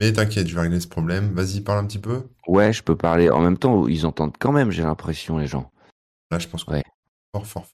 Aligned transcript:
Mais 0.00 0.12
t'inquiète, 0.12 0.46
je 0.46 0.54
vais 0.54 0.60
régler 0.62 0.80
ce 0.80 0.88
problème. 0.88 1.32
Vas-y, 1.32 1.60
parle 1.62 1.78
un 1.78 1.86
petit 1.86 1.98
peu. 1.98 2.22
Ouais, 2.46 2.72
je 2.72 2.82
peux 2.82 2.96
parler. 2.96 3.30
En 3.30 3.40
même 3.40 3.56
temps, 3.56 3.86
ils 3.88 4.04
entendent 4.06 4.36
quand 4.38 4.52
même, 4.52 4.70
j'ai 4.70 4.82
l'impression, 4.82 5.38
les 5.38 5.46
gens. 5.46 5.70
Là, 6.30 6.38
je 6.38 6.48
pense 6.48 6.64
que 6.64 6.72
Ouais. 6.72 6.82
fort, 7.34 7.46
fort. 7.46 7.66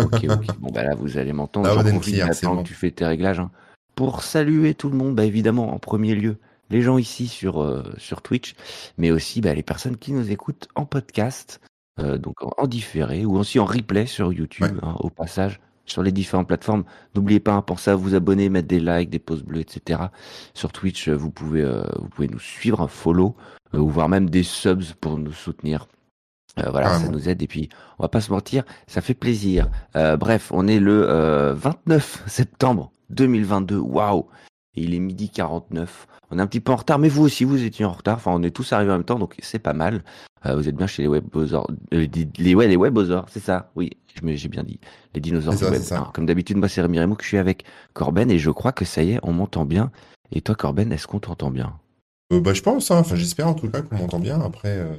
Ok, 0.00 0.24
ok. 0.28 0.46
Bon, 0.60 0.70
bah 0.70 0.84
là, 0.84 0.94
vous 0.94 1.18
allez 1.18 1.32
m'entendre. 1.32 1.68
J'en 1.68 1.80
on 1.82 1.86
est 1.86 1.90
profite 1.90 2.44
bon. 2.44 2.62
que 2.62 2.68
tu 2.68 2.74
fais 2.74 2.90
tes 2.92 3.04
réglages. 3.04 3.40
hein. 3.40 3.50
Pour 3.96 4.22
saluer 4.22 4.74
tout 4.74 4.88
le 4.90 4.96
monde, 4.96 5.16
bah 5.16 5.24
évidemment, 5.24 5.74
en 5.74 5.80
premier 5.80 6.14
lieu, 6.14 6.36
les 6.70 6.82
gens 6.82 6.98
ici 6.98 7.26
sur, 7.26 7.60
euh, 7.60 7.82
sur 7.96 8.22
Twitch, 8.22 8.54
mais 8.96 9.10
aussi 9.10 9.40
bah, 9.40 9.54
les 9.54 9.64
personnes 9.64 9.96
qui 9.96 10.12
nous 10.12 10.30
écoutent 10.30 10.68
en 10.76 10.84
podcast, 10.86 11.60
euh, 11.98 12.16
donc 12.18 12.40
en, 12.44 12.52
en 12.56 12.66
différé 12.68 13.24
ou 13.24 13.36
aussi 13.36 13.58
en 13.58 13.64
replay 13.64 14.06
sur 14.06 14.32
YouTube, 14.32 14.70
Ouais. 14.70 14.78
hein, 14.82 14.94
au 15.00 15.10
passage, 15.10 15.58
sur 15.90 16.02
les 16.02 16.12
différentes 16.12 16.48
plateformes. 16.48 16.84
N'oubliez 17.14 17.40
pas, 17.40 17.52
hein, 17.52 17.62
pensez 17.62 17.90
à 17.90 17.94
vous 17.96 18.14
abonner, 18.14 18.48
mettre 18.48 18.68
des 18.68 18.80
likes, 18.80 19.10
des 19.10 19.18
pouces 19.18 19.42
bleus, 19.42 19.60
etc. 19.60 20.00
Sur 20.54 20.72
Twitch, 20.72 21.08
euh, 21.08 21.14
vous 21.14 21.30
pouvez, 21.30 21.62
euh, 21.62 21.82
vous 21.98 22.08
pouvez 22.08 22.28
nous 22.28 22.38
suivre, 22.38 22.80
un 22.80 22.88
follow, 22.88 23.34
euh, 23.74 23.78
ou 23.78 23.88
voir 23.88 24.08
même 24.08 24.30
des 24.30 24.42
subs 24.42 24.94
pour 25.00 25.18
nous 25.18 25.32
soutenir. 25.32 25.86
Euh, 26.58 26.70
voilà, 26.70 26.88
ça 26.88 26.94
Carrément. 26.98 27.12
nous 27.12 27.28
aide 27.28 27.42
et 27.42 27.46
puis 27.46 27.68
on 27.98 28.02
va 28.04 28.08
pas 28.08 28.20
se 28.20 28.32
mentir, 28.32 28.64
ça 28.86 29.00
fait 29.00 29.14
plaisir. 29.14 29.68
Bref, 29.94 30.50
on 30.52 30.66
est 30.66 30.80
le 30.80 31.08
euh, 31.08 31.54
29 31.54 32.24
septembre 32.26 32.90
2022. 33.10 33.76
Waouh 33.78 34.26
Et 34.78 34.82
il 34.82 34.94
est 34.94 35.00
midi 35.00 35.28
49. 35.28 36.06
On 36.30 36.38
est 36.38 36.42
un 36.42 36.46
petit 36.46 36.60
peu 36.60 36.70
en 36.72 36.76
retard, 36.76 36.98
mais 37.00 37.08
vous 37.08 37.24
aussi, 37.24 37.42
vous 37.44 37.64
étiez 37.64 37.84
en 37.84 37.92
retard. 37.92 38.16
Enfin, 38.16 38.30
on 38.32 38.42
est 38.44 38.50
tous 38.50 38.72
arrivés 38.72 38.92
en 38.92 38.96
même 38.96 39.04
temps, 39.04 39.18
donc 39.18 39.34
c'est 39.40 39.58
pas 39.58 39.72
mal. 39.72 40.04
Euh, 40.46 40.54
vous 40.54 40.68
êtes 40.68 40.76
bien 40.76 40.86
chez 40.86 41.02
les 41.02 41.08
webosors. 41.08 41.68
Euh, 41.92 42.06
les, 42.38 42.54
ouais, 42.54 42.68
les 42.68 42.76
webosors, 42.76 43.26
c'est 43.28 43.42
ça. 43.42 43.72
Oui, 43.74 43.90
j'ai 44.22 44.48
bien 44.48 44.62
dit. 44.62 44.78
Les 45.14 45.20
dinosaures 45.20 45.56
du 45.56 45.64
web. 45.64 45.82
Alors, 45.90 46.12
comme 46.12 46.26
d'habitude, 46.26 46.58
moi, 46.58 46.68
c'est 46.68 46.80
Rémi 46.80 47.00
Rémo 47.00 47.16
que 47.16 47.24
je 47.24 47.28
suis 47.28 47.38
avec 47.38 47.64
Corben 47.92 48.30
et 48.30 48.38
je 48.38 48.50
crois 48.50 48.70
que 48.72 48.84
ça 48.84 49.02
y 49.02 49.12
est, 49.12 49.20
on 49.24 49.32
m'entend 49.32 49.64
bien. 49.64 49.90
Et 50.30 50.40
toi, 50.42 50.54
Corben, 50.54 50.92
est-ce 50.92 51.08
qu'on 51.08 51.18
t'entend 51.18 51.50
bien? 51.50 51.76
Euh, 52.32 52.40
bah, 52.40 52.52
je 52.54 52.62
pense, 52.62 52.90
hein. 52.92 52.98
Enfin, 52.98 53.16
j'espère 53.16 53.48
en 53.48 53.54
tout 53.54 53.68
cas 53.70 53.82
qu'on 53.82 53.96
m'entend 53.96 54.20
bien. 54.20 54.40
Après, 54.40 54.76
euh, 54.76 54.94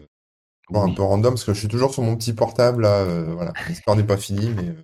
bon, 0.71 0.81
un 0.81 0.87
Oui. 0.87 0.95
peu 0.95 1.03
random 1.03 1.33
parce 1.35 1.45
que 1.45 1.53
je 1.53 1.59
suis 1.59 1.67
toujours 1.69 1.93
sur 1.93 2.03
mon 2.03 2.17
petit 2.17 2.33
portable 2.33 2.81
là. 2.81 2.95
euh, 3.03 3.33
voilà, 3.33 3.53
l'histoire 3.69 3.95
n'est 3.95 4.03
pas 4.03 4.17
finie, 4.17 4.49
mais 4.55 4.69
euh, 4.69 4.83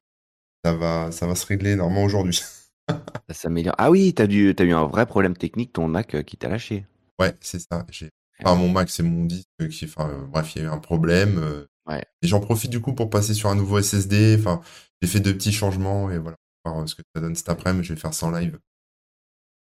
ça 0.63 0.73
va, 0.73 1.11
ça 1.11 1.27
va 1.27 1.35
se 1.35 1.45
régler 1.47 1.75
normalement 1.75 2.03
aujourd'hui. 2.05 2.39
Ça 2.89 3.33
s'améliore. 3.33 3.75
Ah 3.77 3.89
oui, 3.91 4.13
t'as 4.13 4.27
dû, 4.27 4.53
t'as 4.55 4.63
eu 4.65 4.73
un 4.73 4.85
vrai 4.85 5.05
problème 5.05 5.35
technique, 5.35 5.73
ton 5.73 5.87
Mac 5.87 6.15
euh, 6.15 6.21
qui 6.23 6.37
t'a 6.37 6.47
lâché. 6.49 6.85
Ouais, 7.19 7.33
c'est 7.41 7.59
ça. 7.59 7.85
J'ai, 7.89 8.09
enfin, 8.43 8.53
ouais. 8.53 8.59
mon 8.67 8.71
Mac, 8.71 8.89
c'est 8.89 9.03
mon 9.03 9.25
disque 9.25 9.47
qui, 9.71 9.85
enfin, 9.85 10.09
euh, 10.09 10.25
bref, 10.27 10.55
il 10.55 10.61
y 10.61 10.65
a 10.65 10.67
eu 10.67 10.71
un 10.71 10.77
problème. 10.79 11.39
euh, 11.39 11.65
Ouais. 11.87 12.03
et 12.23 12.27
j'en 12.27 12.39
profite 12.39 12.71
du 12.71 12.81
coup 12.81 12.93
pour 12.93 13.11
passer 13.11 13.35
sur 13.35 13.47
un 13.49 13.55
nouveau 13.55 13.79
SSD. 13.79 14.37
Enfin, 14.39 14.61
j'ai 15.01 15.07
fait 15.07 15.19
deux 15.19 15.33
petits 15.35 15.51
changements 15.51 16.09
et 16.09 16.17
voilà. 16.17 16.35
On 16.63 16.69
va 16.69 16.73
voir 16.73 16.83
euh, 16.83 16.87
ce 16.87 16.95
que 16.95 17.03
ça 17.15 17.21
donne 17.21 17.35
cet 17.35 17.49
après-midi. 17.49 17.87
Je 17.87 17.93
vais 17.93 17.99
faire 17.99 18.13
ça 18.13 18.25
en 18.25 18.31
live. 18.31 18.57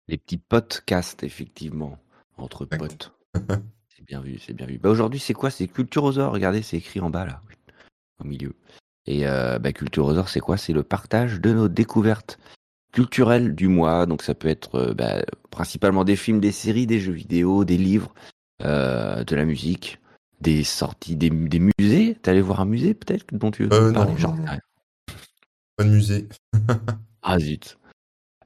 Les 0.07 0.17
petits 0.17 0.37
podcasts, 0.37 1.23
effectivement, 1.23 1.97
entre 2.37 2.63
Exact. 2.71 2.79
potes. 2.79 3.11
C'est 3.97 4.05
bien 4.05 4.21
vu, 4.21 4.37
c'est 4.39 4.53
bien 4.53 4.65
vu. 4.65 4.77
Bah 4.77 4.89
aujourd'hui, 4.89 5.19
c'est 5.19 5.33
quoi? 5.33 5.49
C'est 5.49 5.67
Culturosaure. 5.69 6.33
Regardez, 6.33 6.61
c'est 6.61 6.75
écrit 6.77 6.99
en 6.99 7.09
bas 7.09 7.25
là, 7.25 7.41
au 8.19 8.25
milieu. 8.25 8.53
Et 9.05 9.25
euh, 9.25 9.57
bah, 9.57 9.69
c'est 10.27 10.39
quoi? 10.41 10.57
C'est 10.57 10.73
le 10.73 10.83
partage 10.83 11.39
de 11.39 11.53
nos 11.53 11.69
découvertes 11.69 12.37
culturelles 12.95 13.53
du 13.53 13.67
mois. 13.67 14.05
Donc 14.07 14.23
ça 14.23 14.33
peut 14.33 14.47
être 14.47 14.75
euh, 14.75 14.93
bah, 14.95 15.21
principalement 15.51 16.03
des 16.05 16.15
films, 16.15 16.39
des 16.39 16.51
séries, 16.53 16.87
des 16.87 16.99
jeux 16.99 17.11
vidéo, 17.13 17.65
des 17.65 17.77
livres, 17.77 18.13
euh, 18.63 19.23
de 19.23 19.35
la 19.35 19.45
musique, 19.45 19.99
des 20.41 20.63
sorties, 20.63 21.15
des, 21.15 21.29
des 21.29 21.59
musées. 21.77 22.17
T'es 22.21 22.31
allé 22.31 22.41
voir 22.41 22.61
un 22.61 22.65
musée 22.65 22.93
peut-être 22.93 23.25
dont 23.33 23.51
tu 23.51 23.65
veux 23.65 23.73
Euh, 23.73 23.91
parler? 23.93 24.13
non, 24.13 24.17
J'en 24.17 24.29
non, 24.29 24.35
sais 24.37 24.41
non. 24.41 24.51
rien. 24.51 24.59
Pas 25.77 25.83
de 25.83 25.89
musée. 25.89 26.27
Ah 27.21 27.37
zut. 27.37 27.77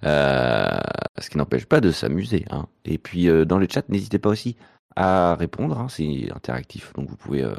Euh, 0.03 0.79
ce 1.19 1.29
qui 1.29 1.37
n'empêche 1.37 1.65
pas 1.65 1.81
de 1.81 1.91
s'amuser. 1.91 2.45
Hein. 2.49 2.65
Et 2.85 2.97
puis 2.97 3.29
euh, 3.29 3.45
dans 3.45 3.59
le 3.59 3.67
chat, 3.69 3.87
n'hésitez 3.89 4.17
pas 4.19 4.29
aussi 4.29 4.55
à 4.95 5.35
répondre, 5.35 5.77
hein, 5.79 5.87
c'est 5.89 6.31
interactif, 6.35 6.91
donc 6.93 7.07
vous 7.09 7.15
pouvez 7.15 7.43
euh, 7.43 7.53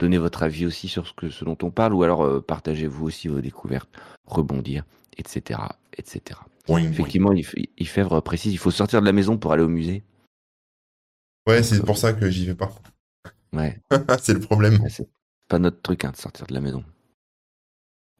donner 0.00 0.18
votre 0.18 0.42
avis 0.42 0.66
aussi 0.66 0.88
sur 0.88 1.06
ce, 1.06 1.12
que, 1.12 1.28
ce 1.28 1.44
dont 1.44 1.58
on 1.62 1.70
parle, 1.70 1.92
ou 1.94 2.02
alors 2.02 2.24
euh, 2.24 2.40
partagez 2.40 2.86
vous 2.86 3.06
aussi 3.06 3.28
vos 3.28 3.40
découvertes, 3.40 3.90
rebondir, 4.26 4.84
etc. 5.16 5.60
etc. 5.96 6.40
Effectivement, 6.68 7.32
il, 7.32 7.44
f- 7.44 7.68
il 7.76 7.88
Fèvre 7.88 8.20
précise, 8.20 8.52
il 8.52 8.58
faut 8.58 8.70
sortir 8.70 9.00
de 9.00 9.06
la 9.06 9.12
maison 9.12 9.36
pour 9.38 9.52
aller 9.52 9.62
au 9.62 9.68
musée. 9.68 10.04
Ouais, 11.48 11.62
c'est 11.62 11.84
pour 11.84 11.98
ça 11.98 12.12
que 12.12 12.30
j'y 12.30 12.46
vais 12.46 12.54
pas. 12.54 12.70
Ouais, 13.52 13.80
c'est 14.22 14.34
le 14.34 14.40
problème. 14.40 14.80
ouais, 14.80 14.90
c'est 14.90 15.08
pas 15.48 15.58
notre 15.58 15.82
truc 15.82 16.04
hein, 16.04 16.12
de 16.12 16.16
sortir 16.16 16.46
de 16.46 16.54
la 16.54 16.60
maison. 16.60 16.84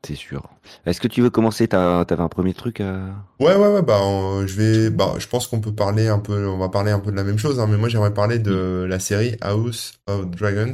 C'est 0.05 0.15
sûr. 0.15 0.49
Est-ce 0.87 0.99
que 1.01 1.09
tu 1.09 1.21
veux 1.21 1.29
commencer? 1.29 1.69
T'avais 1.69 2.21
un 2.23 2.29
premier 2.31 2.55
truc 2.55 2.81
à... 2.81 3.15
Ouais, 3.39 3.55
ouais, 3.55 3.69
ouais, 3.69 3.83
bah, 3.83 4.01
euh, 4.03 4.47
je 4.47 4.57
vais, 4.57 4.91
bah, 4.91 5.15
je 5.19 5.27
pense 5.29 5.47
qu'on 5.47 5.61
peut 5.61 5.75
parler 5.75 6.09
un 6.09 6.19
peu, 6.19 6.49
on 6.49 6.57
va 6.57 6.71
parler 6.71 6.91
un 6.91 7.01
peu 7.01 7.11
de 7.11 7.17
la 7.17 7.23
même 7.23 7.37
chose, 7.39 7.61
hein, 7.61 7.67
mais 7.69 7.77
moi 7.77 7.91
j'aimerais 7.91 8.15
parler 8.15 8.39
de 8.39 8.87
la 8.89 8.99
série 8.99 9.37
House 9.43 10.01
of 10.07 10.31
Dragons, 10.31 10.73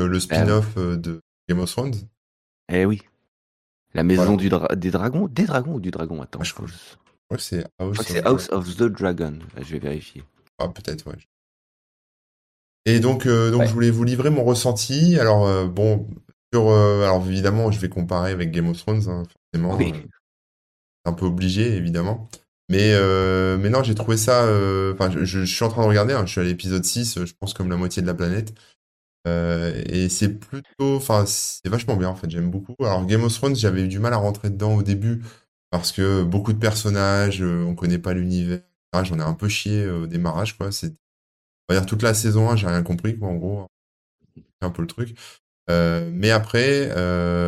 euh, 0.00 0.08
le 0.08 0.18
spin-off 0.18 0.76
euh, 0.76 0.96
de 0.96 1.20
Game 1.48 1.60
of 1.60 1.70
Thrones. 1.70 1.94
Eh 2.70 2.84
oui. 2.84 3.00
La 3.94 4.02
maison 4.02 4.22
Voilà. 4.24 4.36
du 4.36 4.48
dra- 4.48 4.76
des 4.76 4.90
dragons 4.90 5.28
Des 5.28 5.44
dragons 5.46 5.74
ou 5.74 5.80
du 5.80 5.90
dragon? 5.90 6.20
Attends, 6.22 6.40
Ah, 6.42 6.44
je 6.44 6.52
crois- 6.54 6.66
que 7.30 7.38
c'est 7.38 7.64
House 7.78 7.98
of 8.00 8.16
House 8.24 8.48
of 8.50 8.76
the 8.76 8.84
Dragon. 8.84 9.38
Là, 9.56 9.62
je 9.62 9.72
vais 9.72 9.78
vérifier. 9.78 10.22
Ah, 10.58 10.68
peut-être, 10.68 11.06
ouais. 11.08 11.16
Et 12.86 13.00
donc, 13.00 13.26
euh, 13.26 13.50
donc 13.50 13.60
Ouais. 13.60 13.66
je 13.66 13.72
voulais 13.72 13.90
vous 13.90 14.04
livrer 14.04 14.30
mon 14.30 14.44
ressenti. 14.44 15.18
Alors, 15.18 15.46
euh, 15.46 15.66
bon, 15.66 16.08
sur, 16.52 16.68
euh, 16.70 17.02
alors 17.04 17.26
évidemment, 17.26 17.70
je 17.70 17.78
vais 17.78 17.88
comparer 17.90 18.30
avec 18.32 18.50
Game 18.50 18.68
of 18.68 18.78
Thrones, 18.78 19.08
hein, 19.08 19.22
forcément. 19.52 19.76
Oui. 19.76 19.92
c'est 19.94 21.10
un 21.10 21.14
peu 21.14 21.26
obligé, 21.26 21.74
évidemment. 21.76 22.28
Mais, 22.70 22.92
mais 23.58 23.70
non, 23.70 23.82
j'ai 23.82 23.94
trouvé 23.94 24.16
ça. 24.18 24.42
Enfin, 24.92 25.10
je, 25.10 25.24
je 25.24 25.44
suis 25.44 25.64
en 25.64 25.68
train 25.68 25.82
de 25.82 25.88
regarder, 25.88 26.12
hein, 26.14 26.26
je 26.26 26.32
suis 26.32 26.40
à 26.40 26.44
l'épisode 26.44 26.84
6, 26.84 27.16
euh, 27.18 27.24
je 27.26 27.32
pense 27.40 27.54
comme 27.54 27.70
la 27.70 27.76
moitié 27.76 28.02
de 28.02 28.06
la 28.06 28.14
planète. 28.14 28.52
Euh, 29.28 29.82
et 29.86 30.08
c'est 30.08 30.38
plutôt. 30.38 30.96
Enfin, 30.96 31.24
c'est 31.26 31.68
vachement 31.68 31.96
bien, 31.96 32.08
en 32.08 32.16
fait, 32.16 32.30
j'aime 32.30 32.50
beaucoup. 32.50 32.74
Alors, 32.80 33.04
Game 33.06 33.24
of 33.24 33.34
Thrones, 33.34 33.56
j'avais 33.56 33.82
eu 33.82 33.88
du 33.88 33.98
mal 33.98 34.12
à 34.12 34.16
rentrer 34.16 34.50
dedans 34.50 34.74
au 34.76 34.82
début, 34.82 35.22
parce 35.70 35.92
que 35.92 36.22
beaucoup 36.22 36.52
de 36.52 36.58
personnages, 36.58 37.42
euh, 37.42 37.64
on 37.64 37.74
connaît 37.74 37.98
pas 37.98 38.14
l'univers. 38.14 38.60
etc. 38.94 39.04
J'en 39.04 39.18
ai 39.20 39.22
un 39.22 39.34
peu 39.34 39.48
chié 39.48 39.84
euh, 39.84 40.04
au 40.04 40.06
démarrage, 40.06 40.56
quoi. 40.56 40.72
C'est 40.72 40.94
on 41.68 41.74
va 41.74 41.80
dire 41.80 41.86
toute 41.86 42.02
la 42.02 42.14
saison 42.14 42.50
1, 42.50 42.56
j'ai 42.56 42.66
rien 42.66 42.82
compris, 42.82 43.18
quoi, 43.18 43.28
en 43.28 43.36
gros. 43.36 43.66
Un 44.62 44.70
peu 44.70 44.82
le 44.82 44.88
truc. 44.88 45.16
Mais 45.68 46.30
après, 46.30 46.88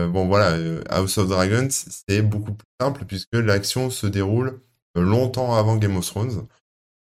bon 0.09 0.27
voilà, 0.29 0.59
House 0.91 1.19
of 1.19 1.29
Dragons, 1.29 1.69
c'est 1.71 2.23
beaucoup 2.23 2.53
plus 2.53 2.69
simple 2.81 3.05
puisque 3.07 3.35
l'action 3.35 3.91
se 3.91 4.07
déroule 4.07 4.61
longtemps 4.95 5.55
avant 5.55 5.77
Game 5.77 5.97
of 5.97 6.07
Thrones. 6.07 6.47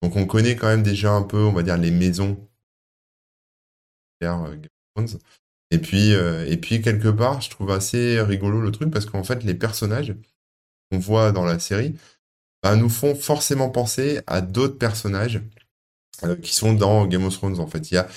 Donc 0.01 0.15
on 0.15 0.25
connaît 0.25 0.55
quand 0.55 0.67
même 0.67 0.83
déjà 0.83 1.11
un 1.11 1.21
peu, 1.21 1.37
on 1.37 1.53
va 1.53 1.63
dire, 1.63 1.77
les 1.77 1.91
maisons 1.91 2.37
Et 5.71 5.79
puis, 5.79 6.13
euh, 6.13 6.45
et 6.47 6.57
puis 6.57 6.81
quelque 6.81 7.07
part, 7.07 7.41
je 7.41 7.49
trouve 7.49 7.71
assez 7.71 8.21
rigolo 8.21 8.61
le 8.61 8.71
truc 8.71 8.91
parce 8.91 9.05
qu'en 9.05 9.23
fait, 9.23 9.43
les 9.43 9.55
personnages 9.55 10.15
qu'on 10.91 10.99
voit 10.99 11.31
dans 11.31 11.45
la 11.45 11.57
série 11.57 11.95
bah, 12.61 12.75
nous 12.75 12.89
font 12.89 13.15
forcément 13.15 13.69
penser 13.69 14.21
à 14.27 14.41
d'autres 14.41 14.77
personnages 14.77 15.41
euh, 16.23 16.35
qui 16.35 16.53
sont 16.53 16.73
dans 16.73 17.07
Game 17.07 17.25
of 17.25 17.33
Thrones 17.33 17.59
en 17.59 17.67
fait. 17.67 17.91
Il 17.91 17.95
y 17.95 17.97
a, 17.97 18.07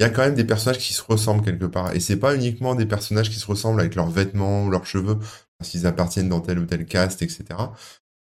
y 0.00 0.04
a 0.04 0.10
quand 0.10 0.22
même 0.22 0.34
des 0.34 0.44
personnages 0.44 0.78
qui 0.78 0.94
se 0.94 1.02
ressemblent 1.02 1.44
quelque 1.44 1.66
part. 1.66 1.94
Et 1.94 2.00
c'est 2.00 2.16
pas 2.16 2.34
uniquement 2.34 2.74
des 2.74 2.86
personnages 2.86 3.30
qui 3.30 3.38
se 3.38 3.46
ressemblent 3.46 3.80
avec 3.80 3.94
leurs 3.94 4.10
vêtements 4.10 4.64
ou 4.64 4.70
leurs 4.70 4.86
cheveux, 4.86 5.18
qu'ils 5.62 5.86
appartiennent 5.86 6.30
dans 6.30 6.40
tel 6.40 6.58
ou 6.58 6.64
tel 6.66 6.86
cast, 6.86 7.22
etc. 7.22 7.44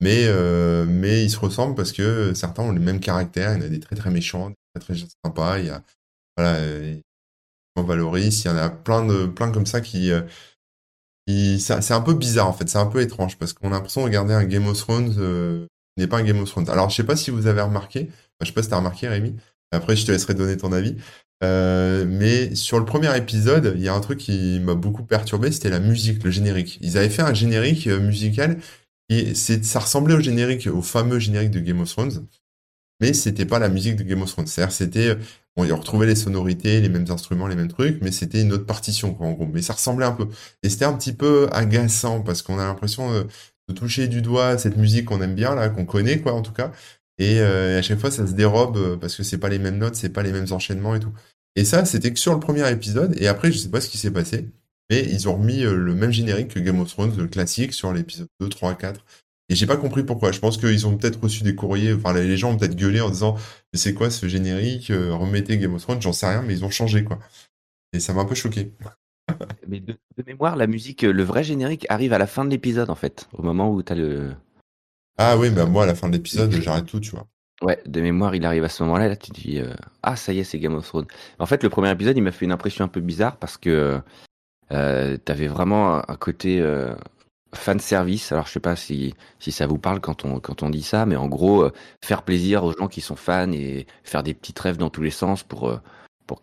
Mais, 0.00 0.24
euh, 0.26 0.86
mais 0.88 1.24
ils 1.24 1.30
se 1.30 1.38
ressemblent 1.38 1.74
parce 1.74 1.92
que 1.92 2.32
certains 2.34 2.62
ont 2.62 2.72
les 2.72 2.80
mêmes 2.80 3.00
caractères. 3.00 3.52
Il 3.52 3.60
y 3.60 3.62
en 3.62 3.66
a 3.66 3.68
des 3.68 3.80
très 3.80 3.96
très 3.96 4.10
méchants, 4.10 4.50
des 4.50 4.80
très 4.80 4.94
très 4.94 5.06
sympas. 5.24 5.58
Il 5.58 5.66
y 5.66 5.70
a, 5.70 5.82
voilà, 6.36 6.58
Valoris, 7.82 8.44
il 8.44 8.48
y 8.48 8.50
en 8.50 8.56
a 8.56 8.68
plein 8.70 9.04
de, 9.06 9.26
plein 9.26 9.50
comme 9.50 9.66
ça 9.66 9.80
qui, 9.80 10.10
euh, 10.10 10.22
c'est 11.58 11.92
un 11.92 12.00
peu 12.00 12.14
bizarre 12.14 12.48
en 12.48 12.52
fait. 12.52 12.68
C'est 12.68 12.78
un 12.78 12.86
peu 12.86 13.00
étrange 13.00 13.36
parce 13.38 13.52
qu'on 13.52 13.68
a 13.68 13.72
l'impression 13.72 14.00
de 14.00 14.06
regarder 14.06 14.34
un 14.34 14.44
Game 14.44 14.66
of 14.66 14.78
Thrones, 14.78 15.14
euh, 15.18 15.66
n'est 15.96 16.06
pas 16.06 16.18
un 16.18 16.22
Game 16.22 16.40
of 16.40 16.48
Thrones. 16.48 16.70
Alors 16.70 16.90
je 16.90 16.96
sais 16.96 17.04
pas 17.04 17.16
si 17.16 17.30
vous 17.30 17.46
avez 17.46 17.60
remarqué, 17.60 18.08
Enfin, 18.10 18.42
je 18.42 18.46
sais 18.46 18.52
pas 18.52 18.62
si 18.62 18.70
t'as 18.70 18.78
remarqué 18.78 19.08
Rémi. 19.08 19.36
Après 19.72 19.96
je 19.96 20.06
te 20.06 20.12
laisserai 20.12 20.34
donner 20.34 20.56
ton 20.56 20.72
avis. 20.72 20.96
Euh, 21.44 22.04
mais 22.08 22.54
sur 22.56 22.78
le 22.78 22.84
premier 22.84 23.16
épisode, 23.16 23.74
il 23.76 23.82
y 23.82 23.88
a 23.88 23.94
un 23.94 24.00
truc 24.00 24.18
qui 24.18 24.58
m'a 24.60 24.74
beaucoup 24.74 25.04
perturbé, 25.04 25.52
c'était 25.52 25.70
la 25.70 25.80
musique, 25.80 26.22
le 26.24 26.30
générique. 26.30 26.78
Ils 26.80 26.98
avaient 26.98 27.08
fait 27.08 27.22
un 27.22 27.34
générique 27.34 27.86
euh, 27.86 28.00
musical 28.00 28.58
et 29.08 29.34
ça 29.34 29.78
ressemblait 29.78 30.14
au 30.14 30.20
générique, 30.20 30.66
au 30.66 30.82
fameux 30.82 31.18
générique 31.18 31.50
de 31.50 31.60
Game 31.60 31.80
of 31.80 31.88
Thrones, 31.90 32.26
mais 33.00 33.12
c'était 33.12 33.46
pas 33.46 33.58
la 33.58 33.68
musique 33.68 33.96
de 33.96 34.02
Game 34.02 34.22
of 34.22 34.30
Thrones. 34.30 34.46
C'est-à-dire, 34.46 34.72
c'était, 34.72 35.16
bon, 35.58 35.64
ils 35.64 35.72
retrouvaient 35.72 36.06
les 36.06 36.14
sonorités, 36.14 36.80
les 36.80 36.88
mêmes 36.88 37.06
instruments, 37.10 37.48
les 37.48 37.56
mêmes 37.56 37.68
trucs, 37.68 38.00
mais 38.00 38.12
c'était 38.12 38.40
une 38.40 38.52
autre 38.52 38.64
partition, 38.64 39.12
quoi, 39.12 39.26
en 39.26 39.32
gros. 39.32 39.48
Mais 39.52 39.60
ça 39.60 39.72
ressemblait 39.72 40.06
un 40.06 40.12
peu. 40.12 40.28
Et 40.62 40.70
c'était 40.70 40.84
un 40.84 40.94
petit 40.94 41.12
peu 41.12 41.48
agaçant 41.52 42.22
parce 42.22 42.42
qu'on 42.42 42.58
a 42.58 42.64
l'impression 42.64 43.12
de, 43.12 43.26
de 43.68 43.74
toucher 43.74 44.06
du 44.06 44.22
doigt 44.22 44.56
cette 44.56 44.76
musique 44.76 45.06
qu'on 45.06 45.20
aime 45.20 45.34
bien, 45.34 45.54
là, 45.56 45.68
qu'on 45.68 45.84
connaît, 45.84 46.20
quoi, 46.20 46.32
en 46.32 46.42
tout 46.42 46.52
cas. 46.52 46.70
Et 47.18 47.40
euh, 47.40 47.78
à 47.78 47.82
chaque 47.82 47.98
fois, 47.98 48.10
ça 48.12 48.26
se 48.26 48.32
dérobe 48.32 48.76
euh, 48.76 48.96
parce 48.96 49.16
que 49.16 49.24
c'est 49.24 49.38
pas 49.38 49.48
les 49.48 49.58
mêmes 49.58 49.78
notes, 49.78 49.96
c'est 49.96 50.10
pas 50.10 50.22
les 50.22 50.32
mêmes 50.32 50.46
enchaînements 50.52 50.94
et 50.94 51.00
tout. 51.00 51.12
Et 51.56 51.64
ça, 51.64 51.84
c'était 51.84 52.12
que 52.12 52.20
sur 52.20 52.32
le 52.32 52.40
premier 52.40 52.70
épisode. 52.70 53.20
Et 53.20 53.26
après, 53.26 53.50
je 53.50 53.58
sais 53.58 53.68
pas 53.68 53.80
ce 53.80 53.88
qui 53.88 53.98
s'est 53.98 54.12
passé, 54.12 54.48
mais 54.88 55.02
ils 55.02 55.28
ont 55.28 55.36
remis 55.36 55.64
euh, 55.64 55.74
le 55.74 55.94
même 55.94 56.12
générique 56.12 56.54
que 56.54 56.60
Game 56.60 56.78
of 56.78 56.88
Thrones, 56.88 57.16
le 57.16 57.26
classique, 57.26 57.72
sur 57.74 57.92
l'épisode 57.92 58.28
2, 58.40 58.48
3, 58.48 58.76
4. 58.76 59.04
Et 59.48 59.54
j'ai 59.54 59.66
pas 59.66 59.76
compris 59.76 60.02
pourquoi. 60.02 60.32
Je 60.32 60.40
pense 60.40 60.58
qu'ils 60.58 60.86
ont 60.86 60.96
peut-être 60.96 61.20
reçu 61.22 61.42
des 61.42 61.54
courriers, 61.54 61.94
enfin 61.94 62.12
les 62.12 62.36
gens 62.36 62.52
ont 62.52 62.56
peut-être 62.56 62.76
gueulé 62.76 63.00
en 63.00 63.10
disant 63.10 63.36
mais 63.72 63.78
c'est 63.78 63.94
quoi 63.94 64.10
ce 64.10 64.28
générique 64.28 64.88
Remettez 64.88 65.58
Game 65.58 65.74
of 65.74 65.82
Thrones, 65.82 66.02
j'en 66.02 66.12
sais 66.12 66.28
rien, 66.28 66.42
mais 66.42 66.54
ils 66.54 66.64
ont 66.64 66.70
changé 66.70 67.04
quoi. 67.04 67.18
Et 67.92 68.00
ça 68.00 68.12
m'a 68.12 68.22
un 68.22 68.26
peu 68.26 68.34
choqué. 68.34 68.72
mais 69.68 69.80
de, 69.80 69.96
mémoire, 70.26 70.56
la 70.56 70.66
musique, 70.66 71.02
le 71.02 71.22
vrai 71.22 71.44
générique 71.44 71.86
arrive 71.88 72.12
à 72.12 72.18
la 72.18 72.26
fin 72.26 72.44
de 72.44 72.50
l'épisode 72.50 72.90
en 72.90 72.94
fait, 72.94 73.28
au 73.32 73.42
moment 73.42 73.72
où 73.72 73.82
tu 73.82 73.92
as 73.92 73.96
le. 73.96 74.34
Ah 75.16 75.36
oui, 75.36 75.50
bah 75.50 75.66
moi 75.66 75.84
à 75.84 75.86
la 75.86 75.94
fin 75.94 76.08
de 76.08 76.12
l'épisode, 76.12 76.52
j'arrête 76.52 76.86
tout, 76.86 77.00
tu 77.00 77.10
vois. 77.10 77.26
Ouais, 77.60 77.82
de 77.86 78.00
mémoire, 78.00 78.36
il 78.36 78.46
arrive 78.46 78.64
à 78.64 78.68
ce 78.68 78.84
moment-là, 78.84 79.08
là 79.08 79.16
tu 79.16 79.32
te 79.32 79.40
dis 79.40 79.60
ah 80.02 80.14
ça 80.14 80.32
y 80.32 80.38
est, 80.38 80.44
c'est 80.44 80.58
Game 80.58 80.74
of 80.74 80.86
Thrones. 80.86 81.06
En 81.38 81.46
fait, 81.46 81.62
le 81.62 81.70
premier 81.70 81.90
épisode, 81.90 82.16
il 82.16 82.22
m'a 82.22 82.32
fait 82.32 82.44
une 82.44 82.52
impression 82.52 82.84
un 82.84 82.88
peu 82.88 83.00
bizarre 83.00 83.36
parce 83.36 83.56
que 83.56 84.00
euh, 84.72 85.16
t'avais 85.18 85.46
vraiment 85.46 86.08
un, 86.10 86.16
côté 86.16 86.60
euh, 86.60 86.94
fan 87.54 87.78
service. 87.80 88.32
Alors 88.32 88.46
je 88.46 88.52
sais 88.52 88.60
pas 88.60 88.76
si, 88.76 89.14
si 89.38 89.52
ça 89.52 89.66
vous 89.66 89.78
parle 89.78 90.00
quand 90.00 90.24
on, 90.24 90.40
quand 90.40 90.62
on 90.62 90.70
dit 90.70 90.82
ça, 90.82 91.06
mais 91.06 91.16
en 91.16 91.28
gros, 91.28 91.62
euh, 91.64 91.72
faire 92.04 92.22
plaisir 92.22 92.64
aux 92.64 92.72
gens 92.72 92.88
qui 92.88 93.00
sont 93.00 93.16
fans 93.16 93.52
et 93.52 93.86
faire 94.04 94.22
des 94.22 94.34
petits 94.34 94.54
rêves 94.58 94.76
dans 94.76 94.90
tous 94.90 95.02
les 95.02 95.10
sens 95.10 95.42
pour, 95.42 95.68
euh, 95.68 95.80
pour 96.26 96.40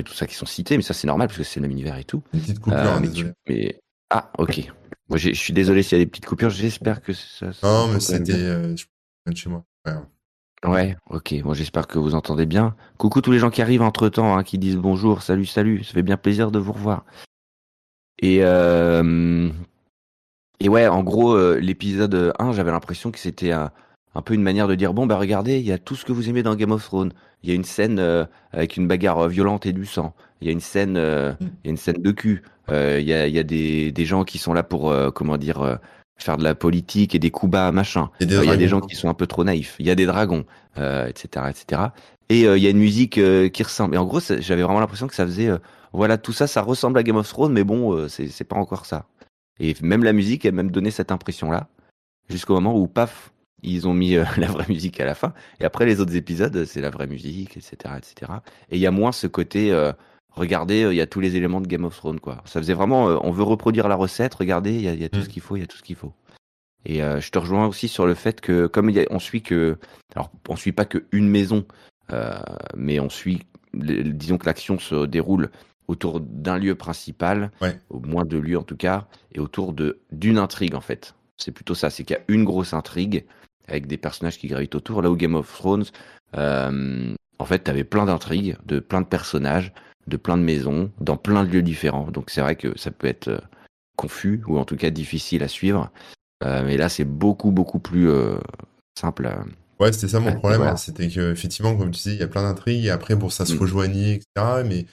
et 0.00 0.04
tout 0.04 0.14
ça 0.14 0.26
qui 0.26 0.34
sont 0.34 0.46
cités, 0.46 0.76
mais 0.76 0.82
ça 0.82 0.94
c'est 0.94 1.06
normal 1.06 1.28
parce 1.28 1.38
que 1.38 1.44
c'est 1.44 1.60
le 1.60 1.62
même 1.62 1.72
univers 1.72 1.96
et 1.96 2.04
tout. 2.04 2.22
Une 2.32 2.40
petite 2.40 2.58
coupure, 2.58 2.78
hein, 2.78 3.02
mais, 3.48 3.80
Ah, 4.10 4.30
ok. 4.38 4.70
Moi, 5.08 5.18
je 5.18 5.32
suis 5.32 5.52
désolé 5.52 5.82
s'il 5.82 5.98
y 5.98 6.00
a 6.00 6.04
des 6.04 6.10
petites 6.10 6.26
coupures. 6.26 6.50
J'espère 6.50 7.02
que 7.02 7.12
ça. 7.12 7.50
Non, 7.62 7.88
mais 7.88 8.00
c'était 8.00 8.32
euh, 8.32 8.74
chez 9.34 9.50
moi. 9.50 9.64
Ouais. 9.86 9.92
Ok. 11.10 11.42
Bon, 11.42 11.54
j'espère 11.54 11.86
que 11.86 11.98
vous 11.98 12.14
entendez 12.14 12.46
bien. 12.46 12.74
Coucou 12.98 13.20
tous 13.20 13.32
les 13.32 13.38
gens 13.38 13.50
qui 13.50 13.62
arrivent 13.62 13.82
entre 13.82 14.08
temps, 14.08 14.36
hein, 14.36 14.42
qui 14.42 14.58
disent 14.58 14.76
bonjour, 14.76 15.22
salut, 15.22 15.46
salut. 15.46 15.84
Ça 15.84 15.92
fait 15.92 16.02
bien 16.02 16.16
plaisir 16.16 16.50
de 16.50 16.58
vous 16.58 16.72
revoir. 16.72 17.04
Et 18.20 18.38
euh, 18.42 19.50
et 20.60 20.68
ouais, 20.68 20.86
en 20.86 21.02
gros, 21.02 21.34
euh, 21.34 21.58
l'épisode 21.60 22.32
1, 22.38 22.52
j'avais 22.52 22.70
l'impression 22.70 23.10
que 23.10 23.18
c'était 23.18 23.52
un, 23.52 23.70
un, 24.14 24.22
peu 24.22 24.34
une 24.34 24.42
manière 24.42 24.68
de 24.68 24.74
dire 24.74 24.94
bon, 24.94 25.06
bah 25.06 25.16
regardez, 25.16 25.58
il 25.58 25.66
y 25.66 25.72
a 25.72 25.78
tout 25.78 25.96
ce 25.96 26.04
que 26.04 26.12
vous 26.12 26.28
aimez 26.28 26.42
dans 26.42 26.54
Game 26.54 26.72
of 26.72 26.84
Thrones. 26.84 27.12
Il 27.42 27.50
y 27.50 27.52
a 27.52 27.54
une 27.54 27.64
scène 27.64 28.00
avec 28.52 28.76
une 28.76 28.88
bagarre 28.88 29.28
violente 29.28 29.66
et 29.66 29.72
du 29.72 29.84
sang. 29.84 30.14
Il 30.40 30.46
y 30.46 30.50
a 30.50 30.52
une 30.52 30.60
scène, 30.60 30.92
mm. 30.92 31.36
il 31.40 31.66
y 31.66 31.68
a 31.68 31.70
une 31.70 31.76
scène 31.76 32.00
de 32.00 32.10
cul. 32.10 32.42
Euh, 32.70 32.98
il 33.00 33.06
y 33.06 33.12
a, 33.12 33.28
y 33.28 33.38
a 33.38 33.42
des, 33.42 33.92
des, 33.92 34.04
gens 34.04 34.24
qui 34.24 34.38
sont 34.38 34.54
là 34.54 34.62
pour, 34.62 34.90
euh, 34.90 35.10
comment 35.10 35.36
dire, 35.36 35.60
euh, 35.62 35.76
faire 36.16 36.36
de 36.36 36.44
la 36.44 36.54
politique 36.54 37.14
et 37.14 37.18
des 37.18 37.30
coups 37.30 37.52
bas, 37.52 37.72
machin. 37.72 38.10
Il 38.20 38.30
y 38.30 38.50
a 38.50 38.56
des 38.56 38.68
gens 38.68 38.80
qui 38.80 38.96
sont 38.96 39.08
un 39.08 39.14
peu 39.14 39.26
trop 39.26 39.44
naïfs. 39.44 39.76
Il 39.78 39.86
y 39.86 39.90
a 39.90 39.94
des 39.94 40.06
dragons, 40.06 40.44
etc., 40.76 41.46
etc. 41.50 41.82
Et 42.28 42.42
il 42.42 42.62
y 42.62 42.66
a 42.66 42.70
une 42.70 42.78
musique 42.78 43.20
qui 43.52 43.62
ressemble. 43.62 43.94
Et 43.94 43.98
en 43.98 44.04
gros, 44.04 44.20
j'avais 44.20 44.62
vraiment 44.62 44.80
l'impression 44.80 45.06
que 45.06 45.14
ça 45.14 45.26
faisait, 45.26 45.50
voilà, 45.92 46.18
tout 46.18 46.32
ça, 46.32 46.46
ça 46.46 46.62
ressemble 46.62 46.98
à 46.98 47.02
Game 47.02 47.16
of 47.16 47.28
Thrones, 47.28 47.52
mais 47.52 47.64
bon, 47.64 48.08
c'est 48.08 48.44
pas 48.44 48.56
encore 48.56 48.86
ça. 48.86 49.06
Et 49.60 49.74
même 49.82 50.04
la 50.04 50.12
musique, 50.12 50.44
elle 50.44 50.54
même 50.54 50.70
donné 50.70 50.90
cette 50.90 51.12
impression-là, 51.12 51.68
jusqu'au 52.28 52.54
moment 52.54 52.76
où, 52.78 52.86
paf, 52.86 53.32
ils 53.62 53.88
ont 53.88 53.94
mis 53.94 54.14
la 54.36 54.46
vraie 54.46 54.66
musique 54.68 55.00
à 55.00 55.04
la 55.04 55.14
fin. 55.14 55.32
Et 55.60 55.64
après, 55.64 55.86
les 55.86 56.00
autres 56.00 56.16
épisodes, 56.16 56.64
c'est 56.64 56.80
la 56.80 56.90
vraie 56.90 57.06
musique, 57.06 57.56
etc., 57.56 57.94
etc. 57.96 58.32
Et 58.70 58.76
il 58.76 58.80
y 58.80 58.86
a 58.86 58.90
moins 58.90 59.12
ce 59.12 59.26
côté, 59.26 59.72
regardez, 60.34 60.84
euh, 60.84 60.92
il 60.92 60.96
y 60.96 61.00
a 61.00 61.06
tous 61.06 61.20
les 61.20 61.36
éléments 61.36 61.60
de 61.60 61.66
Game 61.66 61.84
of 61.84 61.96
Thrones, 61.96 62.20
quoi. 62.20 62.42
Ça 62.44 62.60
faisait 62.60 62.74
vraiment, 62.74 63.08
euh, 63.08 63.16
on 63.22 63.30
veut 63.30 63.42
reproduire 63.42 63.88
la 63.88 63.96
recette, 63.96 64.34
regardez, 64.34 64.74
il 64.74 65.00
y 65.00 65.04
a, 65.04 65.08
tout 65.08 65.20
mm. 65.20 65.22
ce 65.22 65.28
qu'il 65.28 65.42
faut, 65.42 65.56
il 65.56 65.60
y 65.60 65.62
a 65.62 65.66
tout 65.66 65.76
ce 65.76 65.82
qu'il 65.82 65.96
faut. 65.96 66.12
Et 66.84 67.02
euh, 67.02 67.20
je 67.20 67.30
te 67.30 67.38
rejoins 67.38 67.66
aussi 67.66 67.88
sur 67.88 68.06
le 68.06 68.14
fait 68.14 68.40
que, 68.40 68.66
comme 68.66 68.92
on 69.10 69.18
suit 69.18 69.42
que, 69.42 69.78
alors 70.14 70.30
on 70.48 70.56
suit 70.56 70.72
pas 70.72 70.84
que 70.84 71.04
une 71.12 71.28
maison, 71.28 71.64
mais 72.76 73.00
on 73.00 73.08
suit, 73.08 73.40
disons 73.72 74.36
que 74.36 74.44
l'action 74.44 74.78
se 74.78 75.06
déroule 75.06 75.50
autour 75.88 76.20
d'un 76.20 76.58
lieu 76.58 76.74
principal, 76.74 77.50
au 77.88 78.00
moins 78.00 78.24
deux 78.24 78.40
lieux 78.40 78.58
en 78.58 78.62
tout 78.62 78.76
cas, 78.76 79.06
et 79.32 79.40
autour 79.40 79.72
de 79.72 80.00
d'une 80.12 80.36
intrigue 80.36 80.74
en 80.74 80.82
fait. 80.82 81.14
C'est 81.38 81.52
plutôt 81.52 81.74
ça, 81.74 81.88
c'est 81.88 82.04
qu'il 82.04 82.16
y 82.16 82.18
a 82.18 82.22
une 82.28 82.44
grosse 82.44 82.74
intrigue 82.74 83.24
avec 83.66 83.86
des 83.86 83.96
personnages 83.96 84.36
qui 84.36 84.48
gravitent 84.48 84.74
autour. 84.74 85.00
Là 85.00 85.10
où 85.10 85.16
Game 85.16 85.34
of 85.34 85.50
Thrones, 85.50 85.86
en 86.34 87.44
fait, 87.46 87.64
tu 87.64 87.70
avais 87.70 87.84
plein 87.84 88.04
d'intrigues, 88.04 88.56
de 88.66 88.78
plein 88.78 89.00
de 89.00 89.06
personnages, 89.06 89.72
de 90.06 90.16
plein 90.16 90.36
de 90.36 90.42
maisons, 90.42 90.90
dans 91.00 91.16
plein 91.16 91.44
de 91.44 91.50
lieux 91.50 91.62
différents. 91.62 92.10
Donc 92.10 92.30
c'est 92.30 92.40
vrai 92.40 92.56
que 92.56 92.78
ça 92.78 92.90
peut 92.90 93.06
être 93.06 93.28
euh, 93.28 93.38
confus 93.96 94.42
ou 94.46 94.58
en 94.58 94.64
tout 94.64 94.76
cas 94.76 94.90
difficile 94.90 95.42
à 95.42 95.48
suivre. 95.48 95.90
Euh, 96.44 96.62
mais 96.64 96.76
là, 96.76 96.88
c'est 96.88 97.04
beaucoup, 97.04 97.50
beaucoup 97.50 97.78
plus 97.78 98.10
euh, 98.10 98.36
simple. 98.98 99.30
Ouais, 99.80 99.92
c'était 99.92 100.08
ça 100.08 100.20
mon 100.20 100.34
problème. 100.34 100.62
Hein. 100.62 100.76
C'était 100.76 101.08
qu'effectivement, 101.08 101.76
comme 101.76 101.90
tu 101.90 102.02
dis, 102.02 102.14
il 102.14 102.20
y 102.20 102.22
a 102.22 102.28
plein 102.28 102.42
d'intrigues 102.42 102.84
et 102.84 102.90
après, 102.90 103.16
bon, 103.16 103.28
ça 103.28 103.46
se 103.46 103.54
mm. 103.54 103.58
rejoignait, 103.58 104.14
etc. 104.14 104.62
Mais 104.66 104.86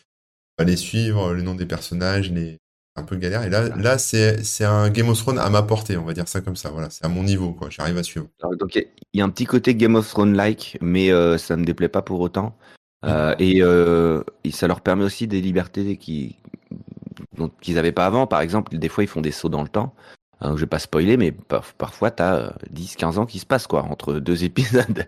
fallait 0.57 0.77
suivre 0.77 1.33
le 1.33 1.41
nom 1.41 1.55
des 1.55 1.65
personnages, 1.65 2.31
les 2.31 2.57
un 2.97 3.03
peu 3.03 3.15
galère. 3.15 3.43
Et 3.43 3.49
là, 3.49 3.69
là 3.77 3.97
c'est, 3.97 4.43
c'est 4.43 4.65
un 4.65 4.89
Game 4.89 5.07
of 5.07 5.17
Thrones 5.17 5.39
à 5.39 5.49
ma 5.49 5.63
portée, 5.63 5.95
on 5.95 6.03
va 6.03 6.13
dire 6.13 6.27
ça 6.27 6.41
comme 6.41 6.57
ça. 6.57 6.69
Voilà, 6.71 6.89
c'est 6.89 7.05
à 7.05 7.07
mon 7.07 7.23
niveau, 7.23 7.53
quoi. 7.53 7.69
J'arrive 7.69 7.97
à 7.97 8.03
suivre. 8.03 8.27
donc, 8.59 8.75
il 8.75 8.85
y 9.13 9.21
a 9.21 9.25
un 9.25 9.29
petit 9.29 9.45
côté 9.45 9.75
Game 9.75 9.95
of 9.95 10.09
Thrones-like, 10.09 10.77
mais 10.81 11.09
ça 11.37 11.55
me 11.55 11.63
déplaît 11.63 11.89
pas 11.89 12.01
pour 12.01 12.19
autant. 12.19 12.57
Euh, 13.05 13.35
euh, 13.39 14.23
et, 14.43 14.51
ça 14.51 14.67
leur 14.67 14.81
permet 14.81 15.03
aussi 15.03 15.27
des 15.27 15.41
libertés 15.41 15.97
qu'ils 15.97 16.35
n'avaient 17.69 17.91
pas 17.91 18.05
avant. 18.05 18.27
Par 18.27 18.41
exemple, 18.41 18.77
des 18.77 18.89
fois, 18.89 19.03
ils 19.03 19.07
font 19.07 19.21
des 19.21 19.31
sauts 19.31 19.49
dans 19.49 19.63
le 19.63 19.69
temps. 19.69 19.93
je 20.41 20.53
vais 20.55 20.67
pas 20.67 20.79
spoiler, 20.79 21.17
mais 21.17 21.31
parfois, 21.31 22.11
tu 22.11 22.23
as 22.23 22.53
10-15 22.73 23.17
ans 23.17 23.25
qui 23.25 23.39
se 23.39 23.45
passent 23.45 23.67
quoi, 23.67 23.83
entre 23.83 24.15
deux 24.15 24.43
épisodes. 24.43 25.05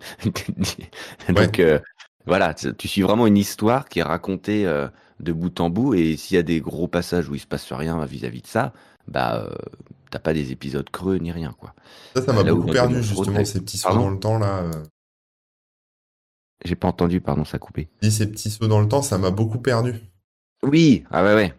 Donc, 1.28 1.60
euh, 1.60 1.78
voilà, 2.26 2.54
tu 2.54 2.88
suis 2.88 3.02
vraiment 3.02 3.26
une 3.26 3.36
histoire 3.36 3.88
qui 3.88 4.00
est 4.00 4.04
racontée 4.04 4.64
de 5.20 5.32
bout 5.32 5.60
en 5.60 5.70
bout. 5.70 5.94
Et 5.94 6.16
s'il 6.16 6.36
y 6.36 6.40
a 6.40 6.42
des 6.42 6.60
gros 6.60 6.88
passages 6.88 7.28
où 7.28 7.34
il 7.34 7.40
se 7.40 7.46
passe 7.46 7.72
rien 7.72 8.04
vis-à-vis 8.04 8.42
de 8.42 8.46
ça, 8.46 8.72
bah, 9.06 9.48
t'as 10.10 10.18
pas 10.18 10.32
des 10.32 10.50
épisodes 10.50 10.88
creux 10.90 11.18
ni 11.18 11.30
rien. 11.30 11.54
quoi. 11.58 11.74
Ça, 12.16 12.22
ça 12.22 12.32
m'a 12.32 12.42
beaucoup 12.42 12.72
perdu, 12.72 13.02
justement, 13.02 13.44
ces 13.44 13.60
petits 13.60 13.78
sauts 13.78 13.94
dans 13.94 14.10
le 14.10 14.18
temps 14.18 14.38
là. 14.38 14.64
J'ai 16.64 16.76
pas 16.76 16.88
entendu, 16.88 17.20
pardon, 17.20 17.44
ça 17.44 17.56
a 17.56 17.58
coupé. 17.58 17.88
Dis 18.02 18.10
ces 18.10 18.26
petits 18.26 18.50
sauts 18.50 18.68
dans 18.68 18.80
le 18.80 18.88
temps, 18.88 19.02
ça 19.02 19.18
m'a 19.18 19.30
beaucoup 19.30 19.58
perdu. 19.58 19.94
Oui, 20.62 21.04
ah 21.10 21.24
ouais, 21.24 21.34
ouais. 21.34 21.54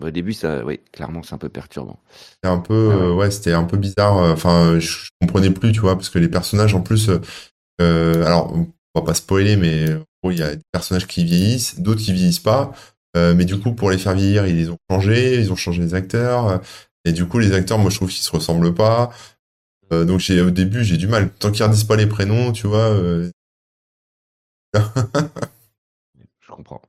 Au 0.00 0.10
début, 0.10 0.32
ça, 0.32 0.64
oui, 0.64 0.80
clairement, 0.92 1.22
c'est 1.22 1.34
un 1.34 1.38
peu 1.38 1.48
perturbant. 1.48 2.00
C'était 2.10 2.52
un 2.52 2.58
peu, 2.58 2.90
ah 2.92 3.12
ouais, 3.12 3.30
c'était 3.30 3.52
un 3.52 3.64
peu 3.64 3.76
bizarre. 3.76 4.18
Euh, 4.18 4.32
enfin, 4.32 4.78
je, 4.80 5.08
comprenais 5.20 5.50
plus, 5.50 5.72
tu 5.72 5.80
vois, 5.80 5.94
parce 5.94 6.10
que 6.10 6.18
les 6.18 6.28
personnages, 6.28 6.74
en 6.74 6.82
plus, 6.82 7.08
euh, 7.08 7.20
euh 7.80 8.24
alors, 8.26 8.52
on 8.54 9.00
va 9.00 9.02
pas 9.02 9.14
spoiler, 9.14 9.56
mais 9.56 9.86
il 10.30 10.38
y 10.38 10.42
a 10.42 10.54
des 10.54 10.62
personnages 10.72 11.06
qui 11.06 11.24
vieillissent, 11.24 11.80
d'autres 11.80 12.00
qui 12.00 12.12
vieillissent 12.12 12.40
pas. 12.40 12.72
Euh, 13.16 13.34
mais 13.34 13.44
du 13.44 13.58
coup, 13.58 13.72
pour 13.72 13.90
les 13.90 13.98
faire 13.98 14.14
vieillir, 14.14 14.46
ils 14.46 14.56
les 14.56 14.70
ont 14.70 14.78
changés, 14.90 15.40
ils 15.40 15.52
ont 15.52 15.56
changé 15.56 15.82
les 15.82 15.94
acteurs. 15.94 16.60
Et 17.04 17.12
du 17.12 17.26
coup, 17.26 17.38
les 17.38 17.52
acteurs, 17.52 17.78
moi, 17.78 17.90
je 17.90 17.96
trouve 17.96 18.10
qu'ils 18.10 18.22
se 18.22 18.30
ressemblent 18.30 18.74
pas. 18.74 19.10
Euh, 19.92 20.04
donc, 20.04 20.20
j'ai, 20.20 20.40
au 20.40 20.50
début, 20.50 20.84
j'ai 20.84 20.96
du 20.96 21.06
mal. 21.06 21.30
Tant 21.30 21.50
qu'ils 21.50 21.64
redisent 21.64 21.84
pas 21.84 21.96
les 21.96 22.06
prénoms, 22.06 22.52
tu 22.52 22.66
vois, 22.66 22.96
je 26.40 26.52
comprends. 26.52 26.82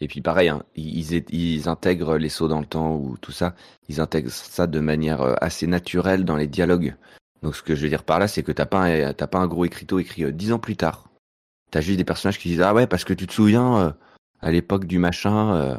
Et 0.00 0.08
puis 0.08 0.20
pareil, 0.20 0.48
hein, 0.48 0.62
ils, 0.74 1.12
ils, 1.32 1.68
intègrent 1.68 2.16
les 2.16 2.28
sauts 2.28 2.48
dans 2.48 2.60
le 2.60 2.66
temps 2.66 2.96
ou 2.96 3.16
tout 3.20 3.32
ça, 3.32 3.54
ils 3.88 4.00
intègrent 4.00 4.30
ça 4.30 4.66
de 4.66 4.80
manière 4.80 5.22
euh, 5.22 5.34
assez 5.40 5.66
naturelle 5.66 6.24
dans 6.24 6.36
les 6.36 6.48
dialogues. 6.48 6.96
Donc 7.42 7.54
ce 7.54 7.62
que 7.62 7.74
je 7.74 7.82
veux 7.82 7.88
dire 7.88 8.02
par 8.02 8.18
là, 8.18 8.26
c'est 8.26 8.42
que 8.42 8.52
t'as 8.52 8.66
pas, 8.66 8.84
un, 8.84 9.12
pas 9.12 9.38
un 9.38 9.46
gros 9.46 9.64
écriteau 9.64 9.98
écrit 9.98 10.24
euh, 10.24 10.32
dix 10.32 10.52
ans 10.52 10.58
plus 10.58 10.76
tard. 10.76 11.08
T'as 11.70 11.80
juste 11.80 11.98
des 11.98 12.04
personnages 12.04 12.38
qui 12.38 12.48
disent 12.48 12.60
ah 12.60 12.74
ouais 12.74 12.86
parce 12.86 13.04
que 13.04 13.14
tu 13.14 13.26
te 13.26 13.32
souviens 13.32 13.78
euh, 13.78 13.90
à 14.40 14.50
l'époque 14.50 14.84
du 14.84 14.98
machin, 14.98 15.78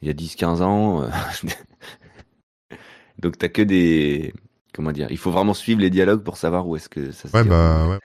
il 0.00 0.08
y 0.08 0.10
a 0.10 0.14
10-15 0.14 0.62
ans. 0.62 1.08
Donc 3.18 3.38
t'as 3.38 3.48
que 3.48 3.62
des 3.62 4.34
comment 4.72 4.92
dire, 4.92 5.08
il 5.10 5.18
faut 5.18 5.30
vraiment 5.30 5.54
suivre 5.54 5.80
les 5.80 5.90
dialogues 5.90 6.24
pour 6.24 6.36
savoir 6.36 6.66
où 6.66 6.76
est-ce 6.76 6.88
que 6.88 7.12
ça 7.12 7.28
se. 7.28 7.36
Ouais 7.36 7.44
bah 7.44 7.88
ouais. 7.88 7.98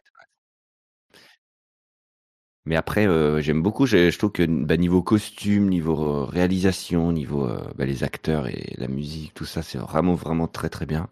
Mais 2.68 2.76
après, 2.76 3.08
euh, 3.08 3.42
j'aime 3.42 3.64
beaucoup. 3.64 3.86
Je, 3.86 4.16
trouve 4.18 4.34
que 4.34 4.46
bah, 4.46 4.76
niveau 4.76 5.02
costume, 5.02 5.70
niveau 5.70 6.04
euh, 6.04 6.26
réalisation, 6.26 7.14
niveau 7.14 7.46
euh, 7.46 7.62
bah, 7.78 7.86
les 7.86 8.04
acteurs 8.04 8.48
et 8.48 8.74
la 8.78 8.90
musique, 8.90 9.34
tout 9.34 9.46
ça, 9.46 9.62
c'est 9.62 9.78
vraiment 9.78 10.16
vraiment 10.16 10.50
très 10.50 10.68
très 10.68 10.86
bien, 10.86 11.08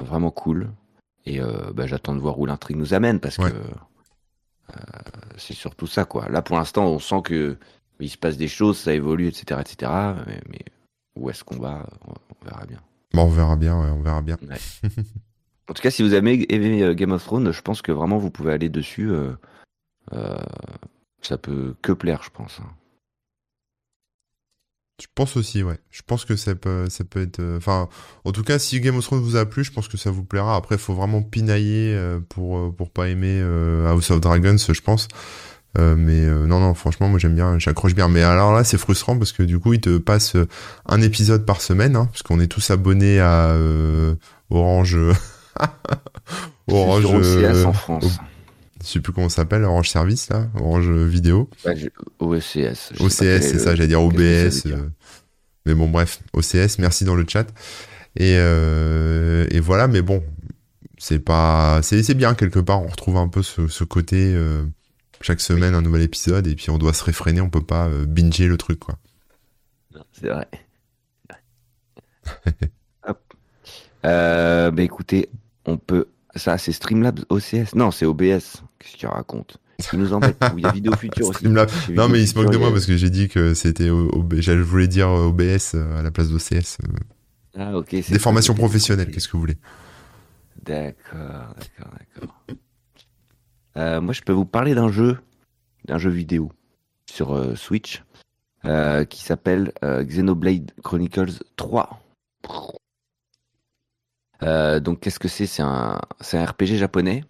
vraiment 0.00 0.32
cool. 0.32 0.72
Et 1.24 1.40
bah, 1.74 1.86
j'attends 1.86 2.14
de 2.14 2.20
voir 2.20 2.38
où 2.38 2.46
l'intrigue 2.46 2.76
nous 2.76 2.94
amène 2.94 3.18
parce 3.18 3.36
que 3.36 3.52
c'est 5.36 5.54
surtout 5.54 5.88
ça 5.88 6.04
quoi. 6.04 6.28
Là 6.28 6.40
pour 6.40 6.56
l'instant, 6.56 6.86
on 6.86 7.00
sent 7.00 7.22
que 7.24 7.56
il 7.98 8.08
se 8.08 8.16
passe 8.16 8.36
des 8.36 8.46
choses, 8.46 8.78
ça 8.78 8.94
évolue, 8.94 9.26
etc., 9.26 9.60
etc. 9.60 9.90
Mais, 10.48 10.60
où 11.16 11.28
est-ce 11.28 11.42
qu'on 11.42 11.58
va 11.58 11.84
on, 12.06 12.44
verra 12.44 12.64
bien. 12.66 12.78
Bon, 13.12 13.22
on 13.22 13.28
verra 13.28 13.56
bien, 13.56 13.74
on 13.74 14.02
verra 14.02 14.22
bien. 14.22 14.36
en 15.68 15.74
tout 15.74 15.82
cas, 15.82 15.90
si 15.90 16.04
vous 16.04 16.14
avez 16.14 16.46
aimé 16.54 16.94
Game 16.94 17.10
of 17.10 17.24
Thrones, 17.24 17.50
je 17.50 17.62
pense 17.62 17.82
que 17.82 17.90
vraiment 17.90 18.18
vous 18.18 18.30
pouvez 18.30 18.52
aller 18.52 18.68
dessus. 18.68 19.10
Euh, 20.12 20.36
ça 21.22 21.38
peut 21.38 21.74
que 21.82 21.92
plaire, 21.92 22.22
je 22.22 22.30
pense. 22.30 22.60
Hein. 22.60 22.70
Je 25.00 25.06
pense 25.14 25.36
aussi, 25.36 25.62
ouais. 25.62 25.78
Je 25.90 26.02
pense 26.06 26.24
que 26.24 26.36
ça 26.36 26.54
peut, 26.54 26.88
ça 26.88 27.04
peut 27.04 27.22
être. 27.22 27.40
Euh, 27.40 27.58
enfin, 27.58 27.88
en 28.24 28.32
tout 28.32 28.42
cas, 28.42 28.58
si 28.58 28.80
Game 28.80 28.96
of 28.96 29.04
Thrones 29.04 29.20
vous 29.20 29.36
a 29.36 29.44
plu, 29.44 29.62
je 29.62 29.72
pense 29.72 29.88
que 29.88 29.96
ça 29.96 30.10
vous 30.10 30.24
plaira. 30.24 30.56
Après, 30.56 30.76
il 30.76 30.80
faut 30.80 30.94
vraiment 30.94 31.22
pinailler 31.22 31.94
euh, 31.94 32.18
pour 32.28 32.74
pour 32.74 32.90
pas 32.90 33.08
aimer 33.08 33.40
House 33.86 34.10
of 34.10 34.20
Dragons, 34.20 34.56
je 34.56 34.80
pense. 34.80 35.08
mais 35.76 36.26
non, 36.26 36.60
non, 36.60 36.72
franchement, 36.74 37.08
moi 37.08 37.18
j'aime 37.18 37.34
bien, 37.34 37.58
j'accroche 37.58 37.94
bien. 37.94 38.08
Mais 38.08 38.22
alors 38.22 38.54
là, 38.54 38.64
c'est 38.64 38.78
frustrant 38.78 39.18
parce 39.18 39.32
que 39.32 39.42
du 39.42 39.58
coup, 39.58 39.74
il 39.74 39.80
te 39.80 39.98
passe 39.98 40.36
un 40.86 41.02
épisode 41.02 41.44
par 41.44 41.60
semaine, 41.60 41.96
hein, 41.96 42.06
parce 42.06 42.22
qu'on 42.22 42.40
est 42.40 42.46
tous 42.46 42.70
abonnés 42.70 43.20
à 43.20 43.54
Orange. 44.48 44.98
Orange. 46.68 47.06
En 47.66 47.72
France. 47.72 48.18
Je 48.86 48.92
sais 48.92 49.00
plus 49.00 49.12
comment 49.12 49.28
ça 49.28 49.36
s'appelle, 49.36 49.64
Orange 49.64 49.90
Service, 49.90 50.28
là, 50.28 50.48
Orange 50.54 50.88
Vidéo. 50.88 51.50
OCS. 52.20 52.92
OCS, 53.00 53.10
c'est 53.18 53.58
ça, 53.58 53.74
j'allais 53.74 53.88
dire 53.88 54.02
OBS. 54.02 54.64
mais 55.66 55.74
bon, 55.74 55.88
bref, 55.88 56.20
OCS, 56.32 56.78
merci 56.78 57.04
dans 57.04 57.16
le 57.16 57.26
chat. 57.28 57.46
Et, 58.16 58.34
et 58.34 59.60
voilà, 59.60 59.88
mais 59.88 60.02
bon, 60.02 60.22
c'est 60.98 61.18
pas, 61.18 61.80
c'est 61.82 62.14
bien 62.14 62.34
quelque 62.34 62.58
part. 62.58 62.82
On 62.82 62.86
retrouve 62.86 63.16
un 63.16 63.28
peu 63.28 63.42
ce, 63.42 63.68
ce 63.68 63.84
côté 63.84 64.34
euh, 64.34 64.64
chaque 65.20 65.40
semaine 65.40 65.74
un 65.74 65.82
nouvel 65.82 66.02
épisode 66.02 66.46
et 66.46 66.54
puis 66.54 66.70
on 66.70 66.78
doit 66.78 66.94
se 66.94 67.04
réfréner. 67.04 67.40
On 67.40 67.50
peut 67.50 67.64
pas 67.64 67.86
euh, 67.88 68.06
binger 68.06 68.46
le 68.46 68.56
truc 68.56 68.80
quoi. 68.80 68.98
C'est 70.12 70.28
vrai. 70.28 70.48
Hop. 73.06 73.20
Euh, 74.04 74.70
bah 74.70 74.82
écoutez, 74.82 75.28
on 75.66 75.76
peut. 75.76 76.08
Ça, 76.34 76.58
c'est 76.58 76.72
Streamlabs 76.72 77.24
OCS. 77.30 77.74
Non, 77.74 77.90
c'est 77.90 78.04
OBS. 78.04 78.62
Qu'est-ce 78.78 78.96
qu'il 78.96 79.08
raconte 79.08 79.58
Il 79.92 79.98
nous 79.98 80.12
embête. 80.12 80.36
Il 80.56 80.62
y 80.62 80.66
a 80.66 80.72
Vidéo 80.72 80.92
Future 80.96 81.28
aussi. 81.30 81.48
Non, 81.48 82.08
mais 82.08 82.20
il 82.20 82.28
se 82.28 82.38
moque 82.38 82.52
de 82.52 82.58
moi 82.58 82.70
parce 82.70 82.86
que 82.86 82.96
j'ai 82.96 83.10
dit 83.10 83.28
que 83.28 83.54
c'était. 83.54 83.86
Je 83.88 84.52
voulais 84.62 84.88
dire 84.88 85.08
OBS 85.08 85.74
à 85.74 86.02
la 86.02 86.10
place 86.10 86.28
d'OCS. 86.28 86.78
Ah, 87.58 87.76
ok. 87.76 87.90
Des 87.90 88.18
formations 88.18 88.54
professionnelles, 88.54 89.10
qu'est-ce 89.10 89.28
que 89.28 89.32
vous 89.32 89.40
voulez? 89.40 89.58
D'accord, 90.62 91.54
d'accord, 91.56 91.92
d'accord. 91.98 92.36
Euh, 93.76 94.00
moi, 94.00 94.12
je 94.12 94.22
peux 94.22 94.32
vous 94.32 94.44
parler 94.46 94.74
d'un 94.74 94.90
jeu, 94.90 95.18
d'un 95.84 95.98
jeu 95.98 96.10
vidéo 96.10 96.50
sur 97.10 97.34
euh, 97.34 97.54
Switch 97.54 98.02
euh, 98.64 99.04
qui 99.04 99.22
s'appelle 99.22 99.72
Xenoblade 99.82 100.72
Chronicles 100.82 101.42
3. 101.56 102.00
donc, 104.80 105.00
qu'est-ce 105.00 105.18
que 105.18 105.28
c'est? 105.28 105.46
C'est 105.46 105.62
un, 105.62 106.00
un 106.32 106.44
RPG 106.44 106.76
japonais. 106.76 107.24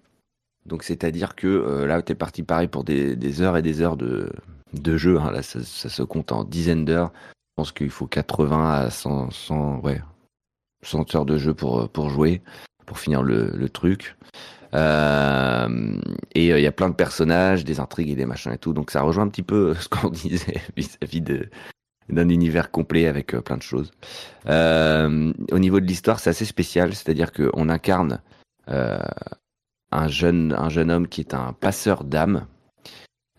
Donc, 0.66 0.82
c'est-à-dire 0.82 1.34
que 1.34 1.84
là, 1.84 2.02
tu 2.02 2.12
es 2.12 2.14
parti 2.14 2.42
pareil 2.42 2.68
pour 2.68 2.84
des, 2.84 3.42
heures 3.42 3.56
et 3.56 3.62
des 3.62 3.80
heures 3.80 3.96
de, 3.96 4.30
de 4.72 4.96
jeu. 4.96 5.18
Hein. 5.18 5.30
Là, 5.30 5.42
ça, 5.42 5.60
se 5.62 6.02
compte 6.02 6.32
en 6.32 6.44
dizaines 6.44 6.84
d'heures. 6.84 7.12
Je 7.32 7.62
pense 7.62 7.72
qu'il 7.72 7.90
faut 7.90 8.06
80 8.06 8.70
à 8.70 8.90
100, 8.90 9.30
100, 9.30 9.80
ouais, 9.80 10.00
100 10.82 11.14
heures 11.14 11.24
de 11.24 11.38
jeu 11.38 11.54
pour, 11.54 11.88
pour 11.88 12.10
jouer 12.10 12.42
pour 12.86 12.98
finir 12.98 13.22
le, 13.22 13.68
truc. 13.68 14.16
Euh, 14.72 15.98
et 16.34 16.52
euh, 16.52 16.58
il 16.58 16.62
y 16.62 16.66
a 16.66 16.72
plein 16.72 16.88
de 16.88 16.94
personnages, 16.94 17.64
des 17.64 17.80
intrigues 17.80 18.10
et 18.10 18.14
des 18.14 18.24
machins 18.24 18.52
et 18.52 18.58
tout. 18.58 18.72
Donc 18.72 18.90
ça 18.90 19.02
rejoint 19.02 19.24
un 19.24 19.28
petit 19.28 19.42
peu 19.42 19.74
ce 19.74 19.88
qu'on 19.88 20.08
disait 20.10 20.62
vis-à-vis 20.76 21.20
d'un 22.08 22.28
univers 22.28 22.70
complet 22.70 23.06
avec 23.06 23.34
euh, 23.34 23.42
plein 23.42 23.56
de 23.56 23.62
choses. 23.62 23.90
au 24.46 25.58
niveau 25.58 25.80
de 25.80 25.86
l'histoire, 25.86 26.20
c'est 26.20 26.30
assez 26.30 26.46
spécial, 26.46 26.94
c'est-à-dire 26.94 27.32
qu'on 27.32 27.68
incarne 27.68 28.22
un 29.92 30.08
jeune 30.08 30.54
un 30.56 30.68
jeune 30.68 30.90
homme 30.90 31.08
qui 31.08 31.20
est 31.20 31.34
un 31.34 31.52
passeur 31.52 32.04
d'âmes 32.04 32.46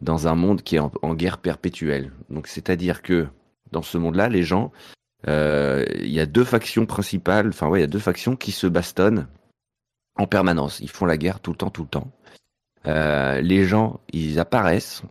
dans 0.01 0.27
un 0.27 0.35
monde 0.35 0.61
qui 0.61 0.75
est 0.75 0.79
en, 0.79 0.91
en 1.01 1.13
guerre 1.13 1.39
perpétuelle. 1.39 2.11
Donc 2.29 2.47
c'est-à-dire 2.47 3.01
que 3.01 3.27
dans 3.71 3.81
ce 3.81 3.97
monde-là, 3.97 4.29
les 4.29 4.43
gens 4.43 4.71
il 5.25 6.11
y 6.11 6.19
a 6.19 6.25
deux 6.25 6.45
factions 6.45 6.85
principales, 6.85 7.49
enfin 7.49 7.67
ouais, 7.67 7.79
il 7.79 7.81
y 7.81 7.85
a 7.85 7.87
deux 7.87 7.99
factions 7.99 8.35
qui 8.35 8.51
se 8.51 8.67
bastonnent 8.67 9.27
en 10.17 10.27
permanence. 10.27 10.79
Ils 10.79 10.89
font 10.89 11.05
la 11.05 11.17
guerre 11.17 11.39
tout 11.39 11.51
le 11.51 11.57
temps, 11.57 11.69
tout 11.69 11.83
le 11.83 11.89
temps. 11.89 12.11
Euh, 12.87 13.41
les 13.41 13.65
gens, 13.65 13.99
ils 14.11 14.39
apparaissent. 14.39 15.03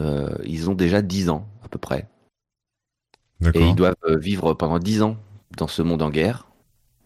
Euh, 0.00 0.36
ils 0.44 0.70
ont 0.70 0.74
déjà 0.74 1.02
10 1.02 1.30
ans 1.30 1.46
à 1.64 1.68
peu 1.68 1.78
près. 1.78 2.08
Et 3.52 3.60
ils 3.60 3.74
doivent 3.74 3.94
euh, 4.04 4.16
vivre 4.16 4.54
pendant 4.54 4.78
10 4.78 5.02
ans 5.02 5.16
dans 5.56 5.68
ce 5.68 5.82
monde 5.82 6.02
en 6.02 6.10
guerre. 6.10 6.48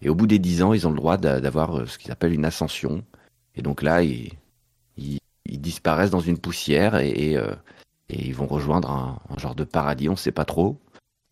Et 0.03 0.09
au 0.09 0.15
bout 0.15 0.27
des 0.27 0.39
10 0.39 0.63
ans, 0.63 0.73
ils 0.73 0.87
ont 0.87 0.91
le 0.91 0.97
droit 0.97 1.17
d'avoir 1.17 1.89
ce 1.89 1.99
qu'ils 1.99 2.13
appellent 2.13 2.33
une 2.33 2.45
ascension. 2.45 3.05
Et 3.59 3.63
donc 3.63 3.83
là, 3.83 4.03
ils, 4.03 4.33
ils, 4.97 5.19
disparaissent 5.61 6.11
dans 6.11 6.21
une 6.21 6.39
poussière 6.39 6.97
et, 6.97 7.33
et, 7.33 7.39
ils 8.09 8.35
vont 8.35 8.47
rejoindre 8.47 8.91
un, 8.91 9.19
genre 9.39 9.55
de 9.55 9.65
paradis, 9.65 10.09
on 10.09 10.13
ne 10.13 10.17
sait 10.17 10.33
pas 10.33 10.45
trop. 10.45 10.79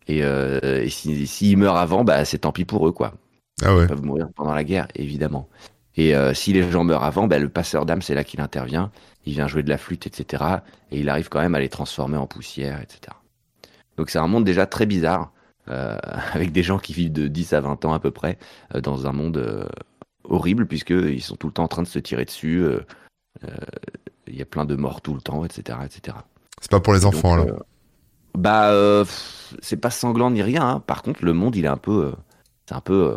Et, 0.09 0.18
et 0.18 0.88
s'ils 0.88 1.26
si, 1.28 1.56
meurent 1.56 1.76
avant, 1.76 2.04
bah, 2.04 2.25
c'est 2.25 2.38
tant 2.38 2.52
pis 2.52 2.64
pour 2.64 2.87
eux, 2.87 2.92
quoi. 2.92 3.14
Ah 3.62 3.75
ouais. 3.75 3.85
Ils 3.85 3.88
peuvent 3.88 4.04
mourir 4.04 4.28
pendant 4.35 4.52
la 4.52 4.64
guerre, 4.64 4.88
évidemment. 4.95 5.49
Et 5.97 6.14
euh, 6.14 6.35
si 6.35 6.52
les 6.52 6.71
gens 6.71 6.85
meurent 6.85 7.04
avant, 7.04 7.26
ben, 7.26 7.40
le 7.40 7.49
passeur 7.49 7.87
d'âme, 7.87 8.02
c'est 8.02 8.14
là 8.14 8.25
qu'il 8.25 8.40
intervient. 8.40 8.90
Il 9.25 9.33
vient 9.33 9.49
jouer 9.49 9.62
de 9.62 9.71
la 9.71 9.78
flûte, 9.78 10.06
etc. 10.06 10.45
Et 10.90 11.00
il 11.00 11.09
arrive 11.09 11.28
quand 11.28 11.40
même 11.40 11.54
à 11.54 11.61
les 11.61 11.68
transformer 11.68 12.18
en 12.18 12.26
poussière, 12.26 12.80
etc. 12.80 13.16
Donc 13.97 14.11
c'est 14.11 14.18
un 14.18 14.26
monde 14.26 14.45
déjà 14.45 14.66
très 14.66 14.85
bizarre, 14.85 15.33
euh, 15.68 15.97
avec 16.35 16.52
des 16.52 16.62
gens 16.62 16.78
qui 16.78 16.92
vivent 16.92 17.12
de 17.12 17.28
10 17.28 17.54
à 17.54 17.61
20 17.61 17.85
ans 17.87 17.95
à 17.95 17.99
peu 17.99 18.11
près, 18.11 18.38
euh, 18.75 18.80
dans 18.80 19.06
un 19.06 19.12
monde 19.12 19.38
euh, 19.38 19.66
horrible, 20.28 20.66
puisqu'ils 20.66 21.23
sont 21.23 21.37
tout 21.37 21.47
le 21.47 21.52
temps 21.52 21.64
en 21.64 21.68
train 21.68 21.83
de 21.83 21.88
se 21.88 21.99
tirer 21.99 22.25
dessus. 22.25 22.62
Euh, 22.62 22.80
il 24.26 24.37
y 24.37 24.42
a 24.42 24.47
plein 24.47 24.64
de 24.64 24.76
morts 24.76 25.00
tout 25.00 25.14
le 25.14 25.21
temps, 25.21 25.45
etc. 25.45 25.78
etc. 25.85 26.16
C'est 26.61 26.71
pas 26.71 26.80
pour 26.80 26.95
les 26.95 27.04
enfants, 27.04 27.37
là 27.37 27.45
Bah, 28.35 29.04
c'est 29.61 29.76
pas 29.76 29.90
sanglant 29.90 30.30
ni 30.30 30.42
rien. 30.42 30.68
Hein. 30.68 30.80
Par 30.80 31.02
contre, 31.02 31.25
le 31.25 31.33
monde, 31.33 31.56
il 31.56 31.64
est 31.64 31.68
un 31.68 31.76
peu... 31.76 32.12
c'est 32.66 32.75
un 32.75 32.80
peu... 32.80 33.16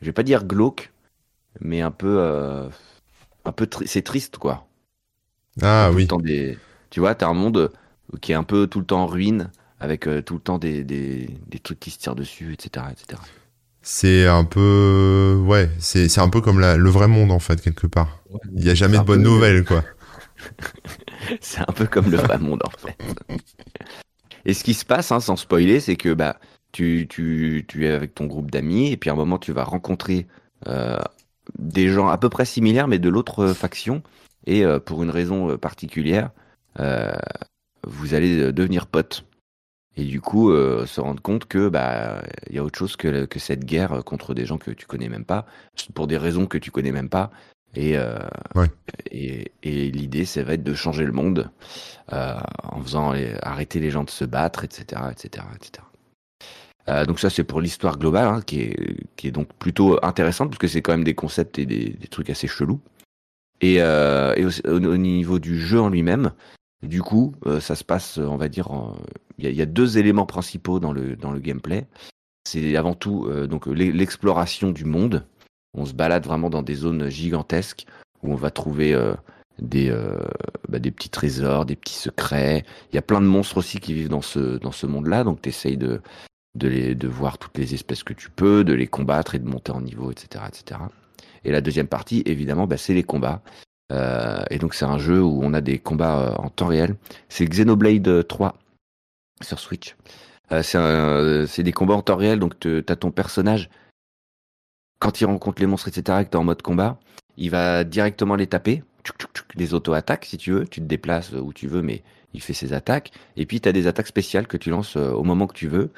je 0.00 0.06
vais 0.06 0.12
pas 0.12 0.22
dire 0.22 0.44
glauque, 0.44 0.92
mais 1.60 1.80
un 1.80 1.90
peu, 1.90 2.16
euh, 2.18 2.68
un 3.44 3.52
peu, 3.52 3.68
c'est 3.86 4.02
triste 4.02 4.38
quoi. 4.38 4.66
Ah 5.62 5.90
oui. 5.92 6.08
des, 6.22 6.58
tu 6.90 7.00
vois, 7.00 7.14
t'as 7.14 7.28
un 7.28 7.34
monde 7.34 7.56
euh, 7.56 8.18
qui 8.20 8.32
est 8.32 8.36
un 8.36 8.42
peu 8.42 8.66
tout 8.66 8.80
le 8.80 8.86
temps 8.86 9.02
en 9.02 9.06
ruine, 9.06 9.50
avec 9.78 10.08
euh, 10.08 10.22
tout 10.22 10.34
le 10.34 10.40
temps 10.40 10.58
des, 10.58 10.82
des, 10.84 11.28
des, 11.46 11.58
trucs 11.58 11.80
qui 11.80 11.90
se 11.90 11.98
tirent 11.98 12.16
dessus, 12.16 12.52
etc., 12.52 12.86
etc. 12.90 13.20
C'est 13.84 14.26
un 14.26 14.44
peu, 14.44 15.40
ouais, 15.46 15.70
c'est, 15.78 16.08
c'est 16.08 16.20
un 16.20 16.30
peu 16.30 16.40
comme 16.40 16.58
la, 16.58 16.76
le 16.76 16.88
vrai 16.88 17.06
monde 17.06 17.30
en 17.30 17.38
fait 17.38 17.60
quelque 17.60 17.86
part. 17.86 18.22
Il 18.54 18.64
n'y 18.64 18.70
a 18.70 18.74
jamais 18.74 18.98
de 18.98 19.02
bonnes 19.02 19.22
nouvelles 19.22 19.64
quoi. 19.64 19.84
c'est 21.40 21.60
un 21.60 21.72
peu 21.72 21.86
comme 21.86 22.10
le 22.10 22.16
vrai 22.16 22.38
monde 22.38 22.62
en 22.64 22.70
fait. 22.70 22.96
Et 24.46 24.54
ce 24.54 24.64
qui 24.64 24.72
se 24.72 24.84
passe, 24.84 25.12
hein, 25.12 25.20
sans 25.20 25.36
spoiler, 25.36 25.80
c'est 25.80 25.96
que 25.96 26.14
bah 26.14 26.38
tu, 26.72 27.06
tu, 27.08 27.64
tu 27.68 27.86
es 27.86 27.90
avec 27.90 28.14
ton 28.14 28.24
groupe 28.24 28.50
d'amis 28.50 28.90
et 28.90 28.96
puis 28.96 29.10
à 29.10 29.12
un 29.12 29.16
moment 29.16 29.38
tu 29.38 29.52
vas 29.52 29.64
rencontrer 29.64 30.26
euh, 30.66 30.98
des 31.58 31.88
gens 31.88 32.08
à 32.08 32.18
peu 32.18 32.28
près 32.28 32.44
similaires, 32.44 32.88
mais 32.88 32.98
de 32.98 33.08
l'autre 33.08 33.48
faction. 33.48 34.02
Et 34.46 34.64
euh, 34.64 34.78
pour 34.78 35.02
une 35.02 35.10
raison 35.10 35.50
euh, 35.50 35.58
particulière, 35.58 36.30
euh, 36.80 37.12
vous 37.86 38.14
allez 38.14 38.52
devenir 38.52 38.86
potes. 38.86 39.24
Et 39.96 40.04
du 40.04 40.20
coup, 40.20 40.50
se 40.50 41.00
rendre 41.00 41.22
compte 41.22 41.44
que 41.44 41.68
bah 41.68 42.22
il 42.48 42.56
y 42.56 42.58
a 42.58 42.64
autre 42.64 42.78
chose 42.78 42.96
que, 42.96 43.26
que 43.26 43.38
cette 43.38 43.64
guerre 43.64 44.02
contre 44.04 44.34
des 44.34 44.44
gens 44.44 44.58
que 44.58 44.72
tu 44.72 44.86
connais 44.86 45.08
même 45.08 45.24
pas, 45.24 45.46
pour 45.94 46.08
des 46.08 46.18
raisons 46.18 46.46
que 46.46 46.58
tu 46.58 46.72
connais 46.72 46.90
même 46.90 47.08
pas. 47.08 47.30
Et, 47.76 47.96
et, 49.12 49.52
et 49.62 49.90
l'idée, 49.92 50.24
ça 50.24 50.42
va 50.42 50.54
être 50.54 50.64
de 50.64 50.74
changer 50.74 51.04
le 51.04 51.12
monde 51.12 51.50
en 52.10 52.82
faisant 52.82 53.14
arrêter 53.42 53.78
les 53.78 53.90
gens 53.90 54.02
de 54.02 54.10
se 54.10 54.24
battre, 54.24 54.64
etc., 54.64 55.02
etc., 55.12 55.46
etc. 55.54 55.84
Euh, 56.88 57.06
donc 57.06 57.18
ça 57.18 57.30
c'est 57.30 57.44
pour 57.44 57.62
l'histoire 57.62 57.98
globale 57.98 58.28
hein, 58.28 58.42
qui, 58.44 58.60
est, 58.60 58.96
qui 59.16 59.28
est 59.28 59.30
donc 59.30 59.48
plutôt 59.54 59.98
intéressante 60.04 60.50
parce 60.50 60.58
que 60.58 60.68
c'est 60.68 60.82
quand 60.82 60.92
même 60.92 61.04
des 61.04 61.14
concepts 61.14 61.58
et 61.58 61.64
des, 61.64 61.90
des 61.90 62.08
trucs 62.08 62.28
assez 62.28 62.46
chelous. 62.46 62.80
Et, 63.60 63.76
euh, 63.80 64.34
et 64.36 64.44
au, 64.44 64.50
au, 64.68 64.96
niveau 64.96 65.38
du 65.38 65.58
jeu 65.58 65.80
en 65.80 65.88
lui-même, 65.88 66.32
du 66.82 67.02
coup 67.02 67.34
euh, 67.46 67.60
ça 67.60 67.74
se 67.74 67.84
passe 67.84 68.18
on 68.18 68.36
va 68.36 68.48
dire 68.48 68.68
il 69.38 69.50
y, 69.50 69.62
a 69.62 69.66
deux 69.66 69.98
éléments 69.98 70.26
principaux 70.26 70.80
dans 70.80 70.92
le 70.92 71.16
dans 71.16 71.32
le 71.32 71.40
gameplay. 71.40 71.86
C'est 72.44 72.76
avant 72.76 72.94
tout 72.94 73.26
euh, 73.26 73.46
donc 73.46 73.66
l'exploration 73.66 74.70
du 74.70 74.84
monde. 74.84 75.26
On 75.76 75.86
se 75.86 75.92
balade 75.92 76.24
vraiment 76.24 76.50
dans 76.50 76.62
des 76.62 76.76
zones 76.76 77.08
gigantesques 77.08 77.86
où 78.22 78.32
on 78.32 78.36
va 78.36 78.52
trouver 78.52 78.94
des, 79.58 79.90
euh, 79.90 80.18
bah, 80.68 80.78
des 80.78 80.90
petits 80.90 81.08
trésors, 81.08 81.66
des 81.66 81.76
petits 81.76 81.94
secrets. 81.94 82.64
Il 82.92 82.94
y 82.94 82.98
a 82.98 83.02
plein 83.02 83.20
de 83.20 83.26
monstres 83.26 83.58
aussi 83.58 83.80
qui 83.80 83.94
vivent 83.94 84.08
dans 84.08 84.22
ce, 84.22 84.58
dans 84.58 84.72
ce 84.72 84.86
monde-là, 84.86 85.24
donc 85.24 85.42
tu 85.42 85.48
essayes 85.48 85.76
de, 85.76 86.00
de, 86.54 86.68
les, 86.68 86.94
de 86.94 87.08
voir 87.08 87.38
toutes 87.38 87.56
les 87.58 87.74
espèces 87.74 88.02
que 88.02 88.12
tu 88.12 88.30
peux, 88.30 88.64
de 88.64 88.72
les 88.72 88.86
combattre 88.86 89.34
et 89.34 89.38
de 89.38 89.48
monter 89.48 89.72
en 89.72 89.80
niveau, 89.80 90.10
etc. 90.10 90.44
etc. 90.48 90.80
Et 91.44 91.52
la 91.52 91.60
deuxième 91.60 91.88
partie, 91.88 92.22
évidemment, 92.26 92.66
bah, 92.66 92.76
c'est 92.76 92.94
les 92.94 93.02
combats. 93.02 93.42
Euh, 93.92 94.42
et 94.50 94.58
donc 94.58 94.74
c'est 94.74 94.84
un 94.84 94.98
jeu 94.98 95.22
où 95.22 95.40
on 95.42 95.52
a 95.54 95.60
des 95.60 95.78
combats 95.78 96.18
euh, 96.18 96.34
en 96.36 96.48
temps 96.48 96.66
réel. 96.66 96.96
C'est 97.28 97.46
Xenoblade 97.46 98.26
3 98.26 98.56
sur 99.42 99.58
Switch. 99.58 99.96
Euh, 100.52 101.46
c'est 101.46 101.62
des 101.62 101.72
combats 101.72 101.94
en 101.94 102.02
temps 102.02 102.16
réel, 102.16 102.38
donc 102.38 102.58
tu 102.60 102.84
as 102.86 102.96
ton 102.96 103.10
personnage, 103.10 103.70
quand 104.98 105.20
il 105.20 105.24
rencontre 105.24 105.60
les 105.60 105.66
monstres, 105.66 105.88
etc., 105.88 106.18
et 106.20 106.24
que 106.24 106.30
tu 106.30 106.36
en 106.36 106.44
mode 106.44 106.62
combat, 106.62 106.98
il 107.36 107.50
va 107.50 107.84
directement 107.84 108.36
les 108.36 108.46
taper, 108.46 108.82
les 109.54 109.74
auto-attaques 109.74 110.24
si 110.24 110.36
tu 110.36 110.52
veux, 110.52 110.66
tu 110.66 110.80
te 110.80 110.86
déplaces 110.86 111.32
où 111.32 111.52
tu 111.52 111.66
veux, 111.66 111.82
mais 111.82 112.02
il 112.32 112.40
fait 112.40 112.54
ses 112.54 112.72
attaques. 112.72 113.10
Et 113.36 113.46
puis 113.46 113.60
tu 113.60 113.68
as 113.68 113.72
des 113.72 113.86
attaques 113.86 114.06
spéciales 114.06 114.46
que 114.46 114.56
tu 114.56 114.70
lances 114.70 114.96
au 114.96 115.24
moment 115.24 115.46
que 115.46 115.54
tu 115.54 115.68
veux. 115.68 115.90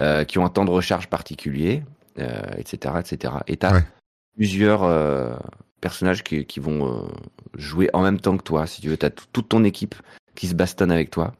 Euh, 0.00 0.24
qui 0.24 0.40
ont 0.40 0.44
un 0.44 0.48
temps 0.48 0.64
de 0.64 0.72
recharge 0.72 1.06
particulier, 1.06 1.84
etc., 2.16 2.96
etc. 2.98 3.34
Et 3.46 3.56
tu 3.56 3.64
as 3.64 3.84
plusieurs 4.34 4.82
euh, 4.82 5.36
personnages 5.84 6.24
qui, 6.24 6.46
qui 6.46 6.60
vont 6.60 6.80
euh, 6.88 7.06
jouer 7.58 7.90
en 7.92 8.02
même 8.02 8.18
temps 8.18 8.38
que 8.38 8.42
toi. 8.42 8.66
Si 8.66 8.80
tu 8.80 8.88
veux, 8.88 8.96
tu 8.96 9.04
as 9.04 9.10
toute 9.10 9.50
ton 9.50 9.64
équipe 9.64 9.94
qui 10.34 10.48
se 10.48 10.54
bastonne 10.54 10.90
avec 10.90 11.10
toi. 11.10 11.34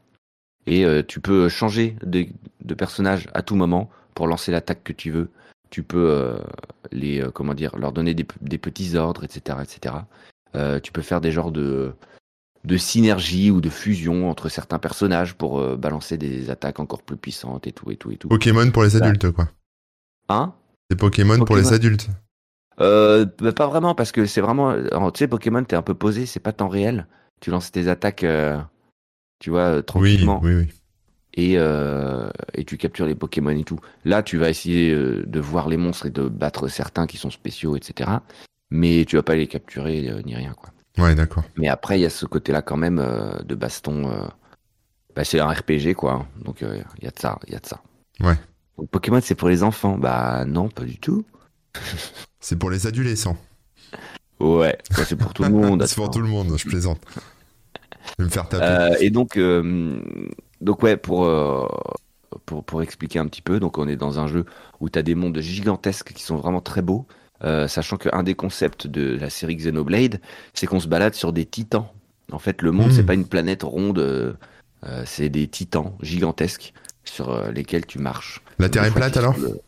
Et 0.66 0.84
euh, 0.84 1.02
tu 1.02 1.18
peux 1.18 1.48
changer 1.48 1.96
de, 2.04 2.26
de 2.62 2.74
personnage 2.74 3.26
à 3.32 3.40
tout 3.40 3.56
moment 3.56 3.88
pour 4.14 4.26
lancer 4.26 4.52
l'attaque 4.52 4.84
que 4.84 4.92
tu 4.92 5.10
veux. 5.10 5.30
Tu 5.70 5.82
peux 5.82 6.10
euh, 6.10 6.36
les, 6.92 7.22
euh, 7.22 7.30
comment 7.30 7.54
dire, 7.54 7.74
leur 7.78 7.92
donner 7.92 8.12
des, 8.12 8.26
des 8.42 8.58
petits 8.58 8.96
ordres, 8.96 9.24
etc., 9.24 9.58
etc. 9.62 9.94
Euh, 10.56 10.78
tu 10.78 10.92
peux 10.92 11.02
faire 11.02 11.22
des 11.22 11.32
genres 11.32 11.50
de, 11.50 11.94
de 12.64 12.76
synergie 12.76 13.50
ou 13.50 13.62
de 13.62 13.70
fusion 13.70 14.28
entre 14.28 14.50
certains 14.50 14.78
personnages 14.78 15.34
pour 15.34 15.58
euh, 15.58 15.76
balancer 15.76 16.18
des 16.18 16.50
attaques 16.50 16.80
encore 16.80 17.02
plus 17.02 17.16
puissantes 17.16 17.66
et 17.66 17.72
tout 17.72 17.90
et 17.90 17.96
tout 17.96 18.12
et 18.12 18.18
tout. 18.18 18.28
Pokémon 18.28 18.70
pour 18.70 18.84
les 18.84 18.94
adultes, 18.96 19.30
quoi. 19.30 19.48
Hein? 20.28 20.52
C'est 20.90 20.98
Pokémon, 20.98 21.38
pour 21.46 21.56
les 21.56 21.72
adultes. 21.72 22.08
Euh, 22.80 23.24
bah, 23.38 23.52
pas 23.52 23.66
vraiment, 23.66 23.94
parce 23.94 24.12
que 24.12 24.26
c'est 24.26 24.40
vraiment. 24.40 24.74
tu 25.12 25.18
sais, 25.18 25.28
Pokémon, 25.28 25.62
t'es 25.64 25.76
un 25.76 25.82
peu 25.82 25.94
posé, 25.94 26.26
c'est 26.26 26.40
pas 26.40 26.52
temps 26.52 26.68
réel. 26.68 27.06
Tu 27.40 27.50
lances 27.50 27.70
tes 27.70 27.88
attaques, 27.88 28.24
euh, 28.24 28.58
tu 29.38 29.50
vois, 29.50 29.62
euh, 29.62 29.76
Oui, 29.78 29.84
tranquillement. 29.84 30.40
oui, 30.42 30.54
oui. 30.54 30.68
Et, 31.36 31.54
euh, 31.58 32.30
et 32.54 32.64
tu 32.64 32.76
captures 32.76 33.06
les 33.06 33.14
Pokémon 33.16 33.50
et 33.50 33.64
tout. 33.64 33.80
Là, 34.04 34.22
tu 34.22 34.38
vas 34.38 34.48
essayer 34.50 34.94
de 34.94 35.40
voir 35.40 35.68
les 35.68 35.76
monstres 35.76 36.06
et 36.06 36.10
de 36.10 36.28
battre 36.28 36.68
certains 36.68 37.06
qui 37.08 37.16
sont 37.16 37.30
spéciaux, 37.30 37.76
etc. 37.76 38.10
Mais 38.70 39.04
tu 39.04 39.16
vas 39.16 39.24
pas 39.24 39.34
les 39.34 39.48
capturer 39.48 40.12
ni 40.24 40.36
rien, 40.36 40.54
quoi. 40.54 40.70
Ouais, 40.96 41.16
d'accord. 41.16 41.42
Mais 41.56 41.66
après, 41.68 41.98
il 41.98 42.02
y 42.02 42.06
a 42.06 42.10
ce 42.10 42.24
côté-là 42.24 42.62
quand 42.62 42.76
même 42.76 43.04
de 43.44 43.54
baston. 43.56 44.28
bah, 45.16 45.24
c'est 45.24 45.40
un 45.40 45.48
RPG, 45.48 45.94
quoi. 45.96 46.24
Donc, 46.44 46.60
il 46.60 46.84
y 47.02 47.06
a 47.08 47.10
de 47.10 47.18
ça, 47.18 47.38
il 47.48 47.52
y 47.52 47.56
a 47.56 47.60
de 47.60 47.66
ça. 47.66 47.80
Ouais. 48.20 48.36
Donc, 48.78 48.88
Pokémon, 48.90 49.20
c'est 49.20 49.34
pour 49.34 49.48
les 49.48 49.64
enfants. 49.64 49.98
Bah, 49.98 50.44
non, 50.44 50.68
pas 50.68 50.84
du 50.84 50.98
tout. 50.98 51.24
C'est 52.44 52.56
pour 52.56 52.68
les 52.68 52.86
adolescents. 52.86 53.38
Ouais, 54.38 54.76
c'est 55.06 55.16
pour 55.16 55.32
tout 55.32 55.44
le 55.44 55.48
monde. 55.48 55.82
C'est 55.86 55.94
pour 55.94 56.10
tout 56.10 56.20
le 56.20 56.28
monde, 56.28 56.52
je 56.58 56.68
plaisante. 56.68 57.00
Je 57.16 58.12
vais 58.18 58.24
me 58.24 58.28
faire 58.28 58.46
taper. 58.46 58.64
Euh, 58.66 58.96
et 59.00 59.08
donc, 59.08 59.38
euh, 59.38 59.98
donc 60.60 60.82
ouais, 60.82 60.98
pour, 60.98 61.24
euh, 61.24 61.66
pour, 62.44 62.62
pour 62.62 62.82
expliquer 62.82 63.18
un 63.18 63.26
petit 63.28 63.40
peu, 63.40 63.60
donc 63.60 63.78
on 63.78 63.88
est 63.88 63.96
dans 63.96 64.18
un 64.18 64.26
jeu 64.26 64.44
où 64.80 64.90
tu 64.90 64.98
as 64.98 65.02
des 65.02 65.14
mondes 65.14 65.38
gigantesques 65.40 66.12
qui 66.12 66.22
sont 66.22 66.36
vraiment 66.36 66.60
très 66.60 66.82
beaux, 66.82 67.06
sachant 67.66 67.96
qu'un 67.96 68.22
des 68.22 68.34
concepts 68.34 68.86
de 68.86 69.16
la 69.16 69.30
série 69.30 69.56
Xenoblade, 69.56 70.20
c'est 70.52 70.66
qu'on 70.66 70.80
se 70.80 70.88
balade 70.88 71.14
sur 71.14 71.32
des 71.32 71.46
titans. 71.46 71.86
En 72.30 72.38
fait, 72.38 72.60
le 72.60 72.72
monde, 72.72 72.88
Mm. 72.90 72.92
c'est 72.92 73.06
pas 73.06 73.14
une 73.14 73.26
planète 73.26 73.62
ronde, 73.62 74.36
c'est 75.06 75.30
des 75.30 75.48
titans 75.48 75.94
gigantesques 76.02 76.74
sur 77.04 77.50
lesquels 77.52 77.86
tu 77.86 77.98
marches. 77.98 78.42
La 78.58 78.68
Terre 78.68 78.84
est 78.84 78.90
plate 78.90 79.16
alors 79.16 79.38
le- 79.38 79.58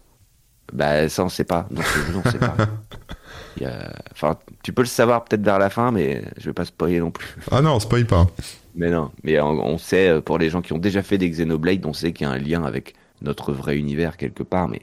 Bah 0.76 1.08
ça 1.08 1.24
on 1.24 1.28
sait 1.28 1.44
pas, 1.44 1.66
dans 1.70 1.82
ce 1.82 1.98
jeu 1.98 2.20
on 2.24 2.30
sait 2.30 2.38
pas. 2.38 2.54
A- 3.64 3.92
Enfin, 4.12 4.38
tu 4.62 4.72
peux 4.74 4.82
le 4.82 4.86
savoir 4.86 5.24
peut-être 5.24 5.42
vers 5.42 5.58
la 5.58 5.70
fin, 5.70 5.90
mais 5.90 6.22
je 6.38 6.44
vais 6.46 6.52
pas 6.52 6.64
spoiler 6.66 7.00
non 7.00 7.10
plus. 7.10 7.36
Ah 7.50 7.62
non, 7.62 7.80
spoil 7.80 8.06
pas. 8.06 8.26
Mais 8.74 8.90
non, 8.90 9.10
mais 9.24 9.40
on, 9.40 9.48
on 9.66 9.78
sait, 9.78 10.08
euh, 10.10 10.20
pour 10.20 10.36
les 10.38 10.50
gens 10.50 10.60
qui 10.60 10.74
ont 10.74 10.78
déjà 10.78 11.02
fait 11.02 11.16
des 11.16 11.30
Xenoblade, 11.30 11.84
on 11.86 11.94
sait 11.94 12.12
qu'il 12.12 12.26
y 12.26 12.30
a 12.30 12.32
un 12.32 12.38
lien 12.38 12.64
avec 12.64 12.94
notre 13.22 13.52
vrai 13.54 13.78
univers 13.78 14.18
quelque 14.18 14.42
part, 14.42 14.68
mais... 14.68 14.82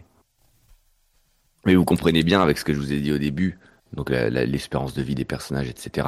Mais 1.65 1.75
vous 1.75 1.85
comprenez 1.85 2.23
bien 2.23 2.41
avec 2.41 2.57
ce 2.57 2.65
que 2.65 2.73
je 2.73 2.79
vous 2.79 2.91
ai 2.91 2.99
dit 2.99 3.11
au 3.13 3.17
début, 3.19 3.59
donc 3.93 4.09
l'espérance 4.09 4.93
de 4.93 5.01
vie 5.03 5.15
des 5.15 5.25
personnages, 5.25 5.69
etc. 5.69 6.07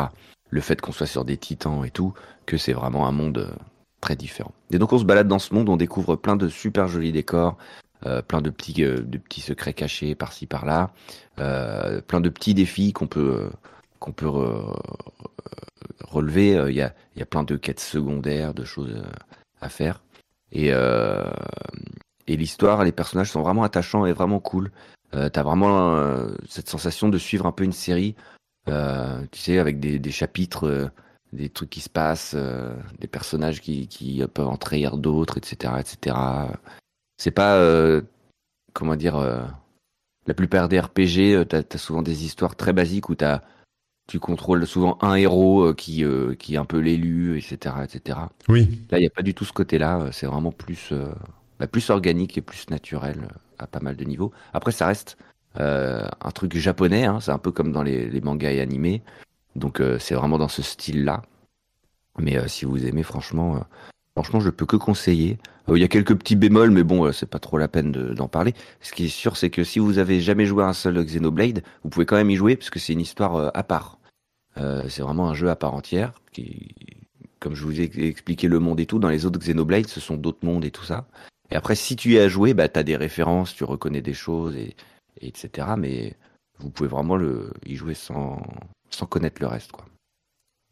Le 0.49 0.61
fait 0.61 0.81
qu'on 0.81 0.91
soit 0.91 1.07
sur 1.07 1.23
des 1.25 1.37
titans 1.37 1.85
et 1.85 1.91
tout, 1.91 2.13
que 2.45 2.57
c'est 2.57 2.73
vraiment 2.73 3.07
un 3.07 3.11
monde 3.11 3.37
euh, 3.37 3.55
très 4.01 4.15
différent. 4.15 4.51
Et 4.71 4.79
donc 4.79 4.91
on 4.91 4.97
se 4.99 5.05
balade 5.05 5.27
dans 5.27 5.39
ce 5.39 5.53
monde, 5.53 5.69
on 5.69 5.77
découvre 5.77 6.15
plein 6.15 6.35
de 6.35 6.49
super 6.49 6.87
jolis 6.87 7.11
décors, 7.11 7.57
euh, 8.05 8.21
plein 8.21 8.41
de 8.41 8.49
petits, 8.49 8.83
euh, 8.83 8.99
de 8.99 9.17
petits 9.17 9.41
secrets 9.41 9.73
cachés 9.73 10.15
par-ci 10.15 10.45
par-là, 10.45 10.91
euh, 11.39 12.01
plein 12.01 12.21
de 12.21 12.29
petits 12.29 12.53
défis 12.53 12.93
qu'on 12.93 13.07
peut, 13.07 13.39
euh, 13.41 13.49
qu'on 13.99 14.11
peut 14.11 14.27
euh, 14.27 14.61
relever. 16.01 16.57
Euh, 16.57 16.71
Il 16.71 16.75
y, 16.77 16.81
a, 16.81 16.93
y 17.15 17.21
a 17.21 17.25
plein 17.25 17.43
de 17.43 17.55
quêtes 17.55 17.79
secondaires, 17.79 18.53
de 18.53 18.65
choses 18.65 19.03
à 19.61 19.69
faire. 19.69 20.01
Et, 20.51 20.69
et 22.27 22.37
l'histoire, 22.37 22.83
les 22.83 22.91
personnages 22.93 23.31
sont 23.31 23.41
vraiment 23.41 23.63
attachants 23.63 24.05
et 24.05 24.13
vraiment 24.13 24.39
cool. 24.39 24.71
T'as 25.11 25.43
vraiment 25.43 25.95
euh, 25.95 26.27
cette 26.47 26.69
sensation 26.69 27.09
de 27.09 27.17
suivre 27.17 27.45
un 27.45 27.51
peu 27.51 27.63
une 27.63 27.73
série, 27.73 28.15
tu 28.67 29.39
sais, 29.39 29.57
avec 29.57 29.79
des, 29.79 29.99
des 29.99 30.11
chapitres, 30.11 30.91
des 31.33 31.49
trucs 31.49 31.69
qui 31.69 31.81
se 31.81 31.89
passent, 31.89 32.33
euh, 32.35 32.73
des 32.99 33.07
personnages 33.07 33.61
qui, 33.61 33.87
qui 33.87 34.23
peuvent 34.33 34.47
en 34.47 34.57
trahir 34.57 34.97
d'autres, 34.97 35.37
etc., 35.37 35.73
etc. 35.79 36.15
C'est 37.17 37.31
pas, 37.31 37.55
euh, 37.57 38.01
comment 38.73 38.95
dire, 38.95 39.15
euh, 39.17 39.41
la 40.27 40.33
plupart 40.33 40.67
des 40.69 40.79
RPG, 40.79 41.35
euh, 41.35 41.45
t'as 41.45 41.61
as 41.71 41.77
souvent 41.77 42.01
des 42.01 42.25
histoires 42.25 42.55
très 42.55 42.73
basiques 42.73 43.09
où 43.09 43.15
t'as 43.15 43.41
tu 44.07 44.19
contrôles 44.19 44.67
souvent 44.67 44.99
un 45.01 45.15
héros 45.15 45.69
euh, 45.69 45.73
qui, 45.73 46.03
euh, 46.03 46.35
qui 46.35 46.53
est 46.55 46.57
un 46.57 46.65
peu 46.65 46.77
l'élu, 46.77 47.37
etc., 47.39 47.75
etc. 47.83 48.19
Oui. 48.47 48.69
Là, 48.91 48.99
il 48.99 49.01
n'y 49.01 49.07
a 49.07 49.11
pas 49.11 49.23
du 49.23 49.33
tout 49.33 49.45
ce 49.45 49.53
côté-là. 49.53 49.99
euh, 50.01 50.11
C'est 50.11 50.27
vraiment 50.27 50.51
plus, 50.51 50.89
euh, 50.91 51.11
bah, 51.59 51.65
plus 51.67 51.89
organique 51.89 52.37
et 52.37 52.41
plus 52.41 52.69
naturel 52.69 53.29
à 53.57 53.65
pas 53.65 53.79
mal 53.79 53.95
de 53.95 54.03
niveaux. 54.03 54.31
Après, 54.53 54.71
ça 54.71 54.85
reste 54.87 55.17
euh, 55.59 56.07
un 56.21 56.31
truc 56.31 56.55
japonais. 56.55 57.05
hein, 57.05 57.19
C'est 57.19 57.31
un 57.31 57.39
peu 57.39 57.51
comme 57.51 57.71
dans 57.71 57.81
les, 57.81 58.07
les 58.09 58.21
mangas 58.21 58.51
et 58.51 58.61
animés. 58.61 59.01
Donc, 59.55 59.79
euh, 59.79 59.97
c'est 59.97 60.13
vraiment 60.15 60.37
dans 60.37 60.49
ce 60.49 60.61
style-là. 60.61 61.23
Mais 62.19 62.37
euh, 62.37 62.47
si 62.47 62.65
vous 62.65 62.85
aimez, 62.85 63.03
franchement, 63.03 63.55
euh, 63.55 63.59
franchement, 64.15 64.39
je 64.39 64.49
peux 64.49 64.65
que 64.65 64.75
conseiller. 64.77 65.37
Euh, 65.69 65.77
Il 65.77 65.81
y 65.81 65.83
a 65.83 65.87
quelques 65.87 66.15
petits 66.15 66.35
bémols, 66.35 66.71
mais 66.71 66.83
bon, 66.83 67.05
euh, 67.05 67.11
c'est 67.11 67.25
pas 67.29 67.39
trop 67.39 67.57
la 67.57 67.67
peine 67.67 67.91
de- 67.91 68.13
d'en 68.13 68.27
parler. 68.27 68.53
Ce 68.81 68.91
qui 68.93 69.05
est 69.05 69.09
sûr, 69.09 69.35
c'est 69.37 69.49
que 69.49 69.63
si 69.63 69.79
vous 69.79 69.97
avez 69.97 70.21
jamais 70.21 70.45
joué 70.45 70.63
à 70.63 70.67
un 70.67 70.73
seul 70.73 71.03
Xenoblade, 71.03 71.63
vous 71.83 71.89
pouvez 71.89 72.05
quand 72.05 72.15
même 72.15 72.29
y 72.29 72.35
jouer 72.35 72.55
parce 72.55 72.69
que 72.69 72.79
c'est 72.79 72.93
une 72.93 73.01
histoire 73.01 73.35
euh, 73.35 73.49
à 73.53 73.63
part. 73.63 73.99
C'est 74.87 75.01
vraiment 75.01 75.27
un 75.29 75.33
jeu 75.33 75.49
à 75.49 75.57
part 75.57 75.73
entière 75.73 76.13
qui, 76.31 76.73
comme 77.41 77.55
je 77.55 77.63
vous 77.65 77.81
ai 77.81 77.91
expliqué 78.07 78.47
le 78.47 78.59
monde 78.59 78.79
et 78.79 78.85
tout, 78.85 78.99
dans 78.99 79.09
les 79.09 79.25
autres 79.25 79.37
Xenoblade, 79.37 79.87
ce 79.87 79.99
sont 79.99 80.15
d'autres 80.15 80.45
mondes 80.45 80.63
et 80.63 80.71
tout 80.71 80.85
ça. 80.85 81.09
Et 81.51 81.55
après, 81.55 81.75
si 81.75 81.97
tu 81.97 82.13
y 82.13 82.19
as 82.19 82.29
joué, 82.29 82.53
bah, 82.53 82.69
tu 82.69 82.81
des 82.85 82.95
références, 82.95 83.53
tu 83.53 83.65
reconnais 83.65 84.01
des 84.01 84.13
choses, 84.13 84.55
et, 84.55 84.73
et 85.19 85.27
etc. 85.27 85.75
Mais 85.77 86.15
vous 86.59 86.69
pouvez 86.69 86.87
vraiment 86.87 87.17
le, 87.17 87.51
y 87.65 87.75
jouer 87.75 87.95
sans, 87.95 88.41
sans 88.89 89.05
connaître 89.05 89.41
le 89.41 89.47
reste. 89.47 89.73
Quoi. 89.73 89.85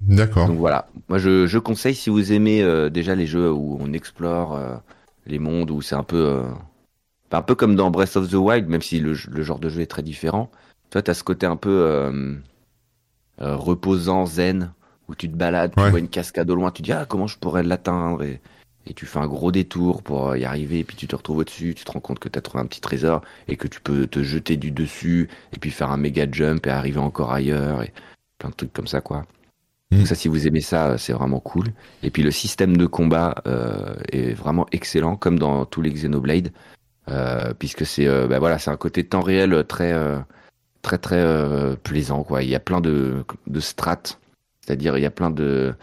D'accord. 0.07 0.47
Donc 0.47 0.57
voilà, 0.57 0.87
moi 1.09 1.17
je, 1.17 1.47
je 1.47 1.57
conseille 1.59 1.95
si 1.95 2.09
vous 2.09 2.31
aimez 2.33 2.61
euh, 2.61 2.89
déjà 2.89 3.15
les 3.15 3.25
jeux 3.27 3.51
où 3.51 3.77
on 3.79 3.93
explore 3.93 4.55
euh, 4.55 4.75
les 5.25 5.39
mondes, 5.39 5.71
où 5.71 5.81
c'est 5.81 5.95
un 5.95 6.03
peu, 6.03 6.17
euh, 6.17 6.43
un 7.31 7.41
peu 7.41 7.55
comme 7.55 7.75
dans 7.75 7.89
Breath 7.89 8.15
of 8.17 8.29
the 8.29 8.33
Wild, 8.35 8.67
même 8.67 8.81
si 8.81 8.99
le, 8.99 9.15
le 9.29 9.43
genre 9.43 9.59
de 9.59 9.69
jeu 9.69 9.81
est 9.81 9.87
très 9.87 10.03
différent. 10.03 10.51
Toi, 10.89 11.01
tu 11.01 11.09
as 11.11 11.13
ce 11.13 11.23
côté 11.23 11.45
un 11.45 11.55
peu 11.55 12.33
reposant, 13.39 14.25
zen, 14.25 14.71
où 15.07 15.15
tu 15.15 15.29
te 15.29 15.35
balades, 15.35 15.73
tu 15.75 15.81
Ouais. 15.81 15.89
vois 15.89 15.99
une 15.99 16.07
cascade 16.09 16.49
au 16.49 16.55
loin, 16.55 16.71
tu 16.71 16.81
dis 16.81 16.91
ah 16.91 17.05
comment 17.07 17.27
je 17.27 17.37
pourrais 17.37 17.63
l'atteindre 17.63 18.23
et, 18.23 18.39
et 18.85 18.93
tu 18.93 19.05
fais 19.05 19.19
un 19.19 19.27
gros 19.27 19.51
détour 19.51 20.03
pour 20.03 20.35
y 20.35 20.45
arriver, 20.45 20.79
et 20.79 20.83
puis 20.83 20.95
tu 20.95 21.07
te 21.07 21.15
retrouves 21.15 21.39
au-dessus, 21.39 21.73
tu 21.75 21.83
te 21.83 21.91
rends 21.91 21.99
compte 21.99 22.19
que 22.19 22.29
tu 22.29 22.37
as 22.37 22.41
trouvé 22.41 22.63
un 22.63 22.67
petit 22.67 22.81
trésor 22.81 23.21
et 23.47 23.57
que 23.57 23.67
tu 23.67 23.81
peux 23.81 24.07
te 24.07 24.21
jeter 24.21 24.55
du 24.57 24.71
dessus 24.71 25.29
et 25.53 25.59
puis 25.59 25.71
faire 25.71 25.91
un 25.91 25.97
méga 25.97 26.27
jump 26.31 26.65
et 26.67 26.69
arriver 26.69 26.99
encore 26.99 27.31
ailleurs 27.33 27.81
et 27.81 27.91
plein 28.37 28.49
de 28.49 28.55
trucs 28.55 28.73
comme 28.73 28.87
ça 28.87 29.01
quoi. 29.01 29.25
Mm. 29.91 29.97
Donc 29.97 30.07
ça 30.07 30.15
si 30.15 30.27
vous 30.27 30.47
aimez 30.47 30.61
ça, 30.61 30.91
euh, 30.91 30.97
c'est 30.97 31.13
vraiment 31.13 31.39
cool. 31.39 31.65
Et 32.03 32.09
puis 32.11 32.23
le 32.23 32.31
système 32.31 32.77
de 32.77 32.85
combat 32.85 33.35
euh, 33.47 33.95
est 34.11 34.33
vraiment 34.33 34.65
excellent 34.71 35.15
comme 35.15 35.39
dans 35.39 35.65
tous 35.65 35.81
les 35.81 35.91
Xenoblade 35.91 36.51
euh, 37.09 37.53
puisque 37.57 37.85
c'est 37.85 38.07
euh, 38.07 38.27
bah 38.27 38.39
voilà, 38.39 38.59
c'est 38.59 38.71
un 38.71 38.77
côté 38.77 39.03
temps 39.03 39.21
réel 39.21 39.65
très 39.67 39.91
euh, 39.93 40.19
très 40.81 40.97
très 40.97 41.19
euh, 41.19 41.75
plaisant 41.75 42.23
quoi. 42.23 42.43
Il 42.43 42.49
y 42.49 42.55
a 42.55 42.59
plein 42.59 42.81
de 42.81 43.25
de 43.47 43.59
strates, 43.59 44.19
c'est-à-dire 44.61 44.97
il 44.97 45.01
y 45.01 45.05
a 45.05 45.11
plein 45.11 45.29
de 45.29 45.73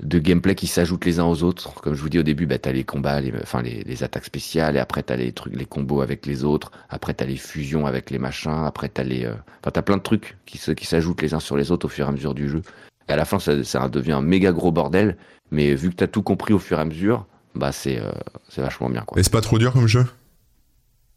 de 0.00 0.18
gameplay 0.18 0.54
qui 0.56 0.66
s'ajoutent 0.66 1.04
les 1.04 1.20
uns 1.20 1.24
aux 1.26 1.42
autres. 1.44 1.74
Comme 1.80 1.94
je 1.94 2.02
vous 2.02 2.08
dis 2.08 2.18
au 2.18 2.24
début, 2.24 2.46
bah, 2.46 2.58
t'as 2.58 2.72
les 2.72 2.84
combats, 2.84 3.20
les, 3.20 3.32
enfin 3.40 3.62
les, 3.62 3.84
les 3.84 4.02
attaques 4.02 4.24
spéciales, 4.24 4.76
et 4.76 4.80
après 4.80 5.02
t'as 5.04 5.16
les 5.16 5.32
trucs, 5.32 5.54
les 5.54 5.66
combos 5.66 6.00
avec 6.00 6.26
les 6.26 6.44
autres. 6.44 6.72
Après 6.88 7.14
t'as 7.14 7.24
les 7.26 7.36
fusions 7.36 7.86
avec 7.86 8.10
les 8.10 8.18
machins. 8.18 8.64
Après 8.66 8.88
t'as 8.88 9.04
les, 9.04 9.24
euh, 9.24 9.34
enfin 9.60 9.70
t'as 9.72 9.82
plein 9.82 9.96
de 9.96 10.02
trucs 10.02 10.36
qui 10.46 10.58
se, 10.58 10.72
qui 10.72 10.86
s'ajoutent 10.86 11.22
les 11.22 11.34
uns 11.34 11.40
sur 11.40 11.56
les 11.56 11.70
autres 11.70 11.86
au 11.86 11.88
fur 11.88 12.06
et 12.06 12.08
à 12.08 12.12
mesure 12.12 12.34
du 12.34 12.48
jeu. 12.48 12.62
Et 13.08 13.12
à 13.12 13.16
la 13.16 13.24
fin, 13.24 13.38
ça, 13.38 13.62
ça 13.64 13.88
devient 13.88 14.12
un 14.12 14.22
méga 14.22 14.52
gros 14.52 14.72
bordel. 14.72 15.16
Mais 15.50 15.74
vu 15.74 15.90
que 15.90 15.96
t'as 15.96 16.06
tout 16.06 16.22
compris 16.22 16.54
au 16.54 16.58
fur 16.58 16.78
et 16.78 16.80
à 16.80 16.84
mesure, 16.84 17.26
bah 17.54 17.72
c'est, 17.72 18.00
euh, 18.00 18.10
c'est 18.48 18.62
vachement 18.62 18.88
bien 18.88 19.02
quoi. 19.02 19.18
Et 19.18 19.22
c'est 19.22 19.32
pas 19.32 19.40
trop 19.40 19.58
dur 19.58 19.72
comme 19.72 19.86
jeu? 19.86 20.06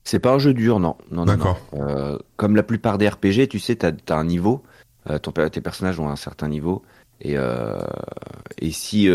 C'est 0.04 0.20
pas 0.20 0.34
un 0.34 0.40
jeu 0.40 0.54
dur, 0.54 0.80
non. 0.80 0.96
non, 1.10 1.26
non, 1.26 1.26
D'accord. 1.26 1.60
non. 1.74 1.88
Euh, 1.88 2.18
comme 2.36 2.56
la 2.56 2.64
plupart 2.64 2.98
des 3.00 3.10
RPG, 3.10 3.48
tu 3.50 3.60
sais, 3.60 3.76
t'as 3.78 3.92
as 4.10 4.14
un 4.16 4.24
niveau. 4.24 4.62
Euh, 5.10 5.18
ton, 5.18 5.32
tes 5.32 5.62
personnages 5.62 6.00
ont 6.00 6.10
un 6.10 6.16
certain 6.16 6.48
niveau. 6.48 6.84
Et, 7.22 7.38
euh, 7.38 7.80
et 8.60 8.72
si, 8.72 9.10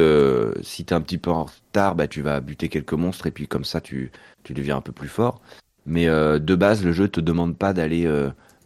si 0.63 0.85
t'es 0.85 0.95
un 0.95 1.01
petit 1.01 1.19
peu 1.19 1.31
en 1.31 1.45
retard, 1.45 1.95
bah, 1.95 2.09
tu 2.09 2.23
vas 2.23 2.41
buter 2.41 2.69
quelques 2.69 2.95
monstres. 2.95 3.27
Et 3.27 3.31
puis 3.31 3.47
comme 3.47 3.65
ça, 3.65 3.81
tu, 3.81 4.11
tu 4.43 4.53
deviens 4.53 4.79
un 4.79 4.81
peu 4.81 4.93
plus 4.93 5.09
fort. 5.09 5.41
Mais 5.87 6.07
de 6.07 6.55
base, 6.55 6.85
le 6.85 6.93
jeu 6.93 7.09
te 7.09 7.21
demande 7.21 7.57
pas 7.57 7.73
d'aller 7.73 8.09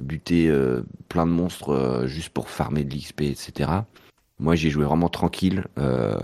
buter 0.00 0.48
euh, 0.48 0.82
plein 1.08 1.26
de 1.26 1.30
monstres 1.32 1.70
euh, 1.70 2.06
juste 2.06 2.30
pour 2.30 2.48
farmer 2.50 2.84
de 2.84 2.94
l'XP, 2.94 3.22
etc. 3.22 3.70
Moi, 4.38 4.54
j'ai 4.56 4.70
joué 4.70 4.84
vraiment 4.84 5.08
tranquille. 5.08 5.64
euh, 5.78 6.18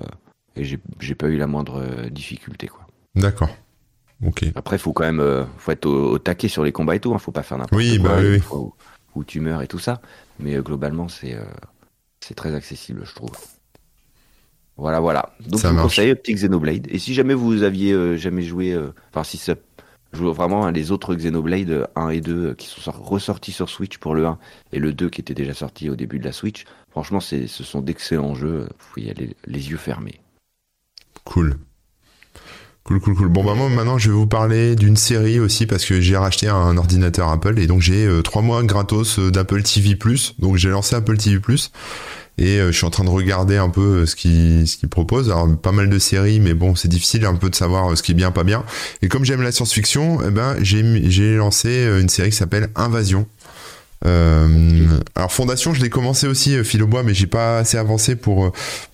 et 0.57 0.65
j'ai 0.65 1.15
pas 1.15 1.29
eu 1.29 1.37
la 1.37 1.47
moindre 1.47 2.09
difficulté, 2.11 2.67
quoi. 2.67 2.87
D'accord. 3.15 3.51
Ok. 4.27 4.45
Après, 4.57 4.79
faut 4.79 4.93
quand 4.93 5.05
même, 5.11 5.47
faut 5.59 5.71
être 5.73 5.87
au, 5.87 6.11
au 6.11 6.19
taquet 6.19 6.49
sur 6.49 6.65
les 6.65 6.73
combats 6.73 6.97
et 6.97 7.01
tout. 7.01 7.15
Hein, 7.15 7.19
faut 7.19 7.31
pas 7.33 7.43
faire 7.45 7.57
n'importe 7.59 7.73
Oui, 7.81 7.99
quoi. 7.99 8.17
bah 8.17 8.21
oui, 8.21 8.41
où 9.15 9.25
tu 9.25 9.41
meurs 9.41 9.63
et 9.63 9.69
tout 9.69 9.79
ça. 9.79 10.01
Mais 10.41 10.57
globalement, 10.57 11.09
c'est 11.09 11.37
c'est 12.21 12.35
très 12.35 12.55
accessible, 12.55 13.03
je 13.07 13.15
trouve. 13.15 13.31
Voilà, 14.77 14.99
voilà. 15.01 15.31
Donc, 15.47 15.61
Ça 15.61 15.69
je 15.69 15.73
vous 15.73 15.77
marche. 15.77 15.97
conseille 15.97 16.11
Optic 16.13 16.37
Xenoblade. 16.37 16.87
Et 16.91 16.99
si 16.99 17.15
jamais 17.15 17.35
vous 17.35 17.63
aviez 17.63 18.17
jamais 18.17 18.43
joué, 18.43 18.79
enfin, 19.11 19.25
si 19.25 19.37
ça 19.37 19.55
joue 20.13 20.33
vraiment 20.33 20.65
à 20.67 20.73
les 20.73 20.91
autres 20.91 21.15
Xenoblade 21.15 21.71
euh, 21.71 21.87
1 21.97 22.11
et 22.11 22.21
2 22.21 22.33
euh, 22.33 22.55
qui 22.55 22.67
sont 22.67 22.81
sor- 22.81 22.99
ressortis 23.09 23.53
sur 23.53 23.69
Switch 23.69 23.99
pour 23.99 24.15
le 24.15 24.27
1 24.27 24.39
et 24.73 24.79
le 24.79 24.93
2 24.93 25.09
qui 25.11 25.21
était 25.21 25.35
déjà 25.35 25.55
sorti 25.55 25.89
au 25.89 25.97
début 25.97 26.19
de 26.19 26.25
la 26.25 26.33
Switch, 26.33 26.65
franchement, 26.91 27.21
ce 27.21 27.47
sont 27.47 27.81
d'excellents 27.81 28.35
jeux. 28.35 28.69
Vous 28.79 28.87
pouvez 28.95 29.07
y 29.07 29.11
aller 29.11 29.37
les 29.47 29.71
yeux 29.71 29.77
fermés. 29.77 30.21
Cool. 31.25 31.57
Cool, 32.83 32.99
cool, 33.01 33.15
cool. 33.15 33.29
Bon, 33.29 33.45
bah, 33.45 33.55
moi, 33.55 33.69
maintenant, 33.69 33.99
je 33.99 34.09
vais 34.11 34.17
vous 34.17 34.27
parler 34.27 34.75
d'une 34.75 34.97
série 34.97 35.39
aussi 35.39 35.67
parce 35.67 35.85
que 35.85 36.01
j'ai 36.01 36.17
racheté 36.17 36.49
un 36.49 36.77
ordinateur 36.79 37.29
Apple 37.29 37.59
et 37.59 37.67
donc 37.67 37.83
j'ai 37.83 38.07
euh, 38.07 38.23
trois 38.23 38.43
mois 38.43 38.63
gratos 38.65 39.19
euh, 39.19 39.31
d'Apple 39.31 39.63
TV+. 39.63 39.97
Donc, 40.39 40.57
j'ai 40.57 40.71
lancé 40.71 40.97
Apple 40.97 41.19
TV+. 41.19 41.39
Et 42.41 42.59
euh, 42.59 42.73
je 42.73 42.77
suis 42.77 42.87
en 42.87 42.91
train 42.91 43.05
de 43.05 43.11
regarder 43.11 43.59
un 43.59 43.69
peu 43.69 44.01
euh, 44.01 44.07
ce 44.07 44.17
qu'ils 44.17 44.67
ce 44.67 44.79
qu'ils 44.79 44.89
proposent. 44.89 45.31
Alors, 45.31 45.47
pas 45.57 45.73
mal 45.73 45.91
de 45.91 45.99
séries, 45.99 46.41
mais 46.41 46.55
bon, 46.55 46.75
c'est 46.75 46.89
difficile 46.89 47.27
un 47.27 47.35
peu 47.35 47.51
de 47.51 47.55
savoir 47.55 47.93
euh, 47.93 47.97
ce 47.97 48.03
qui 48.03 48.13
est 48.13 48.15
bien, 48.15 48.31
pas 48.31 48.45
bien. 48.45 48.65
Et 49.03 49.09
comme 49.09 49.27
j'aime 49.27 49.43
la 49.43 49.53
science-fiction, 49.53 50.21
eh 50.27 50.31
ben, 50.31 50.57
j'ai 50.63 51.37
lancé 51.37 51.87
une 52.01 52.09
série 52.09 52.31
qui 52.31 52.37
s'appelle 52.37 52.71
Invasion. 52.75 53.27
Alors 54.03 55.31
Fondation, 55.31 55.75
je 55.75 55.83
l'ai 55.83 55.91
commencé 55.91 56.27
aussi, 56.27 56.65
Fil 56.65 56.83
au 56.83 56.87
bois, 56.87 57.03
mais 57.03 57.13
j'ai 57.13 57.27
pas 57.27 57.59
assez 57.59 57.77
avancé 57.77 58.17
pour. 58.17 58.51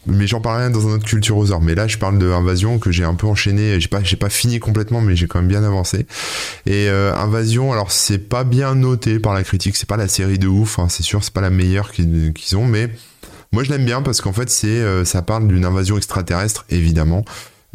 mais 0.06 0.26
j'en 0.26 0.40
parlerai 0.40 0.70
dans 0.70 0.88
un 0.88 0.94
autre 0.94 1.04
culture 1.04 1.36
aux 1.36 1.60
Mais 1.60 1.76
là, 1.76 1.86
je 1.86 1.96
parle 1.96 2.18
de 2.18 2.28
Invasion 2.28 2.80
que 2.80 2.90
j'ai 2.90 3.04
un 3.04 3.14
peu 3.14 3.28
enchaîné. 3.28 3.78
J'ai 3.80 3.86
pas, 3.86 4.02
j'ai 4.02 4.16
pas 4.16 4.30
fini 4.30 4.58
complètement, 4.58 5.00
mais 5.00 5.14
j'ai 5.14 5.28
quand 5.28 5.38
même 5.38 5.48
bien 5.48 5.62
avancé. 5.62 6.06
Et 6.66 6.88
Invasion, 6.88 7.72
alors 7.72 7.92
c'est 7.92 8.18
pas 8.18 8.42
bien 8.42 8.74
noté 8.74 9.20
par 9.20 9.34
la 9.34 9.44
critique. 9.44 9.76
C'est 9.76 9.88
pas 9.88 9.96
la 9.96 10.08
série 10.08 10.40
de 10.40 10.48
ouf. 10.48 10.80
hein, 10.80 10.88
c'est 10.88 11.04
sûr, 11.04 11.22
c'est 11.22 11.32
pas 11.32 11.40
la 11.40 11.50
meilleure 11.50 11.92
qu'ils 11.92 12.32
qu'ils 12.34 12.56
ont, 12.56 12.66
mais 12.66 12.90
moi 13.52 13.64
je 13.64 13.70
l'aime 13.70 13.84
bien 13.84 14.02
parce 14.02 14.20
qu'en 14.20 14.32
fait, 14.32 14.50
c'est, 14.50 14.66
euh, 14.66 15.04
ça 15.04 15.22
parle 15.22 15.48
d'une 15.48 15.64
invasion 15.64 15.96
extraterrestre, 15.96 16.64
évidemment. 16.70 17.24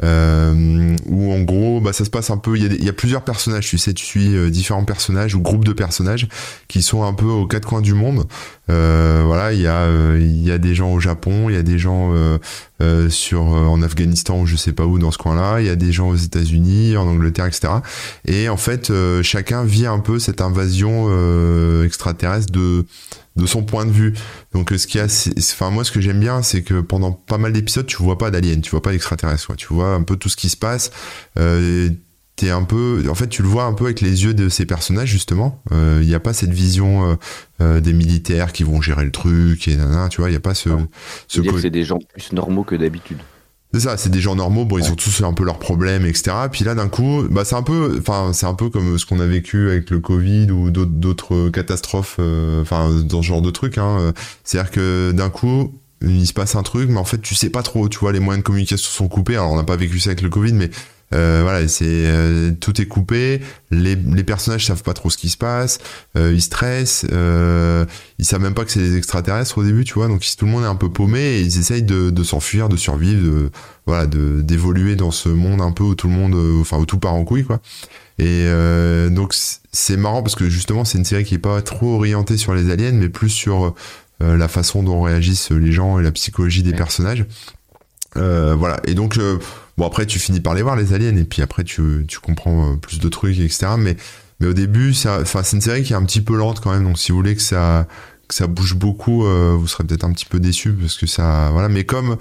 Euh, 0.03 0.95
où 1.05 1.31
en 1.31 1.41
gros 1.41 1.79
bah 1.79 1.93
ça 1.93 2.05
se 2.05 2.09
passe 2.09 2.31
un 2.31 2.37
peu 2.37 2.57
il 2.57 2.73
y, 2.81 2.85
y 2.85 2.89
a 2.89 2.93
plusieurs 2.93 3.23
personnages 3.23 3.67
tu 3.67 3.77
sais 3.77 3.93
tu 3.93 4.03
suis 4.03 4.35
euh, 4.35 4.49
différents 4.49 4.83
personnages 4.83 5.35
ou 5.35 5.41
groupes 5.41 5.65
de 5.65 5.73
personnages 5.73 6.27
qui 6.67 6.81
sont 6.81 7.03
un 7.03 7.13
peu 7.13 7.27
aux 7.27 7.45
quatre 7.45 7.67
coins 7.67 7.81
du 7.81 7.93
monde 7.93 8.25
euh, 8.71 9.21
voilà 9.23 9.53
il 9.53 9.61
y 9.61 9.67
a 9.67 9.81
euh, 9.81 10.17
il 10.19 10.41
y 10.41 10.51
a 10.51 10.57
des 10.57 10.73
gens 10.73 10.91
au 10.91 10.99
Japon 10.99 11.49
il 11.49 11.55
y 11.55 11.57
a 11.57 11.61
des 11.61 11.77
gens 11.77 12.11
sur 13.09 13.41
en 13.43 13.83
Afghanistan 13.83 14.39
ou 14.39 14.47
je 14.47 14.55
sais 14.55 14.71
pas 14.71 14.85
où 14.85 14.97
dans 14.97 15.11
ce 15.11 15.19
coin-là 15.19 15.59
il 15.59 15.67
y 15.67 15.69
a 15.69 15.75
des 15.75 15.91
gens 15.91 16.09
aux 16.09 16.15
États-Unis 16.15 16.97
en 16.97 17.05
Angleterre 17.05 17.45
etc 17.45 17.73
et 18.25 18.49
en 18.49 18.57
fait 18.57 18.91
chacun 19.21 19.63
vit 19.63 19.85
un 19.85 19.99
peu 19.99 20.17
cette 20.17 20.41
invasion 20.41 21.11
extraterrestre 21.83 22.51
de 22.51 22.85
de 23.35 23.45
son 23.45 23.63
point 23.63 23.85
de 23.85 23.91
vue. 23.91 24.13
Donc 24.53 24.71
euh, 24.71 24.77
ce 24.77 24.87
qu'il 24.87 24.99
y 24.99 25.03
a 25.03 25.31
enfin 25.53 25.69
moi 25.69 25.83
ce 25.83 25.91
que 25.91 26.01
j'aime 26.01 26.19
bien 26.19 26.41
c'est 26.41 26.63
que 26.63 26.81
pendant 26.81 27.11
pas 27.11 27.37
mal 27.37 27.53
d'épisodes 27.53 27.85
tu 27.85 27.97
vois 27.97 28.17
pas 28.17 28.31
d'aliens 28.31 28.59
tu 28.59 28.71
vois 28.71 28.81
pas 28.81 28.91
d'extraterrestres 28.91 29.55
tu 29.55 29.67
vois 29.73 29.93
un 29.93 30.03
peu 30.03 30.17
tout 30.17 30.29
ce 30.29 30.35
qui 30.35 30.49
se 30.49 30.57
passe 30.57 30.91
euh, 31.39 31.89
t'es 32.41 32.49
un 32.49 32.63
peu 32.63 33.03
en 33.07 33.15
fait 33.15 33.27
tu 33.27 33.43
le 33.43 33.47
vois 33.47 33.65
un 33.65 33.73
peu 33.73 33.85
avec 33.85 34.01
les 34.01 34.23
yeux 34.23 34.33
de 34.33 34.49
ces 34.49 34.65
personnages 34.65 35.09
justement. 35.09 35.61
Euh, 35.71 35.99
il 36.01 36.07
n'y 36.07 36.15
a 36.15 36.19
pas 36.19 36.33
cette 36.33 36.51
vision 36.51 37.11
euh, 37.11 37.15
euh, 37.61 37.79
des 37.81 37.93
militaires 37.93 38.51
qui 38.51 38.63
vont 38.63 38.81
gérer 38.81 39.05
le 39.05 39.11
truc 39.11 39.67
et 39.67 39.75
nanana, 39.75 40.09
tu 40.09 40.21
vois. 40.21 40.29
Il 40.31 40.33
y 40.33 40.37
a 40.37 40.41
pas 40.41 40.55
ce 40.55 40.69
ce 41.27 41.41
c'est 41.59 41.69
des 41.69 41.83
gens 41.83 41.99
plus 41.99 42.31
normaux 42.31 42.63
que 42.63 42.75
d'habitude. 42.75 43.19
C'est 43.73 43.79
ça, 43.79 43.97
c'est 43.97 44.09
des 44.09 44.19
gens 44.19 44.35
normaux, 44.35 44.65
bon, 44.65 44.77
ils 44.77 44.91
ont 44.91 44.95
tous 44.95 45.21
un 45.21 45.33
peu 45.33 45.43
leurs 45.45 45.59
problèmes, 45.59 46.05
etc. 46.05 46.31
Puis 46.51 46.65
là, 46.65 46.75
d'un 46.75 46.89
coup, 46.89 47.23
bah, 47.29 47.45
c'est 47.45 47.55
un 47.55 47.63
peu, 47.63 47.97
enfin, 47.99 48.31
c'est 48.33 48.45
un 48.45 48.53
peu 48.53 48.69
comme 48.69 48.97
ce 48.97 49.05
qu'on 49.05 49.19
a 49.19 49.25
vécu 49.25 49.69
avec 49.69 49.89
le 49.89 49.99
Covid 49.99 50.51
ou 50.51 50.69
d'autres, 50.71 51.49
catastrophes, 51.49 52.17
euh, 52.19 52.61
enfin, 52.61 52.89
dans 53.05 53.21
ce 53.21 53.27
genre 53.27 53.41
de 53.41 53.51
trucs, 53.51 53.77
hein. 53.77 54.13
C'est-à-dire 54.43 54.71
que 54.71 55.11
d'un 55.13 55.29
coup, 55.29 55.73
il 56.01 56.25
se 56.25 56.33
passe 56.33 56.55
un 56.55 56.63
truc, 56.63 56.89
mais 56.89 56.97
en 56.97 57.05
fait, 57.05 57.21
tu 57.21 57.35
sais 57.35 57.49
pas 57.49 57.63
trop, 57.63 57.87
tu 57.87 57.99
vois, 57.99 58.11
les 58.11 58.19
moyens 58.19 58.43
de 58.43 58.45
communication 58.45 58.89
sont 58.89 59.07
coupés. 59.07 59.35
Alors, 59.35 59.51
on 59.51 59.55
n'a 59.55 59.63
pas 59.63 59.75
vécu 59.75 59.99
ça 59.99 60.09
avec 60.09 60.21
le 60.21 60.29
Covid, 60.29 60.53
mais 60.53 60.69
voilà, 61.11 61.67
c'est 61.67 61.85
euh, 61.87 62.51
tout 62.59 62.79
est 62.81 62.85
coupé. 62.85 63.41
Les, 63.71 63.95
les 63.95 64.23
personnages 64.23 64.65
savent 64.65 64.83
pas 64.83 64.93
trop 64.93 65.09
ce 65.09 65.17
qui 65.17 65.29
se 65.29 65.37
passe. 65.37 65.79
euh, 66.17 66.31
ils 66.33 66.41
stressent. 66.41 67.05
Euh, 67.11 67.85
ils 68.19 68.25
savent 68.25 68.41
même 68.41 68.53
pas 68.53 68.63
que 68.65 68.71
c'est 68.71 68.79
des 68.79 68.97
extraterrestres 68.97 69.57
au 69.57 69.63
début, 69.63 69.83
tu 69.83 69.93
vois. 69.95 70.07
Donc 70.07 70.25
tout 70.37 70.45
le 70.45 70.51
monde 70.51 70.63
est 70.63 70.67
un 70.67 70.75
peu 70.75 70.89
paumé 70.89 71.19
et 71.19 71.41
ils 71.41 71.57
essayent 71.59 71.83
de, 71.83 72.09
de 72.09 72.23
s'enfuir, 72.23 72.69
de 72.69 72.77
survivre, 72.77 73.21
de 73.23 73.49
voilà, 73.85 74.05
de 74.05 74.41
d'évoluer 74.41 74.95
dans 74.95 75.11
ce 75.11 75.27
monde 75.29 75.61
un 75.61 75.71
peu 75.71 75.83
où 75.83 75.95
tout 75.95 76.07
le 76.07 76.13
monde, 76.13 76.33
euh, 76.35 76.61
enfin 76.61 76.77
où 76.77 76.85
tout 76.85 76.97
part 76.99 77.13
en 77.13 77.23
couille, 77.25 77.43
quoi. 77.43 77.59
Et 78.19 78.45
euh, 78.45 79.09
donc 79.09 79.33
c'est 79.71 79.97
marrant 79.97 80.21
parce 80.21 80.35
que 80.35 80.47
justement 80.49 80.85
c'est 80.85 80.97
une 80.97 81.05
série 81.05 81.23
qui 81.23 81.33
est 81.35 81.39
pas 81.39 81.61
trop 81.61 81.95
orientée 81.95 82.37
sur 82.37 82.53
les 82.53 82.69
aliens, 82.71 82.91
mais 82.91 83.09
plus 83.09 83.29
sur 83.29 83.73
euh, 84.21 84.37
la 84.37 84.47
façon 84.47 84.83
dont 84.83 85.01
réagissent 85.01 85.49
les 85.51 85.71
gens 85.71 85.97
et 85.99 86.03
la 86.03 86.11
psychologie 86.11 86.61
des 86.61 86.71
Ouais. 86.71 86.77
personnages. 86.77 87.25
Euh, 88.17 88.55
voilà. 88.57 88.79
Et 88.85 88.93
donc 88.93 89.17
euh, 89.17 89.39
bon 89.81 89.87
après 89.87 90.05
tu 90.05 90.19
finis 90.19 90.41
par 90.41 90.53
les 90.53 90.61
voir 90.61 90.75
les 90.75 90.93
aliens 90.93 91.15
et 91.15 91.23
puis 91.23 91.41
après 91.41 91.63
tu 91.63 92.05
comprends 92.21 92.73
euh, 92.73 92.75
plus 92.75 92.99
de 92.99 93.09
trucs 93.09 93.39
etc. 93.39 93.65
Mais 93.79 93.97
au 94.45 94.53
début 94.53 94.93
c'est 94.93 95.09
une 95.53 95.61
série 95.61 95.81
qui 95.81 95.93
est 95.93 95.95
un 95.95 96.05
petit 96.05 96.21
peu 96.21 96.35
lente 96.37 96.59
quand 96.59 96.71
même. 96.71 96.83
Donc 96.83 96.99
si 96.99 97.11
vous 97.11 97.17
voulez 97.17 97.35
que 97.35 97.41
ça 97.41 97.87
que 98.27 98.35
ça 98.35 98.45
bouge 98.45 98.75
beaucoup, 98.75 99.25
euh, 99.25 99.55
vous 99.57 99.67
serez 99.67 99.83
peut-être 99.83 100.03
un 100.03 100.13
petit 100.13 100.25
peu 100.25 100.39
déçu 100.39 100.71
parce 100.71 100.97
que 100.97 101.07
ça 101.07 101.49
voilà. 101.51 101.67
Mais 101.67 101.83
comme 101.83 102.17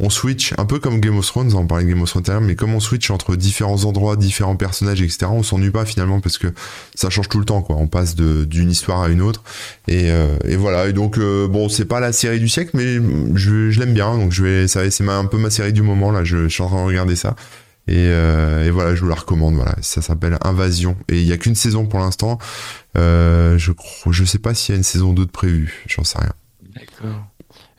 on 0.00 0.10
switch 0.10 0.54
un 0.58 0.64
peu 0.64 0.78
comme 0.78 1.00
Game 1.00 1.18
of 1.18 1.26
Thrones, 1.26 1.54
on 1.54 1.66
parlait 1.66 1.84
de 1.84 1.90
Game 1.90 2.02
of 2.02 2.08
Thrones 2.08 2.24
mais 2.42 2.54
comme 2.54 2.74
on 2.74 2.80
switch 2.80 3.10
entre 3.10 3.36
différents 3.36 3.84
endroits, 3.84 4.16
différents 4.16 4.56
personnages, 4.56 5.02
etc., 5.02 5.26
on 5.30 5.42
s'ennuie 5.42 5.70
pas 5.70 5.84
finalement 5.84 6.20
parce 6.20 6.38
que 6.38 6.48
ça 6.94 7.10
change 7.10 7.28
tout 7.28 7.38
le 7.38 7.44
temps, 7.44 7.62
quoi. 7.62 7.76
On 7.76 7.86
passe 7.86 8.16
d'une 8.16 8.70
histoire 8.70 9.02
à 9.02 9.08
une 9.08 9.20
autre, 9.20 9.42
et, 9.88 10.10
euh, 10.10 10.36
voilà. 10.58 10.88
Et 10.88 10.92
donc 10.92 11.18
euh, 11.18 11.46
bon, 11.48 11.68
c'est 11.68 11.84
pas 11.84 12.00
la 12.00 12.12
série 12.12 12.40
du 12.40 12.48
siècle, 12.48 12.70
mais 12.74 12.98
je, 13.36 13.78
l'aime 13.78 13.94
bien, 13.94 14.16
donc 14.16 14.32
je 14.32 14.42
vais, 14.42 14.68
c'est 14.68 15.08
un 15.08 15.24
peu 15.26 15.38
ma 15.38 15.50
série 15.50 15.72
du 15.72 15.82
moment 15.82 16.10
là. 16.10 16.24
Je, 16.24 16.48
suis 16.48 16.62
en 16.62 16.68
train 16.68 16.82
de 16.82 16.86
regarder 16.86 17.16
ça, 17.16 17.36
et, 17.86 17.96
euh, 17.96 18.70
voilà, 18.72 18.94
je 18.94 19.02
vous 19.02 19.08
la 19.08 19.14
recommande. 19.14 19.62
Ça 19.82 20.02
s'appelle 20.02 20.38
Invasion, 20.42 20.96
et 21.08 21.20
il 21.20 21.26
y 21.26 21.32
a 21.32 21.36
qu'une 21.36 21.54
saison 21.54 21.86
pour 21.86 22.00
l'instant. 22.00 22.38
Je 22.94 23.72
crois, 23.72 24.12
je 24.12 24.24
sais 24.24 24.38
pas 24.38 24.54
s'il 24.54 24.74
y 24.74 24.76
a 24.76 24.78
une 24.78 24.84
saison 24.84 25.12
2 25.12 25.26
de 25.26 25.30
prévue, 25.30 25.84
j'en 25.86 26.04
sais 26.04 26.18
rien. 26.18 26.32
D'accord. 26.74 27.29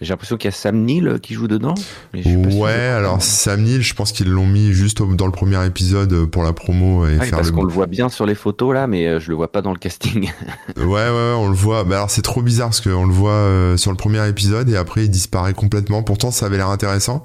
J'ai 0.01 0.09
l'impression 0.09 0.35
qu'il 0.37 0.47
y 0.49 0.53
a 0.53 0.55
Sam 0.55 0.77
Neill 0.83 1.19
qui 1.21 1.35
joue 1.35 1.47
dedans. 1.47 1.75
mais 2.13 2.23
Ouais, 2.55 2.71
alors. 2.71 3.21
Sam 3.21 3.61
Neill, 3.61 3.81
je 3.81 3.93
pense 3.93 4.11
qu'ils 4.11 4.29
l'ont 4.29 4.47
mis 4.47 4.73
juste 4.73 5.01
dans 5.01 5.25
le 5.27 5.31
premier 5.31 5.63
épisode 5.65 6.25
pour 6.25 6.43
la 6.43 6.53
promo 6.53 7.05
et 7.07 7.17
Ah 7.19 7.23
faire 7.25 7.37
parce 7.37 7.49
le. 7.49 7.53
qu'on 7.53 7.63
le 7.63 7.71
voit 7.71 7.87
bien 7.87 8.09
sur 8.09 8.25
les 8.25 8.35
photos 8.35 8.73
là, 8.73 8.87
mais 8.87 9.07
euh, 9.07 9.19
je 9.19 9.29
le 9.29 9.35
vois 9.35 9.51
pas 9.51 9.61
dans 9.61 9.71
le 9.73 9.79
casting. 9.79 10.31
Ouais, 10.77 10.85
ouais, 10.85 11.09
ouais, 11.09 11.33
on 11.37 11.47
le 11.47 11.55
voit. 11.55 11.83
Bah 11.83 11.97
alors 11.97 12.09
c'est 12.09 12.21
trop 12.23 12.41
bizarre 12.41 12.69
parce 12.69 12.81
qu'on 12.81 13.05
le 13.05 13.13
voit 13.13 13.31
euh, 13.31 13.77
sur 13.77 13.91
le 13.91 13.97
premier 13.97 14.27
épisode 14.27 14.67
et 14.69 14.75
après 14.75 15.05
il 15.05 15.09
disparaît 15.09 15.53
complètement. 15.53 16.01
Pourtant, 16.03 16.31
ça 16.31 16.47
avait 16.47 16.57
l'air 16.57 16.69
intéressant. 16.69 17.23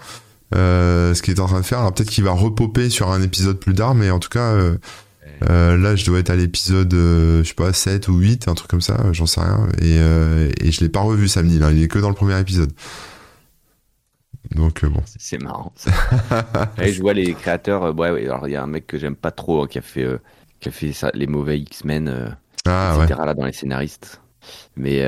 Euh, 0.54 1.12
ce 1.14 1.22
qu'il 1.22 1.34
est 1.34 1.40
en 1.40 1.46
train 1.46 1.58
de 1.60 1.64
faire. 1.64 1.80
Alors 1.80 1.92
peut-être 1.92 2.08
qu'il 2.10 2.22
va 2.22 2.30
repoper 2.30 2.88
sur 2.88 3.10
un 3.10 3.20
épisode 3.20 3.58
plus 3.58 3.74
tard, 3.74 3.96
mais 3.96 4.10
en 4.10 4.20
tout 4.20 4.28
cas, 4.28 4.52
euh, 4.52 4.76
euh, 5.49 5.77
là, 5.77 5.96
je 5.96 6.05
dois 6.07 6.18
être 6.18 6.31
à 6.31 6.37
l'épisode, 6.37 6.92
euh, 6.94 7.42
je 7.42 7.49
sais 7.49 7.55
pas, 7.55 7.72
7 7.72 8.09
ou 8.09 8.16
8, 8.18 8.49
un 8.49 8.55
truc 8.55 8.70
comme 8.70 8.81
ça, 8.81 9.01
euh, 9.05 9.12
j'en 9.12 9.27
sais 9.27 9.40
rien. 9.40 9.66
Et, 9.83 9.99
euh, 9.99 10.51
et 10.61 10.70
je 10.72 10.81
l'ai 10.81 10.88
pas 10.88 11.01
revu 11.01 11.29
Sam 11.29 11.46
Neill, 11.46 11.62
hein, 11.62 11.70
il 11.72 11.83
est 11.83 11.88
que 11.88 11.99
dans 11.99 12.09
le 12.09 12.14
premier 12.14 12.38
épisode. 12.40 12.72
Donc 14.55 14.85
bon. 14.85 15.03
C'est 15.18 15.42
marrant. 15.42 15.72
ça. 15.75 15.90
Et 16.81 16.92
je 16.92 17.01
vois 17.03 17.12
les 17.14 17.35
créateurs. 17.35 17.94
ouais, 17.96 18.11
ouais, 18.11 18.25
alors 18.27 18.46
il 18.46 18.53
y 18.53 18.57
a 18.57 18.62
un 18.62 18.68
mec 18.68 18.87
que 18.87 18.96
j'aime 18.96 19.16
pas 19.16 19.33
trop 19.33 19.64
hein, 19.64 19.66
qui 19.66 19.79
a 19.79 19.83
fait, 19.83 20.07
qui 20.61 20.68
a 20.68 20.72
fait 20.72 20.92
ça, 20.92 21.11
les 21.14 21.27
mauvais 21.27 21.59
X-Men, 21.59 22.37
Ah 22.64 22.96
ouais. 22.96 23.05
etc. 23.05 23.20
Là 23.27 23.35
dans 23.35 23.44
les 23.44 23.53
scénaristes. 23.53 24.20
Mais 24.77 25.05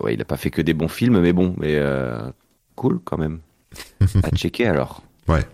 ouais, 0.00 0.14
il 0.14 0.20
a 0.22 0.24
pas 0.24 0.38
fait 0.38 0.50
que 0.50 0.62
des 0.62 0.72
bons 0.72 0.88
films, 0.88 1.20
mais 1.20 1.34
bon, 1.34 1.54
mais 1.58 1.78
cool 2.74 3.00
quand 3.04 3.18
même. 3.18 3.40
à 4.22 4.30
checker 4.30 4.66
alors. 4.66 5.02
Ouais. 5.28 5.44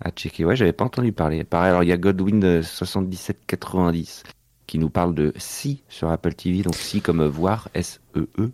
À 0.00 0.10
checker. 0.10 0.44
Ouais, 0.44 0.56
j'avais 0.56 0.72
pas 0.72 0.84
entendu 0.84 1.12
parler. 1.12 1.42
Pareil, 1.44 1.70
alors 1.70 1.82
il 1.82 1.88
y 1.88 1.92
a 1.92 1.96
Godwin 1.96 2.38
de 2.38 2.62
7790 2.62 4.22
qui 4.66 4.78
nous 4.78 4.90
parle 4.90 5.14
de 5.14 5.32
Si 5.36 5.82
sur 5.88 6.10
Apple 6.10 6.34
TV, 6.34 6.62
donc 6.62 6.76
Si 6.76 7.00
comme 7.00 7.24
voir, 7.26 7.68
S-E-E. 7.74 8.52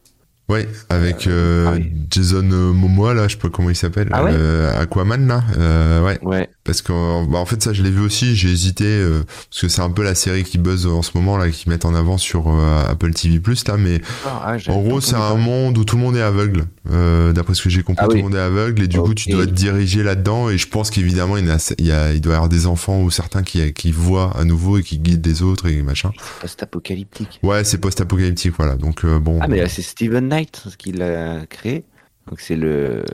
Ouais, 0.48 0.68
avec 0.90 1.26
euh, 1.26 1.66
ah 1.68 1.72
oui. 1.76 1.90
Jason 2.10 2.48
euh, 2.50 2.72
Momoa 2.72 3.14
là, 3.14 3.28
je 3.28 3.32
sais 3.32 3.40
pas 3.40 3.48
comment 3.48 3.70
il 3.70 3.76
s'appelle, 3.76 4.08
Ah 4.12 4.22
ouais 4.24 4.30
euh, 4.34 4.78
Aquaman 4.78 5.26
là, 5.26 5.42
euh, 5.56 6.04
ouais. 6.04 6.18
Ouais, 6.22 6.50
Parce 6.64 6.80
que 6.80 6.92
bah, 7.30 7.38
en 7.38 7.44
fait 7.46 7.62
ça 7.62 7.72
je 7.74 7.82
l'ai 7.82 7.90
vu 7.90 8.00
aussi, 8.00 8.34
j'ai 8.36 8.50
hésité 8.50 8.84
euh, 8.86 9.22
parce 9.50 9.60
que 9.60 9.68
c'est 9.68 9.82
un 9.82 9.90
peu 9.90 10.02
la 10.02 10.14
série 10.14 10.44
qui 10.44 10.56
buzz 10.56 10.86
en 10.86 11.02
ce 11.02 11.10
moment 11.14 11.36
là, 11.36 11.50
qui 11.50 11.68
mettent 11.68 11.84
en 11.84 11.94
avant 11.94 12.16
sur 12.16 12.48
euh, 12.48 12.84
Apple 12.88 13.12
TV 13.12 13.38
Plus 13.38 13.68
là, 13.68 13.76
mais 13.76 14.00
Ah, 14.26 14.56
en 14.68 14.80
gros 14.82 15.00
c'est 15.02 15.14
un 15.16 15.34
monde 15.34 15.76
où 15.76 15.84
tout 15.84 15.96
le 15.96 16.02
monde 16.02 16.16
est 16.16 16.22
aveugle. 16.22 16.64
Euh, 16.90 17.32
D'après 17.34 17.54
ce 17.54 17.62
que 17.62 17.68
j'ai 17.70 17.82
compris, 17.82 18.02
Ah 18.04 18.08
tout 18.08 18.12
oui. 18.14 18.18
le 18.18 18.24
monde 18.24 18.34
est 18.34 18.38
aveugle 18.40 18.82
et 18.82 18.88
du 18.88 18.98
coup 18.98 19.12
tu 19.14 19.28
dois 19.30 19.44
te 19.46 19.50
diriger 19.50 20.02
là-dedans 20.02 20.48
et 20.48 20.56
je 20.58 20.66
pense 20.66 20.90
qu'évidemment 20.90 21.36
il, 21.36 21.46
y 21.46 21.50
a- 21.50 21.74
il, 21.78 21.86
y 21.86 21.92
a- 21.92 22.12
il 22.14 22.20
doit 22.22 22.32
y 22.32 22.36
avoir 22.36 22.48
des 22.48 22.66
enfants 22.66 23.00
ou 23.02 23.10
certains 23.10 23.42
qui, 23.42 23.72
qui 23.74 23.92
voient 23.92 24.32
à 24.38 24.44
nouveau 24.44 24.78
et 24.78 24.82
qui 24.82 24.98
guident 24.98 25.26
les 25.26 25.42
autres 25.42 25.66
et 25.66 25.82
machin. 25.82 26.12
Post-apocalyptique. 26.40 27.40
Ouais 27.42 27.62
c'est 27.64 27.78
post-apocalyptique 27.78 28.54
voilà, 28.56 28.76
donc 28.76 29.04
euh, 29.04 29.18
bon. 29.18 29.38
Ah, 29.42 29.48
mais 29.48 29.58
là, 29.60 29.68
c'est 29.68 29.82
Steven 29.82 30.28
Knight 30.28 30.62
qui 30.78 30.92
l'a 30.92 31.44
créé. 31.46 31.84
Donc, 32.30 32.40
c'est 32.40 32.56
le. 32.56 33.04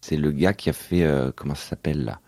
C'est 0.00 0.16
le 0.16 0.30
gars 0.32 0.52
qui 0.52 0.70
a 0.70 0.72
fait. 0.72 1.02
euh, 1.04 1.30
comment 1.34 1.54
ça 1.54 1.70
s'appelle 1.70 2.04
là? 2.04 2.20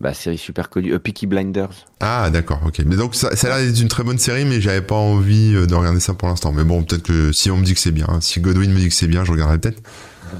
Bah, 0.00 0.14
série 0.14 0.38
super 0.38 0.68
connue. 0.68 0.92
Euh, 0.94 0.98
Peaky 0.98 1.26
Blinders. 1.28 1.86
Ah, 2.00 2.28
d'accord, 2.30 2.60
ok. 2.66 2.80
Mais 2.86 2.96
donc, 2.96 3.14
ça, 3.14 3.36
ça 3.36 3.54
a 3.54 3.58
l'air 3.58 3.68
d'être 3.68 3.80
une 3.80 3.88
très 3.88 4.02
bonne 4.02 4.18
série, 4.18 4.44
mais 4.44 4.60
j'avais 4.60 4.82
pas 4.82 4.96
envie 4.96 5.54
euh, 5.54 5.66
de 5.66 5.74
regarder 5.76 6.00
ça 6.00 6.14
pour 6.14 6.26
l'instant. 6.28 6.50
Mais 6.52 6.64
bon, 6.64 6.82
peut-être 6.82 7.04
que 7.04 7.30
si 7.30 7.50
on 7.52 7.56
me 7.56 7.64
dit 7.64 7.74
que 7.74 7.78
c'est 7.80 7.92
bien, 7.92 8.06
hein, 8.08 8.20
si 8.20 8.40
Godwin 8.40 8.72
me 8.72 8.78
dit 8.78 8.88
que 8.88 8.94
c'est 8.94 9.06
bien, 9.06 9.24
je 9.24 9.30
regarderai 9.30 9.58
peut-être. 9.58 9.80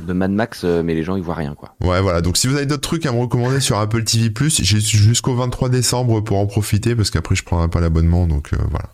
De 0.07 0.13
Mad 0.15 0.33
Max, 0.33 0.63
euh, 0.65 0.83
mais 0.83 0.95
les 0.95 1.05
gens, 1.05 1.15
ils 1.17 1.23
voient 1.23 1.35
rien, 1.37 1.55
quoi. 1.55 1.77
Ouais, 1.81 2.01
voilà. 2.01 2.23
Donc, 2.23 2.39
si 2.39 2.49
vous 2.49 2.57
avez 2.57 2.67
d'autres 2.67 2.81
trucs 2.89 3.07
à 3.07 3.13
me 3.13 3.19
recommander 3.21 3.61
sur 3.61 3.79
Apple 3.79 4.03
TV+, 4.03 4.33
j'ai 4.49 4.81
jusqu'au 4.81 5.35
23 5.37 5.69
décembre 5.69 6.21
pour 6.23 6.39
en 6.39 6.47
profiter, 6.47 6.97
parce 6.97 7.11
qu'après, 7.11 7.37
je 7.37 7.45
prendrai 7.45 7.69
pas 7.69 7.81
l'abonnement, 7.81 8.27
donc 8.27 8.55
euh, 8.55 8.57
voilà. 8.71 8.89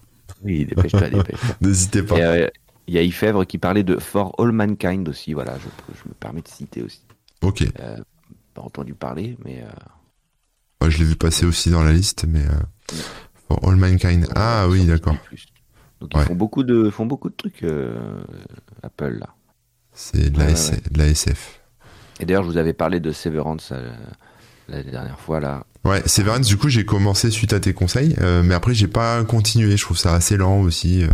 Oui, 0.44 0.66
dépêche-toi, 0.66 1.08
dépêche-toi. 1.08 1.56
N'hésitez 1.62 2.02
pas. 2.02 2.16
Euh, 2.18 2.48
Il 2.88 2.94
y 2.94 2.98
a 2.98 3.02
Ifèvre 3.02 3.46
qui 3.46 3.56
parlait 3.58 3.84
de 3.84 3.96
For 3.98 4.34
All 4.38 4.52
Mankind 4.52 5.08
aussi, 5.08 5.32
voilà, 5.32 5.54
je, 5.58 5.94
je 5.94 6.08
me 6.08 6.14
permets 6.14 6.42
de 6.42 6.48
citer 6.48 6.82
aussi. 6.82 7.00
Ok. 7.42 7.64
Pas 8.54 8.62
entendu 8.62 8.94
parler, 8.94 9.36
mais 9.44 9.62
euh, 9.62 10.84
Ouais, 10.84 10.90
je 10.90 10.98
l'ai 10.98 11.04
vu 11.04 11.16
passer 11.16 11.44
aussi 11.46 11.70
dans 11.70 11.82
la 11.82 11.92
liste, 11.92 12.24
mais 12.28 12.44
euh, 12.44 12.96
for 13.48 13.68
All 13.68 13.76
Mankind. 13.76 14.26
Ah 14.34 14.66
oui, 14.68 14.84
d'accord. 14.84 15.16
Donc 16.00 16.10
ils 16.14 16.18
Ouais. 16.18 16.24
font 16.24 16.34
beaucoup 16.36 16.62
de 16.62 16.90
font 16.90 17.06
beaucoup 17.06 17.28
de 17.28 17.34
trucs 17.34 17.62
euh, 17.64 18.20
Apple 18.82 19.18
là. 19.20 19.34
C'est 19.92 20.30
de, 20.30 20.38
la 20.38 20.46
Ouais, 20.46 20.52
S- 20.52 20.70
ouais. 20.70 20.80
de 20.92 20.98
la 20.98 21.06
SF. 21.08 21.60
Et 22.20 22.26
d'ailleurs, 22.26 22.44
je 22.44 22.48
vous 22.50 22.56
avais 22.56 22.72
parlé 22.72 23.00
de 23.00 23.10
Severance 23.10 23.70
euh, 23.72 23.92
la 24.68 24.82
dernière 24.84 25.18
fois 25.18 25.40
là. 25.40 25.64
Ouais, 25.84 26.06
Severance, 26.06 26.46
du 26.46 26.56
coup, 26.56 26.68
j'ai 26.68 26.84
commencé 26.84 27.30
suite 27.30 27.52
à 27.52 27.58
tes 27.60 27.72
conseils, 27.74 28.14
euh, 28.20 28.42
mais 28.44 28.54
après, 28.54 28.74
j'ai 28.74 28.86
pas 28.88 29.24
continué. 29.24 29.76
Je 29.76 29.82
trouve 29.84 29.96
ça 29.98 30.14
assez 30.14 30.36
lent 30.36 30.60
aussi. 30.60 31.02
euh, 31.02 31.08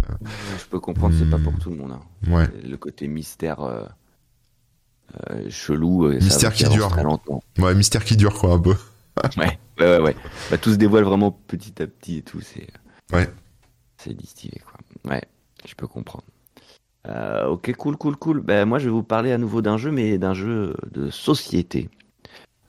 Je 0.59 0.65
peux 0.67 0.81
comprendre, 0.81 1.15
c'est 1.19 1.29
pas 1.31 1.39
Hmm. 1.39 1.43
pour 1.45 1.59
tout 1.59 1.71
le 1.71 1.77
monde. 1.77 1.93
hein. 1.93 2.31
ouais. 2.31 2.49
Le 2.63 2.77
côté 2.77 3.07
mystère 3.09 3.61
euh, 5.31 5.35
euh, 5.37 5.51
chelou. 5.51 6.05
euh, 6.07 6.19
ça 6.21 6.25
Mystère 6.25 6.53
qui 6.53 6.65
dure. 6.69 6.89
Très 6.89 7.03
longtemps. 7.03 7.43
Ouais, 7.59 7.75
mystère 7.75 8.05
qui 8.05 8.17
dure, 8.17 8.35
quoi, 8.35 8.53
un 8.55 8.59
peu. 8.59 8.75
Ouais, 9.37 9.59
ouais, 9.79 9.87
ouais. 9.97 10.01
ouais. 10.01 10.17
Bah, 10.51 10.59
tout 10.59 10.73
se 10.73 10.77
dévoile 10.77 11.05
vraiment 11.05 11.31
petit 11.31 11.81
à 11.81 11.87
petit 11.87 12.19
et 12.19 12.23
tout. 12.23 12.41
C'est 12.41 12.67
Ouais. 13.13 13.29
c'est 13.97 14.13
distillé 14.13 14.61
quoi. 14.65 15.13
Ouais, 15.13 15.23
je 15.65 15.75
peux 15.77 15.87
comprendre. 15.87 16.25
Euh, 17.07 17.47
ok, 17.47 17.73
cool, 17.77 17.97
cool, 17.97 18.17
cool. 18.17 18.41
Ben, 18.41 18.65
moi, 18.65 18.79
je 18.81 18.87
vais 18.87 18.91
vous 18.91 19.03
parler 19.05 19.31
à 19.31 19.39
nouveau 19.39 19.63
d'un 19.63 19.77
jeu, 19.79 19.93
mais 19.93 20.19
d'un 20.19 20.35
jeu 20.35 20.75
de 20.91 21.11
société. 21.11 21.91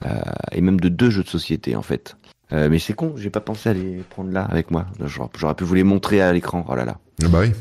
Euh, 0.06 0.22
et 0.52 0.62
même 0.62 0.80
de 0.80 0.90
deux 0.90 1.10
jeux 1.10 1.24
de 1.24 1.28
société, 1.30 1.76
en 1.76 1.82
fait. 1.82 2.16
Euh, 2.52 2.70
mais 2.70 2.78
c'est 2.78 2.94
con, 2.94 3.14
j'ai 3.18 3.32
pas 3.32 3.42
pensé 3.42 3.70
à 3.70 3.74
les 3.74 4.04
prendre 4.10 4.32
là 4.32 4.44
avec 4.44 4.70
moi. 4.70 4.86
J'aurais 5.04 5.56
pu 5.56 5.64
vous 5.64 5.74
les 5.74 5.84
montrer 5.84 6.22
à 6.22 6.32
l'écran. 6.32 6.64
Oh 6.70 6.76
là 6.76 6.86
là. 6.86 7.00
Ah 7.24 7.28
bah 7.30 7.40
oui. 7.42 7.54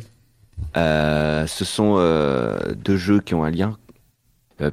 Euh, 0.76 1.46
ce 1.46 1.64
sont 1.64 1.94
euh, 1.98 2.58
deux 2.74 2.96
jeux 2.96 3.20
qui 3.20 3.34
ont 3.34 3.44
un 3.44 3.50
lien, 3.50 3.70
euh, 3.70 3.83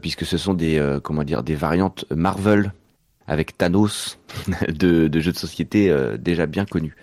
puisque 0.01 0.25
ce 0.25 0.37
sont 0.37 0.53
des, 0.53 0.77
euh, 0.77 0.99
comment 0.99 1.23
dire, 1.23 1.43
des 1.43 1.55
variantes 1.55 2.05
Marvel 2.11 2.73
avec 3.27 3.57
Thanos 3.57 4.19
de, 4.67 5.07
de 5.07 5.19
jeux 5.19 5.31
de 5.31 5.37
société 5.37 5.89
euh, 5.89 6.17
déjà 6.17 6.45
bien 6.45 6.65
connus. 6.65 6.95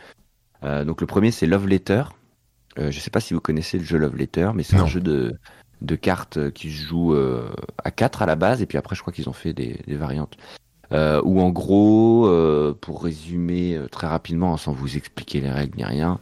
Euh, 0.64 0.84
donc 0.84 1.00
le 1.00 1.06
premier 1.06 1.30
c'est 1.30 1.46
Love 1.46 1.66
Letter. 1.68 2.04
Euh, 2.78 2.90
je 2.90 3.00
sais 3.00 3.10
pas 3.10 3.20
si 3.20 3.34
vous 3.34 3.40
connaissez 3.40 3.78
le 3.78 3.84
jeu 3.84 3.98
Love 3.98 4.16
Letter, 4.16 4.50
mais 4.54 4.62
c'est 4.62 4.76
un 4.76 4.86
jeu 4.86 5.00
de, 5.00 5.36
de 5.82 5.94
cartes 5.96 6.36
euh, 6.36 6.50
qui 6.50 6.70
se 6.70 6.86
joue 6.86 7.14
euh, 7.14 7.50
à 7.82 7.90
4 7.90 8.22
à 8.22 8.26
la 8.26 8.36
base, 8.36 8.62
et 8.62 8.66
puis 8.66 8.78
après 8.78 8.94
je 8.94 9.00
crois 9.00 9.12
qu'ils 9.12 9.28
ont 9.28 9.34
fait 9.34 9.52
des, 9.52 9.80
des 9.86 9.96
variantes. 9.96 10.36
Euh, 10.90 11.20
où 11.24 11.40
en 11.40 11.50
gros, 11.50 12.26
euh, 12.28 12.74
pour 12.80 13.02
résumer 13.02 13.76
euh, 13.76 13.88
très 13.88 14.06
rapidement, 14.06 14.56
sans 14.56 14.72
vous 14.72 14.96
expliquer 14.96 15.40
les 15.40 15.50
règles 15.50 15.76
ni 15.76 15.84
rien, 15.84 16.18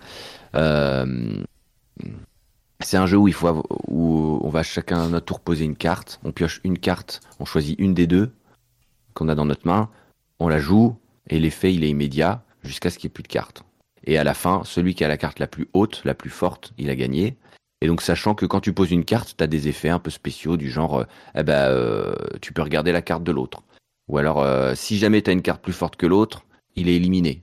euh, 0.56 1.44
c'est 2.80 2.96
un 2.96 3.06
jeu 3.06 3.16
où 3.16 3.28
il 3.28 3.34
faut 3.34 3.64
où 3.88 4.40
on 4.42 4.48
va 4.48 4.62
chacun 4.62 5.02
à 5.02 5.08
notre 5.08 5.26
tour 5.26 5.40
poser 5.40 5.64
une 5.64 5.76
carte. 5.76 6.20
On 6.24 6.32
pioche 6.32 6.60
une 6.64 6.78
carte, 6.78 7.20
on 7.40 7.44
choisit 7.44 7.78
une 7.78 7.94
des 7.94 8.06
deux 8.06 8.32
qu'on 9.14 9.28
a 9.28 9.34
dans 9.34 9.46
notre 9.46 9.66
main, 9.66 9.88
on 10.38 10.48
la 10.48 10.58
joue 10.58 10.96
et 11.28 11.40
l'effet 11.40 11.74
il 11.74 11.84
est 11.84 11.88
immédiat 11.88 12.44
jusqu'à 12.62 12.90
ce 12.90 12.98
qu'il 12.98 13.08
n'y 13.08 13.12
ait 13.12 13.14
plus 13.14 13.22
de 13.22 13.28
cartes. 13.28 13.62
Et 14.04 14.18
à 14.18 14.24
la 14.24 14.34
fin, 14.34 14.62
celui 14.64 14.94
qui 14.94 15.04
a 15.04 15.08
la 15.08 15.16
carte 15.16 15.38
la 15.38 15.46
plus 15.46 15.68
haute, 15.72 16.02
la 16.04 16.14
plus 16.14 16.30
forte, 16.30 16.72
il 16.78 16.90
a 16.90 16.94
gagné. 16.94 17.36
Et 17.80 17.86
donc 17.86 18.02
sachant 18.02 18.34
que 18.34 18.46
quand 18.46 18.60
tu 18.60 18.72
poses 18.72 18.90
une 18.90 19.04
carte, 19.04 19.34
tu 19.36 19.42
as 19.42 19.46
des 19.46 19.68
effets 19.68 19.88
un 19.88 19.98
peu 19.98 20.10
spéciaux 20.10 20.56
du 20.56 20.70
genre, 20.70 21.00
euh, 21.00 21.04
eh 21.34 21.42
ben, 21.42 21.70
euh, 21.70 22.14
tu 22.40 22.52
peux 22.52 22.62
regarder 22.62 22.92
la 22.92 23.02
carte 23.02 23.24
de 23.24 23.32
l'autre. 23.32 23.62
Ou 24.08 24.18
alors, 24.18 24.42
euh, 24.42 24.74
si 24.74 24.98
jamais 24.98 25.22
tu 25.22 25.30
as 25.30 25.32
une 25.32 25.42
carte 25.42 25.62
plus 25.62 25.72
forte 25.72 25.96
que 25.96 26.06
l'autre, 26.06 26.44
il 26.74 26.88
est 26.88 26.94
éliminé. 26.94 27.42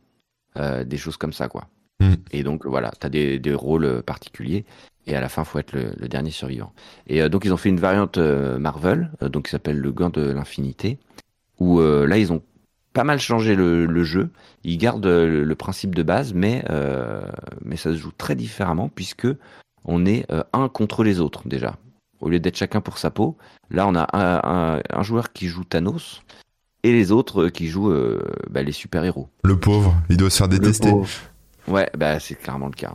Euh, 0.58 0.84
des 0.84 0.98
choses 0.98 1.18
comme 1.18 1.34
ça, 1.34 1.48
quoi. 1.48 1.68
Mm. 2.00 2.14
Et 2.32 2.44
donc 2.44 2.66
voilà, 2.66 2.92
tu 3.00 3.06
as 3.06 3.10
des, 3.10 3.40
des 3.40 3.54
rôles 3.54 4.04
particuliers. 4.04 4.66
Et 5.08 5.16
à 5.16 5.22
la 5.22 5.30
fin, 5.30 5.44
faut 5.44 5.60
être 5.60 5.74
le, 5.74 5.92
le 5.98 6.08
dernier 6.08 6.32
survivant. 6.32 6.72
Et 7.08 7.22
euh, 7.22 7.30
donc 7.30 7.44
ils 7.46 7.54
ont 7.54 7.58
fait 7.58 7.70
une 7.70 7.80
variante 7.80 8.18
euh, 8.18 8.58
Marvel, 8.58 9.12
euh, 9.22 9.30
donc 9.30 9.46
qui 9.46 9.52
s'appelle 9.52 9.78
le 9.80 9.92
Gant 9.92 10.10
de 10.10 10.22
l'infinité, 10.32 10.98
où 11.60 11.80
euh, 11.80 12.06
là 12.08 12.18
ils 12.18 12.32
ont 12.32 12.42
pas 12.94 13.04
mal 13.04 13.20
changé 13.20 13.56
le, 13.56 13.86
le 13.86 14.04
jeu. 14.04 14.30
Ils 14.64 14.78
gardent 14.78 15.06
le, 15.06 15.44
le 15.44 15.56
principe 15.56 15.94
de 15.96 16.04
base, 16.04 16.34
mais 16.34 16.64
euh, 16.70 17.22
mais 17.66 17.76
ça 17.76 17.92
se 17.92 17.98
joue 17.98 18.12
très 18.18 18.36
différemment 18.36 18.88
puisque 18.90 19.28
on 19.86 20.06
est 20.06 20.26
euh, 20.32 20.44
un 20.54 20.70
contre 20.70 21.04
les 21.04 21.20
autres 21.20 21.48
déjà. 21.48 21.76
Au 22.22 22.30
lieu 22.30 22.40
d'être 22.40 22.56
chacun 22.58 22.80
pour 22.80 22.98
sa 22.98 23.12
peau, 23.12 23.36
là 23.70 23.86
on 23.88 23.96
a 23.96 24.08
un, 24.14 24.78
un- 24.78 24.82
un 24.90 25.04
joueur 25.04 25.34
qui 25.34 25.48
joue 25.48 25.66
Thanos 25.66 26.22
et 26.84 26.92
les 26.94 27.12
autres 27.12 27.50
qui 27.50 27.68
jouent 27.68 27.92
euh, 27.92 28.24
bah, 28.50 28.62
les 28.64 28.72
super 28.72 29.04
héros. 29.04 29.28
Le 29.44 29.58
pauvre, 29.58 29.96
il 30.10 30.16
doit 30.16 30.30
se 30.30 30.38
faire 30.38 30.48
détester. 30.48 30.92
Ouais, 31.68 31.90
bah 31.98 32.20
c'est 32.22 32.36
clairement 32.36 32.68
le 32.68 32.74
cas. 32.74 32.94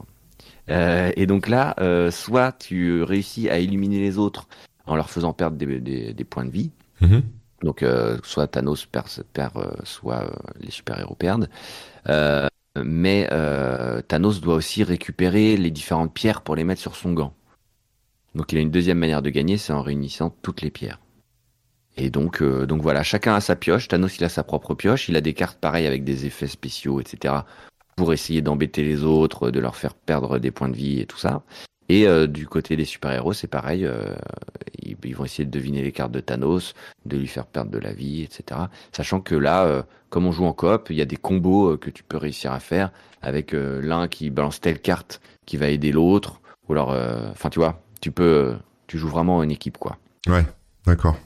Euh, 0.71 1.11
et 1.17 1.27
donc 1.27 1.49
là, 1.49 1.75
euh, 1.81 2.11
soit 2.11 2.53
tu 2.53 3.03
réussis 3.03 3.49
à 3.49 3.59
éliminer 3.59 4.01
les 4.01 4.19
autres 4.19 4.49
en 4.87 4.97
leur 4.97 5.11
faisant 5.11 5.33
perdre 5.33 5.57
des, 5.57 5.81
des- 5.81 6.13
des 6.15 6.25
points 6.25 6.45
de 6.45 6.51
vie. 6.51 6.71
Mhm. 7.01 7.23
Donc 7.63 7.83
euh, 7.83 8.19
soit 8.23 8.47
Thanos 8.47 8.87
perd, 8.87 9.09
perd 9.33 9.57
euh, 9.57 9.71
soit 9.85 10.23
euh, 10.25 10.31
les 10.61 10.71
super-héros 10.71 11.15
perdent. 11.15 11.49
Euh, 12.09 12.47
mais 12.83 13.29
euh, 13.33 14.01
Thanos 14.03 14.41
doit 14.41 14.55
aussi 14.55 14.85
récupérer 14.85 15.57
les 15.57 15.71
différentes 15.71 16.15
pierres 16.15 16.43
pour 16.43 16.55
les 16.55 16.65
mettre 16.65 16.81
sur 16.81 16.95
son 16.97 17.13
gant. 17.13 17.35
Donc 18.35 18.53
il 18.53 18.59
a 18.59 18.61
une 18.61 18.71
deuxième 18.71 18.99
manière 18.99 19.23
de 19.23 19.31
gagner, 19.31 19.57
c'est 19.59 19.73
en 19.73 19.83
réunissant 19.83 20.31
toutes 20.43 20.63
les 20.63 20.71
pierres. 20.71 21.01
Et 21.97 22.11
donc, 22.11 22.43
euh, 22.43 22.65
donc 22.65 22.81
voilà, 22.81 23.03
chacun 23.03 23.35
a 23.35 23.41
sa 23.41 23.57
pioche. 23.57 23.89
Thanos, 23.89 24.19
il 24.19 24.25
a 24.25 24.29
sa 24.29 24.45
propre 24.45 24.75
pioche. 24.77 25.09
Il 25.09 25.17
a 25.17 25.21
des 25.21 25.35
cartes 25.35 25.59
pareilles 25.59 25.87
avec 25.89 26.05
des 26.05 26.27
effets 26.27 26.47
spéciaux, 26.47 27.01
etc. 27.01 27.35
pour 27.99 28.13
essayer 28.13 28.41
d'embêter 28.41 28.83
les 28.83 29.05
autres, 29.05 29.51
de 29.51 29.61
leur 29.61 29.77
faire 29.77 29.95
perdre 29.95 30.39
des 30.39 30.51
points 30.51 30.69
de 30.69 30.77
vie 30.77 31.01
et 31.01 31.07
tout 31.07 31.19
ça. 31.19 31.43
Et 31.89 32.07
euh, 32.07 32.27
du 32.27 32.47
côté 32.47 32.77
des 32.77 32.85
super-héros, 32.85 33.33
c'est 33.33 33.49
pareil. 33.49 33.85
euh, 33.85 34.15
ils, 34.83 35.15
vont 35.15 35.25
essayer 35.25 35.45
de 35.45 35.51
deviner 35.51 35.83
les 35.83 35.93
cartes 35.93 36.13
de 36.13 36.21
Thanos, 36.21 36.75
de 37.07 37.17
lui 37.17 37.27
faire 37.27 37.47
perdre 37.47 37.71
de 37.71 37.79
la 37.79 37.93
vie, 37.93 38.23
etc. 38.23 38.61
Sachant 38.93 39.21
que 39.21 39.35
là, 39.35 39.65
euh, 39.65 39.83
comme 40.11 40.27
on 40.27 40.33
joue 40.33 40.45
en 40.45 40.53
coop, 40.53 40.89
il 40.91 40.97
y 40.97 41.03
a 41.03 41.05
des 41.05 41.17
combos 41.17 41.73
euh, 41.73 41.77
que 41.77 41.91
tu 41.91 42.03
peux 42.03 42.17
réussir 42.17 42.53
à 42.53 42.61
faire 42.61 42.91
avec 43.23 43.55
euh, 43.55 43.81
l'un 43.83 44.09
qui 44.09 44.31
balance 44.31 44.61
telle 44.61 44.81
carte 44.81 45.21
qui 45.47 45.57
va 45.57 45.69
aider 45.69 45.93
l'autre. 45.93 46.41
Ou 46.69 46.73
alors, 46.73 46.93
euh, 46.93 47.31
enfin, 47.31 47.51
tu 47.51 47.59
vois, 47.59 47.83
tu 48.01 48.11
peux, 48.11 48.55
tu 48.87 48.99
joues 48.99 49.09
vraiment 49.09 49.39
en 49.39 49.49
équipe, 49.49 49.79
quoi. 49.79 49.97
Ouais, 50.29 50.45
d'accord. 50.87 51.17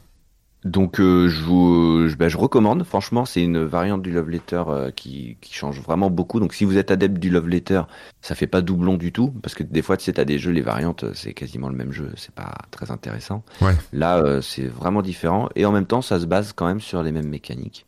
Donc 0.65 1.01
euh, 1.01 1.29
je, 1.29 1.43
vous, 1.43 2.09
je, 2.09 2.15
bah, 2.15 2.29
je 2.29 2.39
recommande, 2.39 2.85
franchement, 2.85 3.25
c'est 3.25 3.43
une 3.43 3.65
variante 3.65 4.01
du 4.01 4.13
Love 4.13 4.31
Letter 4.31 4.63
euh, 4.69 4.91
qui, 4.93 5.37
qui 5.41 5.53
change 5.53 5.81
vraiment 5.81 6.09
beaucoup. 6.09 6.39
Donc 6.39 6.55
si 6.55 6.65
vous 6.65 6.79
êtes 6.79 6.93
adepte 6.93 7.19
du 7.19 7.31
Love 7.31 7.49
Letter, 7.49 7.83
ça 8.21 8.37
fait 8.37 8.47
pas 8.47 8.61
doublon 8.61 8.97
du 8.97 9.11
tout, 9.11 9.33
parce 9.43 9.57
que 9.57 9.65
des 9.65 9.83
fois, 9.83 9.97
tu 9.97 10.05
sais, 10.05 10.13
t'as 10.13 10.25
des 10.25 10.39
jeux, 10.39 10.53
les 10.53 10.63
variantes, 10.63 11.03
euh, 11.03 11.13
c'est 11.15 11.35
quasiment 11.35 11.69
le 11.69 11.75
même 11.75 11.91
jeu, 11.91 12.13
c'est 12.17 12.35
pas 12.35 12.53
très 12.71 12.93
intéressant. 12.93 13.43
Ouais. 13.61 13.75
Là, 13.93 14.19
euh, 14.19 14.41
c'est 14.41 14.69
vraiment 14.69 15.03
différent, 15.03 15.49
et 15.57 15.67
en 15.67 15.73
même 15.73 15.87
temps, 15.87 16.01
ça 16.01 16.21
se 16.21 16.27
base 16.27 16.53
quand 16.53 16.67
même 16.67 16.81
sur 16.81 17.03
les 17.03 17.11
mêmes 17.11 17.29
mécaniques. 17.29 17.85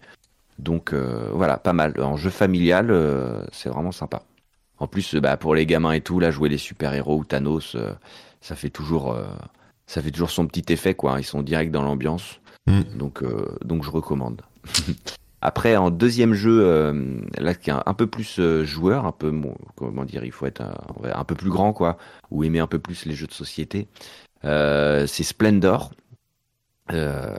Donc 0.59 0.93
euh, 0.93 1.29
voilà, 1.33 1.59
pas 1.59 1.73
mal. 1.73 1.95
En 2.01 2.17
jeu 2.17 2.31
familial, 2.31 2.91
euh, 2.91 3.45
c'est 3.53 3.69
vraiment 3.69 3.93
sympa. 3.93 4.23
En 4.79 4.89
plus, 4.89 5.15
euh, 5.15 5.21
bah, 5.21 5.37
pour 5.37 5.55
les 5.55 5.65
gamins 5.65 5.93
et 5.93 6.01
tout, 6.01 6.19
là, 6.19 6.33
jouer 6.33 6.49
les 6.49 6.59
super-héros 6.59 7.19
ou 7.19 7.25
Thanos, 7.25 7.77
euh, 7.77 7.93
ça 8.41 8.57
fait 8.57 8.71
toujours... 8.71 9.13
euh, 9.13 9.25
ça 9.87 10.01
fait 10.01 10.11
toujours 10.11 10.31
son 10.31 10.47
petit 10.47 10.73
effet, 10.73 10.95
quoi. 10.95 11.21
Ils 11.21 11.25
sont 11.25 11.43
direct 11.43 11.71
dans 11.71 11.83
l'ambiance. 11.83 12.41
Mm. 12.67 12.83
Donc, 12.97 13.23
euh, 13.23 13.57
donc 13.65 13.85
je 13.85 13.91
recommande. 13.91 14.43
Après, 15.41 15.77
en 15.77 15.91
deuxième 15.91 16.33
jeu, 16.33 16.63
euh, 16.65 17.21
là 17.37 17.55
qui 17.55 17.69
est 17.69 17.75
un, 17.75 17.95
peu 17.95 18.07
plus 18.07 18.39
euh, 18.39 18.65
joueur, 18.65 19.05
un 19.05 19.13
peu 19.13 19.31
bon, 19.31 19.55
comment 19.77 20.07
dire, 20.07 20.25
il 20.25 20.33
faut 20.33 20.47
être 20.47 20.63
un, 20.63 20.75
un 21.13 21.25
peu 21.25 21.35
plus 21.35 21.51
grand, 21.51 21.75
quoi, 21.75 21.99
ou 22.31 22.45
aimer 22.45 22.61
un 22.61 22.67
peu 22.67 22.79
plus 22.79 23.05
les 23.05 23.13
jeux 23.13 23.27
de 23.27 23.33
société. 23.33 23.87
Euh, 24.47 25.07
c'est 25.07 25.23
Splendor, 25.23 25.93
euh, 26.93 27.37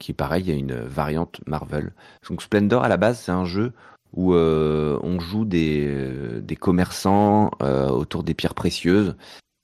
qui 0.00 0.12
pareil, 0.12 0.42
il 0.42 0.48
y 0.48 0.52
a 0.52 0.56
une 0.56 0.74
variante 0.74 1.40
Marvel. 1.46 1.92
Donc 2.28 2.42
Splendor 2.42 2.82
à 2.82 2.88
la 2.88 2.96
base, 2.96 3.20
c'est 3.20 3.32
un 3.32 3.44
jeu 3.44 3.72
où 4.12 4.34
euh, 4.34 4.98
on 5.04 5.20
joue 5.20 5.44
des, 5.44 6.40
des 6.40 6.56
commerçants 6.56 7.50
autour 7.60 8.24
des 8.24 8.34
pierres 8.34 8.54
précieuses. 8.54 9.14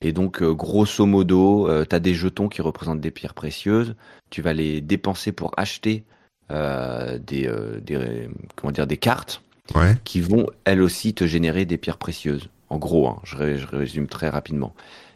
Et 0.03 0.13
donc, 0.13 0.43
euh, 0.43 0.53
grosso 0.53 1.07
modo, 1.07 1.69
tu 1.85 1.95
as 1.95 2.01
des 2.01 2.15
jetons 2.15 2.49
qui 2.49 2.61
représentent 2.61 3.01
des 3.01 3.11
pierres 3.13 3.35
précieuses. 3.35 3.95
Tu 4.31 4.43
vas 4.43 4.53
les 4.53 4.81
dépenser 4.81 5.33
pour 5.33 5.53
acheter 5.57 6.05
euh, 6.51 7.19
des, 7.19 7.47
euh, 7.47 7.81
des, 7.81 8.29
comment 8.57 8.73
dire, 8.73 8.87
des 8.87 8.97
cartes 8.99 9.43
Ouais, 9.77 9.95
qui 10.05 10.21
vont 10.21 10.49
elles 10.65 10.83
aussi 10.83 11.15
te 11.15 11.25
générer 11.25 11.65
des 11.65 11.79
pierres 11.79 11.97
précieuses. 11.97 12.49
En 12.69 12.79
gros, 12.79 13.07
hein, 13.07 13.21
je, 13.23 13.37
ré- 13.37 13.59
je 13.59 13.67
résume 13.69 14.09
très 14.09 14.29
rapidement. 14.29 14.75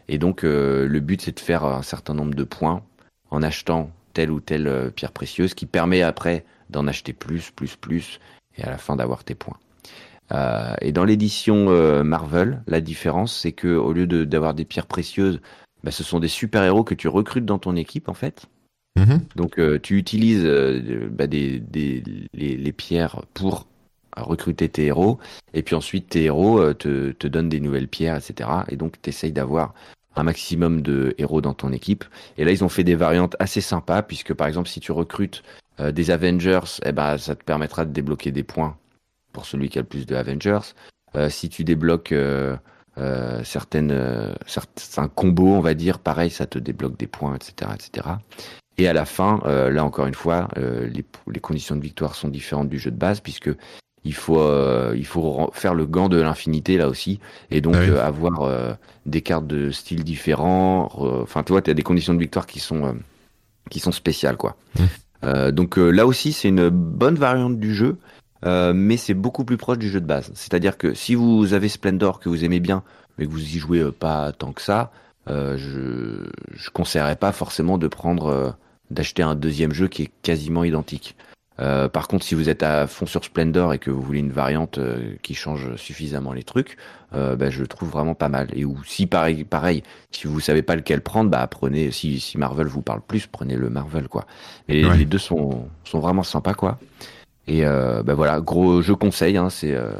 Et 0.09 0.19
donc 0.19 0.45
euh, 0.45 0.87
le 0.87 1.01
but 1.01 1.21
c'est 1.21 1.35
de 1.35 1.41
faire 1.41 1.65
un 1.65 1.83
certain 1.83 2.15
nombre 2.15 2.35
de 2.35 2.45
points 2.45 2.83
en 3.31 3.43
achetant 3.43 3.91
telle 4.15 4.31
ou 4.31 4.39
telle 4.41 4.69
euh, 4.69 4.91
pierre 4.91 5.11
précieuse 5.11 5.53
qui 5.53 5.67
permet 5.67 6.03
après 6.03 6.45
d'en 6.71 6.87
acheter 6.87 7.13
plus, 7.13 7.51
plus, 7.51 7.75
plus 7.75 8.21
et 8.57 8.63
à 8.63 8.71
la 8.71 8.79
fin 8.79 8.95
d'avoir 8.95 9.25
tes 9.25 9.35
points. 9.35 9.59
Euh, 10.33 10.75
et 10.81 10.93
dans 10.93 11.05
l'édition 11.05 11.67
euh, 11.69 12.03
Marvel, 12.03 12.63
la 12.67 12.81
différence, 12.81 13.35
c'est 13.35 13.53
que 13.53 13.69
au 13.69 13.93
lieu 13.93 14.07
d'avoir 14.07 14.55
des 14.55 14.65
pierres 14.65 14.87
précieuses, 14.87 15.41
bah, 15.85 15.91
ce 15.91 16.03
sont 16.03 16.19
des 16.19 16.29
super-héros 16.29 16.85
que 16.85 16.95
tu 16.95 17.09
recrutes 17.09 17.45
dans 17.45 17.59
ton 17.59 17.77
équipe, 17.77 18.09
en 18.09 18.15
fait. 18.15 18.47
Mhm. 18.99 19.21
Donc, 19.37 19.59
euh, 19.59 19.79
tu 19.79 19.99
utilises 19.99 20.45
bah, 21.11 21.27
des, 21.27 21.61
des, 21.61 22.03
les, 22.35 22.57
les, 22.57 22.73
pierres 22.73 23.23
pour 23.35 23.67
recruter 24.17 24.69
tes 24.69 24.87
héros, 24.87 25.19
et 25.53 25.63
puis 25.63 25.75
ensuite, 25.75 26.09
tes 26.09 26.25
héros 26.25 26.73
te, 26.73 27.13
te 27.13 27.27
donnent 27.27 27.51
des 27.51 27.61
nouvelles 27.61 27.89
pierres, 27.89 28.17
etc. 28.17 28.49
Et 28.69 28.77
donc, 28.77 29.01
tu 29.03 29.11
essayes 29.11 29.33
d'avoir 29.33 29.75
un 30.17 30.23
maximum 30.23 30.81
de 30.81 31.15
héros 31.19 31.43
dans 31.43 31.53
ton 31.53 31.73
équipe. 31.73 32.05
Et 32.39 32.45
là, 32.45 32.51
ils 32.51 32.65
ont 32.65 32.71
fait 32.71 32.85
des 32.85 32.95
variantes 32.95 33.37
assez 33.39 33.61
sympas, 33.61 34.01
puisque 34.01 34.33
par 34.33 34.47
exemple, 34.47 34.71
si 34.71 34.81
tu 34.81 34.91
recrutes 34.91 35.43
des 35.79 36.11
Avengers, 36.11 36.81
eh 36.87 36.93
ben, 36.93 37.19
ça 37.19 37.37
te 37.37 37.45
permettra 37.45 37.85
de 37.85 37.93
débloquer 37.93 38.33
des 38.33 38.43
points 38.43 38.79
pour 39.37 39.45
celui 39.45 39.69
qui 39.69 39.79
a 39.79 39.83
le 39.83 39.87
plus 39.87 40.07
de 40.07 40.17
Avengers. 40.17 40.73
Euh, 41.15 41.29
si 41.29 41.51
tu 41.51 41.63
débloques 41.63 42.13
euh, 42.13 42.57
euh, 42.97 43.45
certaines, 43.45 43.95
certains 44.47 45.09
combos, 45.09 45.53
on 45.53 45.61
va 45.61 45.75
dire, 45.75 45.99
pareil, 45.99 46.31
ça 46.31 46.47
te 46.47 46.59
débloque 46.59 46.97
des 46.97 47.07
points, 47.07 47.35
etc., 47.37 47.71
etc. 47.75 48.09
Et 48.79 48.89
à 48.89 48.95
la 48.95 49.05
fin, 49.05 49.41
là 49.45 49.85
encore 49.85 50.07
une 50.07 50.15
fois, 50.15 50.49
les, 50.57 51.05
les, 51.27 51.41
conditions 51.41 51.77
de 51.77 51.81
victoire 51.83 52.15
sont 52.15 52.29
différentes 52.29 52.69
du 52.69 52.79
jeu 52.79 52.91
de 52.91 52.97
base 52.97 53.21
puisque 53.21 53.51
il 54.05 54.13
faut 54.13 54.39
il 54.93 55.07
faut 55.07 55.51
faire 55.55 55.73
le 55.73 55.87
gant 55.87 56.11
de 56.11 56.21
l'infinité 56.21 56.77
là 56.77 56.87
aussi 56.87 57.19
et 57.51 57.63
donc 57.63 57.77
ah 57.77 58.05
avoir 58.05 58.77
des 59.07 59.23
cartes 59.23 59.47
de 59.47 59.71
style 59.71 60.05
différents. 60.05 60.91
Enfin, 61.23 61.43
tu 61.43 61.53
vois, 61.53 61.63
tu 61.63 61.71
as 61.71 61.75
des 61.75 61.83
conditions 61.83 62.13
de 62.13 62.19
victoire 62.19 62.47
qui 62.47 62.61
sont 62.61 62.97
qui 63.71 63.81
sont 63.81 63.93
spéciales 63.93 64.37
quoi. 64.37 64.57
Mmh. 64.79 65.51
donc 65.53 65.79
là 65.79 66.07
aussi, 66.07 66.35
c'est 66.35 66.49
une 66.49 66.69
bonne 66.69 67.17
variante 67.17 67.59
du 67.59 67.75
jeu 67.75 67.97
euh, 68.45 68.73
mais 68.75 68.97
c'est 68.97 69.15
beaucoup 69.15 69.45
plus 69.45 69.57
proche 69.57 69.79
du 69.79 69.89
jeu 69.89 70.01
de 70.01 70.07
base. 70.07 70.31
C'est-à-dire 70.35 70.77
que 70.77 70.95
si 70.95 71.15
vous 71.15 71.55
avez 71.55 71.69
Splendor 71.69 72.21
que 72.21 72.29
vous 72.29 72.45
aimez 72.45 72.61
bien, 72.61 72.83
mais 73.19 73.27
que 73.27 73.31
vous 73.31 73.43
y 73.43 73.59
jouez 73.59 73.81
euh, 73.81 73.93
pas 73.93 74.33
tant 74.33 74.53
que 74.53 74.63
ça, 74.63 74.91
euh, 75.29 75.57
je 75.57 76.31
je 76.55 76.71
conseillerais 76.71 77.17
pas 77.17 77.33
forcément 77.33 77.79
de 77.79 77.89
prendre 77.89 78.27
euh, 78.27 78.51
d'acheter 78.91 79.23
un 79.23 79.35
deuxième 79.35 79.73
jeu 79.73 79.89
qui 79.89 80.03
est 80.03 80.11
quasiment 80.23 80.65
identique. 80.65 81.17
Euh, 81.59 81.89
par 81.89 82.07
contre, 82.07 82.25
si 82.25 82.35
vous 82.35 82.51
êtes 82.51 82.63
à 82.63 82.87
fond 82.87 83.07
sur 83.07 83.25
Splendor 83.25 83.73
et 83.73 83.79
que 83.79 83.91
vous 83.91 84.03
voulez 84.03 84.21
une 84.21 84.31
variante 84.31 84.79
qui 85.23 85.35
change 85.35 85.75
suffisamment 85.77 86.33
les 86.35 86.45
trucs, 86.45 86.77
bah, 87.13 87.49
je 87.49 87.63
le 87.63 87.67
trouve 87.67 87.89
vraiment 87.89 88.15
pas 88.15 88.29
mal. 88.29 88.49
Et 88.53 88.67
ou 88.67 88.79
si 88.85 89.07
pareil, 89.07 89.45
pareil, 89.45 89.83
si 90.11 90.27
vous 90.27 90.39
savez 90.39 90.61
pas 90.61 90.77
lequel 90.77 91.01
prendre, 91.01 91.31
bah 91.31 91.47
prenez. 91.47 91.91
Si, 91.93 92.21
si 92.21 92.37
Marvel 92.37 92.67
vous 92.67 92.83
parle 92.83 93.01
plus, 93.01 93.27
prenez 93.27 93.57
le 93.57 93.71
Marvel 93.71 94.07
quoi. 94.07 94.27
Mais 94.69 94.83
les 94.83 95.07
deux 95.07 95.19
sont 95.19 95.67
sont 95.85 95.99
vraiment 95.99 96.23
sympas 96.23 96.53
quoi. 96.53 96.79
Et 97.47 97.65
euh, 97.65 98.03
bah 98.03 98.15
voilà, 98.15 98.41
gros, 98.41 98.83
je 98.83 98.93
conseille. 98.93 99.37
Hein, 99.37 99.51
c'est 99.51 99.75
euh, 99.75 99.91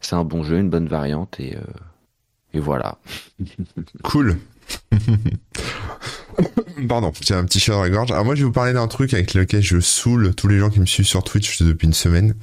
c'est 0.00 0.14
un 0.14 0.24
bon 0.24 0.44
jeu, 0.44 0.58
une 0.58 0.70
bonne 0.70 0.86
variante 0.86 1.38
et 1.40 1.56
euh, 1.56 1.60
et 2.52 2.60
voilà. 2.60 2.98
cool. 4.02 4.38
Pardon, 6.88 7.12
j'ai 7.20 7.34
un 7.34 7.44
petit 7.44 7.60
chat 7.60 7.72
dans 7.72 7.82
la 7.82 7.90
gorge. 7.90 8.10
Alors 8.10 8.24
moi, 8.24 8.34
je 8.34 8.40
vais 8.40 8.46
vous 8.46 8.52
parler 8.52 8.72
d'un 8.72 8.88
truc 8.88 9.14
avec 9.14 9.34
lequel 9.34 9.62
je 9.62 9.80
saoule 9.80 10.34
tous 10.34 10.48
les 10.48 10.58
gens 10.58 10.70
qui 10.70 10.80
me 10.80 10.86
suivent 10.86 11.06
sur 11.06 11.22
Twitch 11.22 11.62
depuis 11.62 11.86
une 11.86 11.92
semaine. 11.92 12.34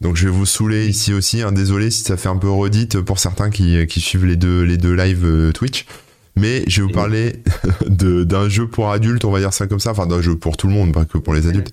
Donc 0.00 0.16
je 0.16 0.26
vais 0.26 0.32
vous 0.32 0.46
saouler 0.46 0.86
ici 0.86 1.12
aussi. 1.12 1.42
Hein. 1.42 1.52
Désolé 1.52 1.90
si 1.90 2.02
ça 2.02 2.16
fait 2.16 2.28
un 2.28 2.36
peu 2.36 2.50
redite 2.50 3.00
pour 3.00 3.18
certains 3.18 3.50
qui, 3.50 3.84
qui 3.86 4.00
suivent 4.00 4.26
les 4.26 4.36
deux 4.36 4.62
les 4.62 4.76
deux 4.76 4.94
lives 4.94 5.52
Twitch. 5.52 5.86
Mais 6.38 6.62
je 6.68 6.82
vais 6.82 6.86
vous 6.86 6.92
parler 6.92 7.42
d'un 7.88 8.48
jeu 8.48 8.68
pour 8.68 8.90
adultes, 8.90 9.24
on 9.24 9.30
va 9.30 9.40
dire 9.40 9.52
ça 9.52 9.66
comme 9.66 9.80
ça, 9.80 9.90
enfin 9.90 10.06
d'un 10.06 10.22
jeu 10.22 10.36
pour 10.36 10.56
tout 10.56 10.68
le 10.68 10.72
monde, 10.72 10.92
pas 10.92 11.04
que 11.04 11.18
pour 11.18 11.34
les 11.34 11.46
adultes, 11.48 11.70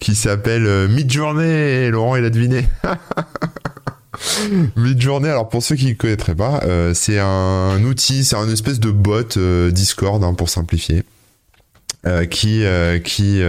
qui 0.00 0.14
s'appelle 0.14 0.66
euh, 0.66 0.88
Midjourney. 0.88 1.90
Laurent, 1.90 2.16
il 2.16 2.24
a 2.24 2.30
deviné. 2.30 2.66
Midjourney, 4.76 5.28
alors 5.28 5.48
pour 5.48 5.62
ceux 5.62 5.76
qui 5.76 5.86
ne 5.86 5.92
connaîtraient 5.94 6.34
pas, 6.34 6.60
euh, 6.64 6.94
c'est 6.94 7.18
un 7.18 7.82
outil, 7.84 8.24
c'est 8.24 8.36
un 8.36 8.48
espèce 8.48 8.80
de 8.80 8.90
bot 8.90 9.36
euh, 9.36 9.70
Discord 9.70 10.22
hein, 10.24 10.34
pour 10.34 10.48
simplifier. 10.48 11.04
qui 12.30 12.64
qui 13.04 13.42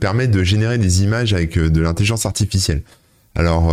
permet 0.00 0.26
de 0.26 0.42
générer 0.42 0.78
des 0.78 1.02
images 1.02 1.34
avec 1.34 1.58
de 1.58 1.80
l'intelligence 1.82 2.24
artificielle. 2.24 2.82
Alors, 3.34 3.70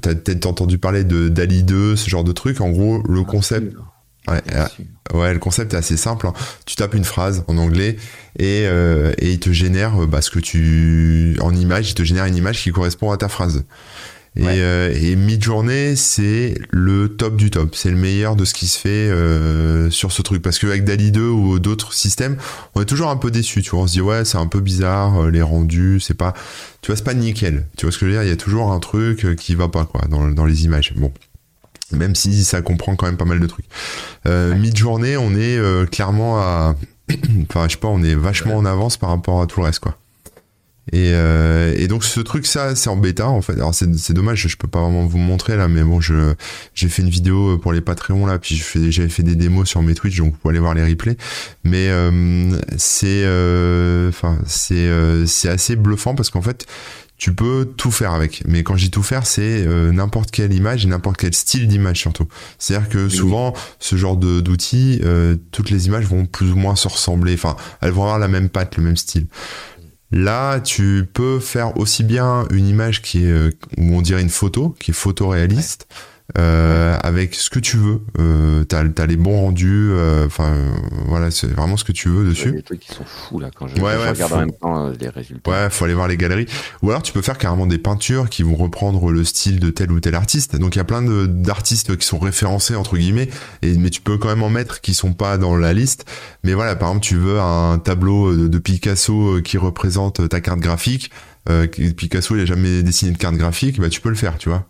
tu 0.00 0.08
as 0.08 0.14
peut-être 0.14 0.46
entendu 0.46 0.78
parler 0.78 1.04
de 1.04 1.28
DALI 1.28 1.62
2, 1.62 1.96
ce 1.96 2.08
genre 2.08 2.24
de 2.24 2.32
truc. 2.32 2.62
En 2.62 2.70
gros, 2.70 3.02
le 3.06 3.22
concept, 3.22 3.76
Ouais, 4.28 4.42
ouais, 5.14 5.32
le 5.32 5.38
concept 5.38 5.74
est 5.74 5.76
assez 5.76 5.96
simple. 5.96 6.26
Hein. 6.26 6.32
Tu 6.64 6.76
tapes 6.76 6.94
une 6.94 7.04
phrase 7.04 7.44
en 7.46 7.58
anglais 7.58 7.96
et, 8.38 8.64
euh, 8.66 9.12
et 9.18 9.32
il 9.32 9.38
te 9.38 9.52
génère 9.52 10.02
euh, 10.02 10.06
bah, 10.06 10.20
ce 10.20 10.30
que 10.30 10.40
tu 10.40 11.36
en 11.40 11.54
image, 11.54 11.90
il 11.90 11.94
te 11.94 12.02
génère 12.02 12.26
une 12.26 12.36
image 12.36 12.62
qui 12.62 12.72
correspond 12.72 13.10
à 13.10 13.16
ta 13.16 13.28
phrase. 13.28 13.64
Et, 14.36 14.44
euh, 14.44 14.92
et 14.94 15.16
Midjourney, 15.16 15.96
c'est 15.96 16.58
le 16.70 17.08
top 17.16 17.36
du 17.36 17.50
top. 17.50 17.74
C'est 17.74 17.90
le 17.90 17.96
meilleur 17.96 18.36
de 18.36 18.44
ce 18.44 18.52
qui 18.52 18.66
se 18.66 18.78
fait 18.78 18.88
euh, 18.88 19.90
sur 19.90 20.12
ce 20.12 20.20
truc. 20.20 20.42
Parce 20.42 20.58
qu'avec 20.58 20.84
DALI 20.84 21.10
2 21.10 21.26
ou 21.26 21.58
d'autres 21.58 21.94
systèmes, 21.94 22.36
on 22.74 22.82
est 22.82 22.86
toujours 22.86 23.08
un 23.08 23.16
peu 23.16 23.30
déçu. 23.30 23.62
Tu 23.62 23.70
vois, 23.70 23.80
on 23.80 23.86
se 23.86 23.92
dit 23.92 24.02
ouais, 24.02 24.26
c'est 24.26 24.36
un 24.36 24.46
peu 24.46 24.60
bizarre, 24.60 25.22
euh, 25.22 25.30
les 25.30 25.40
rendus, 25.40 26.00
c'est 26.00 26.14
pas, 26.14 26.34
tu 26.82 26.88
vois, 26.88 26.96
c'est 26.96 27.04
pas 27.04 27.14
nickel. 27.14 27.66
Tu 27.78 27.86
vois 27.86 27.92
ce 27.92 27.98
que 27.98 28.04
je 28.04 28.10
veux 28.10 28.16
dire? 28.18 28.24
Il 28.24 28.28
y 28.28 28.32
a 28.32 28.36
toujours 28.36 28.72
un 28.72 28.78
truc 28.78 29.24
euh, 29.24 29.34
qui 29.34 29.54
va 29.54 29.68
pas 29.68 29.86
quoi 29.86 30.02
dans, 30.10 30.28
dans 30.28 30.44
les 30.44 30.64
images. 30.64 30.92
Bon, 30.96 31.12
même 31.92 32.14
si 32.14 32.44
ça 32.44 32.62
comprend 32.62 32.96
quand 32.96 33.06
même 33.06 33.16
pas 33.16 33.24
mal 33.24 33.40
de 33.40 33.46
trucs. 33.46 33.66
Euh, 34.26 34.54
Mid-journée, 34.56 35.16
on 35.16 35.32
est 35.32 35.56
euh, 35.56 35.86
clairement 35.86 36.38
à... 36.38 36.74
enfin, 37.48 37.66
je 37.68 37.72
sais 37.72 37.80
pas, 37.80 37.88
on 37.88 38.02
est 38.02 38.14
vachement 38.14 38.56
en 38.56 38.64
avance 38.64 38.96
par 38.96 39.10
rapport 39.10 39.40
à 39.40 39.46
tout 39.46 39.60
le 39.60 39.66
reste, 39.66 39.80
quoi. 39.80 39.96
Et, 40.92 41.10
euh, 41.14 41.74
et 41.76 41.88
donc 41.88 42.04
ce 42.04 42.20
truc 42.20 42.46
ça 42.46 42.76
c'est 42.76 42.88
en 42.88 42.96
bêta 42.96 43.26
en 43.26 43.42
fait 43.42 43.54
alors 43.54 43.74
c'est 43.74 44.12
dommage 44.12 44.46
je 44.46 44.56
peux 44.56 44.68
pas 44.68 44.80
vraiment 44.80 45.04
vous 45.04 45.18
montrer 45.18 45.56
là 45.56 45.66
mais 45.66 45.82
bon 45.82 46.00
je 46.00 46.34
j'ai 46.74 46.88
fait 46.88 47.02
une 47.02 47.10
vidéo 47.10 47.58
pour 47.58 47.72
les 47.72 47.80
Patreons 47.80 48.24
là 48.24 48.38
puis 48.38 48.62
j'avais 48.90 49.08
fait 49.08 49.24
des 49.24 49.34
démos 49.34 49.68
sur 49.68 49.82
mes 49.82 49.94
Twitch 49.94 50.16
donc 50.18 50.34
vous 50.34 50.38
pouvez 50.38 50.52
aller 50.52 50.60
voir 50.60 50.74
les 50.74 50.84
replays 50.84 51.16
mais 51.64 51.88
euh, 51.88 52.56
c'est 52.76 53.24
enfin 54.08 54.38
c'est 54.46 54.88
c'est 55.26 55.48
assez 55.48 55.74
bluffant 55.74 56.14
parce 56.14 56.30
qu'en 56.30 56.42
fait 56.42 56.68
tu 57.18 57.34
peux 57.34 57.72
tout 57.76 57.90
faire 57.90 58.12
avec. 58.12 58.42
Mais 58.46 58.62
quand 58.62 58.76
je 58.76 58.84
dis 58.84 58.90
tout 58.90 59.02
faire, 59.02 59.26
c'est 59.26 59.66
euh, 59.66 59.90
n'importe 59.90 60.30
quelle 60.30 60.52
image 60.52 60.84
et 60.84 60.88
n'importe 60.88 61.16
quel 61.16 61.34
style 61.34 61.66
d'image 61.66 61.98
surtout. 61.98 62.28
C'est-à-dire 62.58 62.88
que 62.88 63.08
souvent, 63.08 63.54
ce 63.78 63.96
genre 63.96 64.16
d'outils, 64.16 65.00
euh, 65.04 65.36
toutes 65.50 65.70
les 65.70 65.86
images 65.86 66.04
vont 66.04 66.26
plus 66.26 66.52
ou 66.52 66.56
moins 66.56 66.76
se 66.76 66.88
ressembler. 66.88 67.34
Enfin, 67.34 67.56
elles 67.80 67.92
vont 67.92 68.02
avoir 68.02 68.18
la 68.18 68.28
même 68.28 68.48
patte, 68.48 68.76
le 68.76 68.82
même 68.82 68.96
style. 68.96 69.26
Là, 70.12 70.60
tu 70.60 71.08
peux 71.12 71.40
faire 71.40 71.76
aussi 71.78 72.04
bien 72.04 72.46
une 72.50 72.68
image 72.68 73.02
qui 73.02 73.24
est, 73.24 73.30
euh, 73.30 73.50
où 73.78 73.94
on 73.96 74.02
dirait 74.02 74.22
une 74.22 74.30
photo, 74.30 74.76
qui 74.78 74.92
est 74.92 74.94
photoréaliste, 74.94 75.88
euh, 76.38 76.98
avec 77.02 77.34
ce 77.34 77.50
que 77.50 77.58
tu 77.58 77.76
veux. 77.76 78.00
Euh, 78.18 78.64
t'as 78.64 78.80
as 78.80 79.06
les 79.06 79.16
bons 79.16 79.40
rendus. 79.40 79.90
Euh, 79.90 80.26
enfin, 80.26 80.52
euh, 80.52 80.72
voilà, 81.06 81.30
c'est 81.30 81.46
vraiment 81.46 81.76
ce 81.76 81.84
que 81.84 81.92
tu 81.92 82.08
veux 82.08 82.28
dessus. 82.28 82.52
des 82.52 82.62
trucs 82.62 82.80
qui 82.80 82.92
sont 82.92 83.04
fous 83.04 83.38
là 83.38 83.50
quand 83.54 83.68
je, 83.68 83.76
ouais, 83.76 83.82
ouais, 83.82 84.10
regarde 84.10 84.32
en 84.32 84.38
même 84.38 84.52
temps 84.52 84.90
les 85.00 85.08
résultats. 85.08 85.50
Ouais, 85.50 85.70
faut 85.70 85.84
aller 85.84 85.94
voir 85.94 86.08
les 86.08 86.16
galeries. 86.16 86.46
Ou 86.82 86.90
alors 86.90 87.02
tu 87.02 87.12
peux 87.12 87.22
faire 87.22 87.38
carrément 87.38 87.66
des 87.66 87.78
peintures 87.78 88.28
qui 88.28 88.42
vont 88.42 88.56
reprendre 88.56 89.12
le 89.12 89.24
style 89.24 89.60
de 89.60 89.70
tel 89.70 89.92
ou 89.92 90.00
tel 90.00 90.14
artiste. 90.14 90.56
Donc 90.56 90.74
il 90.74 90.78
y 90.78 90.80
a 90.80 90.84
plein 90.84 91.02
d'artistes 91.02 91.96
qui 91.96 92.06
sont 92.06 92.18
référencés 92.18 92.74
entre 92.74 92.96
guillemets, 92.96 93.28
et 93.62 93.76
mais 93.76 93.90
tu 93.90 94.00
peux 94.00 94.18
quand 94.18 94.28
même 94.28 94.42
en 94.42 94.50
mettre 94.50 94.80
qui 94.80 94.94
sont 94.94 95.12
pas 95.12 95.38
dans 95.38 95.56
la 95.56 95.72
liste. 95.72 96.06
Mais 96.42 96.54
voilà, 96.54 96.74
par 96.74 96.88
exemple, 96.88 97.06
tu 97.06 97.16
veux 97.16 97.40
un 97.40 97.78
tableau 97.78 98.34
de, 98.34 98.48
de 98.48 98.58
Picasso 98.58 99.40
qui 99.42 99.58
représente 99.58 100.28
ta 100.28 100.40
carte 100.40 100.60
graphique 100.60 101.10
euh, 101.48 101.66
Picasso 101.66 102.34
il 102.34 102.42
a 102.42 102.44
jamais 102.44 102.82
dessiné 102.82 103.12
de 103.12 103.18
carte 103.18 103.36
graphique, 103.36 103.80
bah 103.80 103.88
tu 103.88 104.00
peux 104.00 104.08
le 104.08 104.14
faire, 104.14 104.38
tu 104.38 104.48
vois. 104.48 104.66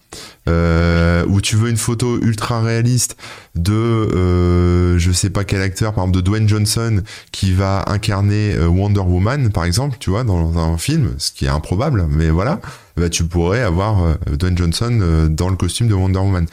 Euh, 0.48 1.24
ou 1.28 1.40
tu 1.40 1.56
veux 1.56 1.68
une 1.68 1.76
photo 1.76 2.18
ultra 2.20 2.60
réaliste 2.62 3.16
de 3.54 3.72
euh, 3.72 4.98
je 4.98 5.12
sais 5.12 5.30
pas 5.30 5.44
quel 5.44 5.62
acteur, 5.62 5.92
par 5.92 6.04
exemple 6.04 6.16
de 6.16 6.22
Dwayne 6.22 6.48
Johnson 6.48 7.02
qui 7.32 7.52
va 7.52 7.84
incarner 7.88 8.54
euh, 8.54 8.66
Wonder 8.66 9.00
Woman, 9.00 9.50
par 9.50 9.64
exemple, 9.64 9.96
tu 9.98 10.10
vois, 10.10 10.24
dans 10.24 10.58
un 10.58 10.78
film, 10.78 11.14
ce 11.18 11.32
qui 11.32 11.46
est 11.46 11.48
improbable, 11.50 12.06
mais 12.08 12.30
voilà, 12.30 12.60
bah 12.96 13.08
tu 13.08 13.24
pourrais 13.24 13.62
avoir 13.62 14.04
euh, 14.04 14.14
Dwayne 14.36 14.56
Johnson 14.56 15.28
dans 15.30 15.48
le 15.48 15.56
costume 15.56 15.88
de 15.88 15.94
Wonder 15.94 16.20
Woman. 16.20 16.46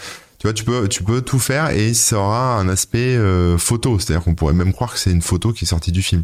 Tu 0.43 0.47
vois, 0.47 0.53
tu 0.53 0.65
peux, 0.65 0.89
tu 0.89 1.03
peux 1.03 1.21
tout 1.21 1.39
faire 1.39 1.69
et 1.69 1.93
ça 1.93 2.17
aura 2.17 2.58
un 2.60 2.67
aspect 2.67 3.15
euh, 3.15 3.58
photo. 3.58 3.97
C'est-à-dire 3.97 4.25
qu'on 4.25 4.36
pourrait 4.36 4.53
même 4.53 4.73
croire 4.73 4.91
que 4.91 4.99
c'est 4.99 5.10
une 5.10 5.21
photo 5.21 5.53
qui 5.53 5.63
est 5.63 5.67
sortie 5.67 5.93
du 5.93 6.01
film. 6.01 6.23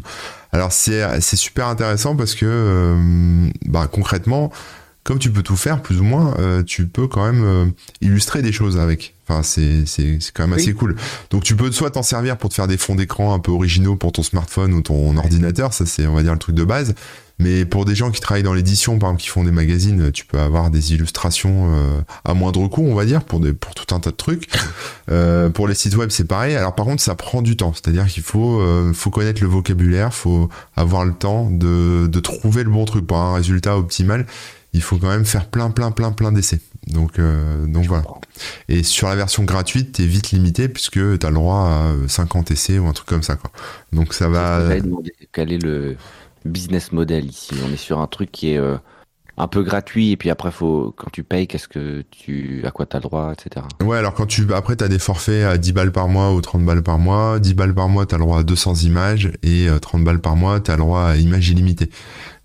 Alors 0.52 0.72
c'est, 0.72 1.22
c'est 1.22 1.36
super 1.36 1.68
intéressant 1.68 2.14
parce 2.14 2.34
que, 2.34 2.44
euh, 2.44 3.48
bah, 3.64 3.88
concrètement, 3.90 4.52
comme 5.04 5.18
tu 5.18 5.30
peux 5.30 5.42
tout 5.42 5.56
faire, 5.56 5.80
plus 5.80 6.00
ou 6.00 6.04
moins, 6.04 6.34
euh, 6.38 6.62
tu 6.62 6.86
peux 6.86 7.06
quand 7.06 7.24
même 7.32 7.72
illustrer 8.02 8.42
des 8.42 8.52
choses 8.52 8.76
avec. 8.76 9.14
Enfin, 9.26 9.42
c'est, 9.42 9.86
c'est, 9.86 10.18
c'est 10.20 10.32
quand 10.34 10.46
même 10.46 10.58
assez 10.58 10.74
cool. 10.74 10.96
Donc 11.30 11.42
tu 11.42 11.56
peux 11.56 11.72
soit 11.72 11.92
t'en 11.92 12.02
servir 12.02 12.36
pour 12.36 12.50
te 12.50 12.56
faire 12.56 12.68
des 12.68 12.76
fonds 12.76 12.96
d'écran 12.96 13.32
un 13.32 13.38
peu 13.38 13.52
originaux 13.52 13.96
pour 13.96 14.12
ton 14.12 14.22
smartphone 14.22 14.74
ou 14.74 14.82
ton 14.82 15.16
ordinateur, 15.16 15.72
ça 15.72 15.86
c'est 15.86 16.06
on 16.06 16.14
va 16.14 16.22
dire 16.22 16.34
le 16.34 16.38
truc 16.38 16.54
de 16.54 16.64
base. 16.64 16.94
Mais 17.40 17.64
pour 17.64 17.86
des 17.86 17.94
gens 17.94 18.10
qui 18.10 18.20
travaillent 18.20 18.42
dans 18.42 18.52
l'édition, 18.52 18.98
par 18.98 19.08
exemple, 19.08 19.22
qui 19.22 19.28
font 19.28 19.44
des 19.44 19.50
magazines, 19.50 20.12
tu 20.12 20.26
peux 20.26 20.38
avoir 20.38 20.70
des 20.70 20.92
illustrations 20.92 21.72
euh, 21.74 22.00
à 22.26 22.34
moindre 22.34 22.68
coût, 22.68 22.84
on 22.86 22.94
va 22.94 23.06
dire, 23.06 23.24
pour, 23.24 23.40
des, 23.40 23.54
pour 23.54 23.74
tout 23.74 23.94
un 23.94 23.98
tas 23.98 24.10
de 24.10 24.16
trucs. 24.16 24.48
Euh, 25.10 25.50
pour 25.50 25.66
les 25.66 25.74
sites 25.74 25.96
web, 25.96 26.10
c'est 26.10 26.26
pareil. 26.26 26.54
Alors 26.54 26.76
par 26.76 26.86
contre, 26.86 27.02
ça 27.02 27.16
prend 27.16 27.42
du 27.42 27.56
temps. 27.56 27.72
C'est-à-dire 27.74 28.06
qu'il 28.06 28.22
faut, 28.22 28.60
euh, 28.60 28.92
faut 28.92 29.10
connaître 29.10 29.42
le 29.42 29.48
vocabulaire, 29.48 30.14
faut 30.14 30.48
avoir 30.76 31.04
le 31.04 31.12
temps 31.12 31.50
de, 31.50 32.06
de 32.06 32.20
trouver 32.20 32.62
le 32.62 32.70
bon 32.70 32.84
truc 32.84 33.08
pour 33.08 33.16
un 33.16 33.34
résultat 33.34 33.76
optimal. 33.76 34.24
il 34.72 34.82
faut 34.82 34.98
quand 34.98 35.08
même 35.08 35.24
faire 35.24 35.46
plein, 35.46 35.70
plein, 35.70 35.90
plein, 35.90 36.12
plein 36.12 36.30
d'essais. 36.30 36.60
Donc, 36.86 37.18
euh, 37.18 37.66
donc 37.66 37.86
voilà. 37.86 38.04
Et 38.68 38.84
sur 38.84 39.08
la 39.08 39.16
version 39.16 39.42
gratuite, 39.42 39.96
tu 39.96 40.02
es 40.02 40.06
vite 40.06 40.30
limité 40.30 40.68
puisque 40.68 40.92
tu 41.18 41.26
as 41.26 41.30
le 41.30 41.34
droit 41.34 41.68
à 41.68 41.92
50 42.06 42.52
essais 42.52 42.78
ou 42.78 42.86
un 42.86 42.92
truc 42.92 43.08
comme 43.08 43.24
ça. 43.24 43.34
Quoi. 43.34 43.50
Donc 43.92 44.14
ça 44.14 44.28
va. 44.28 44.60
quel 45.32 45.52
est 45.52 45.58
le 45.58 45.96
business 46.44 46.92
model 46.92 47.26
ici 47.26 47.54
On 47.66 47.72
est 47.72 47.76
sur 47.76 48.00
un 48.00 48.06
truc 48.06 48.30
qui 48.32 48.52
est 48.52 48.58
euh, 48.58 48.76
un 49.36 49.48
peu 49.48 49.62
gratuit 49.62 50.10
et 50.10 50.16
puis 50.16 50.30
après 50.30 50.50
faut 50.50 50.94
quand 50.96 51.10
tu 51.10 51.22
payes 51.22 51.46
qu'est-ce 51.46 51.68
que 51.68 52.04
tu 52.10 52.62
à 52.64 52.70
quoi 52.70 52.86
tu 52.86 52.96
as 52.96 52.98
le 52.98 53.04
droit 53.04 53.32
etc. 53.32 53.66
Ouais, 53.82 53.96
alors 53.96 54.14
quand 54.14 54.26
tu 54.26 54.52
après 54.52 54.76
tu 54.76 54.88
des 54.88 54.98
forfaits 54.98 55.44
à 55.44 55.56
10 55.56 55.72
balles 55.72 55.92
par 55.92 56.08
mois 56.08 56.32
ou 56.32 56.40
30 56.40 56.64
balles 56.64 56.82
par 56.82 56.98
mois, 56.98 57.38
10 57.38 57.54
balles 57.54 57.74
par 57.74 57.88
mois 57.88 58.06
tu 58.06 58.14
as 58.14 58.18
le 58.18 58.24
droit 58.24 58.40
à 58.40 58.42
200 58.42 58.74
images 58.84 59.32
et 59.42 59.68
30 59.80 60.00
euh, 60.00 60.04
balles 60.04 60.20
par 60.20 60.36
mois 60.36 60.60
tu 60.60 60.70
le 60.70 60.76
droit 60.76 61.02
à 61.02 61.16
images 61.16 61.48
illimitées. 61.48 61.90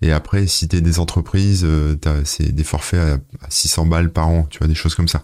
Et 0.05 0.11
après, 0.11 0.45
si 0.45 0.67
t'es 0.67 0.81
des 0.81 0.99
entreprises, 0.99 1.63
euh, 1.65 1.95
c'est 2.25 2.53
des 2.53 2.63
forfaits 2.63 2.99
à, 3.41 3.49
600 3.49 3.87
balles 3.87 4.11
par 4.11 4.27
an, 4.27 4.45
tu 4.51 4.59
vois, 4.59 4.67
des 4.67 4.75
choses 4.75 4.93
comme 4.93 5.07
ça. 5.07 5.23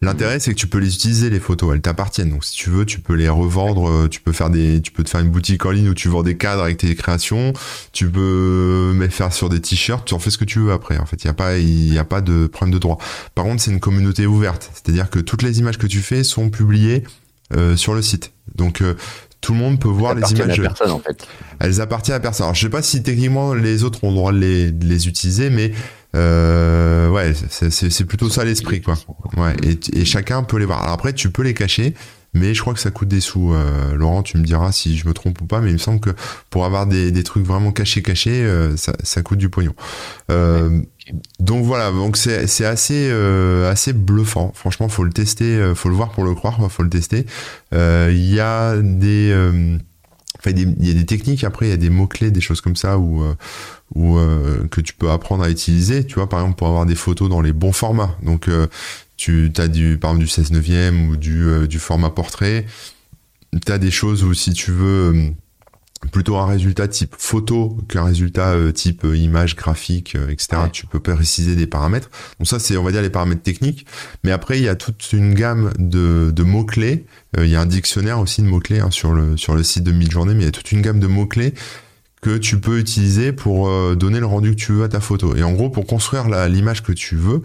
L'intérêt, 0.00 0.40
c'est 0.40 0.52
que 0.52 0.58
tu 0.58 0.68
peux 0.68 0.78
les 0.78 0.94
utiliser, 0.94 1.28
les 1.28 1.38
photos, 1.38 1.74
elles 1.74 1.82
t'appartiennent. 1.82 2.30
Donc, 2.30 2.42
si 2.42 2.56
tu 2.56 2.70
veux, 2.70 2.86
tu 2.86 3.00
peux 3.00 3.12
les 3.12 3.28
revendre, 3.28 3.90
euh, 3.90 4.08
tu 4.08 4.22
peux 4.22 4.32
faire 4.32 4.48
des, 4.48 4.80
tu 4.80 4.90
peux 4.90 5.04
te 5.04 5.10
faire 5.10 5.20
une 5.20 5.28
boutique 5.28 5.66
en 5.66 5.70
ligne 5.70 5.90
où 5.90 5.94
tu 5.94 6.08
vends 6.08 6.22
des 6.22 6.38
cadres 6.38 6.62
avec 6.62 6.78
tes 6.78 6.94
créations, 6.94 7.52
tu 7.92 8.08
peux 8.08 8.96
les 8.98 9.10
faire 9.10 9.34
sur 9.34 9.50
des 9.50 9.60
t-shirts, 9.60 10.06
tu 10.06 10.14
en 10.14 10.18
fais 10.18 10.30
ce 10.30 10.38
que 10.38 10.46
tu 10.46 10.60
veux 10.60 10.72
après. 10.72 10.96
En 10.96 11.04
fait, 11.04 11.22
il 11.22 11.26
y 11.26 11.30
a 11.30 11.34
pas, 11.34 11.58
il 11.58 11.92
y 11.92 11.98
a 11.98 12.04
pas 12.04 12.22
de 12.22 12.46
problème 12.46 12.72
de 12.72 12.78
droit. 12.78 12.96
Par 13.34 13.44
contre, 13.44 13.62
c'est 13.62 13.70
une 13.70 13.80
communauté 13.80 14.24
ouverte. 14.24 14.70
C'est-à-dire 14.72 15.10
que 15.10 15.18
toutes 15.18 15.42
les 15.42 15.58
images 15.58 15.76
que 15.76 15.86
tu 15.86 16.00
fais 16.00 16.24
sont 16.24 16.48
publiées 16.48 17.04
euh, 17.54 17.76
sur 17.76 17.92
le 17.92 18.00
site. 18.00 18.32
Donc, 18.54 18.82
tout 19.40 19.52
le 19.52 19.58
monde 19.58 19.78
peut 19.80 19.88
voir 19.88 20.14
les 20.14 20.32
images. 20.32 20.58
À 20.58 20.62
personne, 20.62 20.90
en 20.90 20.98
fait. 20.98 21.26
Elles 21.60 21.80
appartiennent 21.80 22.16
à 22.16 22.20
personne. 22.20 22.44
Alors, 22.44 22.54
je 22.54 22.62
sais 22.62 22.70
pas 22.70 22.82
si 22.82 23.02
techniquement 23.02 23.54
les 23.54 23.84
autres 23.84 24.04
ont 24.04 24.10
le 24.10 24.16
droit 24.16 24.32
de 24.32 24.38
les, 24.38 24.70
de 24.72 24.86
les 24.86 25.08
utiliser, 25.08 25.50
mais 25.50 25.72
euh, 26.14 27.08
ouais, 27.10 27.32
c'est 27.50 28.04
plutôt 28.04 28.28
ça 28.30 28.44
l'esprit, 28.44 28.80
quoi. 28.80 28.94
Ouais, 29.36 29.54
et, 29.62 30.00
et, 30.00 30.04
chacun 30.04 30.42
peut 30.42 30.58
les 30.58 30.64
voir. 30.64 30.82
Alors 30.82 30.94
après, 30.94 31.12
tu 31.12 31.30
peux 31.30 31.42
les 31.42 31.54
cacher, 31.54 31.94
mais 32.32 32.54
je 32.54 32.60
crois 32.60 32.74
que 32.74 32.80
ça 32.80 32.90
coûte 32.90 33.08
des 33.08 33.20
sous. 33.20 33.52
Euh, 33.52 33.94
Laurent, 33.94 34.22
tu 34.22 34.38
me 34.38 34.44
diras 34.44 34.72
si 34.72 34.96
je 34.96 35.06
me 35.06 35.12
trompe 35.12 35.40
ou 35.42 35.46
pas, 35.46 35.60
mais 35.60 35.70
il 35.70 35.74
me 35.74 35.78
semble 35.78 36.00
que 36.00 36.10
pour 36.48 36.64
avoir 36.64 36.86
des, 36.86 37.10
des 37.10 37.22
trucs 37.22 37.44
vraiment 37.44 37.70
cachés, 37.70 38.02
cachés, 38.02 38.44
euh, 38.44 38.76
ça, 38.76 38.94
ça, 39.02 39.22
coûte 39.22 39.38
du 39.38 39.50
pognon. 39.50 39.74
Euh, 41.08 41.12
donc 41.40 41.64
voilà, 41.64 41.90
donc 41.90 42.16
c'est 42.16 42.44
euh, 42.90 43.70
assez 43.70 43.92
bluffant. 43.92 44.52
Franchement, 44.54 44.88
faut 44.88 45.04
le 45.04 45.12
tester, 45.12 45.44
euh, 45.44 45.74
faut 45.74 45.88
le 45.88 45.94
voir 45.94 46.10
pour 46.10 46.24
le 46.24 46.34
croire, 46.34 46.70
faut 46.70 46.82
le 46.82 46.90
tester. 46.90 47.26
Euh, 47.72 48.10
il 48.12 48.32
y 48.32 48.40
a 48.40 48.76
des 48.76 49.36
techniques 51.06 51.44
après, 51.44 51.66
il 51.66 51.70
y 51.70 51.72
a 51.72 51.78
des 51.78 51.90
mots-clés, 51.90 52.30
des 52.30 52.40
choses 52.40 52.60
comme 52.60 52.76
ça 52.76 52.98
où, 52.98 53.22
où 53.94 54.18
que 54.70 54.80
tu 54.80 54.94
peux 54.94 55.10
apprendre 55.10 55.44
à 55.44 55.50
utiliser, 55.50 56.04
tu 56.04 56.16
vois, 56.16 56.28
par 56.28 56.40
exemple 56.40 56.56
pour 56.58 56.68
avoir 56.68 56.86
des 56.86 56.94
photos 56.94 57.28
dans 57.28 57.40
les 57.40 57.52
bons 57.52 57.72
formats. 57.72 58.16
Donc 58.22 58.48
tu 59.16 59.52
as 59.56 59.68
du 59.68 59.98
par 59.98 60.10
exemple 60.10 60.24
du 60.24 60.30
16 60.30 60.52
neuvième 60.52 61.08
ou 61.08 61.16
du, 61.16 61.66
du 61.68 61.78
format 61.78 62.10
portrait. 62.10 62.66
Tu 63.64 63.72
as 63.72 63.78
des 63.78 63.90
choses 63.90 64.22
où 64.24 64.34
si 64.34 64.52
tu 64.52 64.70
veux 64.72 65.32
plutôt 66.10 66.36
un 66.36 66.46
résultat 66.46 66.88
type 66.88 67.14
photo 67.18 67.76
qu'un 67.88 68.04
résultat 68.04 68.50
euh, 68.50 68.72
type 68.72 69.04
euh, 69.04 69.16
image 69.16 69.56
graphique 69.56 70.14
euh, 70.14 70.28
etc 70.28 70.62
tu 70.72 70.86
peux 70.86 71.00
préciser 71.00 71.56
des 71.56 71.66
paramètres. 71.66 72.10
Donc 72.38 72.48
ça 72.48 72.58
c'est 72.58 72.76
on 72.76 72.82
va 72.82 72.92
dire 72.92 73.02
les 73.02 73.10
paramètres 73.10 73.42
techniques. 73.42 73.86
Mais 74.24 74.32
après 74.32 74.58
il 74.58 74.64
y 74.64 74.68
a 74.68 74.74
toute 74.74 75.12
une 75.12 75.34
gamme 75.34 75.72
de, 75.78 76.30
de 76.34 76.42
mots 76.42 76.64
clés 76.64 77.06
il 77.38 77.48
y 77.48 77.56
a 77.56 77.60
un 77.60 77.66
dictionnaire 77.66 78.18
aussi 78.18 78.40
de 78.42 78.46
mots 78.46 78.60
clés 78.60 78.80
hein, 78.80 78.90
sur 78.90 79.12
le 79.12 79.36
sur 79.36 79.54
le 79.54 79.62
site 79.62 79.84
de 79.84 79.92
Midjourney 79.92 80.34
mais 80.34 80.42
il 80.42 80.46
y 80.46 80.48
a 80.48 80.52
toute 80.52 80.72
une 80.72 80.82
gamme 80.82 81.00
de 81.00 81.06
mots 81.06 81.26
clés 81.26 81.54
que 82.22 82.38
tu 82.38 82.58
peux 82.58 82.78
utiliser 82.78 83.32
pour 83.32 83.70
donner 83.94 84.18
le 84.18 84.26
rendu 84.26 84.50
que 84.50 84.60
tu 84.60 84.72
veux 84.72 84.84
à 84.84 84.88
ta 84.88 85.00
photo. 85.00 85.36
Et 85.36 85.42
en 85.42 85.52
gros 85.52 85.68
pour 85.68 85.86
construire 85.86 86.28
l'image 86.48 86.82
que 86.82 86.92
tu 86.92 87.14
veux 87.14 87.42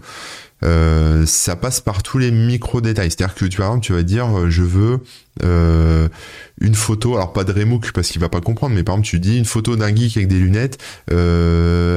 euh, 0.64 1.26
ça 1.26 1.56
passe 1.56 1.80
par 1.80 2.02
tous 2.02 2.18
les 2.18 2.30
micro 2.30 2.80
détails. 2.80 3.10
C'est-à-dire 3.10 3.34
que 3.34 3.44
tu 3.44 3.58
par 3.58 3.68
exemple, 3.68 3.84
tu 3.84 3.92
vas 3.92 4.02
dire, 4.02 4.38
euh, 4.38 4.50
je 4.50 4.62
veux 4.62 5.00
euh, 5.42 6.08
une 6.60 6.74
photo, 6.74 7.14
alors 7.14 7.32
pas 7.32 7.44
de 7.44 7.52
Remook 7.52 7.92
parce 7.92 8.08
qu'il 8.08 8.20
va 8.20 8.28
pas 8.28 8.40
comprendre, 8.40 8.74
mais 8.74 8.82
par 8.82 8.94
exemple, 8.94 9.08
tu 9.08 9.20
dis 9.20 9.38
une 9.38 9.44
photo 9.44 9.76
d'un 9.76 9.94
geek 9.94 10.16
avec 10.16 10.28
des 10.28 10.38
lunettes 10.38 10.78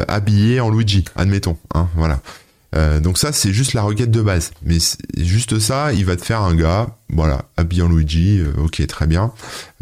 habillé 0.07 0.59
en 0.59 0.69
Luigi, 0.69 1.05
admettons. 1.15 1.57
Hein, 1.73 1.87
voilà. 1.95 2.21
Euh, 2.75 2.99
donc 2.99 3.17
ça, 3.17 3.31
c'est 3.31 3.53
juste 3.53 3.73
la 3.73 3.81
requête 3.81 4.11
de 4.11 4.21
base. 4.21 4.51
Mais 4.63 4.77
juste 5.17 5.59
ça, 5.59 5.93
il 5.93 6.05
va 6.05 6.15
te 6.15 6.25
faire 6.25 6.41
un 6.41 6.55
gars, 6.55 6.97
voilà, 7.09 7.45
habillé 7.57 7.81
en 7.81 7.89
Luigi, 7.89 8.39
euh, 8.39 8.51
ok, 8.63 8.85
très 8.87 9.07
bien, 9.07 9.31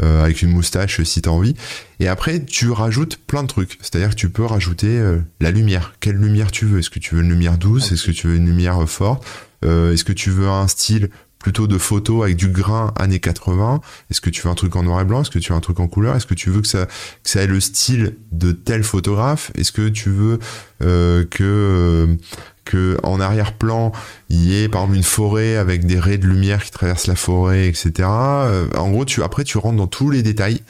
euh, 0.01 0.23
avec 0.23 0.41
une 0.41 0.51
moustache 0.51 1.01
si 1.03 1.21
t'as 1.21 1.31
envie. 1.31 1.55
Et 1.99 2.07
après, 2.07 2.43
tu 2.43 2.69
rajoutes 2.69 3.17
plein 3.17 3.43
de 3.43 3.47
trucs. 3.47 3.77
C'est-à-dire 3.81 4.09
que 4.09 4.15
tu 4.15 4.29
peux 4.29 4.45
rajouter 4.45 5.01
la 5.39 5.51
lumière. 5.51 5.93
Quelle 5.99 6.17
lumière 6.17 6.51
tu 6.51 6.65
veux? 6.65 6.79
Est-ce 6.79 6.89
que 6.89 6.99
tu 6.99 7.15
veux 7.15 7.21
une 7.21 7.29
lumière 7.29 7.57
douce? 7.57 7.91
Est-ce 7.91 8.05
que 8.05 8.11
tu 8.11 8.27
veux 8.27 8.35
une 8.35 8.45
lumière 8.45 8.77
forte? 8.89 9.25
Est-ce 9.61 10.03
que 10.03 10.11
tu 10.11 10.29
veux 10.29 10.49
un 10.49 10.67
style 10.67 11.09
plutôt 11.39 11.67
de 11.67 11.77
photos 11.77 12.23
avec 12.23 12.35
du 12.35 12.49
grain 12.49 12.93
années 12.97 13.19
80 13.19 13.79
Est-ce 14.09 14.19
que 14.19 14.29
tu 14.29 14.41
veux 14.41 14.49
un 14.49 14.55
truc 14.55 14.75
en 14.75 14.83
noir 14.83 14.99
et 14.99 15.05
blanc? 15.05 15.21
Est-ce 15.21 15.29
que 15.29 15.39
tu 15.39 15.53
veux 15.53 15.57
un 15.57 15.61
truc 15.61 15.79
en 15.79 15.87
couleur? 15.87 16.15
Est-ce 16.15 16.25
que 16.25 16.33
tu 16.33 16.49
veux 16.49 16.61
que 16.61 16.67
ça, 16.67 16.87
que 16.87 17.29
ça 17.29 17.41
ait 17.41 17.47
le 17.47 17.61
style 17.61 18.17
de 18.33 18.51
tel 18.51 18.83
photographe? 18.83 19.51
Est-ce 19.55 19.71
que 19.71 19.87
tu 19.87 20.09
veux 20.09 20.39
que 20.79 22.17
que 22.65 22.97
en 23.03 23.19
arrière-plan 23.19 23.91
il 24.29 24.43
y 24.43 24.63
ait 24.63 24.69
par 24.69 24.81
exemple 24.81 24.97
une 24.97 25.03
forêt 25.03 25.55
avec 25.57 25.85
des 25.85 25.99
raies 25.99 26.17
de 26.17 26.27
lumière 26.27 26.63
qui 26.63 26.71
traversent 26.71 27.07
la 27.07 27.15
forêt, 27.15 27.67
etc. 27.67 27.91
Euh, 28.01 28.67
en 28.77 28.89
gros, 28.89 29.05
tu 29.05 29.23
après 29.23 29.43
tu 29.43 29.57
rentres 29.57 29.77
dans 29.77 29.87
tous 29.87 30.09
les 30.09 30.23
détails. 30.23 30.61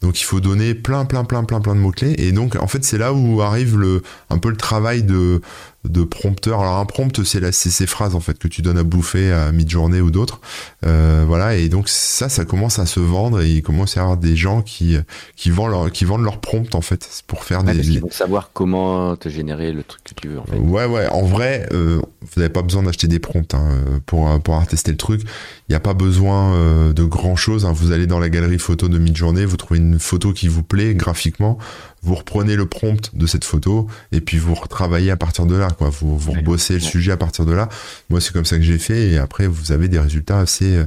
Donc 0.00 0.20
il 0.20 0.24
faut 0.24 0.40
donner 0.40 0.74
plein, 0.74 1.04
plein, 1.04 1.24
plein, 1.24 1.42
plein, 1.42 1.60
plein 1.60 1.74
de 1.74 1.80
mots 1.80 1.90
clés. 1.90 2.14
Et 2.18 2.30
donc 2.32 2.56
en 2.56 2.68
fait 2.68 2.84
c'est 2.84 2.98
là 2.98 3.12
où 3.12 3.42
arrive 3.42 3.76
le 3.76 4.02
un 4.30 4.38
peu 4.38 4.50
le 4.50 4.56
travail 4.56 5.02
de 5.02 5.40
de 5.88 6.04
prompteur. 6.04 6.60
Alors 6.60 6.78
un 6.78 6.84
prompt, 6.84 7.22
c'est 7.24 7.52
ces 7.52 7.86
phrases 7.86 8.14
en 8.14 8.20
fait 8.20 8.38
que 8.38 8.48
tu 8.48 8.62
donnes 8.62 8.78
à 8.78 8.82
bouffer 8.82 9.32
à 9.32 9.52
mi-journée 9.52 10.00
ou 10.00 10.10
d'autres. 10.10 10.40
Euh, 10.86 11.24
voilà, 11.26 11.56
et 11.56 11.68
donc 11.68 11.88
ça, 11.88 12.28
ça 12.28 12.44
commence 12.44 12.78
à 12.78 12.86
se 12.86 13.00
vendre 13.00 13.40
et 13.40 13.50
il 13.50 13.62
commence 13.62 13.96
à 13.96 14.00
y 14.00 14.02
avoir 14.02 14.16
des 14.16 14.36
gens 14.36 14.62
qui 14.62 14.96
qui 15.36 15.50
vendent 15.50 15.70
leur, 15.70 15.92
qui 15.92 16.04
vendent 16.04 16.24
leur 16.24 16.40
prompt 16.40 16.74
en 16.74 16.80
fait 16.80 17.22
pour 17.26 17.44
faire 17.44 17.62
des. 17.62 17.74
Parce 17.74 17.88
vont 17.88 18.10
savoir 18.10 18.50
comment 18.52 19.16
te 19.16 19.28
générer 19.28 19.72
le 19.72 19.82
truc 19.82 20.02
que 20.04 20.14
tu 20.14 20.28
veux. 20.28 20.38
En 20.38 20.44
fait. 20.44 20.58
Ouais, 20.58 20.86
ouais. 20.86 21.06
En 21.08 21.22
vrai, 21.22 21.68
euh, 21.72 22.00
vous 22.20 22.40
n'avez 22.40 22.52
pas 22.52 22.62
besoin 22.62 22.82
d'acheter 22.82 23.08
des 23.08 23.18
prompts 23.18 23.54
hein, 23.54 23.68
pour 24.06 24.40
pour 24.40 24.66
tester 24.66 24.90
le 24.90 24.96
truc. 24.96 25.22
Il 25.68 25.72
n'y 25.72 25.76
a 25.76 25.80
pas 25.80 25.94
besoin 25.94 26.54
euh, 26.54 26.92
de 26.92 27.04
grand 27.04 27.36
chose. 27.36 27.66
Hein. 27.66 27.72
Vous 27.72 27.92
allez 27.92 28.06
dans 28.06 28.18
la 28.18 28.30
galerie 28.30 28.58
photo 28.58 28.88
de 28.88 28.98
mi-journée, 28.98 29.44
vous 29.44 29.56
trouvez 29.56 29.80
une 29.80 29.98
photo 29.98 30.32
qui 30.32 30.48
vous 30.48 30.62
plaît 30.62 30.94
graphiquement 30.94 31.58
vous 32.02 32.14
reprenez 32.14 32.56
le 32.56 32.66
prompt 32.66 33.14
de 33.14 33.26
cette 33.26 33.44
photo 33.44 33.88
et 34.12 34.20
puis 34.20 34.38
vous 34.38 34.54
retravaillez 34.54 35.10
à 35.10 35.16
partir 35.16 35.46
de 35.46 35.56
là, 35.56 35.68
quoi. 35.70 35.90
Vous, 35.90 36.18
vous 36.18 36.32
rebossez 36.32 36.74
le 36.74 36.80
sujet 36.80 37.12
à 37.12 37.16
partir 37.16 37.44
de 37.44 37.52
là. 37.52 37.68
Moi, 38.10 38.20
c'est 38.20 38.32
comme 38.32 38.44
ça 38.44 38.56
que 38.56 38.62
j'ai 38.62 38.78
fait 38.78 39.10
et 39.10 39.18
après, 39.18 39.46
vous 39.46 39.72
avez 39.72 39.88
des 39.88 39.98
résultats 39.98 40.38
assez, 40.38 40.76
euh, 40.76 40.86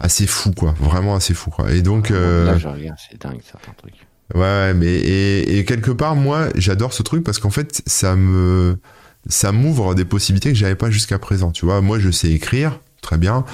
assez 0.00 0.26
fous, 0.26 0.52
quoi. 0.52 0.74
Vraiment 0.80 1.14
assez 1.14 1.34
fous, 1.34 1.50
quoi. 1.50 1.72
Et 1.72 1.82
donc, 1.82 2.10
euh... 2.10 2.44
là, 2.44 2.58
je 2.58 2.68
regarde, 2.68 2.98
c'est 3.10 3.20
dingue, 3.20 3.40
certains 3.48 3.72
trucs. 3.72 4.06
Ouais, 4.34 4.74
mais 4.74 4.94
et, 4.94 5.58
et 5.58 5.64
quelque 5.64 5.90
part, 5.90 6.14
moi, 6.14 6.48
j'adore 6.54 6.92
ce 6.92 7.02
truc 7.02 7.24
parce 7.24 7.38
qu'en 7.38 7.50
fait, 7.50 7.82
ça 7.86 8.14
me, 8.14 8.78
ça 9.26 9.52
m'ouvre 9.52 9.94
des 9.94 10.04
possibilités 10.04 10.50
que 10.50 10.58
j'avais 10.58 10.74
pas 10.74 10.90
jusqu'à 10.90 11.18
présent. 11.18 11.50
Tu 11.50 11.64
vois, 11.64 11.80
moi, 11.80 11.98
je 11.98 12.10
sais 12.10 12.30
écrire, 12.30 12.78
très 13.00 13.18
bien. 13.18 13.44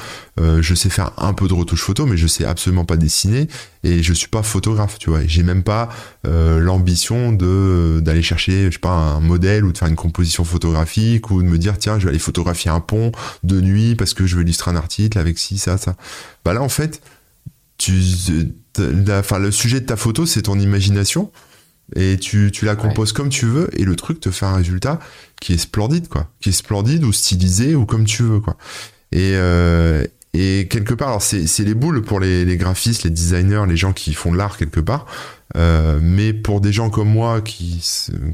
Euh, 0.41 0.63
je 0.63 0.75
sais 0.75 0.91
faire 0.91 1.13
un 1.17 1.33
peu 1.33 1.49
de 1.49 1.55
retouche 1.55 1.83
photo, 1.83 2.07
mais 2.07 2.17
je 2.17 2.27
sais 2.27 2.45
absolument 2.45 2.85
pas 2.85 2.97
dessiner 2.97 3.49
et 3.83 4.03
je 4.03 4.13
suis 4.13 4.29
pas 4.29 4.43
photographe, 4.43 4.99
tu 4.99 5.11
vois. 5.11 5.21
J'ai 5.27 5.43
même 5.43 5.63
pas 5.63 5.89
euh, 6.27 6.59
l'ambition 6.59 7.33
de 7.33 8.01
d'aller 8.03 8.23
chercher, 8.23 8.67
je 8.67 8.73
sais 8.73 8.79
pas, 8.79 8.91
un 8.91 9.21
modèle 9.21 9.65
ou 9.65 9.73
de 9.73 9.79
faire 9.79 9.89
une 9.89 9.97
composition 9.97 10.45
photographique 10.45 11.31
ou 11.31 11.43
de 11.43 11.49
me 11.49 11.59
dire 11.59 11.79
tiens, 11.79 11.99
je 11.99 12.05
vais 12.05 12.11
aller 12.11 12.19
photographier 12.19 12.71
un 12.71 12.81
pont 12.81 13.13
de 13.43 13.61
nuit 13.61 13.95
parce 13.95 14.15
que 14.15 14.27
je 14.27 14.37
veux 14.37 14.43
illustrer 14.43 14.71
un 14.71 14.77
article 14.77 15.19
avec 15.19 15.39
ci, 15.39 15.59
ça, 15.59 15.79
ça. 15.79 15.97
Bah 16.45 16.53
là, 16.53 16.63
en 16.63 16.69
fait, 16.69 17.01
tu, 17.79 18.01
enfin, 19.11 19.39
le 19.39 19.51
sujet 19.51 19.81
de 19.81 19.87
ta 19.87 19.97
photo, 19.97 20.27
c'est 20.27 20.43
ton 20.43 20.59
imagination 20.59 21.31
et 21.95 22.17
tu, 22.19 22.51
tu 22.51 22.65
la 22.65 22.77
composes 22.77 23.13
comme 23.13 23.29
tu 23.29 23.47
veux 23.47 23.69
et 23.79 23.85
le 23.85 23.95
truc 23.95 24.21
te 24.21 24.31
fait 24.31 24.47
un 24.47 24.55
résultat 24.55 24.99
qui 25.41 25.53
est 25.53 25.59
splendide 25.59 26.09
quoi 26.09 26.31
qui 26.41 26.49
est 26.49 26.53
splendide 26.53 27.05
ou 27.05 27.13
stylisé 27.13 27.75
ou 27.75 27.85
comme 27.85 28.05
tu 28.07 28.23
veux 28.23 28.41
quoi 28.41 28.57
et, 29.15 29.37
euh, 29.37 30.05
et 30.33 30.67
quelque 30.69 30.93
part, 30.93 31.23
c'est, 31.23 31.47
les 31.61 31.75
boules 31.75 32.03
pour 32.03 32.19
les, 32.19 32.57
graphistes, 32.57 33.05
les 33.05 33.11
designers, 33.11 33.63
les 33.69 33.77
gens 33.77 33.93
qui 33.93 34.13
font 34.13 34.33
de 34.33 34.37
l'art 34.37 34.57
quelque 34.57 34.81
part. 34.81 35.07
Euh, 35.57 36.01
mais 36.03 36.33
pour 36.33 36.61
des 36.61 36.73
gens 36.73 36.91
comme 36.91 37.09
moi 37.09 37.41
qui, 37.41 37.81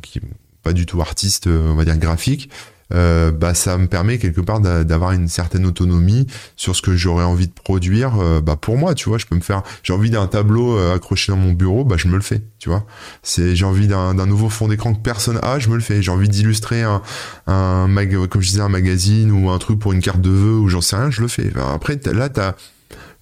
qui 0.01 0.21
pas 0.63 0.73
du 0.73 0.87
tout 0.87 1.03
artistes, 1.03 1.47
on 1.49 1.75
va 1.75 1.85
dire 1.85 1.99
graphiques, 1.99 2.49
euh, 2.93 3.31
bah 3.31 3.55
ça 3.55 3.79
me 3.79 3.87
permet 3.87 4.19
quelque 4.19 4.41
part 4.41 4.61
d'avoir 4.61 5.13
une 5.13 5.29
certaine 5.29 5.67
autonomie 5.67 6.27
sur 6.57 6.75
ce 6.75 6.83
que 6.83 6.97
j'aurais 6.97 7.25
envie 7.25 7.47
de 7.47 7.53
produire 7.53 8.21
euh, 8.21 8.41
bah 8.41 8.57
pour 8.57 8.77
moi 8.77 8.95
tu 8.95 9.09
vois. 9.09 9.19
Je 9.19 9.27
peux 9.27 9.37
me 9.37 9.41
faire 9.41 9.63
j'ai 9.83 9.93
envie 9.93 10.11
d'un 10.11 10.27
tableau 10.27 10.77
euh, 10.77 10.95
accroché 10.95 11.33
dans 11.33 11.39
mon 11.39 11.53
bureau 11.53 11.85
bah 11.85 11.97
je 11.99 12.09
me 12.09 12.17
le 12.17 12.23
fais 12.23 12.43
tu 12.59 12.69
vois. 12.69 12.87
C'est 13.23 13.55
j'ai 13.55 13.65
envie 13.65 13.87
d'un 13.87 14.15
nouveau 14.27 14.49
fond 14.49 14.69
d'écran 14.69 14.95
que 14.95 15.01
personne 15.01 15.39
a 15.43 15.59
je 15.59 15.69
me 15.69 15.75
le 15.75 15.83
fais. 15.83 16.03
J'ai 16.03 16.11
envie 16.11 16.29
d'illustrer 16.29 16.83
un 16.83 17.03
un 17.47 17.87
mag 17.87 18.27
comme 18.27 18.43
je 18.43 18.49
disais 18.49 18.63
un 18.63 18.69
magazine 18.69 19.31
ou 19.31 19.51
un 19.51 19.59
truc 19.59 19.79
pour 19.79 19.93
une 19.93 20.03
carte 20.03 20.21
de 20.21 20.31
vœux 20.31 20.59
ou 20.59 20.69
j'en 20.69 20.81
sais 20.81 20.97
rien 20.97 21.11
je 21.11 21.21
le 21.23 21.29
fais. 21.29 21.53
Après 21.73 21.99
là 22.13 22.29
t'as 22.29 22.55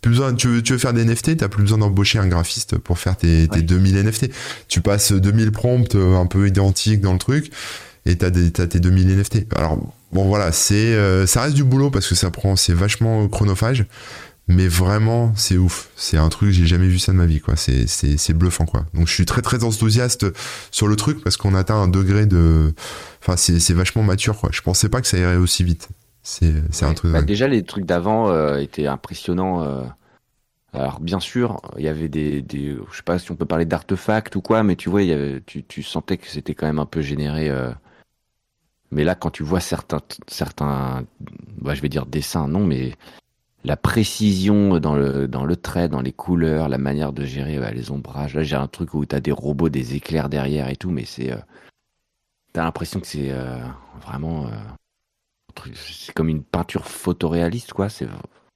plus 0.01 0.11
besoin, 0.11 0.33
tu 0.33 0.47
veux, 0.47 0.63
tu 0.63 0.75
veux 0.75 0.79
faire 0.79 0.93
des 0.93 1.05
NFT, 1.05 1.39
t'as 1.39 1.49
plus 1.49 1.63
besoin 1.63 1.79
d'embaucher 1.79 2.21
un 2.21 2.29
graphiste 2.29 2.79
pour 2.79 3.01
faire 3.01 3.17
tes, 3.17 3.49
tes 3.49 3.63
2000 3.63 3.97
NFT. 4.05 4.31
Tu 4.69 4.81
passes 4.81 5.11
2000 5.13 5.51
prompts 5.51 5.97
un 5.97 6.27
peu 6.27 6.47
identiques 6.47 7.01
dans 7.01 7.13
le 7.13 7.19
truc 7.19 7.51
et 8.11 8.17
t'as 8.17 8.31
tes 8.31 8.81
2000 8.81 9.11
NFT. 9.11 9.47
Alors 9.55 9.79
bon 10.13 10.25
voilà, 10.27 10.53
c'est 10.53 10.95
euh, 10.95 11.27
ça 11.27 11.43
reste 11.43 11.55
du 11.55 11.65
boulot 11.65 11.91
parce 11.91 12.09
que 12.09 12.15
ça 12.15 12.31
prend 12.31 12.57
c'est 12.57 12.73
vachement 12.73 13.29
chronophage, 13.29 13.87
mais 14.49 14.67
vraiment 14.69 15.33
c'est 15.37 15.57
ouf. 15.59 15.91
C'est 15.97 16.17
un 16.17 16.29
truc 16.29 16.51
j'ai 16.53 16.67
jamais 16.67 16.89
vu 16.89 16.99
ça 16.99 17.13
de 17.13 17.17
ma 17.19 17.27
vie 17.27 17.41
quoi. 17.41 17.57
C'est 17.57 17.87
c'est 17.87 18.17
c'est 18.17 18.33
bluffant 18.33 18.65
quoi. 18.67 18.87
Donc 18.95 19.07
je 19.09 19.13
suis 19.13 19.27
très 19.27 19.43
très 19.43 19.65
enthousiaste 19.65 20.27
sur 20.71 20.89
le 20.89 20.97
truc 20.97 21.23
parce 21.23 21.37
qu'on 21.37 21.55
atteint 21.55 21.77
un 21.77 21.89
degré 21.89 22.27
de 22.27 22.75
enfin 23.23 23.37
c'est 23.37 23.61
c'est 23.61 23.75
vachement 23.75 24.03
mature 24.03 24.39
quoi. 24.39 24.51
Je 24.53 24.63
pensais 24.63 24.89
pas 24.89 25.01
que 25.01 25.07
ça 25.07 25.19
irait 25.19 25.37
aussi 25.37 25.65
vite. 25.65 25.89
C'est 26.23 26.55
c'est 26.71 26.85
un 26.85 26.95
truc. 26.95 27.13
Bah, 27.13 27.23
déjà 27.23 27.49
les 27.49 27.63
trucs 27.63 27.85
d'avant 27.87 28.29
euh, 28.31 28.59
étaient 28.59 28.87
impressionnants. 28.87 29.63
euh. 29.63 29.83
Alors 30.75 31.01
bien 31.01 31.19
sûr, 31.19 31.63
il 31.79 31.85
y 31.85 31.89
avait 31.89 32.09
des, 32.09 32.43
des 32.43 32.77
je 32.91 32.97
sais 32.97 33.03
pas 33.03 33.19
si 33.19 33.31
on 33.33 33.37
peut 33.37 33.47
parler 33.47 33.65
d'artefacts 33.65 34.37
ou 34.37 34.43
quoi, 34.43 34.63
mais 34.63 34.77
tu 34.77 34.91
vois, 34.91 35.03
il 35.03 35.09
y 35.09 35.13
avait, 35.13 35.43
tu, 35.47 35.65
tu 35.65 35.83
sentais 35.83 36.19
que 36.19 36.27
c'était 36.29 36.55
quand 36.55 36.67
même 36.67 36.79
un 36.79 36.85
peu 36.87 37.01
généré. 37.01 37.49
euh. 37.49 37.71
Mais 38.91 39.05
là, 39.05 39.15
quand 39.15 39.31
tu 39.31 39.43
vois 39.43 39.61
certains, 39.61 40.01
certains, 40.29 41.05
bah, 41.61 41.75
je 41.75 41.83
vais 41.83 41.89
dire 41.89 42.07
dessins, 42.07 42.49
non, 42.49 42.65
mais 42.65 42.95
la 43.65 43.77
précision 43.77 44.79
dans 44.79 44.95
le, 44.95 45.29
dans 45.29 45.45
le 45.45 45.57
trait, 45.57 45.89
dans 45.89 46.01
les 46.01 46.13
couleurs, 46.13 46.69
la 46.69 46.79
manière 46.79 47.13
de 47.13 47.25
gérer 47.25 47.59
bah, 47.59 47.71
les 47.71 47.91
ombrages. 47.91 48.35
Là, 48.35 48.43
j'ai 48.43 48.57
un 48.57 48.67
truc 48.69 48.95
où 48.95 49.05
tu 49.05 49.15
as 49.15 49.21
des 49.21 49.33
robots, 49.33 49.69
des 49.69 49.95
éclairs 49.95 50.29
derrière 50.29 50.71
et 50.71 50.77
tout, 50.77 50.91
mais 50.91 51.05
c'est, 51.05 51.33
euh, 51.33 51.37
t'as 52.53 52.65
l'impression 52.65 53.01
que 53.01 53.07
c'est 53.07 53.31
euh, 53.31 53.59
vraiment, 54.07 54.47
euh, 54.47 55.71
c'est 55.75 56.15
comme 56.15 56.29
une 56.29 56.43
peinture 56.43 56.87
photoréaliste, 56.87 57.73
quoi. 57.73 57.89
C'est 57.89 58.09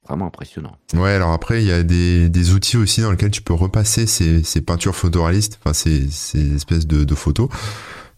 vraiment 0.07 0.27
impressionnant. 0.27 0.75
Ouais, 0.93 1.11
alors 1.11 1.31
après, 1.31 1.61
il 1.61 1.67
y 1.67 1.71
a 1.71 1.83
des, 1.83 2.29
des 2.29 2.53
outils 2.53 2.77
aussi 2.77 3.01
dans 3.01 3.11
lesquels 3.11 3.31
tu 3.31 3.41
peux 3.41 3.53
repasser 3.53 4.07
ces, 4.07 4.41
ces 4.43 4.61
peintures 4.61 4.95
photoréalistes, 4.95 5.59
enfin 5.61 5.73
ces, 5.73 6.09
ces 6.09 6.55
espèces 6.55 6.87
de, 6.87 7.03
de 7.03 7.15
photos, 7.15 7.49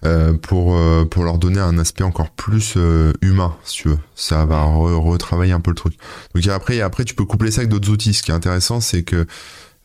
euh, 0.06 0.34
pour, 0.34 0.78
euh, 0.78 1.04
pour 1.04 1.24
leur 1.24 1.38
donner 1.38 1.60
un 1.60 1.78
aspect 1.78 2.04
encore 2.04 2.30
plus 2.30 2.76
euh, 2.78 3.12
humain, 3.22 3.56
si 3.64 3.82
tu 3.82 3.90
veux. 3.90 3.98
Ça 4.16 4.46
va 4.46 4.64
re- 4.64 4.94
retravailler 4.94 5.52
un 5.52 5.60
peu 5.60 5.72
le 5.72 5.76
truc. 5.76 5.98
Donc 6.34 6.48
après, 6.48 6.80
après, 6.82 7.04
tu 7.04 7.16
peux 7.16 7.26
coupler 7.26 7.52
ça 7.52 7.62
avec 7.62 7.70
d'autres 7.70 7.90
outils. 7.90 8.14
Ce 8.14 8.24
qui 8.24 8.32
est 8.32 8.36
intéressant, 8.36 8.80
c'est 8.80 9.04
que, 9.04 9.26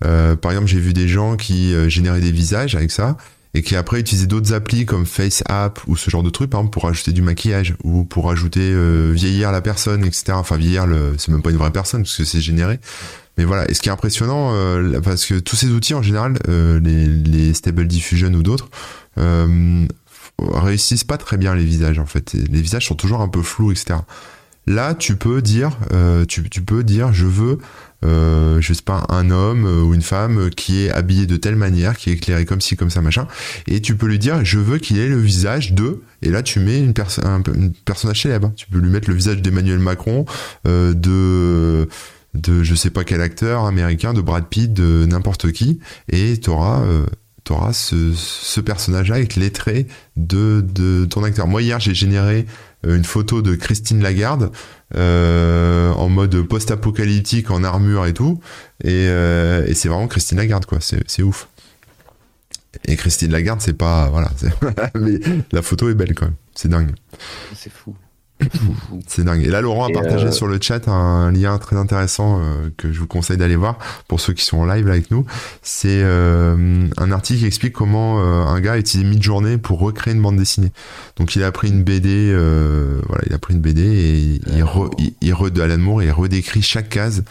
par 0.01 0.53
exemple, 0.53 0.69
j'ai 0.69 0.81
vu 0.81 0.93
des 0.93 1.09
gens 1.09 1.37
qui 1.37 1.75
généraient 1.91 2.21
des 2.21 2.33
visages 2.33 2.75
avec 2.75 2.91
ça, 2.91 3.17
et 3.53 3.63
qui 3.63 3.75
après 3.75 3.99
utilisaient 4.01 4.29
d'autres 4.29 4.53
applis 4.53 4.87
comme 4.87 5.07
Face 5.07 5.43
App 5.47 5.81
ou 5.89 5.97
ce 5.97 6.09
genre 6.09 6.23
de 6.23 6.31
truc, 6.31 6.51
par 6.51 6.61
exemple, 6.61 6.73
pour 6.73 6.89
ajouter 6.89 7.13
du 7.13 7.23
maquillage, 7.23 7.75
ou 7.83 8.05
pour 8.05 8.31
ajouter 8.31 8.75
vieillir 9.13 9.53
la 9.53 9.61
personne, 9.61 10.05
etc. 10.05 10.33
Enfin, 10.35 10.57
vieillir, 10.57 10.87
le... 10.87 11.15
c'est 11.19 11.33
même 11.33 11.43
pas 11.43 11.51
une 11.51 11.57
vraie 11.57 11.73
personne, 11.73 12.03
parce 12.03 12.17
que 12.17 12.25
c'est 12.25 12.41
généré. 12.41 12.79
Mais 13.39 13.45
voilà, 13.45 13.71
et 13.71 13.75
ce 13.75 13.81
qui 13.81 13.89
est 13.89 13.93
impressionnant, 13.93 14.51
euh, 14.53 15.01
parce 15.01 15.25
que 15.25 15.39
tous 15.39 15.57
ces 15.57 15.69
outils 15.69 15.95
en 15.95 16.03
général, 16.03 16.39
euh, 16.49 16.79
les, 16.81 17.07
les 17.07 17.55
Stable 17.55 17.87
Diffusion 17.87 18.29
ou 18.35 18.43
d'autres, 18.43 18.69
euh, 19.19 19.87
réussissent 20.53 21.05
pas 21.05 21.19
très 21.19 21.37
bien 21.37 21.55
les 21.55 21.65
visages 21.65 21.99
en 21.99 22.07
fait. 22.07 22.33
Les 22.35 22.61
visages 22.61 22.87
sont 22.87 22.95
toujours 22.95 23.21
un 23.21 23.29
peu 23.29 23.43
flous, 23.43 23.73
etc. 23.73 24.01
Là, 24.67 24.95
tu 24.95 25.17
peux 25.17 25.43
dire, 25.43 25.77
euh, 25.93 26.25
tu, 26.27 26.43
peux 26.43 26.85
dire, 26.85 27.13
je 27.13 27.27
veux, 27.27 27.59
euh, 28.05 28.61
je 28.61 28.73
sais 28.73 28.83
pas, 28.83 29.05
un 29.09 29.31
homme 29.31 29.65
euh, 29.67 29.83
ou 29.83 29.95
une 29.95 30.03
femme 30.03 30.51
qui 30.51 30.85
est 30.85 30.91
habillé 30.91 31.27
de 31.27 31.37
telle 31.37 31.57
manière, 31.57 31.97
qui 31.97 32.11
est 32.11 32.13
éclairé 32.13 32.45
comme 32.45 32.61
ci, 32.61 32.77
comme 32.77 32.91
ça, 32.91 33.01
machin, 33.01 33.27
et 33.67 33.81
tu 33.81 33.97
peux 33.97 34.07
lui 34.07 34.19
dire, 34.19 34.45
je 34.45 34.59
veux 34.59 34.79
qu'il 34.79 34.99
ait 34.99 35.09
le 35.09 35.19
visage 35.19 35.73
de, 35.73 36.03
et 36.23 36.29
là 36.29 36.43
tu 36.43 36.61
mets 36.61 36.79
une, 36.79 36.93
personne 36.93 37.25
un, 37.27 37.43
une 37.53 37.73
personnage 37.73 38.23
célèbre. 38.23 38.53
Tu 38.55 38.67
peux 38.67 38.79
lui 38.79 38.91
mettre 38.91 39.09
le 39.09 39.17
visage 39.17 39.41
d'Emmanuel 39.43 39.79
Macron, 39.79 40.25
de 40.65 41.89
de 42.35 42.63
je 42.63 42.75
sais 42.75 42.91
pas 42.91 43.05
quel 43.05 43.21
acteur 43.21 43.65
américain, 43.65 44.15
de 44.15 44.21
Brad 44.21 44.47
Pitt, 44.47 44.73
de 44.73 45.05
n'importe 45.07 45.53
qui, 45.53 45.81
et 46.09 46.39
t'auras 46.39 46.83
euh, 46.83 47.05
t'auras 47.45 47.73
ce, 47.73 48.13
ce 48.15 48.61
personnage-là 48.61 49.17
avec 49.17 49.37
les 49.37 49.51
traits 49.51 49.89
de, 50.17 50.65
de 50.67 51.05
ton 51.05 51.25
acteur. 51.25 51.47
Moi 51.47 51.63
hier 51.63 51.81
j'ai 51.81 51.95
généré 51.95 52.47
euh, 52.87 52.97
une 52.97 53.05
photo 53.05 53.43
de 53.43 53.55
Christine 53.55 54.03
Lagarde 54.03 54.53
euh, 54.97 55.93
en 55.93 56.09
mode 56.09 56.43
post-apocalyptique 56.43 57.51
en 57.51 57.65
armure 57.65 58.07
et 58.07 58.15
tout, 58.15 58.41
et, 58.83 59.07
euh, 59.09 59.67
et 59.67 59.75
c'est 59.75 59.89
vraiment 59.89 60.09
Christine 60.09 60.39
Lagarde 60.39 60.67
quoi. 60.67 60.79
C'est 60.81 61.23
ouf. 61.23 61.49
Et 62.85 62.97
Christine 62.97 63.33
Lagarde 63.33 63.61
c'est 63.61 63.77
pas 63.77 64.09
voilà, 64.09 64.31
mais 64.95 65.19
la 65.53 65.63
photo 65.63 65.91
est 65.91 65.95
belle 65.95 66.15
quand 66.15 66.27
même. 66.27 66.37
C'est 66.55 66.69
dingue. 66.69 66.93
C'est 67.55 67.73
fou. 67.73 67.95
C'est 69.07 69.25
dingue. 69.25 69.43
Et 69.43 69.49
là, 69.49 69.61
Laurent 69.61 69.87
a 69.87 69.91
Et, 69.91 69.93
partagé 69.93 70.27
euh, 70.27 70.33
sur 70.33 70.47
le 70.47 70.59
chat 70.61 70.89
un 70.89 71.31
lien 71.33 71.59
très 71.59 71.77
intéressant 71.77 72.41
euh, 72.41 72.71
que 72.77 72.93
je 72.93 72.99
vous 73.01 73.07
conseille 73.07 73.37
d'aller 73.37 73.57
voir 73.57 73.79
pour 74.09 74.21
ceux 74.21 74.33
qui 74.33 74.45
sont 74.45 74.59
en 74.59 74.67
live 74.67 74.87
là 74.87 74.93
avec 74.95 75.11
nous. 75.11 75.25
C'est 75.63 76.03
euh, 76.03 76.87
un 76.97 77.13
article 77.13 77.41
qui 77.41 77.47
explique 77.47 77.73
comment 77.73 78.21
un 78.21 78.61
gars 78.61 78.73
a 78.73 78.79
utilisé 78.79 79.09
Midjourney 79.09 79.59
pour 79.59 79.79
recréer 79.81 80.15
une 80.15 80.23
bande 80.23 80.37
dessinée. 80.37 80.73
Donc 81.17 81.37
il 81.37 81.43
a 81.43 81.53
pris 81.53 81.69
une 81.69 81.83
BD, 81.83 82.33
voilà, 83.07 83.23
il 83.27 83.33
a 83.35 83.39
pris 83.39 83.55
une 83.55 83.61
BD 83.61 83.83
et 83.83 84.41
il, 84.57 84.63
re, 84.65 84.91
il, 84.99 85.15
il 85.21 85.33
re- 85.35 85.61
Alan 85.61 85.79
Moore 85.79 86.03
et 86.03 86.07
il 86.07 86.13
redécrit 86.13 86.63
chaque 86.63 86.89
case 86.89 87.25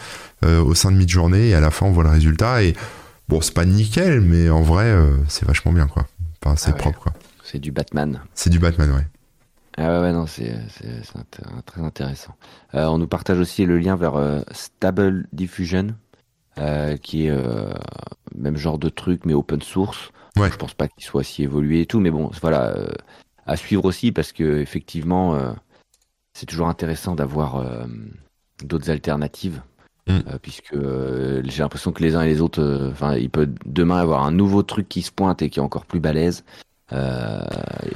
au 0.44 0.74
sein 0.74 0.90
de 0.90 0.96
Midjourney 0.96 1.48
et 1.48 1.54
à 1.54 1.60
la 1.60 1.70
fin 1.70 1.86
on 1.86 1.92
voit 1.92 2.04
le 2.04 2.10
résultat. 2.10 2.62
Et 2.62 2.74
bon, 3.28 3.40
c'est 3.40 3.54
pas 3.54 3.64
nickel, 3.64 4.20
mais 4.20 4.48
en 4.50 4.62
vrai, 4.62 4.94
c'est 5.28 5.46
vachement 5.46 5.72
bien 5.72 5.86
quoi. 5.86 6.06
Enfin, 6.42 6.56
c'est 6.56 6.70
Ah 6.70 6.72
ouais. 6.74 6.78
propre 6.78 7.00
quoi. 7.00 7.12
C'est 7.44 7.58
du 7.58 7.72
Batman. 7.72 8.20
C'est 8.34 8.50
du 8.50 8.58
Batman, 8.58 8.90
ouais. 8.92 9.06
Ah 9.76 9.88
ouais, 9.88 10.00
ouais, 10.00 10.12
non, 10.12 10.26
c'est 10.26 10.52
très 11.64 11.80
intéressant. 11.82 12.34
Euh, 12.74 12.86
on 12.86 12.98
nous 12.98 13.06
partage 13.06 13.38
aussi 13.38 13.64
le 13.64 13.78
lien 13.78 13.96
vers 13.96 14.16
euh, 14.16 14.40
Stable 14.50 15.26
Diffusion, 15.32 15.94
euh, 16.58 16.96
qui 16.96 17.26
est 17.26 17.30
euh, 17.30 17.72
même 18.34 18.56
genre 18.56 18.78
de 18.78 18.88
truc, 18.88 19.24
mais 19.24 19.34
open 19.34 19.62
source. 19.62 20.10
Ouais. 20.36 20.50
Je 20.50 20.56
pense 20.56 20.74
pas 20.74 20.88
qu'il 20.88 21.04
soit 21.04 21.24
si 21.24 21.42
évolué 21.42 21.82
et 21.82 21.86
tout, 21.86 22.00
mais 22.00 22.10
bon, 22.10 22.30
voilà, 22.40 22.76
euh, 22.76 22.92
à 23.46 23.56
suivre 23.56 23.84
aussi 23.84 24.12
parce 24.12 24.32
que 24.32 24.58
effectivement, 24.58 25.34
euh, 25.34 25.52
c'est 26.34 26.46
toujours 26.46 26.68
intéressant 26.68 27.14
d'avoir 27.14 27.56
euh, 27.56 27.86
d'autres 28.64 28.90
alternatives. 28.90 29.62
Mm. 30.06 30.12
euh, 30.28 30.38
puisque 30.40 30.72
euh, 30.72 31.42
j'ai 31.44 31.62
l'impression 31.62 31.92
que 31.92 32.02
les 32.02 32.16
uns 32.16 32.22
et 32.22 32.28
les 32.28 32.40
autres, 32.40 32.88
enfin, 32.90 33.16
il 33.16 33.30
peut 33.30 33.48
demain 33.66 33.98
avoir 33.98 34.24
un 34.24 34.32
nouveau 34.32 34.62
truc 34.62 34.88
qui 34.88 35.02
se 35.02 35.12
pointe 35.12 35.42
et 35.42 35.50
qui 35.50 35.58
est 35.58 35.62
encore 35.62 35.84
plus 35.84 36.00
balèze. 36.00 36.42
Euh, 36.92 37.40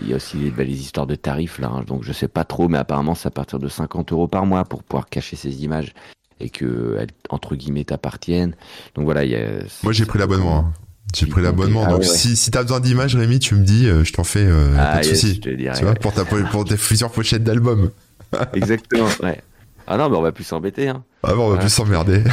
il 0.03 0.09
y 0.09 0.13
a 0.13 0.17
aussi 0.17 0.37
les, 0.37 0.51
bah, 0.51 0.63
les 0.65 0.79
histoires 0.81 1.07
de 1.07 1.15
tarifs 1.17 1.59
là, 1.59 1.69
hein, 1.69 1.85
donc 1.87 2.05
je 2.05 2.13
sais 2.13 2.29
pas 2.29 2.45
trop, 2.45 2.69
mais 2.69 2.79
apparemment 2.79 3.15
c'est 3.15 3.27
à 3.27 3.31
partir 3.33 3.59
de 3.59 3.69
50 3.69 4.13
euros 4.13 4.29
par 4.29 4.47
mois 4.47 4.65
pour 4.65 4.83
pouvoir 4.85 5.09
cacher 5.09 5.35
ces 5.37 5.65
images 5.65 5.93
et 6.41 6.49
que 6.49 6.97
elles 7.01 7.09
entre 7.31 7.57
guillemets 7.57 7.85
t'appartiennent. 7.85 8.55
Donc 8.95 9.05
voilà, 9.05 9.25
il 9.25 9.31
y 9.33 9.37
a. 9.37 9.49
Moi 9.83 9.93
j'ai 9.93 10.05
pris 10.07 10.19
l'abonnement. 10.19 10.59
hein. 10.59 10.73
J'ai 11.15 11.27
pris 11.27 11.43
l'abonnement. 11.43 11.85
ah 11.87 11.91
donc 11.91 12.01
ouais, 12.01 12.07
si, 12.07 12.35
si 12.37 12.51
t'as 12.51 12.63
besoin 12.63 12.81
d'images, 12.81 13.15
Rémi, 13.15 13.39
tu 13.39 13.55
me 13.55 13.65
dis, 13.65 13.87
euh, 13.87 14.03
je 14.05 14.13
t'en 14.13 14.25
fais 14.25 14.45
euh, 14.45 14.75
Ah, 14.79 14.95
pas 14.95 15.01
de 15.03 15.07
yes, 15.07 15.21
soucis. 15.21 15.39
te 15.41 15.49
Tu 15.49 15.65
vois, 15.65 15.91
ouais. 15.91 15.95
pour, 16.01 16.13
ta, 16.13 16.25
pour 16.25 16.65
tes 16.65 16.77
futures 16.77 17.11
pochettes 17.11 17.45
d'albums. 17.45 17.91
Exactement. 18.55 19.09
Ouais. 19.23 19.41
Ah 19.87 19.97
non, 19.97 20.09
mais 20.09 20.17
on 20.17 20.23
va 20.23 20.33
plus 20.33 20.45
s'embêter. 20.45 20.89
Hein. 20.89 21.05
Ah 21.23 21.35
bon, 21.35 21.47
on 21.47 21.51
va 21.51 21.59
plus 21.59 21.69
s'emmerder. 21.73 22.23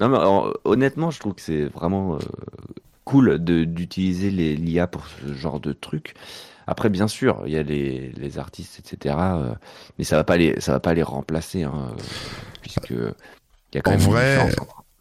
Non, 0.00 0.08
mais 0.08 0.16
alors, 0.16 0.58
honnêtement, 0.64 1.10
je 1.12 1.20
trouve 1.20 1.34
que 1.34 1.40
c'est 1.40 1.66
vraiment 1.66 2.16
euh, 2.16 2.18
cool 3.04 3.38
d'utiliser 3.38 4.30
l'IA 4.30 4.86
pour 4.86 5.04
ce 5.06 5.34
genre 5.34 5.60
de 5.60 5.72
truc. 5.72 6.14
Après, 6.66 6.88
bien 6.88 7.08
sûr, 7.08 7.42
il 7.46 7.52
y 7.52 7.58
a 7.58 7.62
les, 7.62 8.12
les 8.16 8.38
artistes, 8.38 8.80
etc. 8.80 9.16
euh, 9.36 9.54
mais 9.98 10.04
ça 10.04 10.16
va 10.16 10.24
pas 10.24 10.36
les 10.38 10.60
ça 10.60 10.72
va 10.72 10.80
pas 10.80 10.94
les 10.94 11.02
remplacer, 11.02 11.62
hein, 11.64 11.90
euh, 11.92 12.02
puisque 12.62 12.90
il 12.90 13.76
y 13.76 13.78
a 13.78 13.82
quand 13.82 13.90
En 13.92 13.96
même 13.98 14.00
vrai, 14.00 14.38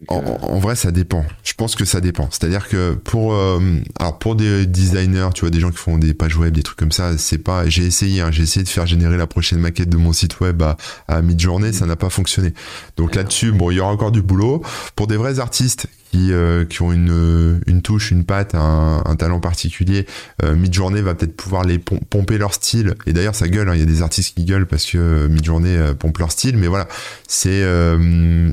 En, 0.10 0.22
euh, 0.22 0.38
en- 0.42 0.60
vrai, 0.60 0.76
ça 0.76 0.92
dépend. 0.92 1.24
Je 1.46 1.54
pense 1.54 1.76
que 1.76 1.86
ça 1.86 2.02
dépend. 2.02 2.28
C'est-à-dire 2.30 2.68
que 2.68 2.94
pour, 2.94 3.34
euh, 3.34 3.60
alors 4.00 4.20
pour 4.20 4.36
des 4.36 4.66
designers, 4.66 5.30
tu 5.34 5.42
vois, 5.42 5.50
des 5.50 5.62
gens 5.62 5.72
qui 5.72 5.78
font 5.78 5.98
des 5.98 6.14
pages 6.14 6.36
web, 6.36 6.54
des 6.54 6.64
trucs 6.64 6.78
comme 6.78 6.92
ça, 6.92 7.18
c'est 7.18 7.38
pas. 7.38 7.68
J'ai 7.70 7.86
essayé, 7.86 8.20
hein, 8.20 8.30
j'ai 8.32 8.44
essayé 8.44 8.64
de 8.66 8.70
faire 8.70 8.86
générer 8.86 9.16
la 9.16 9.28
prochaine 9.28 9.60
maquette 9.60 9.88
de 9.90 9.96
mon 9.98 10.12
site 10.12 10.42
web 10.42 10.62
à, 10.62 10.76
à 11.08 11.22
mi-journée, 11.22 11.72
ça 11.72 11.86
n'a 11.86 11.96
pas 11.96 12.10
fonctionné. 12.10 12.54
Donc 12.98 13.16
là-dessus, 13.16 13.54
bon, 13.54 13.72
il 13.72 13.78
y 13.78 13.80
aura 13.80 13.92
encore 13.92 14.12
du 14.12 14.22
boulot. 14.22 14.62
Pour 14.98 15.08
des 15.08 15.16
vrais 15.16 15.40
artistes 15.40 15.88
qui, 16.14 16.32
euh, 16.32 16.64
qui 16.64 16.84
ont 16.84 16.92
une, 16.92 17.60
une 17.66 17.82
touche, 17.82 18.12
une 18.12 18.24
patte, 18.24 18.54
un, 18.54 19.02
un 19.04 19.16
talent 19.16 19.40
particulier, 19.40 20.06
euh, 20.44 20.56
Midjourney 20.56 21.02
va 21.02 21.16
peut-être 21.16 21.36
pouvoir 21.36 21.64
les 21.64 21.80
pom- 21.80 22.00
pomper 22.08 22.38
leur 22.38 22.54
style. 22.54 22.94
Et 23.08 23.14
d'ailleurs, 23.14 23.34
ça 23.34 23.48
gueule. 23.48 23.68
hein. 23.68 23.74
Il 23.74 23.80
y 23.80 23.82
a 23.84 23.88
des 23.88 24.04
artistes 24.04 24.36
qui 24.36 24.46
gueulent 24.46 24.68
parce 24.68 24.86
que 24.86 25.00
euh, 25.00 25.28
Midjourney 25.28 25.76
euh, 25.76 25.96
pompe 25.96 26.20
leur 26.20 26.32
style. 26.32 26.56
Mais 26.58 26.68
voilà, 26.68 26.88
c'est, 27.28 27.64
euh, 27.64 27.98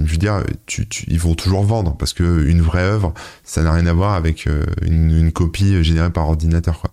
je 0.06 0.10
veux 0.10 0.16
dire, 0.16 0.42
tu, 0.64 0.88
tu- 0.88 1.04
ils 1.08 1.20
vont 1.20 1.34
toujours 1.34 1.62
vendre 1.62 1.96
parce 1.98 2.14
que 2.14 2.46
une 2.46 2.62
vraie 2.62 2.82
œuvre, 2.84 3.12
ça 3.44 3.62
n'a 3.62 3.72
rien 3.72 3.86
à 3.86 3.92
voir 3.92 4.14
avec 4.14 4.46
euh, 4.46 4.64
une, 4.80 5.10
une 5.10 5.30
copie 5.32 5.84
générée 5.84 6.08
par 6.10 6.28
ordinateur. 6.30 6.80
Quoi. 6.80 6.90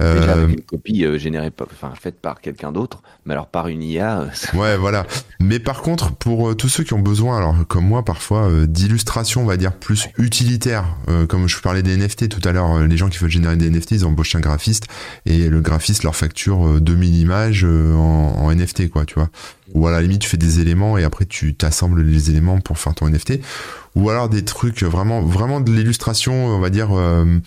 déjà 0.00 0.32
Euh, 0.32 0.44
avec 0.44 0.58
une 0.58 0.64
copie 0.64 1.02
euh, 1.06 1.16
générée, 1.16 1.50
enfin 1.62 1.94
faite 1.98 2.20
par 2.20 2.42
quelqu'un 2.42 2.72
d'autre, 2.72 3.00
mais 3.24 3.32
alors 3.32 3.46
par 3.46 3.68
une 3.68 3.82
IA, 3.82 4.20
euh, 4.20 4.26
ça- 4.34 4.54
Ouais, 4.54 4.76
voilà. 4.76 5.06
Mais 5.40 5.58
par 5.60 5.80
contre, 5.80 6.12
pour 6.12 6.50
euh, 6.50 6.54
tous 6.54 6.68
ceux 6.68 6.84
qui 6.84 6.92
ont 6.92 6.98
besoin, 7.00 7.38
alors 7.38 7.54
comme 7.68 7.86
moi 7.86 8.04
parfois, 8.04 8.50
euh, 8.50 8.66
d'illustrations, 8.66 9.42
on 9.42 9.46
va 9.46 9.56
dire 9.56 9.72
plus 9.72 10.09
utilitaires, 10.18 10.84
euh, 11.08 11.26
comme 11.26 11.48
je 11.48 11.56
vous 11.56 11.62
parlais 11.62 11.82
des 11.82 11.96
NFT 11.96 12.28
tout 12.28 12.46
à 12.48 12.52
l'heure, 12.52 12.72
euh, 12.76 12.86
les 12.86 12.96
gens 12.96 13.08
qui 13.08 13.18
veulent 13.18 13.30
générer 13.30 13.56
des 13.56 13.70
NFT, 13.70 13.92
ils 13.92 14.04
embauchent 14.04 14.34
un 14.34 14.40
graphiste 14.40 14.86
et 15.26 15.48
le 15.48 15.60
graphiste 15.60 16.02
leur 16.02 16.16
facture 16.16 16.66
euh, 16.66 16.80
2000 16.80 17.16
images 17.16 17.64
euh, 17.64 17.94
en, 17.94 18.34
en 18.38 18.54
NFT, 18.54 18.90
quoi, 18.90 19.04
tu 19.04 19.14
vois. 19.14 19.30
Ou 19.74 19.86
à 19.86 19.92
la 19.92 20.02
limite, 20.02 20.22
tu 20.22 20.28
fais 20.28 20.36
des 20.36 20.60
éléments 20.60 20.98
et 20.98 21.04
après 21.04 21.26
tu 21.26 21.54
t'assembles 21.54 22.02
les 22.02 22.30
éléments 22.30 22.60
pour 22.60 22.78
faire 22.78 22.94
ton 22.94 23.08
NFT. 23.08 23.40
Ou 23.96 24.10
alors 24.10 24.28
des 24.28 24.44
trucs 24.44 24.82
vraiment, 24.82 25.22
vraiment 25.22 25.60
de 25.60 25.72
l'illustration, 25.72 26.46
on 26.46 26.60
va 26.60 26.70
dire. 26.70 26.88
euh, 26.92 27.38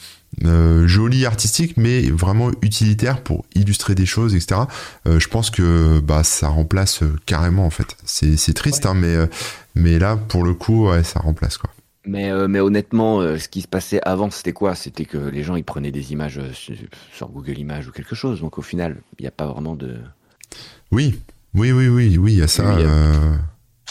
euh, 0.46 0.88
joli, 0.88 1.26
artistique, 1.26 1.76
mais 1.78 2.10
vraiment 2.10 2.50
utilitaire 2.62 3.22
pour 3.22 3.46
illustrer 3.54 3.94
des 3.94 4.06
choses, 4.06 4.34
etc. 4.34 4.62
Euh, 5.08 5.20
je 5.20 5.28
pense 5.28 5.52
que 5.52 6.00
bah, 6.00 6.24
ça 6.24 6.48
remplace 6.48 7.02
carrément, 7.26 7.66
en 7.66 7.70
fait. 7.70 7.96
C'est 8.06 8.54
triste, 8.54 8.86
hein, 8.86 8.96
mais, 8.96 9.16
mais 9.76 10.00
là, 10.00 10.18
pour 10.18 10.44
le 10.44 10.54
coup, 10.54 10.90
ouais, 10.90 11.04
ça 11.04 11.20
remplace, 11.20 11.58
quoi. 11.58 11.70
Mais, 12.06 12.32
mais 12.48 12.60
honnêtement, 12.60 13.22
ce 13.38 13.48
qui 13.48 13.62
se 13.62 13.68
passait 13.68 14.02
avant, 14.04 14.30
c'était 14.30 14.52
quoi? 14.52 14.76
C'était 14.76 15.06
que 15.06 15.18
les 15.18 15.42
gens, 15.42 15.56
ils 15.56 15.64
prenaient 15.64 15.92
des 15.92 16.12
images 16.12 16.42
sur, 16.52 17.30
Google 17.30 17.58
Images 17.58 17.88
ou 17.88 17.92
quelque 17.92 18.14
chose. 18.16 18.42
Donc 18.42 18.58
au 18.58 18.62
final, 18.62 18.98
il 19.20 19.24
n'y 19.24 19.28
a 19.28 19.32
pas 19.32 19.46
vraiment 19.46 19.76
de... 19.76 19.96
Oui, 20.92 21.18
oui, 21.54 21.72
oui, 21.72 21.88
oui, 21.88 22.18
oui, 22.18 22.34
il 22.34 22.40
y 22.40 22.42
a 22.42 22.48
ça. 22.48 22.78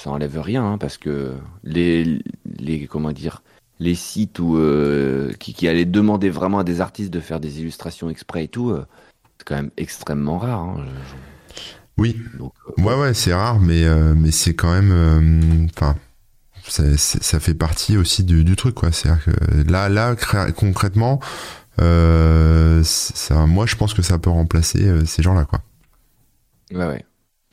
Ça 0.03 0.11
enlève 0.11 0.39
rien, 0.41 0.65
hein, 0.65 0.79
parce 0.79 0.99
que 0.99 1.35
les, 1.65 2.19
les, 2.59 2.87
comment 2.87 3.13
dire, 3.13 3.43
les 3.79 3.95
sites 3.95 4.39
où, 4.39 4.57
euh, 4.57 5.33
qui, 5.39 5.69
allaient 5.69 5.85
demander 5.85 6.31
vraiment 6.31 6.61
à 6.61 6.65
des 6.65 6.81
artistes 6.81 7.13
de 7.13 7.21
faire 7.21 7.41
des 7.41 7.61
illustrations 7.61 8.11
exprès 8.11 8.45
et 8.45 8.49
tout, 8.49 8.71
euh, 8.71 8.87
c'est 9.39 9.47
quand 9.47 9.57
même 9.57 9.71
extrêmement 9.77 10.39
rare. 10.39 10.61
Hein, 10.61 10.85
oui. 11.99 12.17
Euh, 12.41 12.83
ouais, 12.83 12.95
ouais, 12.95 13.15
c'est 13.15 13.35
rare, 13.35 13.61
mais, 13.61 13.85
mais 14.15 14.31
c'est 14.31 14.55
quand 14.55 14.73
même. 14.73 15.69
Enfin. 15.75 15.97
Ça, 16.69 17.41
fait 17.41 17.55
partie 17.55 17.97
aussi 17.97 18.25
du, 18.25 18.57
truc, 18.57 18.75
quoi. 18.75 18.93
cest 18.93 19.15
que 19.25 19.71
là, 19.71 19.89
là 19.89 20.15
concrètement, 20.57 21.21
ça, 21.79 23.47
moi, 23.47 23.67
je 23.67 23.77
pense 23.77 23.95
que 23.95 24.03
ça 24.03 24.19
peut 24.19 24.31
remplacer 24.31 25.05
ces 25.07 25.23
gens-là, 25.23 25.45
quoi. 25.45 25.61
Ouais, 26.73 26.87
ouais. 26.87 27.05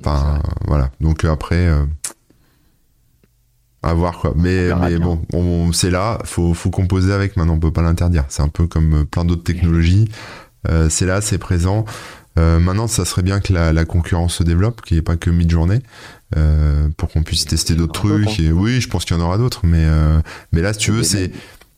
Enfin, 0.01 0.41
voilà. 0.65 0.91
Donc 1.01 1.25
après, 1.25 1.69
à 3.81 3.93
voir 3.93 4.17
quoi. 4.19 4.33
Mais, 4.35 4.69
mais 4.75 4.97
bon, 4.97 5.71
c'est 5.73 5.89
là, 5.89 6.19
faut, 6.25 6.53
faut 6.53 6.69
composer 6.69 7.13
avec. 7.13 7.37
Maintenant, 7.37 7.53
on 7.53 7.59
peut 7.59 7.71
pas 7.71 7.81
l'interdire. 7.81 8.25
C'est 8.29 8.41
un 8.41 8.49
peu 8.49 8.67
comme 8.67 9.01
euh, 9.01 9.05
plein 9.05 9.25
d'autres 9.25 9.43
technologies. 9.43 10.09
Euh, 10.67 10.89
c'est 10.89 11.05
là, 11.05 11.21
c'est 11.21 11.37
présent. 11.37 11.85
Euh, 12.37 12.59
maintenant, 12.59 12.87
ça 12.87 13.05
serait 13.05 13.21
bien 13.21 13.39
que 13.39 13.53
la, 13.53 13.73
la 13.73 13.85
concurrence 13.85 14.35
se 14.35 14.43
développe, 14.43 14.81
qu'il 14.81 14.95
n'y 14.95 14.99
ait 14.99 15.03
pas 15.03 15.17
que 15.17 15.29
mid-journée, 15.29 15.79
euh, 16.37 16.89
pour 16.97 17.09
qu'on 17.09 17.23
puisse 17.23 17.45
tester 17.45 17.75
d'autres 17.75 17.93
trucs. 17.93 18.27
Hein. 18.27 18.43
Et 18.43 18.51
oui, 18.51 18.81
je 18.81 18.89
pense 18.89 19.05
qu'il 19.05 19.15
y 19.15 19.19
en 19.19 19.23
aura 19.23 19.37
d'autres, 19.37 19.61
mais 19.65 19.85
euh, 19.85 20.19
mais 20.51 20.61
là, 20.61 20.73
si 20.73 20.79
tu 20.79 20.91
veux, 20.91 21.03
c'est 21.03 21.31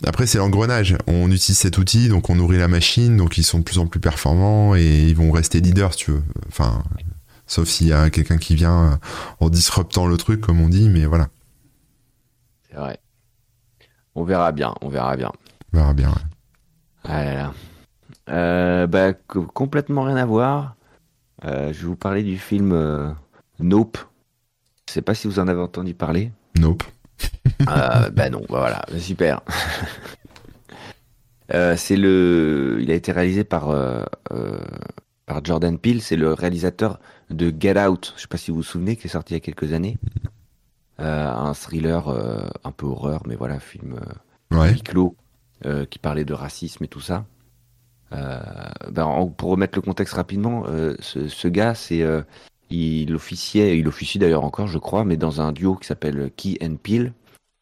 après 0.05 0.25
c'est 0.25 0.37
l'engrenage. 0.37 0.97
On 1.07 1.31
utilise 1.31 1.57
cet 1.57 1.77
outil, 1.77 2.09
donc 2.09 2.29
on 2.29 2.35
nourrit 2.35 2.57
la 2.57 2.67
machine, 2.67 3.17
donc 3.17 3.37
ils 3.37 3.43
sont 3.43 3.59
de 3.59 3.63
plus 3.63 3.79
en 3.79 3.87
plus 3.87 3.99
performants 3.99 4.75
et 4.75 5.07
ils 5.07 5.15
vont 5.15 5.31
rester 5.31 5.61
leaders, 5.61 5.93
si 5.93 6.05
tu 6.05 6.11
veux. 6.11 6.23
Enfin, 6.47 6.83
sauf 7.47 7.67
s'il 7.67 7.87
y 7.87 7.93
a 7.93 8.09
quelqu'un 8.09 8.37
qui 8.37 8.55
vient 8.55 8.99
en 9.39 9.49
disruptant 9.49 10.07
le 10.07 10.17
truc, 10.17 10.41
comme 10.41 10.61
on 10.61 10.69
dit, 10.69 10.89
mais 10.89 11.05
voilà. 11.05 11.27
C'est 12.69 12.77
vrai. 12.77 12.99
On 14.15 14.23
verra 14.23 14.51
bien, 14.51 14.73
on 14.81 14.89
verra 14.89 15.15
bien. 15.15 15.31
On 15.73 15.77
verra 15.77 15.93
bien, 15.93 16.09
ouais. 16.09 16.21
Ah 17.03 17.23
là 17.23 17.33
là. 17.33 17.53
Euh, 18.29 18.87
bah, 18.87 19.13
complètement 19.13 20.03
rien 20.03 20.17
à 20.17 20.25
voir. 20.25 20.75
Euh, 21.45 21.73
je 21.73 21.81
vais 21.81 21.87
vous 21.87 21.95
parler 21.95 22.23
du 22.23 22.37
film 22.37 22.71
euh, 22.71 23.11
Nope. 23.59 23.97
Je 24.87 24.93
sais 24.93 25.01
pas 25.01 25.13
si 25.13 25.27
vous 25.27 25.39
en 25.39 25.47
avez 25.47 25.61
entendu 25.61 25.93
parler. 25.93 26.31
Nope. 26.59 26.83
bah 27.59 28.29
non, 28.29 28.41
bah 28.49 28.59
voilà, 28.59 28.85
super. 28.97 29.41
c'est 31.75 31.97
le, 31.97 32.79
il 32.81 32.91
a 32.91 32.95
été 32.95 33.11
réalisé 33.11 33.43
par 33.43 33.69
par 35.25 35.45
Jordan 35.45 35.77
Peele. 35.77 36.01
C'est 36.01 36.17
le 36.17 36.33
réalisateur 36.33 36.99
de 37.29 37.53
Get 37.57 37.79
Out. 37.79 38.13
Je 38.15 38.21
sais 38.21 38.27
pas 38.27 38.37
si 38.37 38.51
vous 38.51 38.57
vous 38.57 38.63
souvenez, 38.63 38.95
qui 38.95 39.07
est 39.07 39.11
sorti 39.11 39.33
il 39.33 39.37
y 39.37 39.37
a 39.37 39.41
quelques 39.41 39.73
années. 39.73 39.97
Euh, 41.01 41.31
un 41.31 41.53
thriller 41.53 42.09
euh, 42.09 42.47
un 42.63 42.71
peu 42.71 42.85
horreur, 42.85 43.23
mais 43.25 43.35
voilà, 43.35 43.59
film 43.59 43.99
euh, 44.53 44.57
ouais. 44.57 44.75
clos 44.75 45.15
qui 45.91 45.99
parlait 45.99 46.25
de 46.25 46.33
racisme 46.33 46.83
et 46.83 46.87
tout 46.87 47.01
ça. 47.01 47.25
Ben, 48.11 49.31
pour 49.37 49.51
remettre 49.51 49.77
le 49.77 49.83
contexte 49.83 50.15
rapidement, 50.15 50.65
ce, 50.99 51.47
gars, 51.47 51.75
c'est 51.75 52.03
il 52.71 53.13
officiait, 53.13 53.77
il 53.77 53.87
officie 53.87 54.19
d'ailleurs 54.19 54.43
encore, 54.43 54.67
je 54.67 54.77
crois, 54.77 55.05
mais 55.05 55.17
dans 55.17 55.41
un 55.41 55.51
duo 55.51 55.75
qui 55.75 55.87
s'appelle 55.87 56.31
Key 56.35 56.57
and 56.63 56.75
Peel. 56.81 57.13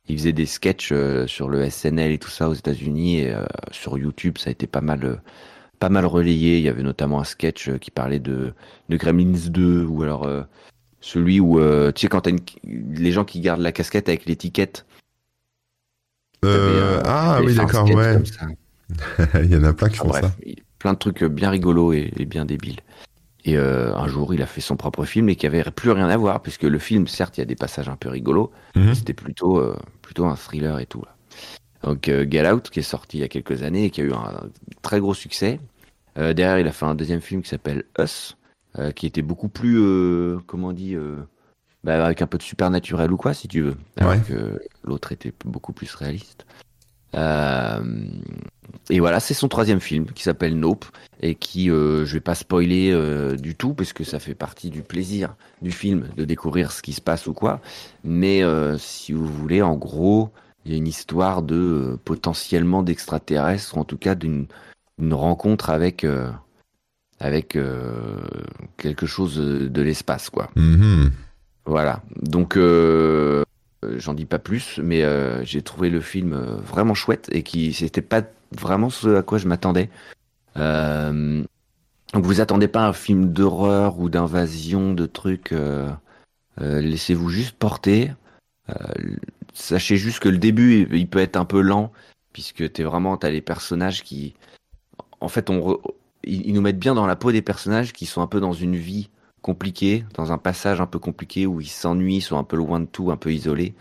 Il 0.07 0.17
faisait 0.17 0.33
des 0.33 0.47
sketchs 0.47 0.91
sur 1.27 1.49
le 1.49 1.69
SNL 1.69 2.11
et 2.11 2.17
tout 2.17 2.31
ça 2.31 2.49
aux 2.49 2.53
États-Unis 2.55 3.19
et 3.19 3.35
sur 3.69 3.95
YouTube, 3.97 4.39
ça 4.39 4.49
a 4.49 4.51
été 4.51 4.65
pas 4.65 4.81
mal, 4.81 5.21
pas 5.77 5.89
mal 5.89 6.07
relayé. 6.07 6.57
Il 6.57 6.63
y 6.63 6.69
avait 6.69 6.81
notamment 6.81 7.19
un 7.19 7.23
sketch 7.23 7.69
qui 7.77 7.91
parlait 7.91 8.17
de, 8.17 8.53
de 8.89 8.97
Gremlins 8.97 9.49
2 9.49 9.85
ou 9.85 10.01
alors 10.01 10.27
celui 11.01 11.39
où, 11.39 11.59
euh, 11.59 11.91
tu 11.91 12.01
sais, 12.01 12.07
quand 12.07 12.21
t'as 12.21 12.31
les 12.63 13.11
gens 13.11 13.25
qui 13.25 13.39
gardent 13.39 13.61
la 13.61 13.71
casquette 13.71 14.09
avec 14.09 14.25
l'étiquette. 14.25 14.85
Euh, 16.45 17.01
ah 17.05 17.39
oui, 17.43 17.55
d'accord, 17.55 17.89
ouais. 17.89 18.17
il 19.43 19.51
y 19.51 19.55
en 19.55 19.63
a 19.63 19.73
plein 19.73 19.89
qui 19.89 19.97
font 19.97 20.11
ça. 20.13 20.31
Plein 20.79 20.93
de 20.93 20.97
trucs 20.97 21.23
bien 21.23 21.49
rigolos 21.49 21.93
et, 21.93 22.11
bien 22.25 22.45
débiles. 22.45 22.79
Et 23.45 23.57
euh, 23.57 23.95
un 23.95 24.07
jour, 24.07 24.33
il 24.33 24.41
a 24.41 24.45
fait 24.45 24.61
son 24.61 24.75
propre 24.75 25.05
film 25.05 25.29
et 25.29 25.35
qui 25.35 25.47
avait 25.47 25.63
plus 25.63 25.91
rien 25.91 26.09
à 26.09 26.17
voir, 26.17 26.41
puisque 26.41 26.63
le 26.63 26.79
film, 26.79 27.07
certes, 27.07 27.37
il 27.37 27.41
y 27.41 27.43
a 27.43 27.45
des 27.45 27.55
passages 27.55 27.87
un 27.87 27.95
peu 27.95 28.09
rigolos, 28.09 28.51
mhm. 28.75 28.93
c'était 28.93 29.13
plutôt, 29.13 29.63
plutôt 30.01 30.25
un 30.25 30.35
thriller 30.35 30.79
et 30.79 30.85
tout. 30.85 31.01
Là. 31.01 31.15
Donc, 31.83 32.05
Get 32.05 32.51
Out, 32.51 32.69
qui 32.69 32.79
est 32.79 32.83
sorti 32.83 33.17
il 33.17 33.21
y 33.21 33.23
a 33.23 33.29
quelques 33.29 33.63
années 33.63 33.85
et 33.85 33.89
qui 33.89 34.01
a 34.01 34.03
eu 34.03 34.11
un 34.11 34.49
très 34.81 34.99
gros 34.99 35.13
succès. 35.13 35.59
derrière, 36.17 36.59
il 36.59 36.67
a 36.67 36.71
fait 36.73 36.85
un 36.85 36.95
deuxième 36.95 37.21
film 37.21 37.41
qui 37.41 37.49
s'appelle 37.49 37.85
Us, 37.97 38.35
euh, 38.77 38.91
qui 38.91 39.07
était 39.07 39.23
beaucoup 39.23 39.49
plus, 39.49 39.79
euh, 39.79 40.37
comment 40.45 40.67
on 40.67 40.73
dit, 40.73 40.93
euh, 40.93 41.15
bah, 41.83 42.05
avec 42.05 42.21
un 42.21 42.27
peu 42.27 42.37
de 42.37 42.43
supernaturel 42.43 43.11
ou 43.11 43.17
quoi, 43.17 43.33
si 43.33 43.47
tu 43.47 43.61
veux. 43.61 43.75
Alors 43.97 44.23
que 44.23 44.59
l'autre 44.83 45.11
était 45.11 45.33
beaucoup 45.43 45.73
plus 45.73 45.93
réaliste. 45.95 46.45
Et 47.13 48.99
voilà, 48.99 49.19
c'est 49.19 49.33
son 49.33 49.47
troisième 49.47 49.79
film 49.79 50.05
qui 50.05 50.23
s'appelle 50.23 50.57
Nope 50.57 50.85
et 51.21 51.35
qui, 51.35 51.67
je 51.67 52.05
vais 52.05 52.19
pas 52.19 52.35
spoiler 52.35 52.95
du 53.37 53.55
tout 53.55 53.73
parce 53.73 53.93
que 53.93 54.03
ça 54.03 54.19
fait 54.19 54.35
partie 54.35 54.69
du 54.69 54.81
plaisir 54.81 55.35
du 55.61 55.71
film 55.71 56.07
de 56.15 56.25
découvrir 56.25 56.71
ce 56.71 56.81
qui 56.81 56.93
se 56.93 57.01
passe 57.01 57.27
ou 57.27 57.33
quoi. 57.33 57.61
Mais 58.03 58.41
si 58.77 59.13
vous 59.13 59.25
voulez, 59.25 59.61
en 59.61 59.75
gros, 59.75 60.31
il 60.65 60.71
y 60.71 60.75
a 60.75 60.77
une 60.77 60.87
histoire 60.87 61.41
de 61.41 61.97
potentiellement 62.05 62.83
d'extraterrestres, 62.83 63.77
en 63.77 63.85
tout 63.85 63.97
cas 63.97 64.15
d'une 64.15 64.47
rencontre 65.11 65.69
avec 65.69 66.05
avec 67.19 67.55
euh, 67.55 68.17
quelque 68.77 69.05
chose 69.05 69.37
de 69.37 69.81
l'espace, 69.81 70.29
quoi. 70.29 70.49
Mm-hmm. 70.55 71.11
Voilà. 71.65 72.01
Donc, 72.21 72.57
euh, 72.57 73.43
j'en 73.97 74.13
dis 74.13 74.25
pas 74.25 74.39
plus, 74.39 74.79
mais 74.83 75.03
euh, 75.03 75.43
j'ai 75.43 75.61
trouvé 75.61 75.89
le 75.89 76.01
film 76.01 76.35
vraiment 76.35 76.93
chouette 76.93 77.29
et 77.31 77.43
qui 77.43 77.73
c'était 77.73 78.01
pas 78.01 78.21
vraiment 78.51 78.89
ce 78.89 79.15
à 79.15 79.21
quoi 79.23 79.37
je 79.37 79.47
m'attendais. 79.47 79.89
donc, 80.55 81.45
vous 82.25 82.41
attendez 82.41 82.67
pas 82.67 82.87
un 82.87 82.93
film 82.93 83.31
d'horreur 83.31 83.99
ou 83.99 84.09
d'invasion 84.09 84.93
de 84.93 85.05
trucs. 85.05 85.53
Laissez-vous 86.59 87.29
juste 87.29 87.55
porter. 87.57 88.11
sachez 89.53 89.97
juste 89.97 90.19
que 90.19 90.29
le 90.29 90.37
début, 90.37 90.87
il 90.91 91.07
peut 91.07 91.19
être 91.19 91.37
un 91.37 91.45
peu 91.45 91.61
lent, 91.61 91.91
puisque 92.33 92.71
t'es 92.71 92.83
vraiment, 92.83 93.17
t'as 93.17 93.29
les 93.29 93.41
personnages 93.41 94.03
qui, 94.03 94.33
en 95.21 95.29
fait, 95.29 95.49
on, 95.49 95.79
ils, 96.23 96.53
nous 96.53 96.61
mettent 96.61 96.79
bien 96.79 96.95
dans 96.95 97.05
la 97.05 97.15
peau 97.15 97.31
des 97.31 97.41
personnages 97.41 97.93
qui 97.93 98.05
sont 98.05 98.21
un 98.21 98.27
peu 98.27 98.39
dans 98.39 98.53
une 98.53 98.75
vie 98.75 99.09
compliquée, 99.41 100.05
dans 100.13 100.31
un 100.31 100.37
passage 100.37 100.81
un 100.81 100.85
peu 100.85 100.99
compliqué 100.99 101.45
où 101.45 101.61
ils 101.61 101.67
s'ennuient, 101.67 102.21
sont 102.21 102.37
un 102.37 102.43
peu 102.43 102.57
loin 102.57 102.79
de 102.79 102.85
tout, 102.85 103.11
un 103.11 103.17
peu 103.17 103.33
isolés, 103.33 103.73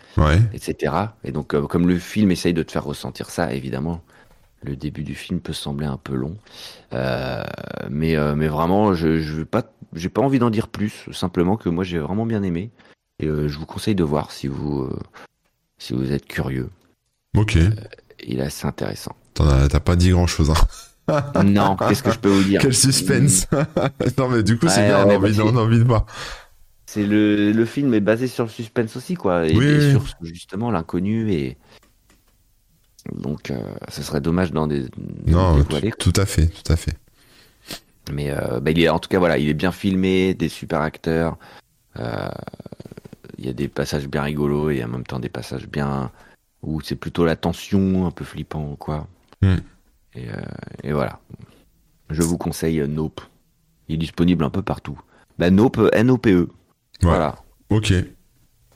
etc. 0.53 0.93
Et 1.23 1.31
donc, 1.31 1.53
euh, 1.53 1.67
comme 1.67 1.87
le 1.87 1.99
film 1.99 2.31
essaye 2.31 2.53
de 2.53 2.63
te 2.63 2.71
faire 2.71 2.85
ressentir 2.85 3.29
ça, 3.29 3.53
évidemment, 3.53 4.01
le 4.63 4.75
début 4.75 5.03
du 5.03 5.15
film 5.15 5.39
peut 5.39 5.53
sembler 5.53 5.85
un 5.85 5.97
peu 5.97 6.15
long, 6.15 6.35
euh, 6.93 7.43
mais 7.89 8.15
euh, 8.15 8.35
mais 8.35 8.47
vraiment, 8.47 8.93
je 8.93 9.19
je 9.19 9.43
pas, 9.43 9.63
j'ai 9.93 10.09
pas 10.09 10.21
envie 10.21 10.39
d'en 10.39 10.49
dire 10.49 10.67
plus. 10.67 11.09
Simplement 11.11 11.57
que 11.57 11.69
moi, 11.69 11.83
j'ai 11.83 11.99
vraiment 11.99 12.25
bien 12.25 12.43
aimé 12.43 12.71
et 13.19 13.27
je 13.27 13.57
vous 13.57 13.65
conseille 13.65 13.95
de 13.95 14.03
voir 14.03 14.31
si 14.31 14.47
vous 14.47 14.89
si 15.77 15.93
vous 15.93 16.11
êtes 16.11 16.25
curieux. 16.25 16.69
Ok. 17.37 17.57
il 18.23 18.39
est 18.39 18.43
assez 18.43 18.65
intéressant. 18.65 19.15
T'as 19.33 19.79
pas 19.79 19.95
dit 19.95 20.09
grand 20.09 20.27
chose. 20.27 20.49
Hein. 20.49 20.55
Non, 21.43 21.75
qu'est-ce 21.75 22.03
que 22.03 22.11
je 22.11 22.19
peux 22.19 22.29
vous 22.29 22.43
dire 22.43 22.61
Quel 22.61 22.73
suspense 22.73 23.47
Non, 24.17 24.29
mais 24.29 24.43
du 24.43 24.57
coup, 24.57 24.67
c'est 24.67 24.85
bien, 24.85 25.05
on 25.05 25.09
a, 25.09 25.15
envie, 25.15 25.39
on 25.41 25.55
a 25.55 25.61
envie 25.61 25.79
de 25.79 25.83
voir. 25.83 26.05
C'est 26.85 27.05
le, 27.05 27.51
le 27.51 27.65
film 27.65 27.93
est 27.93 27.99
basé 27.99 28.27
sur 28.27 28.45
le 28.45 28.49
suspense 28.49 28.95
aussi, 28.95 29.13
quoi. 29.13 29.45
Et, 29.47 29.91
sur 29.91 30.03
justement 30.21 30.71
l'inconnu 30.71 31.31
et. 31.31 31.57
Donc, 33.13 33.49
euh, 33.49 33.59
ce 33.89 34.03
serait 34.03 34.21
dommage 34.21 34.51
d'en 34.51 34.67
des, 34.67 34.85
non, 35.25 35.63
tout, 35.63 36.13
à 36.15 36.25
fait, 36.25 36.47
tout 36.47 36.71
à 36.71 36.75
fait. 36.75 36.95
Mais 38.11 38.31
euh, 38.31 38.59
bah, 38.59 38.71
il 38.71 38.79
est, 38.81 38.89
en 38.89 38.99
tout 38.99 39.09
cas, 39.09 39.19
voilà, 39.19 39.37
il 39.37 39.49
est 39.49 39.53
bien 39.53 39.71
filmé, 39.71 40.33
des 40.33 40.49
super 40.49 40.81
acteurs. 40.81 41.37
Euh, 41.97 42.29
il 43.37 43.45
y 43.45 43.49
a 43.49 43.53
des 43.53 43.67
passages 43.67 44.07
bien 44.07 44.23
rigolos 44.23 44.69
et 44.69 44.83
en 44.83 44.89
même 44.89 45.05
temps 45.05 45.19
des 45.19 45.29
passages 45.29 45.67
bien 45.67 46.11
où 46.61 46.81
c'est 46.81 46.95
plutôt 46.95 47.25
la 47.25 47.35
tension, 47.35 48.05
un 48.05 48.11
peu 48.11 48.25
flippant, 48.25 48.75
quoi. 48.77 49.07
Hmm. 49.41 49.57
Euh, 50.17 50.41
et, 50.83 50.91
voilà. 50.91 51.19
Je 52.09 52.21
vous 52.21 52.37
conseille 52.37 52.83
Nope. 52.87 53.21
Il 53.87 53.95
est 53.95 53.97
disponible 53.97 54.43
un 54.43 54.49
peu 54.49 54.61
partout. 54.61 54.99
Bah, 55.37 55.49
Nope, 55.49 55.79
N-O-P-E. 55.93 56.49
Voilà. 57.01 57.37
Ok. 57.69 57.93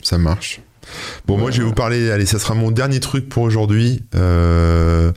Ça 0.01 0.17
marche. 0.17 0.61
Bon, 1.25 1.37
moi, 1.37 1.51
je 1.51 1.61
vais 1.61 1.67
vous 1.67 1.73
parler. 1.73 2.11
Allez, 2.11 2.25
ça 2.25 2.39
sera 2.39 2.55
mon 2.55 2.71
dernier 2.71 2.99
truc 2.99 3.29
pour 3.29 3.43
aujourd'hui. 3.43 4.03
Euh, 4.15 5.11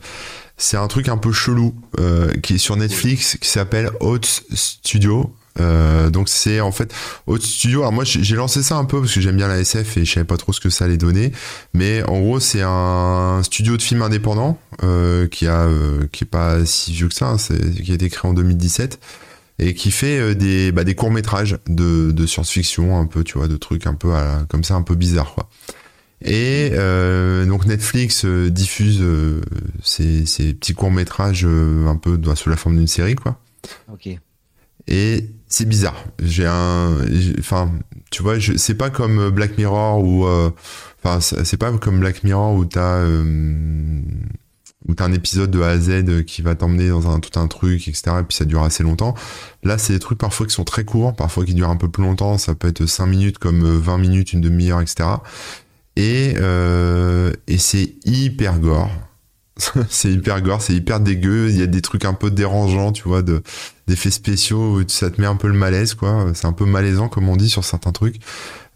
c'est 0.55 0.77
un 0.77 0.87
truc 0.87 1.09
un 1.09 1.17
peu 1.17 1.31
chelou 1.31 1.75
euh, 1.99 2.31
qui 2.41 2.55
est 2.55 2.57
sur 2.57 2.75
Netflix 2.75 3.37
qui 3.39 3.49
s'appelle 3.49 3.91
Hot 3.99 4.21
Studio. 4.23 5.35
Euh, 5.59 6.09
donc 6.09 6.29
c'est 6.29 6.59
en 6.61 6.71
fait 6.71 6.93
Hot 7.27 7.39
Studio. 7.39 7.81
Alors 7.81 7.93
moi 7.93 8.03
j'ai 8.03 8.35
lancé 8.35 8.63
ça 8.63 8.75
un 8.75 8.85
peu 8.85 8.99
parce 8.99 9.13
que 9.13 9.21
j'aime 9.21 9.37
bien 9.37 9.47
la 9.47 9.59
SF 9.59 9.97
et 9.97 10.05
je 10.05 10.13
savais 10.13 10.25
pas 10.25 10.37
trop 10.37 10.53
ce 10.53 10.59
que 10.59 10.69
ça 10.69 10.85
allait 10.85 10.97
donner. 10.97 11.31
Mais 11.73 12.03
en 12.03 12.19
gros 12.19 12.39
c'est 12.39 12.61
un 12.63 13.41
studio 13.43 13.77
de 13.77 13.81
films 13.81 14.01
indépendant 14.01 14.59
euh, 14.83 15.27
qui 15.27 15.47
a 15.47 15.61
euh, 15.61 16.07
qui 16.11 16.23
est 16.23 16.27
pas 16.27 16.65
si 16.65 16.93
vieux 16.93 17.07
que 17.07 17.15
ça, 17.15 17.29
hein, 17.29 17.37
qui 17.83 17.91
a 17.91 17.95
été 17.95 18.09
créé 18.09 18.29
en 18.29 18.33
2017 18.33 18.99
et 19.59 19.73
qui 19.73 19.89
fait 19.89 20.35
des 20.35 20.71
bah, 20.71 20.83
des 20.83 20.95
courts 20.95 21.11
métrages 21.11 21.57
de, 21.67 22.11
de 22.11 22.25
science-fiction 22.25 22.99
un 22.99 23.05
peu 23.05 23.23
tu 23.23 23.37
vois 23.37 23.47
de 23.47 23.57
trucs 23.57 23.87
un 23.87 23.95
peu 23.95 24.13
comme 24.49 24.63
ça 24.63 24.75
un 24.75 24.83
peu 24.83 24.95
bizarre 24.95 25.33
quoi. 25.33 25.49
Et 26.23 26.71
donc 27.47 27.65
Netflix 27.65 28.25
diffuse 28.25 29.03
ces, 29.83 30.25
ces, 30.25 30.53
petits 30.53 30.73
courts 30.73 30.91
métrages 30.91 31.45
un 31.45 31.95
peu 31.95 32.19
sous 32.35 32.49
la 32.49 32.55
forme 32.55 32.77
d'une 32.77 32.87
série 32.87 33.15
quoi. 33.15 33.39
Ok. 33.91 34.17
Et 34.87 35.29
c'est 35.47 35.67
bizarre. 35.67 36.03
J'ai 36.21 36.45
un, 36.45 36.97
enfin, 37.39 37.71
tu 38.11 38.23
vois, 38.23 38.35
c'est 38.39 38.75
pas 38.75 38.89
comme 38.89 39.29
Black 39.29 39.57
Mirror 39.57 40.03
ou, 40.03 40.25
enfin, 41.03 41.19
c'est 41.19 41.57
pas 41.57 41.71
comme 41.73 41.99
Black 41.99 42.23
Mirror 42.23 42.55
où 42.55 42.65
t'as 42.65 43.05
où 44.87 44.95
t'as 44.95 45.05
un 45.05 45.13
épisode 45.13 45.51
de 45.51 45.61
A 45.61 45.69
à 45.69 45.77
Z 45.77 46.23
qui 46.25 46.41
va 46.41 46.55
t'emmener 46.55 46.89
dans 46.89 47.09
un 47.09 47.19
tout 47.19 47.37
un 47.39 47.47
truc, 47.47 47.87
etc. 47.87 48.17
Et 48.19 48.23
puis 48.23 48.35
ça 48.37 48.45
dure 48.45 48.63
assez 48.63 48.83
longtemps. 48.83 49.15
Là, 49.63 49.77
c'est 49.77 49.93
des 49.93 49.99
trucs 49.99 50.17
parfois 50.17 50.45
qui 50.45 50.53
sont 50.53 50.63
très 50.63 50.85
courts, 50.85 51.15
parfois 51.15 51.45
qui 51.45 51.53
durent 51.53 51.69
un 51.69 51.75
peu 51.75 51.89
plus 51.89 52.03
longtemps. 52.03 52.37
Ça 52.37 52.55
peut 52.55 52.69
être 52.69 52.85
5 52.85 53.05
minutes 53.05 53.37
comme 53.37 53.63
20 53.63 53.97
minutes, 53.97 54.33
une 54.33 54.41
demi-heure, 54.41 54.81
etc. 54.81 55.09
Et, 55.95 56.35
euh, 56.37 57.33
et 57.47 57.57
c'est 57.57 57.95
hyper 58.05 58.59
gore. 58.59 58.89
c'est 59.89 60.11
hyper 60.11 60.41
gore, 60.41 60.61
c'est 60.61 60.73
hyper 60.73 60.99
dégueu. 60.99 61.49
Il 61.49 61.57
y 61.57 61.63
a 61.63 61.67
des 61.67 61.81
trucs 61.81 62.05
un 62.05 62.13
peu 62.13 62.31
dérangeants, 62.31 62.91
tu 62.91 63.03
vois, 63.03 63.23
de 63.23 63.41
d'effets 63.87 64.11
spéciaux 64.11 64.81
ça 64.87 65.09
te 65.09 65.19
met 65.19 65.27
un 65.27 65.35
peu 65.35 65.47
le 65.47 65.53
malaise, 65.53 65.93
quoi. 65.93 66.27
C'est 66.33 66.45
un 66.45 66.53
peu 66.53 66.65
malaisant, 66.65 67.07
comme 67.07 67.29
on 67.29 67.35
dit 67.35 67.49
sur 67.49 67.63
certains 67.63 67.91
trucs. 67.91 68.19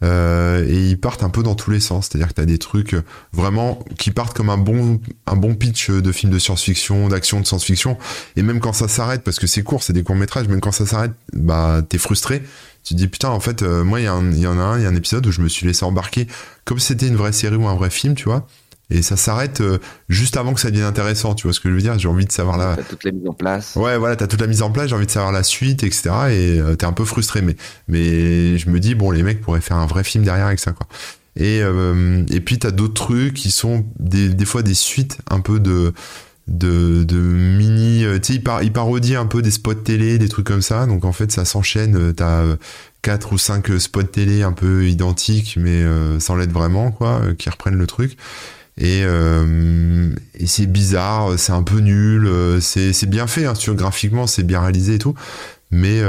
Euh, 0.02 0.66
et 0.68 0.88
ils 0.90 0.98
partent 0.98 1.22
un 1.22 1.30
peu 1.30 1.42
dans 1.42 1.54
tous 1.54 1.70
les 1.70 1.78
sens. 1.78 2.08
C'est-à-dire 2.08 2.28
que 2.28 2.34
t'as 2.34 2.44
des 2.44 2.58
trucs 2.58 2.96
vraiment 3.32 3.84
qui 3.98 4.10
partent 4.10 4.36
comme 4.36 4.50
un 4.50 4.58
bon 4.58 5.00
un 5.26 5.36
bon 5.36 5.54
pitch 5.54 5.90
de 5.90 6.12
film 6.12 6.32
de 6.32 6.38
science-fiction, 6.38 7.08
d'action, 7.08 7.40
de 7.40 7.46
science-fiction. 7.46 7.98
Et 8.36 8.42
même 8.42 8.60
quand 8.60 8.72
ça 8.72 8.88
s'arrête, 8.88 9.22
parce 9.22 9.38
que 9.38 9.46
c'est 9.46 9.62
court, 9.62 9.82
c'est 9.82 9.92
des 9.92 10.02
courts 10.02 10.16
métrages, 10.16 10.48
même 10.48 10.60
quand 10.60 10.72
ça 10.72 10.86
s'arrête, 10.86 11.12
bah 11.32 11.82
t'es 11.88 11.98
frustré 11.98 12.42
tu 12.84 12.94
te 12.94 12.98
dis 12.98 13.08
putain 13.08 13.28
en 13.28 13.40
fait 13.40 13.62
euh, 13.62 13.84
moi 13.84 14.00
il 14.00 14.04
y, 14.04 14.06
y, 14.06 14.46
en 14.46 14.58
a 14.58 14.62
un 14.62 14.78
il 14.78 14.82
y 14.82 14.86
a 14.86 14.88
un 14.88 14.94
épisode 14.94 15.26
où 15.26 15.30
je 15.30 15.40
me 15.40 15.48
suis 15.48 15.66
laissé 15.66 15.84
embarquer 15.84 16.26
comme 16.64 16.78
si 16.78 16.88
c'était 16.88 17.06
une 17.06 17.16
vraie 17.16 17.32
série 17.32 17.56
ou 17.56 17.68
un 17.68 17.76
vrai 17.76 17.90
film 17.90 18.14
tu 18.14 18.24
vois 18.24 18.46
et 18.90 19.00
ça 19.00 19.16
s'arrête 19.16 19.60
euh, 19.60 19.78
juste 20.08 20.36
avant 20.36 20.52
que 20.52 20.60
ça 20.60 20.70
devienne 20.70 20.86
intéressant 20.86 21.34
tu 21.34 21.46
vois 21.46 21.54
ce 21.54 21.60
que 21.60 21.70
je 21.70 21.74
veux 21.74 21.80
dire? 21.80 21.98
J'ai 21.98 22.08
envie 22.08 22.26
de 22.26 22.32
savoir 22.32 22.58
la 22.58 22.76
t'as 22.76 22.82
toute 22.82 23.04
la 23.04 23.12
mise 23.12 23.26
en 23.26 23.32
place. 23.32 23.76
Ouais 23.76 23.96
voilà 23.96 24.16
t'as 24.16 24.26
toute 24.26 24.40
la 24.40 24.46
mise 24.46 24.62
en 24.62 24.70
place 24.70 24.88
j'ai 24.88 24.94
envie 24.94 25.06
de 25.06 25.10
savoir 25.10 25.32
la 25.32 25.42
suite 25.42 25.82
etc 25.82 26.10
et 26.30 26.60
euh, 26.60 26.74
t'es 26.74 26.84
un 26.84 26.92
peu 26.92 27.04
frustré 27.04 27.40
mais 27.40 27.56
mais 27.88 28.58
je 28.58 28.68
me 28.68 28.80
dis 28.80 28.94
bon 28.94 29.10
les 29.10 29.22
mecs 29.22 29.40
pourraient 29.40 29.60
faire 29.62 29.78
un 29.78 29.86
vrai 29.86 30.04
film 30.04 30.24
derrière 30.24 30.46
avec 30.46 30.58
ça 30.58 30.72
quoi. 30.72 30.86
Et 31.36 31.60
euh, 31.62 32.22
et 32.30 32.40
puis 32.40 32.58
t'as 32.58 32.70
d'autres 32.70 32.92
trucs 32.94 33.32
qui 33.34 33.50
sont 33.50 33.86
des, 33.98 34.28
des 34.28 34.44
fois 34.44 34.62
des 34.62 34.74
suites 34.74 35.18
un 35.30 35.40
peu 35.40 35.58
de 35.58 35.94
de, 36.48 37.04
de 37.04 37.16
mini 37.16 38.04
tu 38.20 38.32
sais 38.32 38.34
il, 38.34 38.42
par, 38.42 38.62
il 38.62 38.72
parodie 38.72 39.14
un 39.14 39.26
peu 39.26 39.40
des 39.40 39.52
spots 39.52 39.74
télé 39.74 40.18
des 40.18 40.28
trucs 40.28 40.46
comme 40.46 40.60
ça 40.60 40.84
donc 40.86 41.04
en 41.06 41.12
fait 41.12 41.32
ça 41.32 41.44
s'enchaîne 41.46 42.12
t'as 42.12 42.42
quatre 43.00 43.32
ou 43.32 43.38
cinq 43.38 43.68
spots 43.78 44.02
télé 44.02 44.42
un 44.42 44.52
peu 44.52 44.86
identiques 44.86 45.56
mais 45.58 45.82
sans 46.18 46.34
l'être 46.36 46.52
vraiment 46.52 46.90
quoi 46.90 47.22
qui 47.38 47.48
reprennent 47.48 47.78
le 47.78 47.86
truc 47.86 48.18
et, 48.78 49.02
et 49.02 50.46
c'est 50.46 50.66
bizarre 50.66 51.38
c'est 51.38 51.52
un 51.52 51.62
peu 51.62 51.80
nul 51.80 52.28
c'est, 52.60 52.92
c'est 52.92 53.08
bien 53.08 53.26
fait 53.26 53.44
hein, 53.44 53.52
graphiquement 53.68 54.26
c'est 54.26 54.44
bien 54.44 54.60
réalisé 54.60 54.94
et 54.94 54.98
tout 54.98 55.14
mais 55.70 56.00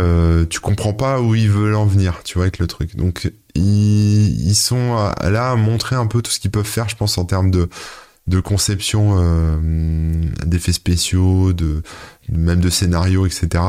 tu 0.50 0.60
comprends 0.62 0.94
pas 0.94 1.22
où 1.22 1.36
ils 1.36 1.50
veulent 1.50 1.76
en 1.76 1.86
venir 1.86 2.22
tu 2.24 2.36
vois 2.36 2.46
avec 2.46 2.60
le 2.60 2.68
truc 2.68 2.96
donc 2.96 3.32
ils, 3.56 4.48
ils 4.48 4.56
sont 4.56 4.96
là 5.22 5.52
à 5.52 5.56
montrer 5.56 5.98
un 5.98 6.08
peu 6.08 6.22
tout 6.22 6.32
ce 6.32 6.40
qu'ils 6.40 6.52
peuvent 6.52 6.64
faire 6.64 6.88
je 6.88 6.96
pense 6.96 7.18
en 7.18 7.26
termes 7.26 7.52
de 7.52 7.68
conception 8.40 9.18
euh, 9.20 9.58
d'effets 10.46 10.74
spéciaux, 10.74 11.54
de 11.54 11.82
même 12.30 12.60
de 12.60 12.70
scénario, 12.70 13.26
etc. 13.26 13.64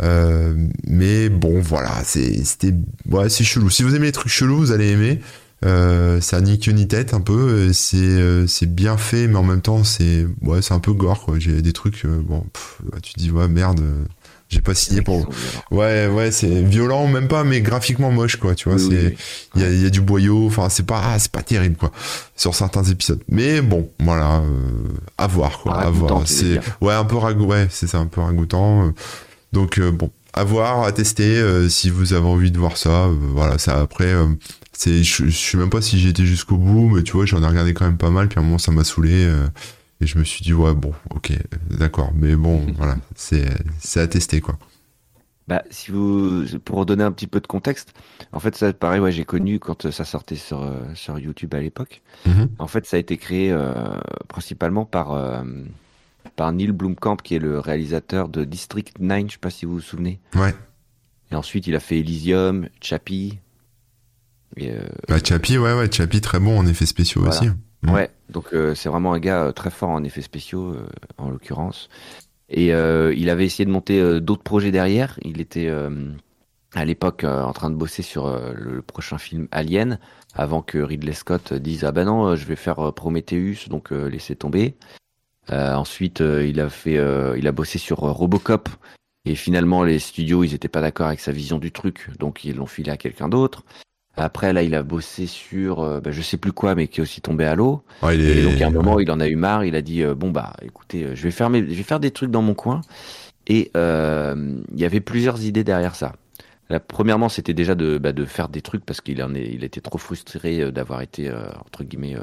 Euh, 0.00 0.68
mais 0.86 1.28
bon, 1.28 1.60
voilà, 1.60 2.02
c'était 2.04 2.74
ouais, 3.10 3.28
c'est 3.28 3.44
chelou. 3.44 3.70
Si 3.70 3.82
vous 3.82 3.94
aimez 3.94 4.06
les 4.06 4.12
trucs 4.12 4.32
chelous, 4.32 4.58
vous 4.58 4.72
allez 4.72 4.90
aimer. 4.90 5.20
Euh, 5.64 6.20
ça 6.20 6.40
ni 6.40 6.58
queue 6.60 6.72
ni 6.72 6.86
tête 6.86 7.14
un 7.14 7.20
peu. 7.20 7.72
C'est 7.72 7.96
euh, 7.96 8.46
c'est 8.46 8.72
bien 8.72 8.96
fait, 8.96 9.26
mais 9.26 9.36
en 9.36 9.42
même 9.42 9.60
temps 9.60 9.84
c'est 9.84 10.26
ouais, 10.42 10.62
c'est 10.62 10.74
un 10.74 10.80
peu 10.80 10.92
gore 10.92 11.24
quoi. 11.24 11.38
J'ai 11.38 11.62
des 11.62 11.72
trucs 11.72 12.04
euh, 12.04 12.20
bon, 12.22 12.44
tu 13.02 13.14
te 13.14 13.18
dis 13.18 13.30
ouais 13.30 13.48
merde. 13.48 13.82
J'ai 14.50 14.62
pas 14.62 14.74
signé 14.74 15.02
pour. 15.02 15.28
Ouais, 15.70 16.06
ouais, 16.06 16.30
c'est 16.30 16.62
violent, 16.62 17.06
même 17.06 17.28
pas, 17.28 17.44
mais 17.44 17.60
graphiquement 17.60 18.10
moche, 18.10 18.36
quoi. 18.36 18.54
Tu 18.54 18.70
vois, 18.70 18.78
c'est 18.78 19.14
il 19.54 19.60
y, 19.60 19.64
a, 19.64 19.70
y, 19.70 19.84
a, 19.84 19.90
du 19.90 20.00
boyau. 20.00 20.46
Enfin, 20.46 20.70
c'est 20.70 20.86
pas, 20.86 21.18
c'est 21.18 21.30
pas 21.30 21.42
terrible, 21.42 21.76
quoi, 21.76 21.92
sur 22.34 22.54
certains 22.54 22.82
épisodes. 22.84 23.22
Mais 23.28 23.60
bon, 23.60 23.90
voilà, 24.00 24.38
euh, 24.38 24.88
à 25.18 25.26
voir, 25.26 25.58
quoi, 25.58 25.78
à 25.78 25.90
voir. 25.90 26.22
C'est 26.24 26.60
ouais, 26.80 26.94
un 26.94 27.04
peu 27.04 27.16
ragoût, 27.16 27.44
ouais, 27.44 27.66
c'est 27.70 27.94
un 27.94 28.06
peu 28.06 28.22
ragoûtant. 28.22 28.86
Euh. 28.86 28.90
Donc 29.52 29.78
euh, 29.78 29.90
bon, 29.90 30.10
à 30.32 30.44
voir, 30.44 30.82
à 30.84 30.92
tester. 30.92 31.68
si 31.68 31.90
vous 31.90 32.14
avez 32.14 32.26
envie 32.26 32.50
de 32.50 32.58
voir 32.58 32.78
ça, 32.78 33.10
voilà, 33.34 33.58
ça 33.58 33.78
après. 33.78 34.14
C'est, 34.78 35.02
je, 35.02 35.26
je 35.26 35.36
sais 35.36 35.58
même 35.58 35.70
pas 35.70 35.82
si 35.82 35.98
j'ai 35.98 36.10
été 36.10 36.24
jusqu'au 36.24 36.56
bout, 36.56 36.88
mais 36.88 37.02
tu 37.02 37.12
vois, 37.12 37.26
j'en 37.26 37.42
ai 37.42 37.46
regardé 37.46 37.74
quand 37.74 37.84
même 37.84 37.98
pas 37.98 38.10
mal. 38.10 38.28
Puis 38.28 38.38
à 38.38 38.42
un 38.42 38.44
moment, 38.44 38.58
ça 38.58 38.70
m'a 38.70 38.84
saoulé. 38.84 39.28
Et 40.00 40.06
je 40.06 40.18
me 40.18 40.22
suis 40.24 40.42
dit, 40.42 40.52
ouais, 40.52 40.74
bon, 40.74 40.92
ok, 41.10 41.32
d'accord. 41.70 42.12
Mais 42.14 42.36
bon, 42.36 42.64
voilà, 42.76 42.96
c'est, 43.16 43.48
c'est 43.80 44.00
à 44.00 44.06
tester, 44.06 44.40
quoi. 44.40 44.56
Bah, 45.48 45.64
si 45.70 45.90
vous, 45.90 46.44
pour 46.64 46.84
donner 46.84 47.02
un 47.02 47.10
petit 47.10 47.26
peu 47.26 47.40
de 47.40 47.46
contexte, 47.46 47.94
en 48.32 48.38
fait, 48.38 48.54
ça, 48.54 48.72
pareil, 48.72 49.00
ouais, 49.00 49.10
j'ai 49.10 49.24
connu 49.24 49.58
quand 49.58 49.90
ça 49.90 50.04
sortait 50.04 50.36
sur, 50.36 50.62
euh, 50.62 50.82
sur 50.94 51.18
YouTube 51.18 51.54
à 51.54 51.60
l'époque. 51.60 52.02
Mm-hmm. 52.26 52.48
En 52.58 52.68
fait, 52.68 52.86
ça 52.86 52.98
a 52.98 53.00
été 53.00 53.16
créé 53.16 53.50
euh, 53.50 53.72
principalement 54.28 54.84
par, 54.84 55.12
euh, 55.12 55.42
par 56.36 56.52
Neil 56.52 56.70
Blomkamp, 56.70 57.16
qui 57.16 57.34
est 57.34 57.38
le 57.38 57.58
réalisateur 57.58 58.28
de 58.28 58.44
District 58.44 58.98
9, 59.00 59.24
je 59.26 59.32
sais 59.32 59.38
pas 59.38 59.50
si 59.50 59.64
vous 59.64 59.72
vous 59.72 59.80
souvenez. 59.80 60.20
Ouais. 60.36 60.54
Et 61.32 61.34
ensuite, 61.34 61.66
il 61.66 61.74
a 61.74 61.80
fait 61.80 61.98
Elysium, 61.98 62.68
Chappie. 62.82 63.38
Et, 64.56 64.72
bah, 65.08 65.18
Chappie, 65.22 65.58
ouais, 65.58 65.74
ouais, 65.74 65.90
Chappie, 65.90 66.20
très 66.20 66.40
bon 66.40 66.58
en 66.58 66.66
effets 66.66 66.86
spéciaux 66.86 67.26
aussi. 67.26 67.48
Mm. 67.82 67.90
Ouais, 67.92 68.10
donc 68.28 68.52
euh, 68.52 68.74
c'est 68.74 68.88
vraiment 68.88 69.12
un 69.12 69.20
gars 69.20 69.44
euh, 69.44 69.52
très 69.52 69.70
fort 69.70 69.90
en 69.90 70.02
effets 70.04 70.22
spéciaux, 70.22 70.72
euh, 70.72 70.86
en 71.16 71.30
l'occurrence. 71.30 71.88
Et 72.50 72.68
il 72.68 73.28
avait 73.28 73.44
essayé 73.44 73.66
de 73.66 73.70
monter 73.70 74.22
d'autres 74.22 74.42
projets 74.42 74.70
derrière. 74.70 75.18
Il 75.20 75.38
était 75.38 75.70
à 76.74 76.84
l'époque 76.86 77.24
en 77.24 77.52
train 77.52 77.68
de 77.68 77.74
bosser 77.74 78.00
sur 78.00 78.26
le 78.54 78.80
prochain 78.80 79.18
film 79.18 79.48
Alien, 79.50 79.98
avant 80.32 80.62
que 80.62 80.78
Ridley 80.78 81.12
Scott 81.12 81.52
dise 81.52 81.84
ah 81.84 81.92
ben 81.92 82.06
non, 82.06 82.36
je 82.36 82.46
vais 82.46 82.56
faire 82.56 82.94
Prometheus, 82.94 83.68
donc 83.68 83.90
laissez 83.90 84.34
tomber. 84.34 84.76
ensuite, 85.50 86.20
il 86.20 86.58
a 86.58 86.70
fait, 86.70 86.98
il 87.36 87.46
a 87.46 87.52
bossé 87.52 87.76
sur 87.76 87.98
Robocop. 87.98 88.70
Et 89.26 89.34
finalement, 89.34 89.84
les 89.84 89.98
studios, 89.98 90.42
ils 90.42 90.54
étaient 90.54 90.68
pas 90.68 90.80
d'accord 90.80 91.08
avec 91.08 91.20
sa 91.20 91.32
vision 91.32 91.58
du 91.58 91.70
truc, 91.70 92.08
donc 92.18 92.46
ils 92.46 92.56
l'ont 92.56 92.64
filé 92.64 92.90
à 92.90 92.96
quelqu'un 92.96 93.28
d'autre. 93.28 93.62
Après, 94.18 94.52
là, 94.52 94.62
il 94.62 94.74
a 94.74 94.82
bossé 94.82 95.26
sur, 95.26 95.80
euh, 95.80 96.00
bah, 96.00 96.10
je 96.10 96.22
sais 96.22 96.36
plus 96.36 96.52
quoi, 96.52 96.74
mais 96.74 96.88
qui 96.88 97.00
est 97.00 97.02
aussi 97.02 97.20
tombé 97.20 97.44
à 97.44 97.54
l'eau. 97.54 97.82
Et 98.10 98.42
donc, 98.42 98.60
à 98.60 98.66
un 98.66 98.70
moment, 98.70 98.98
il 98.98 99.10
en 99.10 99.20
a 99.20 99.28
eu 99.28 99.36
marre. 99.36 99.64
Il 99.64 99.76
a 99.76 99.82
dit, 99.82 100.02
euh, 100.02 100.14
bon 100.14 100.30
bah, 100.30 100.54
écoutez, 100.62 101.04
euh, 101.04 101.14
je 101.14 101.22
vais 101.22 101.30
faire 101.30 101.52
je 101.52 101.60
vais 101.60 101.82
faire 101.82 102.00
des 102.00 102.10
trucs 102.10 102.30
dans 102.30 102.42
mon 102.42 102.54
coin. 102.54 102.80
Et 103.46 103.70
il 103.74 104.78
y 104.78 104.84
avait 104.84 105.00
plusieurs 105.00 105.42
idées 105.42 105.64
derrière 105.64 105.94
ça. 105.94 106.12
La, 106.68 106.80
premièrement, 106.80 107.30
c'était 107.30 107.54
déjà 107.54 107.74
de, 107.74 107.96
bah, 107.96 108.12
de 108.12 108.26
faire 108.26 108.50
des 108.50 108.60
trucs 108.60 108.84
parce 108.84 109.00
qu'il 109.00 109.22
en 109.22 109.34
est, 109.34 109.46
il 109.46 109.64
était 109.64 109.80
trop 109.80 109.96
frustré 109.96 110.70
d'avoir 110.70 111.00
été 111.00 111.32
entre 111.64 111.82
guillemets, 111.82 112.16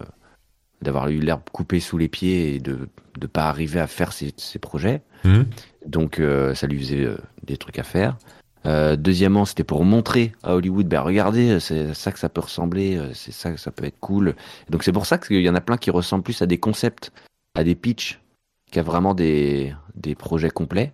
d'avoir 0.83 1.07
eu 1.07 1.19
l'herbe 1.19 1.41
coupée 1.51 1.79
sous 1.79 1.97
les 1.97 2.09
pieds 2.09 2.53
et 2.53 2.59
de 2.59 2.87
ne 3.19 3.25
pas 3.25 3.45
arriver 3.45 3.79
à 3.79 3.87
faire 3.87 4.13
ses, 4.13 4.35
ses 4.37 4.59
projets. 4.59 5.01
Mmh. 5.23 5.41
Donc, 5.87 6.21
ça 6.53 6.67
lui 6.67 6.77
faisait 6.77 7.07
des 7.43 7.57
trucs 7.57 7.79
à 7.79 7.83
faire. 7.83 8.17
Euh, 8.65 8.95
deuxièmement, 8.95 9.45
c'était 9.45 9.63
pour 9.63 9.83
montrer 9.85 10.31
à 10.43 10.55
Hollywood, 10.55 10.87
ben 10.87 11.01
regardez, 11.01 11.59
c'est 11.59 11.93
ça 11.93 12.11
que 12.11 12.19
ça 12.19 12.29
peut 12.29 12.41
ressembler, 12.41 12.97
euh, 12.97 13.13
c'est 13.13 13.31
ça 13.31 13.51
que 13.51 13.57
ça 13.59 13.71
peut 13.71 13.85
être 13.85 13.99
cool. 13.99 14.35
donc 14.69 14.83
c'est 14.83 14.91
pour 14.91 15.05
ça 15.05 15.17
qu'il 15.17 15.41
y 15.41 15.49
en 15.49 15.55
a 15.55 15.61
plein 15.61 15.77
qui 15.77 15.91
ressemblent 15.91 16.23
plus 16.23 16.41
à 16.41 16.45
des 16.45 16.57
concepts, 16.57 17.11
à 17.53 17.63
des 17.63 17.75
pitchs, 17.75 18.19
qu'à 18.71 18.81
vraiment 18.81 19.13
des, 19.13 19.73
des 19.95 20.15
projets 20.15 20.49
complets. 20.49 20.93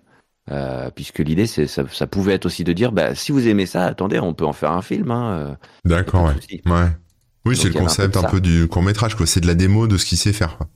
Euh, 0.49 0.89
puisque 0.93 1.19
l'idée, 1.19 1.45
c'est 1.45 1.67
ça, 1.67 1.84
ça, 1.91 2.07
pouvait 2.07 2.34
être 2.34 2.47
aussi 2.47 2.63
de 2.63 2.74
dire, 2.74 2.91
bah, 2.91 3.13
si 3.15 3.32
vous 3.32 3.47
aimez 3.47 3.67
ça, 3.67 3.86
attendez, 3.86 4.19
on 4.19 4.34
peut 4.34 4.45
en 4.45 4.53
faire 4.53 4.72
un 4.72 4.82
film. 4.82 5.11
Hein, 5.11 5.55
D'accord, 5.86 6.26
ouais. 6.26 6.61
ouais. 6.65 6.88
Oui, 7.45 7.55
c'est 7.55 7.69
le 7.69 7.80
concept 7.80 8.17
un 8.17 8.24
peu, 8.24 8.41
du 8.41 8.67
court 8.67 8.82
métrage, 8.82 9.15
quoi. 9.15 9.28
C'est 9.28 9.39
de 9.39 9.47
la 9.47 9.53
démo 9.53 9.88
de 9.88 9.97
ce 9.97 10.05
qu'il 10.05 10.17
sait 10.17 10.34
faire. 10.34 10.57
Quoi. 10.57 10.67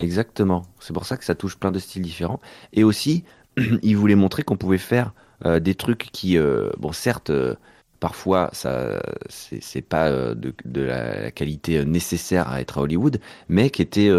Exactement. 0.00 0.62
C'est 0.80 0.92
pour 0.92 1.06
ça 1.06 1.16
que 1.16 1.24
ça 1.24 1.34
touche 1.34 1.56
plein 1.56 1.70
de 1.70 1.78
styles 1.78 2.02
différents. 2.02 2.40
Et 2.72 2.84
aussi, 2.84 3.24
il 3.82 3.96
voulait 3.96 4.14
montrer 4.14 4.42
qu'on 4.42 4.56
pouvait 4.56 4.78
faire 4.78 5.06
euh, 5.06 5.31
des 5.44 5.74
trucs 5.74 6.08
qui, 6.12 6.38
euh, 6.38 6.70
bon, 6.78 6.92
certes, 6.92 7.30
euh, 7.30 7.54
parfois 8.00 8.50
ça 8.52 9.00
c'est 9.28 9.82
pas 9.82 10.10
de, 10.10 10.54
de 10.64 10.80
la, 10.82 11.30
qualité 11.30 11.84
nécessaire 11.84 12.48
à 12.48 12.60
être 12.60 12.78
à 12.78 12.82
Hollywood, 12.82 13.20
mais 13.48 13.70
qui 13.70 13.82
était 13.82 14.10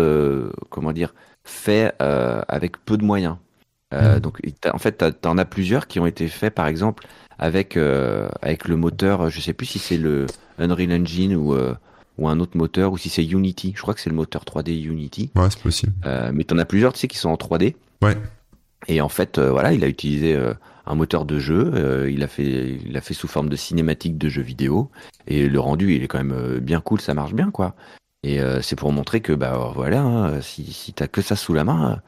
comment 0.70 0.94
dire 0.94 1.14
fait 1.44 1.94
avec 2.00 2.84
peu 2.86 2.98
de 2.98 3.04
moyens. 3.04 3.38
Euh, 3.94 4.20
donc, 4.20 4.40
en 4.72 4.78
fait, 4.78 5.04
tu 5.22 5.28
en 5.28 5.38
as 5.38 5.46
plusieurs 5.46 5.88
qui 5.88 6.00
ont 6.00 6.06
été 6.06 6.28
faits, 6.28 6.54
par 6.54 6.68
exemple, 6.68 7.06
avec, 7.38 7.78
euh, 7.78 8.28
avec 8.42 8.68
le 8.68 8.76
moteur, 8.76 9.30
je 9.30 9.40
sais 9.40 9.54
plus 9.54 9.66
si 9.66 9.80
c'est 9.80 9.98
le 9.98 10.26
Unreal 10.58 10.92
Engine 10.94 11.36
ou, 11.36 11.54
euh, 11.54 11.76
ou 12.18 12.28
un 12.28 12.40
autre 12.40 12.58
moteur, 12.58 12.92
ou 12.92 12.98
si 12.98 13.10
c'est 13.10 13.26
Unity. 13.26 13.74
Je 13.76 13.82
crois 13.82 13.94
que 13.94 14.02
c'est 14.02 14.10
le 14.10 14.16
moteur 14.16 14.44
3D 14.46 14.72
Unity. 14.84 15.32
Ouais, 15.36 15.50
c'est 15.50 15.62
possible. 15.62 15.94
mais 16.34 16.44
tu 16.44 16.54
en 16.54 16.58
as 16.58 16.66
plusieurs, 16.66 16.94
tu 16.94 17.00
sais, 17.00 17.08
qui 17.08 17.18
sont 17.18 17.30
en 17.30 17.38
3D. 17.38 17.76
Ouais. 18.02 18.18
Et 18.88 19.02
en 19.02 19.10
fait, 19.10 19.40
voilà, 19.40 19.74
il 19.74 19.84
a 19.84 19.88
utilisé 19.88 20.38
un 20.86 20.96
moteur 20.96 21.26
de 21.26 21.40
jeu, 21.40 22.10
il, 22.10 22.24
a 22.24 22.28
fait, 22.28 22.80
il 22.86 22.98
a 22.98 23.02
fait 23.02 23.14
sous 23.14 23.28
forme 23.28 23.50
de 23.50 23.56
cinématique 23.56 24.18
de 24.18 24.30
jeu 24.30 24.42
vidéo, 24.42 24.90
et 25.28 25.48
le 25.48 25.60
rendu, 25.60 25.96
il 25.96 26.04
est 26.04 26.08
quand 26.08 26.24
même 26.24 26.60
bien 26.60 26.82
cool, 26.82 27.00
ça 27.00 27.14
marche 27.14 27.34
bien, 27.34 27.52
quoi. 27.52 27.76
Et 28.24 28.40
c'est 28.62 28.76
pour 28.76 28.92
montrer 28.92 29.22
que, 29.22 29.34
bah 29.34 29.72
voilà, 29.76 30.02
hein, 30.02 30.42
si, 30.42 30.72
si 30.74 30.94
t'as 30.94 31.08
que 31.08 31.22
ça 31.22 31.36
sous 31.36 31.54
la 31.54 31.64
main 31.64 32.02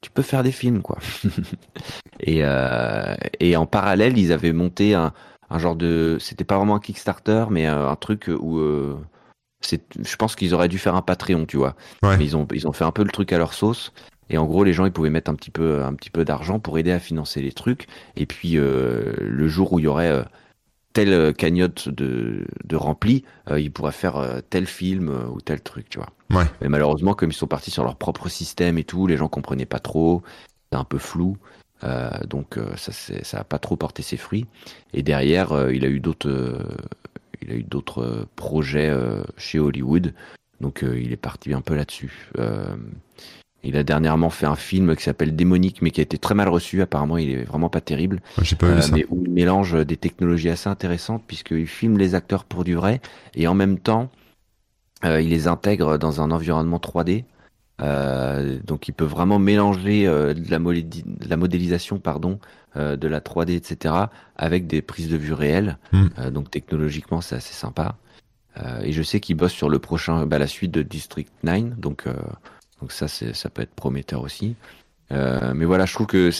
tu 0.00 0.10
peux 0.10 0.22
faire 0.22 0.42
des 0.42 0.52
films, 0.52 0.82
quoi. 0.82 0.98
et, 2.20 2.40
euh, 2.42 3.14
et 3.38 3.56
en 3.56 3.66
parallèle, 3.66 4.18
ils 4.18 4.32
avaient 4.32 4.52
monté 4.52 4.94
un, 4.94 5.12
un 5.50 5.58
genre 5.58 5.76
de, 5.76 6.16
c'était 6.20 6.44
pas 6.44 6.56
vraiment 6.56 6.76
un 6.76 6.80
Kickstarter, 6.80 7.46
mais 7.50 7.68
euh, 7.68 7.88
un 7.88 7.96
truc 7.96 8.30
où 8.40 8.58
euh, 8.58 8.98
c'est, 9.60 9.82
je 10.02 10.16
pense 10.16 10.36
qu'ils 10.36 10.54
auraient 10.54 10.68
dû 10.68 10.78
faire 10.78 10.94
un 10.94 11.02
Patreon, 11.02 11.44
tu 11.44 11.58
vois. 11.58 11.76
Mais 12.02 12.24
ils 12.24 12.36
ont, 12.36 12.46
ils 12.52 12.66
ont 12.66 12.72
fait 12.72 12.84
un 12.84 12.92
peu 12.92 13.04
le 13.04 13.10
truc 13.10 13.32
à 13.32 13.38
leur 13.38 13.52
sauce. 13.52 13.92
Et 14.30 14.38
en 14.38 14.46
gros, 14.46 14.64
les 14.64 14.72
gens, 14.72 14.86
ils 14.86 14.92
pouvaient 14.92 15.10
mettre 15.10 15.30
un 15.30 15.34
petit 15.34 15.50
peu, 15.50 15.82
un 15.82 15.92
petit 15.94 16.10
peu 16.10 16.24
d'argent 16.24 16.58
pour 16.58 16.78
aider 16.78 16.92
à 16.92 16.98
financer 16.98 17.42
les 17.42 17.52
trucs. 17.52 17.86
Et 18.16 18.26
puis, 18.26 18.56
euh, 18.56 19.12
le 19.18 19.48
jour 19.48 19.72
où 19.72 19.78
il 19.78 19.84
y 19.84 19.88
aurait 19.88 20.24
telle 20.92 21.34
cagnotte 21.34 21.88
de, 21.88 22.46
de 22.64 22.76
rempli, 22.76 23.24
ils 23.56 23.70
pourraient 23.70 23.92
faire 23.92 24.40
tel 24.50 24.66
film 24.66 25.12
ou 25.32 25.40
tel 25.40 25.60
truc, 25.60 25.88
tu 25.88 25.98
vois. 25.98 26.08
Ouais. 26.30 26.46
Mais 26.60 26.68
malheureusement, 26.68 27.14
comme 27.14 27.30
ils 27.30 27.34
sont 27.34 27.46
partis 27.46 27.70
sur 27.70 27.84
leur 27.84 27.96
propre 27.96 28.28
système 28.28 28.78
et 28.78 28.84
tout, 28.84 29.06
les 29.06 29.16
gens 29.16 29.28
comprenaient 29.28 29.66
pas 29.66 29.78
trop, 29.78 30.22
c'est 30.70 30.78
un 30.78 30.84
peu 30.84 30.98
flou. 30.98 31.36
Euh, 31.84 32.10
donc 32.28 32.58
euh, 32.58 32.76
ça, 32.76 32.92
ça 32.92 33.40
a 33.40 33.44
pas 33.44 33.58
trop 33.58 33.76
porté 33.76 34.02
ses 34.02 34.16
fruits. 34.16 34.46
Et 34.92 35.02
derrière, 35.02 35.52
euh, 35.52 35.74
il 35.74 35.84
a 35.84 35.88
eu 35.88 36.00
d'autres, 36.00 36.28
euh, 36.28 36.58
il 37.42 37.50
a 37.50 37.54
eu 37.54 37.62
d'autres 37.62 38.26
projets 38.36 38.92
chez 39.36 39.58
Hollywood. 39.58 40.12
Donc 40.60 40.82
il 40.82 41.10
est 41.10 41.16
parti 41.16 41.54
un 41.54 41.62
peu 41.62 41.74
là-dessus. 41.74 42.30
Il 43.62 43.76
a 43.76 43.82
dernièrement 43.82 44.30
fait 44.30 44.46
un 44.46 44.56
film 44.56 44.96
qui 44.96 45.02
s'appelle 45.02 45.36
Démonique, 45.36 45.82
mais 45.82 45.90
qui 45.90 46.00
a 46.00 46.02
été 46.02 46.16
très 46.18 46.34
mal 46.34 46.48
reçu. 46.48 46.80
Apparemment, 46.80 47.18
il 47.18 47.30
est 47.30 47.44
vraiment 47.44 47.68
pas 47.68 47.80
terrible. 47.80 48.20
J'ai 48.40 48.56
pas 48.56 48.68
vu 48.68 48.82
ça. 48.82 48.94
Mais 48.94 49.04
où 49.10 49.22
il 49.24 49.30
mélange 49.30 49.84
des 49.84 49.96
technologies 49.96 50.48
assez 50.48 50.68
intéressantes 50.68 51.24
puisqu'il 51.26 51.66
filme 51.66 51.98
les 51.98 52.14
acteurs 52.14 52.44
pour 52.44 52.64
du 52.64 52.74
vrai 52.74 53.00
et 53.34 53.46
en 53.46 53.54
même 53.54 53.78
temps 53.78 54.10
euh, 55.04 55.20
il 55.20 55.30
les 55.30 55.46
intègre 55.46 55.98
dans 55.98 56.20
un 56.20 56.30
environnement 56.30 56.78
3D. 56.78 57.24
Euh, 57.82 58.58
donc 58.64 58.88
il 58.88 58.92
peut 58.92 59.06
vraiment 59.06 59.38
mélanger 59.38 60.06
euh, 60.06 60.34
de, 60.34 60.50
la 60.50 60.58
la 61.26 61.36
modélisation 61.36 61.98
pardon, 61.98 62.38
de 62.76 63.08
la 63.08 63.20
3D, 63.20 63.56
etc., 63.56 63.94
avec 64.36 64.66
des 64.66 64.80
prises 64.80 65.08
de 65.08 65.16
vue 65.16 65.32
réelles. 65.32 65.78
Hmm. 65.92 66.30
donc 66.30 66.50
technologiquement, 66.50 67.20
c'est 67.20 67.34
assez 67.34 67.54
sympa. 67.54 67.96
et 68.82 68.92
je 68.92 69.02
sais 69.02 69.18
qu'il 69.18 69.36
bosse 69.36 69.52
sur 69.52 69.68
le 69.68 69.80
prochain, 69.80 70.24
bah, 70.24 70.38
la 70.38 70.46
suite 70.46 70.70
de 70.70 70.82
District 70.82 71.32
9. 71.42 71.80
Donc, 71.80 72.04
donc 72.80 72.92
ça, 72.92 73.06
ça 73.08 73.48
peut 73.50 73.62
être 73.62 73.74
prometteur 73.74 74.22
aussi. 74.22 74.56
Euh, 75.12 75.52
mais 75.56 75.64
voilà, 75.64 75.86
je 75.86 75.94
trouve 75.94 76.06
que 76.06 76.30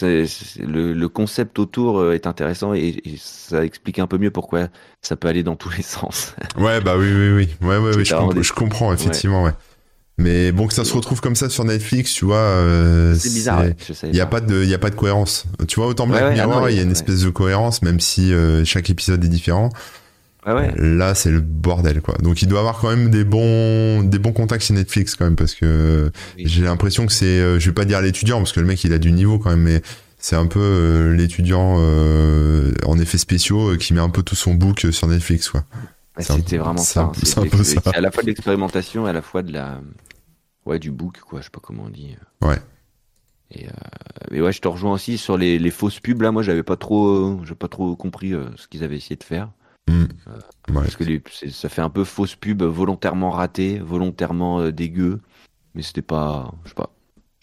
le, 0.60 0.92
le, 0.94 1.08
concept 1.08 1.58
autour 1.58 1.98
euh, 1.98 2.12
est 2.12 2.28
intéressant 2.28 2.72
et, 2.72 3.00
et, 3.04 3.16
ça 3.18 3.64
explique 3.64 3.98
un 3.98 4.06
peu 4.06 4.16
mieux 4.16 4.30
pourquoi 4.30 4.68
ça 5.02 5.16
peut 5.16 5.26
aller 5.26 5.42
dans 5.42 5.56
tous 5.56 5.70
les 5.76 5.82
sens. 5.82 6.36
Ouais, 6.56 6.80
bah 6.80 6.94
oui, 6.96 7.12
oui, 7.12 7.30
oui, 7.32 7.48
ouais, 7.66 7.78
ouais, 7.78 7.96
ouais 7.96 8.04
je, 8.04 8.14
comp 8.14 8.40
je, 8.40 8.52
comprends 8.52 8.92
effectivement, 8.92 9.42
ouais. 9.42 9.52
Mais 10.20 10.52
bon, 10.52 10.66
que 10.66 10.74
ça 10.74 10.84
se 10.84 10.92
retrouve 10.92 11.22
comme 11.22 11.34
ça 11.34 11.48
sur 11.48 11.64
Netflix, 11.64 12.12
tu 12.12 12.26
vois. 12.26 12.36
Euh, 12.36 13.14
c'est 13.14 13.32
bizarre. 13.32 13.64
Il 14.02 14.10
n'y 14.10 14.20
a 14.20 14.26
pas 14.26 14.40
de, 14.40 14.62
il 14.62 14.68
y 14.68 14.74
a 14.74 14.78
pas 14.78 14.90
de 14.90 14.94
cohérence. 14.94 15.46
Tu 15.66 15.80
vois, 15.80 15.88
autant 15.88 16.06
Black 16.06 16.22
ouais, 16.22 16.34
Mirror, 16.34 16.68
il 16.68 16.76
y 16.76 16.78
a 16.78 16.82
une 16.82 16.90
espèce 16.90 17.22
de 17.22 17.30
cohérence, 17.30 17.80
même 17.80 18.00
si 18.00 18.32
euh, 18.32 18.62
chaque 18.66 18.90
épisode 18.90 19.24
est 19.24 19.28
différent. 19.28 19.70
Ah 20.42 20.54
ouais. 20.54 20.72
Là, 20.76 21.14
c'est 21.14 21.30
le 21.30 21.40
bordel, 21.40 22.00
quoi. 22.00 22.16
Donc, 22.22 22.40
il 22.40 22.48
doit 22.48 22.60
avoir 22.60 22.78
quand 22.78 22.88
même 22.88 23.10
des 23.10 23.24
bons, 23.24 24.02
des 24.02 24.18
bons 24.18 24.32
contacts 24.32 24.64
chez 24.64 24.72
Netflix, 24.72 25.14
quand 25.14 25.26
même, 25.26 25.36
parce 25.36 25.54
que 25.54 26.10
j'ai 26.38 26.62
l'impression 26.62 27.06
que 27.06 27.12
c'est, 27.12 27.26
euh, 27.26 27.58
je 27.58 27.66
vais 27.66 27.74
pas 27.74 27.84
dire 27.84 28.00
l'étudiant, 28.00 28.38
parce 28.38 28.52
que 28.52 28.60
le 28.60 28.66
mec, 28.66 28.82
il 28.84 28.92
a 28.94 28.98
du 28.98 29.12
niveau, 29.12 29.38
quand 29.38 29.50
même, 29.50 29.62
mais 29.62 29.82
c'est 30.18 30.36
un 30.36 30.46
peu 30.46 30.60
euh, 30.60 31.14
l'étudiant 31.14 31.76
euh, 31.78 32.72
en 32.86 32.98
effets 32.98 33.18
spéciaux 33.18 33.76
qui 33.76 33.92
met 33.92 34.00
un 34.00 34.08
peu 34.08 34.22
tout 34.22 34.34
son 34.34 34.54
book 34.54 34.86
sur 34.90 35.08
Netflix, 35.08 35.50
quoi. 35.50 35.64
C'était 36.18 36.58
vraiment 36.58 36.78
ça. 36.78 37.12
C'est 37.22 37.38
un 37.38 37.46
peu 37.46 37.62
ça. 37.62 37.80
À 37.94 38.00
la 38.00 38.10
fois 38.10 38.22
de 38.22 38.28
l'expérimentation 38.28 39.06
et 39.06 39.10
à 39.10 39.12
la 39.12 39.22
fois 39.22 39.42
de 39.42 39.52
la, 39.52 39.80
ouais, 40.64 40.78
du 40.78 40.90
book, 40.90 41.20
quoi. 41.20 41.40
Je 41.40 41.44
sais 41.44 41.50
pas 41.50 41.60
comment 41.62 41.84
on 41.86 41.90
dit. 41.90 42.16
Ouais. 42.42 42.58
Et, 43.50 43.66
mais 44.30 44.40
ouais, 44.40 44.52
je 44.52 44.60
te 44.60 44.68
rejoins 44.68 44.92
aussi 44.92 45.18
sur 45.18 45.36
les, 45.36 45.58
les 45.58 45.70
fausses 45.70 46.00
pubs. 46.00 46.22
Là, 46.22 46.32
moi, 46.32 46.42
j'avais 46.42 46.62
pas 46.62 46.76
trop, 46.76 47.40
j'ai 47.44 47.54
pas 47.54 47.68
trop 47.68 47.94
compris 47.96 48.32
ce 48.56 48.68
qu'ils 48.68 48.84
avaient 48.84 48.96
essayé 48.96 49.16
de 49.16 49.24
faire. 49.24 49.50
Mm. 49.88 50.04
Parce 50.72 50.96
que 50.96 51.04
ça 51.50 51.68
fait 51.68 51.82
un 51.82 51.90
peu 51.90 52.04
fausse 52.04 52.34
pub, 52.36 52.62
volontairement 52.62 53.30
raté, 53.30 53.78
volontairement 53.78 54.60
euh, 54.60 54.72
dégueu. 54.72 55.20
Mais 55.74 55.82
c'était 55.82 56.02
pas. 56.02 56.52
Je 56.64 56.70
sais 56.70 56.74
pas. 56.74 56.90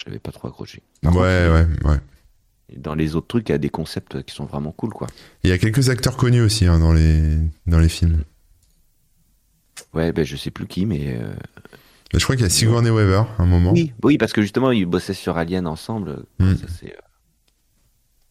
J'avais 0.04 0.20
pas 0.20 0.32
trop 0.32 0.48
accroché. 0.48 0.82
ouais, 1.04 1.12
ouais, 1.12 1.66
ouais. 1.84 2.00
Dans 2.76 2.96
les 2.96 3.16
autres 3.16 3.28
trucs, 3.28 3.50
il 3.50 3.54
y 3.54 3.56
a 3.56 3.60
des 3.60 3.70
concepts 3.70 4.24
qui 4.24 4.36
sont 4.36 4.46
vraiment 4.46 4.72
cool, 4.72 4.92
quoi. 4.92 5.08
Il 5.44 5.50
y 5.50 5.54
a 5.54 5.58
quelques 5.58 5.90
acteurs 5.90 6.18
connus 6.18 6.42
aussi 6.42 6.66
hein, 6.66 6.80
dans, 6.80 6.92
les, 6.92 7.38
dans 7.66 7.80
les 7.80 7.88
films. 7.90 8.24
Ouais, 9.94 10.12
ben 10.12 10.26
je 10.26 10.36
sais 10.36 10.52
plus 10.52 10.68
qui, 10.68 10.86
mais. 10.86 11.18
Euh, 11.18 11.34
je 12.14 12.24
crois 12.24 12.36
qu'il 12.36 12.44
y 12.44 12.48
a 12.48 12.50
Sigourney 12.50 12.90
Weaver 12.90 13.24
à 13.38 13.44
un 13.44 13.46
moment. 13.46 13.72
Oui, 13.72 13.94
oui, 14.04 14.18
parce 14.18 14.34
que 14.34 14.42
justement, 14.42 14.72
ils 14.72 14.86
bossaient 14.86 15.14
sur 15.14 15.38
Alien 15.38 15.66
ensemble. 15.68 16.24
Mm. 16.40 16.56
Ça, 16.56 16.66
c'est, 16.68 16.92
euh, 16.92 17.02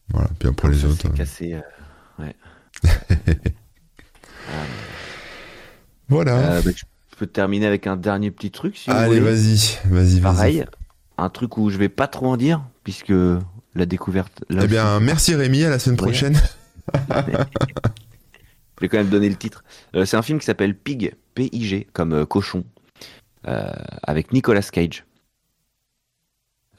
Voilà, 0.09 0.29
bien 0.39 0.53
pour 0.53 0.69
les 0.69 0.85
autres. 0.85 0.97
C'est 1.01 1.13
cassé. 1.13 1.59
ouais. 2.19 2.35
Voilà. 6.09 6.37
Euh, 6.37 6.61
bah, 6.61 6.71
je 6.75 6.83
peux 7.17 7.27
terminer 7.27 7.67
avec 7.67 7.87
un 7.87 7.97
dernier 7.97 8.31
petit 8.31 8.51
truc. 8.51 8.77
Si 8.77 8.89
Allez, 8.89 9.19
vas-y, 9.19 9.77
vas-y, 9.85 10.21
Pareil, 10.21 10.65
un 11.17 11.29
truc 11.29 11.57
où 11.57 11.69
je 11.69 11.77
vais 11.77 11.89
pas 11.89 12.07
trop 12.07 12.27
en 12.27 12.37
dire, 12.37 12.63
puisque 12.83 13.13
la 13.75 13.85
découverte. 13.85 14.43
Là, 14.49 14.61
eh 14.63 14.67
bien, 14.67 14.99
merci 14.99 15.35
Rémi, 15.35 15.63
à 15.63 15.69
la 15.69 15.79
semaine 15.79 15.97
prochaine. 15.97 16.35
je 17.09 17.21
voulais 18.77 18.89
quand 18.89 18.97
même 18.97 19.09
donner 19.09 19.29
le 19.29 19.35
titre. 19.35 19.63
Euh, 19.95 20.05
c'est 20.05 20.17
un 20.17 20.21
film 20.21 20.39
qui 20.39 20.45
s'appelle 20.45 20.75
Pig, 20.75 21.15
P-I-G, 21.35 21.87
comme 21.93 22.13
euh, 22.13 22.25
cochon, 22.25 22.63
euh, 23.47 23.71
avec 24.03 24.33
Nicolas 24.33 24.61
Cage. 24.61 25.05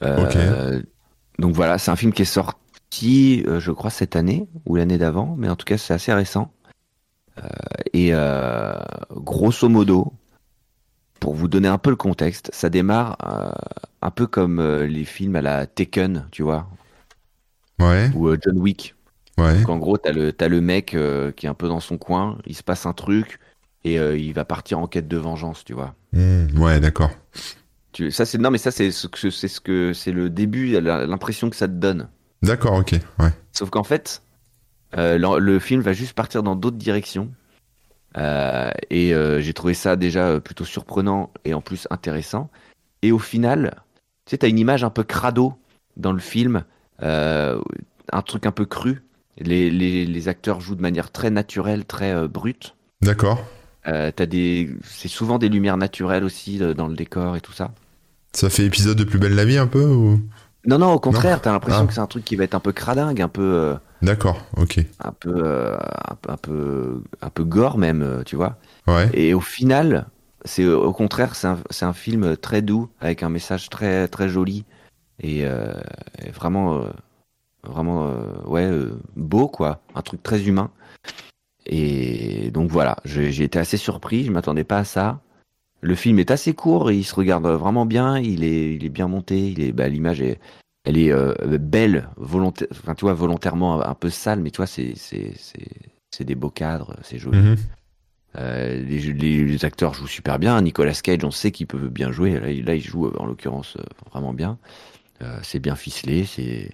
Donc 0.01 1.55
voilà, 1.55 1.77
c'est 1.77 1.91
un 1.91 1.95
film 1.95 2.11
qui 2.11 2.23
est 2.23 2.25
sorti, 2.25 3.45
je 3.45 3.71
crois, 3.71 3.89
cette 3.89 4.15
année 4.15 4.47
ou 4.65 4.75
l'année 4.75 4.97
d'avant, 4.97 5.35
mais 5.37 5.49
en 5.49 5.55
tout 5.55 5.65
cas, 5.65 5.77
c'est 5.77 5.93
assez 5.93 6.13
récent. 6.13 6.51
Euh, 7.43 7.47
et 7.93 8.09
euh, 8.13 8.73
grosso 9.11 9.67
modo, 9.69 10.13
pour 11.19 11.33
vous 11.33 11.47
donner 11.47 11.67
un 11.67 11.77
peu 11.77 11.89
le 11.89 11.95
contexte, 11.95 12.49
ça 12.53 12.69
démarre 12.69 13.17
euh, 13.25 13.51
un 14.01 14.11
peu 14.11 14.27
comme 14.27 14.61
les 14.61 15.05
films 15.05 15.35
à 15.35 15.41
la 15.41 15.67
Taken, 15.67 16.27
tu 16.31 16.43
vois. 16.43 16.67
Ouais. 17.79 18.11
Ou 18.15 18.33
John 18.41 18.57
Wick. 18.57 18.95
Ouais. 19.37 19.57
Donc 19.57 19.69
en 19.69 19.77
gros, 19.77 19.97
t'as 19.97 20.11
le, 20.11 20.33
as 20.37 20.47
le 20.47 20.61
mec 20.61 20.97
qui 21.35 21.45
est 21.45 21.49
un 21.49 21.53
peu 21.53 21.67
dans 21.67 21.79
son 21.79 21.97
coin, 21.97 22.37
il 22.45 22.55
se 22.55 22.63
passe 22.63 22.85
un 22.85 22.93
truc 22.93 23.39
et 23.85 23.95
il 23.95 24.33
va 24.33 24.43
partir 24.43 24.79
en 24.79 24.87
quête 24.87 25.07
de 25.07 25.17
vengeance, 25.17 25.63
tu 25.63 25.73
vois. 25.73 25.95
Mmh, 26.11 26.59
ouais, 26.59 26.79
d'accord. 26.79 27.11
Ça 28.09 28.25
c'est 28.25 28.37
non 28.37 28.51
mais 28.51 28.57
ça 28.57 28.71
c'est 28.71 28.91
ce 28.91 29.07
que 29.07 29.29
c'est 29.29 29.47
ce 29.47 29.59
que 29.59 29.93
c'est 29.93 30.11
le 30.11 30.29
début, 30.29 30.79
l'impression 30.79 31.49
que 31.49 31.55
ça 31.55 31.67
te 31.67 31.73
donne. 31.73 32.07
D'accord, 32.41 32.73
ok, 32.73 32.95
ouais. 33.19 33.33
Sauf 33.51 33.69
qu'en 33.69 33.83
fait, 33.83 34.21
euh, 34.97 35.39
le, 35.39 35.59
film 35.59 35.81
va 35.81 35.93
juste 35.93 36.13
partir 36.13 36.43
dans 36.43 36.55
d'autres 36.55 36.77
directions. 36.77 37.31
Euh, 38.17 38.71
et 38.89 39.13
euh, 39.13 39.39
j'ai 39.39 39.53
trouvé 39.53 39.73
ça 39.73 39.95
déjà 39.95 40.39
plutôt 40.39 40.65
surprenant 40.65 41.31
et 41.45 41.53
en 41.53 41.61
plus 41.61 41.87
intéressant. 41.91 42.49
Et 43.01 43.11
au 43.11 43.19
final, 43.19 43.75
tu 44.25 44.31
sais, 44.31 44.39
t'as 44.39 44.49
une 44.49 44.59
image 44.59 44.83
un 44.83 44.89
peu 44.89 45.03
crado 45.03 45.53
dans 45.95 46.11
le 46.11 46.19
film, 46.19 46.63
un 47.01 48.21
truc 48.25 48.45
un 48.45 48.51
peu 48.51 48.65
cru. 48.65 49.03
Les, 49.37 49.69
les, 49.69 50.05
les, 50.05 50.27
acteurs 50.27 50.59
jouent 50.59 50.75
de 50.75 50.81
manière 50.81 51.11
très 51.11 51.29
naturelle, 51.29 51.85
très 51.85 52.27
brute. 52.27 52.75
D'accord. 53.01 53.45
t'as 53.83 54.25
des, 54.25 54.75
c'est 54.83 55.07
souvent 55.07 55.37
des 55.37 55.47
lumières 55.47 55.77
naturelles 55.77 56.25
aussi 56.25 56.57
dans 56.57 56.87
le 56.87 56.95
décor 56.95 57.37
et 57.37 57.41
tout 57.41 57.53
ça. 57.53 57.71
Ça 58.33 58.49
fait 58.49 58.65
épisode 58.65 58.97
de 58.97 59.05
Plus 59.05 59.17
belle 59.17 59.35
la 59.35 59.45
vie 59.45 59.57
un 59.57 59.67
peu 59.67 59.85
ou? 59.85 60.19
Non, 60.65 60.77
non, 60.77 60.91
au 60.91 60.99
contraire, 60.99 61.41
t'as 61.41 61.53
l'impression 61.53 61.83
ah. 61.83 61.87
que 61.87 61.93
c'est 61.93 62.01
un 62.01 62.07
truc 62.07 62.25
qui 62.25 62.35
va 62.35 62.43
être 62.43 62.53
un 62.53 62.59
peu 62.59 62.73
cradingue, 62.73 63.21
un 63.21 63.29
peu. 63.29 63.77
D'accord, 64.01 64.45
ok. 64.57 64.79
Un 64.99 65.11
peu, 65.11 65.33
euh, 65.43 65.77
un, 66.27 66.37
peu, 66.37 67.03
un 67.21 67.29
peu 67.29 67.43
gore 67.43 67.77
même, 67.77 68.01
euh, 68.01 68.23
tu 68.23 68.35
vois. 68.35 68.57
Ouais. 68.87 69.09
Et 69.13 69.33
au 69.33 69.41
final, 69.41 70.07
c'est 70.45 70.65
au 70.65 70.93
contraire, 70.93 71.35
c'est 71.35 71.47
un, 71.47 71.59
un, 71.81 71.93
film 71.93 72.37
très 72.37 72.61
doux 72.61 72.89
avec 73.01 73.23
un 73.23 73.29
message 73.29 73.69
très, 73.69 74.07
très 74.07 74.29
joli 74.29 74.65
et, 75.19 75.45
euh, 75.45 75.73
et 76.23 76.29
vraiment, 76.29 76.85
vraiment, 77.63 78.13
ouais, 78.45 78.69
beau 79.17 79.49
quoi, 79.49 79.81
un 79.95 80.01
truc 80.01 80.23
très 80.23 80.43
humain. 80.43 80.71
et 81.65 82.51
donc 82.51 82.71
voilà, 82.71 82.97
j'ai 83.03 83.31
j'ai 83.31 83.43
été 83.43 83.59
assez 83.59 83.77
surpris, 83.77 84.23
je 84.23 84.31
m'attendais 84.31 84.63
pas 84.63 84.79
à 84.79 84.83
ça. 84.85 85.19
Le 85.81 85.95
film 85.95 86.19
est 86.19 86.31
assez 86.31 86.53
court 86.53 86.89
et 86.89 86.97
il 86.97 87.03
se 87.03 87.15
regarde 87.15 87.47
vraiment 87.47 87.85
bien, 87.85 88.17
il 88.17 88.43
est, 88.43 88.75
il 88.75 88.85
est 88.85 88.89
bien 88.89 89.07
monté, 89.07 89.49
il 89.51 89.61
est, 89.61 89.71
bah, 89.71 89.87
l'image 89.87 90.21
est, 90.21 90.39
elle 90.89 90.97
est 90.97 91.11
euh, 91.11 91.33
belle, 91.59 92.09
volontaire, 92.17 92.67
enfin 92.71 92.95
tu 92.95 93.05
vois, 93.05 93.13
volontairement 93.13 93.81
un 93.85 93.93
peu 93.93 94.09
sale, 94.09 94.39
mais 94.39 94.49
tu 94.49 94.57
vois, 94.57 94.65
c'est, 94.67 94.93
c'est, 94.95 95.33
c'est, 95.37 95.67
c'est 96.09 96.23
des 96.23 96.33
beaux 96.35 96.49
cadres, 96.49 96.95
c'est 97.03 97.19
joli. 97.19 97.37
Mhm. 97.39 97.55
Euh, 98.37 98.81
les, 98.83 98.99
les- 99.13 99.43
les 99.43 99.65
acteurs 99.65 99.93
jouent 99.93 100.07
super 100.07 100.39
bien. 100.39 100.59
Nicolas 100.61 100.93
Cage, 100.93 101.23
on 101.23 101.31
sait 101.31 101.51
qu'il 101.51 101.67
peut 101.67 101.89
bien 101.89 102.11
jouer. 102.11 102.39
Là, 102.39 102.49
il- 102.51 102.65
là, 102.65 102.75
il 102.75 102.81
joue 102.81 103.05
euh, 103.07 103.13
en 103.19 103.25
l'occurrence 103.25 103.77
vraiment 104.11 104.33
bien. 104.33 104.57
Euh, 105.21 105.37
c'est 105.43 105.59
bien 105.59 105.75
ficelé. 105.75 106.25
C'est, 106.25 106.71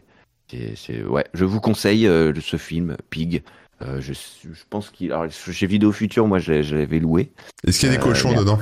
c'est, 0.50 0.76
c'est- 0.76 1.04
ouais. 1.04 1.26
Je 1.34 1.44
vous 1.46 1.60
conseille 1.62 2.04
ce 2.04 2.58
film 2.58 2.96
Pig. 3.10 3.44
Je, 3.82 4.14
je 4.14 4.64
pense 4.70 4.90
qu'il. 4.90 5.12
Alors, 5.12 5.30
chez 5.32 5.68
Vidéo 5.68 5.92
Future, 5.92 6.28
moi, 6.28 6.40
je, 6.40 6.76
l'avais 6.76 7.00
loué. 7.00 7.32
Est-ce 7.68 7.80
qu'il 7.80 7.90
y 7.90 7.92
a 7.94 7.96
des 7.96 8.02
cochons 8.02 8.32
dedans? 8.34 8.58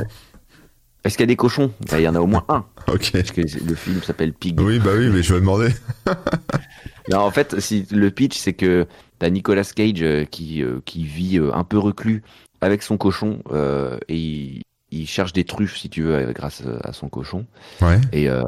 Est-ce 1.04 1.18
qu'il 1.18 1.24
y 1.24 1.28
a 1.28 1.28
des 1.28 1.36
cochons? 1.36 1.72
Bah, 1.92 2.00
Il 2.00 2.04
y 2.04 2.08
en 2.08 2.16
a 2.16 2.20
au 2.20 2.28
moins 2.28 2.46
un. 2.50 2.66
Ok. 2.88 3.12
Parce 3.14 3.32
que 3.32 3.42
le 3.42 3.76
film 3.76 4.02
s'appelle 4.02 4.34
Pig. 4.34 4.60
Oui, 4.60 4.80
bah 4.80 4.92
oui, 4.98 5.10
mais 5.10 5.24
je 5.24 5.34
vais 5.34 5.40
demander. 5.40 5.70
Non, 7.12 7.20
en 7.20 7.32
fait, 7.32 7.60
si, 7.60 7.86
le 7.92 8.12
pitch, 8.12 8.38
c'est 8.38 8.54
que 8.54 8.88
t'as 9.20 9.30
Nicolas 9.30 9.66
Cage 9.66 10.02
euh, 10.02 10.24
qui, 10.24 10.64
euh, 10.64 10.80
qui 10.86 11.04
vit 11.04 11.38
euh, 11.38 11.54
un 11.54 11.66
peu 11.66 11.78
reclus 11.78 12.24
avec 12.62 12.82
son 12.82 12.96
cochon 12.98 13.44
euh, 13.52 13.98
et 14.08 14.18
il, 14.18 14.62
il 14.92 15.06
cherche 15.06 15.34
des 15.34 15.44
truffes, 15.44 15.76
si 15.76 15.90
tu 15.90 16.04
veux, 16.04 16.32
grâce 16.32 16.64
à 16.82 16.94
son 16.94 17.10
cochon. 17.10 17.46
Ouais. 17.82 18.00
Et, 18.14 18.30
euh, 18.30 18.42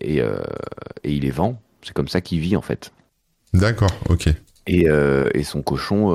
et, 0.00 0.20
euh, 0.20 0.42
et 1.02 1.14
il 1.14 1.22
les 1.22 1.30
vend. 1.30 1.60
C'est 1.80 1.94
comme 1.94 2.08
ça 2.08 2.20
qu'il 2.20 2.40
vit, 2.40 2.56
en 2.56 2.62
fait. 2.62 2.92
D'accord, 3.54 3.90
ok. 4.10 4.28
Et, 4.66 4.86
et 5.32 5.44
son 5.44 5.62
cochon 5.62 6.10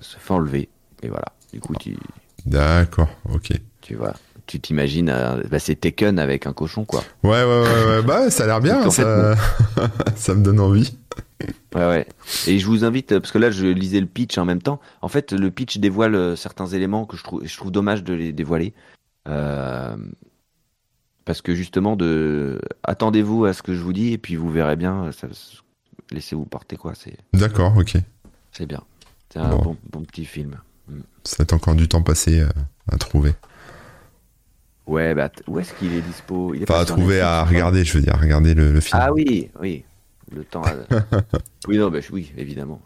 se 0.00 0.16
fait 0.16 0.32
enlever. 0.32 0.70
Et 1.02 1.08
voilà. 1.08 1.34
Du 1.52 1.60
coup, 1.60 1.74
tu, 1.78 1.98
D'accord, 2.46 3.10
ok. 3.30 3.52
Tu 3.88 3.94
vois. 3.96 4.14
Tu 4.46 4.60
t'imagines, 4.60 5.08
euh, 5.10 5.42
bah, 5.50 5.58
c'est 5.58 5.74
Taken 5.76 6.18
avec 6.18 6.46
un 6.46 6.52
cochon, 6.52 6.84
quoi. 6.84 7.02
Ouais, 7.22 7.30
ouais, 7.42 7.44
ouais, 7.62 7.84
ouais. 7.96 8.02
Bah, 8.02 8.30
ça 8.30 8.44
a 8.44 8.46
l'air 8.46 8.60
bien. 8.60 8.88
Ça... 8.90 9.34
ça 10.16 10.34
me 10.34 10.42
donne 10.42 10.60
envie. 10.60 10.96
Ouais, 11.74 11.86
ouais. 11.86 12.06
Et 12.46 12.58
je 12.58 12.66
vous 12.66 12.84
invite, 12.84 13.18
parce 13.18 13.30
que 13.32 13.38
là, 13.38 13.50
je 13.50 13.66
lisais 13.66 14.00
le 14.00 14.06
pitch 14.06 14.36
en 14.38 14.44
même 14.44 14.60
temps. 14.62 14.78
En 15.02 15.08
fait, 15.08 15.32
le 15.32 15.50
pitch 15.50 15.78
dévoile 15.78 16.14
euh, 16.14 16.36
certains 16.36 16.66
éléments 16.66 17.06
que 17.06 17.16
je 17.16 17.24
trouve, 17.24 17.44
je 17.46 17.56
trouve 17.56 17.70
dommage 17.70 18.04
de 18.04 18.12
les 18.14 18.32
dévoiler. 18.32 18.74
Euh, 19.28 19.96
parce 21.24 21.42
que 21.42 21.54
justement, 21.54 21.96
de... 21.96 22.60
attendez-vous 22.84 23.44
à 23.44 23.52
ce 23.52 23.62
que 23.62 23.74
je 23.74 23.80
vous 23.80 23.92
dis, 23.92 24.12
et 24.12 24.18
puis 24.18 24.36
vous 24.36 24.50
verrez 24.50 24.76
bien. 24.76 25.10
ça- 25.12 25.28
Laissez-vous 26.10 26.46
porter, 26.46 26.76
quoi. 26.76 26.92
C'est, 26.94 27.16
D'accord, 27.34 27.76
ok. 27.76 27.96
c'est 28.52 28.66
bien. 28.66 28.82
C'est 29.30 29.38
un 29.40 29.48
Bon. 29.50 29.58
bon, 29.62 29.76
bon 29.90 30.00
petit 30.04 30.24
film. 30.24 30.56
Ça 31.24 31.44
a 31.48 31.54
encore 31.54 31.74
du 31.74 31.86
temps 31.86 32.02
passé 32.02 32.42
à 32.90 32.96
trouver. 32.96 33.34
Ouais, 34.88 35.14
bah, 35.14 35.30
où 35.46 35.58
est-ce 35.60 35.74
qu'il 35.74 35.92
est 35.92 36.00
dispo? 36.00 36.54
Il 36.54 36.62
est 36.62 36.64
Enfin, 36.64 36.74
pas 36.74 36.80
à 36.80 36.84
trouver, 36.86 37.20
à 37.20 37.44
regarder, 37.44 37.84
je 37.84 37.92
veux 37.92 38.02
dire, 38.02 38.14
à 38.14 38.18
regarder 38.18 38.54
le, 38.54 38.72
le 38.72 38.80
film. 38.80 38.98
Ah 39.00 39.12
oui, 39.12 39.50
oui. 39.60 39.84
Le 40.34 40.44
temps. 40.44 40.62
oui, 41.68 41.78
non, 41.78 41.90
bah, 41.90 41.98
oui, 42.10 42.32
évidemment. 42.36 42.80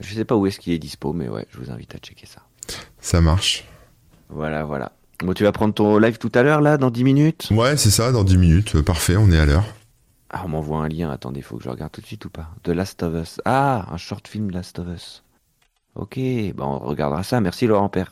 Je 0.00 0.14
sais 0.14 0.24
pas 0.26 0.36
où 0.36 0.46
est-ce 0.46 0.60
qu'il 0.60 0.72
est 0.74 0.78
dispo, 0.78 1.12
mais 1.14 1.28
ouais, 1.28 1.46
je 1.50 1.58
vous 1.58 1.70
invite 1.70 1.94
à 1.94 1.98
checker 1.98 2.26
ça. 2.26 2.42
Ça 3.00 3.20
marche. 3.22 3.64
Voilà, 4.28 4.64
voilà. 4.64 4.92
Bon, 5.20 5.32
tu 5.32 5.42
vas 5.42 5.52
prendre 5.52 5.72
ton 5.72 5.98
live 5.98 6.18
tout 6.18 6.32
à 6.34 6.42
l'heure, 6.42 6.60
là, 6.60 6.76
dans 6.76 6.90
10 6.90 7.04
minutes? 7.04 7.48
Ouais, 7.50 7.76
c'est 7.78 7.90
ça, 7.90 8.12
dans 8.12 8.24
10 8.24 8.36
minutes. 8.36 8.76
Euh, 8.76 8.82
Parfait, 8.82 9.16
on 9.16 9.30
est 9.30 9.38
à 9.38 9.46
l'heure. 9.46 9.64
Ah, 10.30 10.42
on 10.44 10.48
m'envoie 10.48 10.78
un 10.82 10.88
lien, 10.88 11.10
attendez, 11.10 11.40
faut 11.42 11.56
que 11.56 11.64
je 11.64 11.68
regarde 11.68 11.92
tout 11.92 12.00
de 12.00 12.06
suite 12.06 12.24
ou 12.24 12.30
pas? 12.30 12.48
The 12.62 12.68
Last 12.68 13.02
of 13.02 13.14
Us. 13.14 13.40
Ah, 13.44 13.86
un 13.90 13.96
short 13.98 14.26
film 14.28 14.50
Last 14.50 14.78
of 14.78 14.88
Us. 14.88 15.22
Ok, 15.94 16.18
bon, 16.54 16.64
on 16.64 16.78
regardera 16.78 17.22
ça. 17.22 17.40
Merci 17.40 17.66
Laurent 17.66 17.88
Père. 17.90 18.10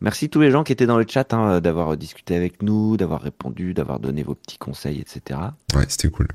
Merci 0.00 0.30
tous 0.30 0.40
les 0.40 0.50
gens 0.50 0.64
qui 0.64 0.72
étaient 0.72 0.86
dans 0.86 0.98
le 0.98 1.04
chat, 1.06 1.34
hein, 1.34 1.60
d'avoir 1.60 1.96
discuté 1.96 2.34
avec 2.34 2.62
nous, 2.62 2.96
d'avoir 2.96 3.20
répondu, 3.20 3.74
d'avoir 3.74 4.00
donné 4.00 4.22
vos 4.22 4.34
petits 4.34 4.56
conseils, 4.56 4.98
etc. 4.98 5.40
Ouais, 5.74 5.84
c'était 5.88 6.08
cool. 6.08 6.28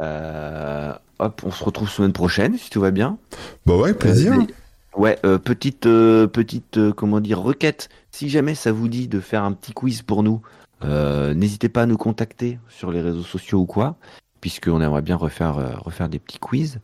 Euh, 0.00 0.92
hop, 1.18 1.42
on 1.44 1.50
se 1.50 1.64
retrouve 1.64 1.88
semaine 1.88 2.12
prochaine, 2.12 2.58
si 2.58 2.68
tout 2.68 2.80
va 2.80 2.90
bien. 2.90 3.18
Bah 3.64 3.76
ouais, 3.76 3.94
plaisir. 3.94 4.34
Euh, 4.34 5.00
ouais, 5.00 5.18
euh, 5.24 5.38
petite, 5.38 5.86
euh, 5.86 6.26
petite, 6.26 6.76
euh, 6.76 6.92
comment 6.92 7.20
dire, 7.20 7.40
requête. 7.40 7.88
Si 8.10 8.28
jamais 8.28 8.54
ça 8.54 8.72
vous 8.72 8.88
dit 8.88 9.08
de 9.08 9.20
faire 9.20 9.44
un 9.44 9.52
petit 9.52 9.72
quiz 9.72 10.02
pour 10.02 10.22
nous, 10.22 10.42
euh, 10.84 11.32
n'hésitez 11.32 11.70
pas 11.70 11.82
à 11.82 11.86
nous 11.86 11.96
contacter 11.96 12.58
sur 12.68 12.90
les 12.90 13.00
réseaux 13.00 13.22
sociaux 13.22 13.60
ou 13.60 13.66
quoi, 13.66 13.96
puisqu'on 14.42 14.82
aimerait 14.82 15.02
bien 15.02 15.16
refaire, 15.16 15.56
euh, 15.56 15.74
refaire 15.78 16.10
des 16.10 16.18
petits 16.18 16.38
quiz. 16.38 16.80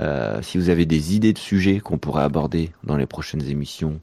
Euh, 0.00 0.42
si 0.42 0.58
vous 0.58 0.68
avez 0.68 0.86
des 0.86 1.14
idées 1.14 1.32
de 1.32 1.38
sujets 1.38 1.80
qu'on 1.80 1.98
pourrait 1.98 2.22
aborder 2.22 2.72
dans 2.84 2.96
les 2.96 3.06
prochaines 3.06 3.42
émissions, 3.42 4.00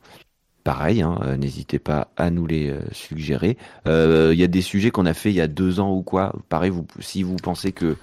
pareil, 0.64 1.02
hein, 1.02 1.20
euh, 1.24 1.38
n'hésitez 1.38 1.80
pas 1.80 2.12
à 2.18 2.30
nous 2.30 2.46
les 2.48 2.70
euh, 2.70 2.80
suggérer. 2.92 3.58
Euh, 3.88 4.32
Il 4.34 4.40
y 4.40 4.44
a 4.44 4.48
des 4.48 4.62
sujets 4.62 4.92
qu'on 4.92 5.06
a 5.06 5.14
fait 5.14 5.30
il 5.32 5.36
y 5.36 5.42
a 5.42 5.48
deux 5.48 5.80
ans 5.80 5.94
ou 5.94 6.04
quoi. 6.04 6.34
Pareil, 6.50 6.70
vous, 6.72 6.86
si 7.00 7.24
vous 7.24 7.36
pensez 7.36 7.72
que 7.72 7.98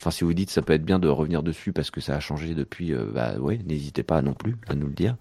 Enfin, 0.00 0.10
si 0.10 0.24
vous 0.24 0.34
dites 0.34 0.50
ça 0.50 0.62
peut 0.62 0.72
être 0.72 0.84
bien 0.84 0.98
de 0.98 1.06
revenir 1.06 1.44
dessus 1.44 1.72
parce 1.72 1.92
que 1.92 2.00
ça 2.00 2.16
a 2.16 2.18
changé 2.18 2.56
depuis, 2.56 2.92
euh, 2.92 3.04
bah 3.14 3.34
ouais, 3.38 3.60
n'hésitez 3.64 4.02
pas 4.02 4.20
non 4.20 4.34
plus 4.34 4.56
à 4.66 4.74
nous 4.74 4.88
le 4.88 4.94
dire. 4.94 5.14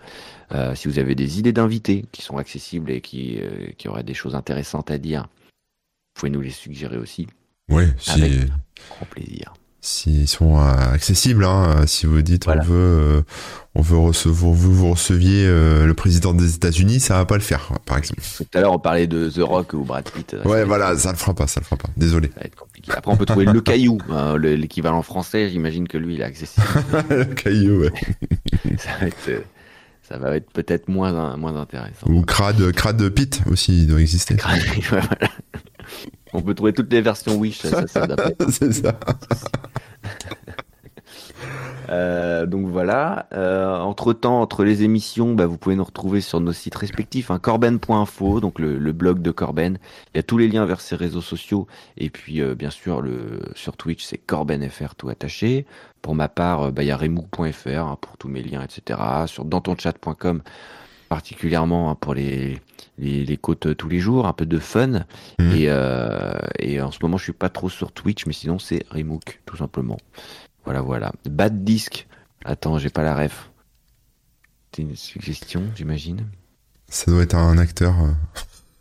Euh, 0.54 0.74
si 0.74 0.88
vous 0.88 0.98
avez 0.98 1.14
des 1.14 1.38
idées 1.38 1.54
d'invités 1.54 2.06
qui 2.12 2.24
sont 2.24 2.38
accessibles 2.38 2.90
et 2.90 3.00
qui, 3.00 3.38
euh, 3.40 3.68
qui 3.78 3.88
auraient 3.90 4.02
des 4.04 4.16
choses 4.16 4.34
intéressantes 4.34 4.90
à 4.90 4.98
dire, 4.98 5.28
vous 5.46 6.22
pouvez 6.22 6.32
nous 6.32 6.42
les 6.42 6.50
suggérer 6.50 6.98
aussi. 6.98 7.28
Ouais, 7.70 7.90
si, 8.00 8.10
Avec- 8.24 8.50
Grand 8.90 9.06
plaisir. 9.06 9.54
S'ils 9.82 10.28
sont 10.28 10.60
euh, 10.60 10.94
accessibles, 10.94 11.44
hein, 11.44 11.76
euh, 11.78 11.88
si 11.88 12.06
vous 12.06 12.22
dites 12.22 12.46
Voilà. 12.46 12.62
on 12.62 12.66
veut, 12.66 12.76
euh, 12.76 13.22
on 13.74 13.82
veut 13.82 13.98
recevoir, 13.98 14.54
vous, 14.54 14.74
vous 14.74 14.92
receviez 14.92 15.46
euh, 15.48 15.86
le 15.88 15.94
président 15.96 16.34
des 16.34 16.54
États-Unis, 16.56 17.00
ça 17.00 17.16
va 17.16 17.26
pas 17.26 17.36
le 17.36 17.42
faire, 17.42 17.72
par 17.86 17.98
exemple. 17.98 18.22
Tout 18.38 18.46
à 18.54 18.62
l'heure, 18.62 18.74
on 18.74 18.80
parlait 18.80 19.08
de 19.08 19.28
The 19.30 19.40
Rock 19.40 19.74
ou 19.74 19.84
Brad 19.84 20.08
Pitt. 20.10 20.36
Ouais, 20.46 20.66
voilà, 20.66 20.96
ça 20.98 21.12
le 21.12 21.18
fera 21.18 21.34
pas, 21.34 21.48
ça 21.48 21.60
le 21.60 21.66
fera 21.66 21.78
pas. 21.78 21.90
Désolé. 21.98 22.28
Ça 22.34 22.40
va 22.42 22.46
être 22.46 22.56
compliqué. 22.56 22.92
Après, 22.96 23.12
on 23.12 23.18
peut 23.18 23.26
trouver 23.26 23.46
le 23.46 23.62
caillou, 23.62 23.98
hein, 24.12 24.36
le- 24.38 24.56
l'équivalent 24.56 25.02
français. 25.02 25.50
J'imagine 25.50 25.88
que 25.88 25.98
lui, 25.98 26.14
il 26.16 26.22
est 26.22 26.26
accessible. 26.26 26.66
le 27.10 27.26
caillou, 27.26 27.82
ouais. 27.82 27.92
ça 28.78 28.90
va 29.00 29.08
être, 29.08 29.30
euh, 29.30 29.40
ça 30.08 30.18
va 30.20 30.36
être 30.36 30.52
peut-être 30.52 30.90
moins, 30.90 31.36
moins 31.38 31.56
intéressant. 31.60 32.06
Ou 32.08 32.22
crade, 32.22 32.72
crade 32.74 33.10
Pit 33.10 33.42
aussi, 33.50 33.84
il 33.84 33.88
doit 33.88 34.02
exister. 34.02 34.36
Voilà. 34.90 35.06
On 36.34 36.42
peut 36.42 36.54
trouver 36.54 36.74
toutes 36.74 36.92
les 36.92 37.02
versions 37.02 37.36
Wish, 37.36 37.60
ça, 37.60 37.86
c'est 38.50 38.74
ça. 38.74 39.00
Euh, 41.90 42.46
donc 42.46 42.68
voilà. 42.68 43.28
Euh, 43.34 43.78
entre 43.78 44.14
temps, 44.14 44.42
entre 44.42 44.64
les 44.64 44.84
émissions, 44.84 45.34
bah, 45.34 45.46
vous 45.46 45.58
pouvez 45.58 45.76
nous 45.76 45.84
retrouver 45.84 46.22
sur 46.22 46.40
nos 46.40 46.54
sites 46.54 46.76
respectifs, 46.76 47.32
hein, 47.32 47.40
corben.info, 47.40 48.40
donc 48.40 48.60
le, 48.60 48.78
le 48.78 48.92
blog 48.94 49.22
de 49.22 49.32
Corben. 49.32 49.78
Il 50.14 50.18
y 50.18 50.20
a 50.20 50.24
tous 50.24 50.38
les 50.38 50.48
liens 50.48 50.66
vers 50.66 50.80
ses 50.80 50.96
réseaux 50.96 51.22
sociaux. 51.22 51.68
Et 51.98 52.10
puis, 52.10 52.42
euh, 52.42 52.56
bien 52.56 52.70
sûr, 52.70 53.02
le, 53.02 53.42
sur 53.56 53.76
Twitch, 53.76 54.04
c'est 54.04 54.18
corbenfr 54.18 54.96
tout 54.96 55.10
attaché. 55.10 55.66
Pour 56.02 56.16
ma 56.16 56.30
part, 56.30 56.72
bah, 56.72 56.84
il 56.84 56.88
y 56.88 56.92
a 56.92 56.98
remou.fr 56.98 57.68
hein, 57.68 57.98
pour 58.00 58.18
tous 58.18 58.30
mes 58.30 58.42
liens, 58.42 58.64
etc. 58.64 59.00
Sur 59.28 59.46
dantonchat.com, 59.46 60.42
particulièrement 61.12 61.90
hein, 61.92 61.96
pour 61.96 62.14
les, 62.14 62.58
les, 62.98 63.26
les 63.26 63.36
côtes 63.36 63.66
euh, 63.66 63.76
tous 63.76 63.90
les 63.90 64.00
jours, 64.00 64.28
un 64.28 64.32
peu 64.32 64.46
de 64.46 64.60
fun. 64.60 65.04
Mhm. 65.40 65.52
Et, 65.52 65.66
euh, 65.68 66.32
et 66.58 66.80
en 66.80 66.90
ce 66.90 67.00
moment, 67.02 67.18
je 67.18 67.24
suis 67.24 67.34
pas 67.34 67.50
trop 67.50 67.68
sur 67.68 67.92
Twitch, 67.92 68.26
mais 68.28 68.32
sinon, 68.32 68.60
c'est 68.60 68.86
Remook, 68.90 69.42
tout 69.46 69.58
simplement. 69.58 69.98
Voilà, 70.64 70.80
voilà. 70.80 71.12
Bad 71.30 71.66
Disc. 71.66 72.08
Attends, 72.46 72.78
j'ai 72.78 72.90
pas 72.90 73.04
la 73.04 73.14
ref. 73.14 73.52
C'est 74.74 74.84
une 74.84 74.96
suggestion, 74.96 75.64
j'imagine. 75.76 76.28
Ça 76.88 77.12
doit 77.12 77.24
être 77.24 77.36
un 77.36 77.58
acteur. 77.58 77.94
euh, 78.02 78.14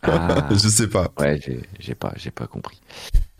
Ah, 0.03 0.47
je 0.53 0.68
sais 0.68 0.89
pas. 0.89 1.11
ouais, 1.18 1.41
j'ai 1.81 1.97
pas, 1.97 2.12
j'ai 2.16 2.31
pas 2.31 2.47
compris. 2.47 2.81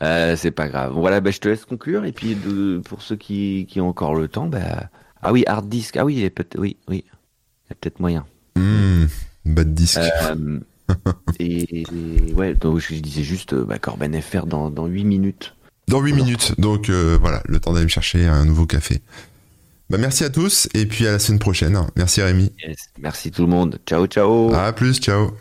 Euh, 0.03 0.34
c'est 0.34 0.51
pas 0.51 0.66
grave. 0.66 0.95
Voilà, 0.95 1.20
bah, 1.20 1.30
je 1.30 1.38
te 1.38 1.49
laisse 1.49 1.64
conclure. 1.64 2.05
Et 2.07 2.11
puis, 2.12 2.34
de, 2.34 2.82
pour 2.84 3.03
ceux 3.03 3.14
qui, 3.14 3.66
qui 3.70 3.80
ont 3.80 3.88
encore 3.88 4.16
le 4.16 4.26
temps, 4.26 4.49
bah, 4.49 4.91
ah 5.22 5.30
oui, 5.30 5.45
hard 5.47 5.68
disk. 5.68 5.97
Ah 5.97 6.05
oui, 6.05 6.16
il 6.16 6.24
a 6.26 6.30
peut-être, 6.30 6.59
oui, 6.59 6.76
oui, 6.88 7.05
il 7.07 7.68
y 7.70 7.72
a 7.72 7.76
peut-être 7.76 8.01
moyen. 8.01 8.26
Hmm, 8.57 9.05
bad 9.44 9.74
disc. 9.74 9.98
Euh, 9.98 10.61
et, 11.38 11.82
et 11.82 12.34
ouais, 12.34 12.55
donc 12.55 12.78
je 12.78 12.94
disais 12.94 13.22
juste, 13.22 13.53
euh, 13.53 13.64
bah, 13.64 13.78
Corben 13.78 14.20
FR 14.20 14.46
dans, 14.46 14.70
dans 14.70 14.86
8 14.86 15.05
minutes. 15.05 15.55
Dans 15.88 16.01
8 16.01 16.12
minutes. 16.12 16.61
Donc 16.61 16.88
euh, 16.88 17.18
voilà, 17.20 17.42
le 17.46 17.61
temps 17.61 17.72
d'aller 17.72 17.84
me 17.84 17.90
chercher 17.90 18.26
un 18.26 18.44
nouveau 18.44 18.66
café. 18.66 19.01
Bah, 19.88 19.98
merci 19.98 20.24
à 20.24 20.30
tous 20.30 20.68
et 20.74 20.86
puis 20.86 21.07
à 21.07 21.12
la 21.12 21.18
semaine 21.18 21.40
prochaine. 21.40 21.78
Merci 21.96 22.22
Rémi. 22.22 22.53
Yes. 22.66 22.90
Merci 23.01 23.30
tout 23.30 23.42
le 23.42 23.48
monde. 23.48 23.78
Ciao, 23.86 24.07
ciao. 24.07 24.53
À 24.55 24.72
plus, 24.72 25.01
ciao. 25.01 25.32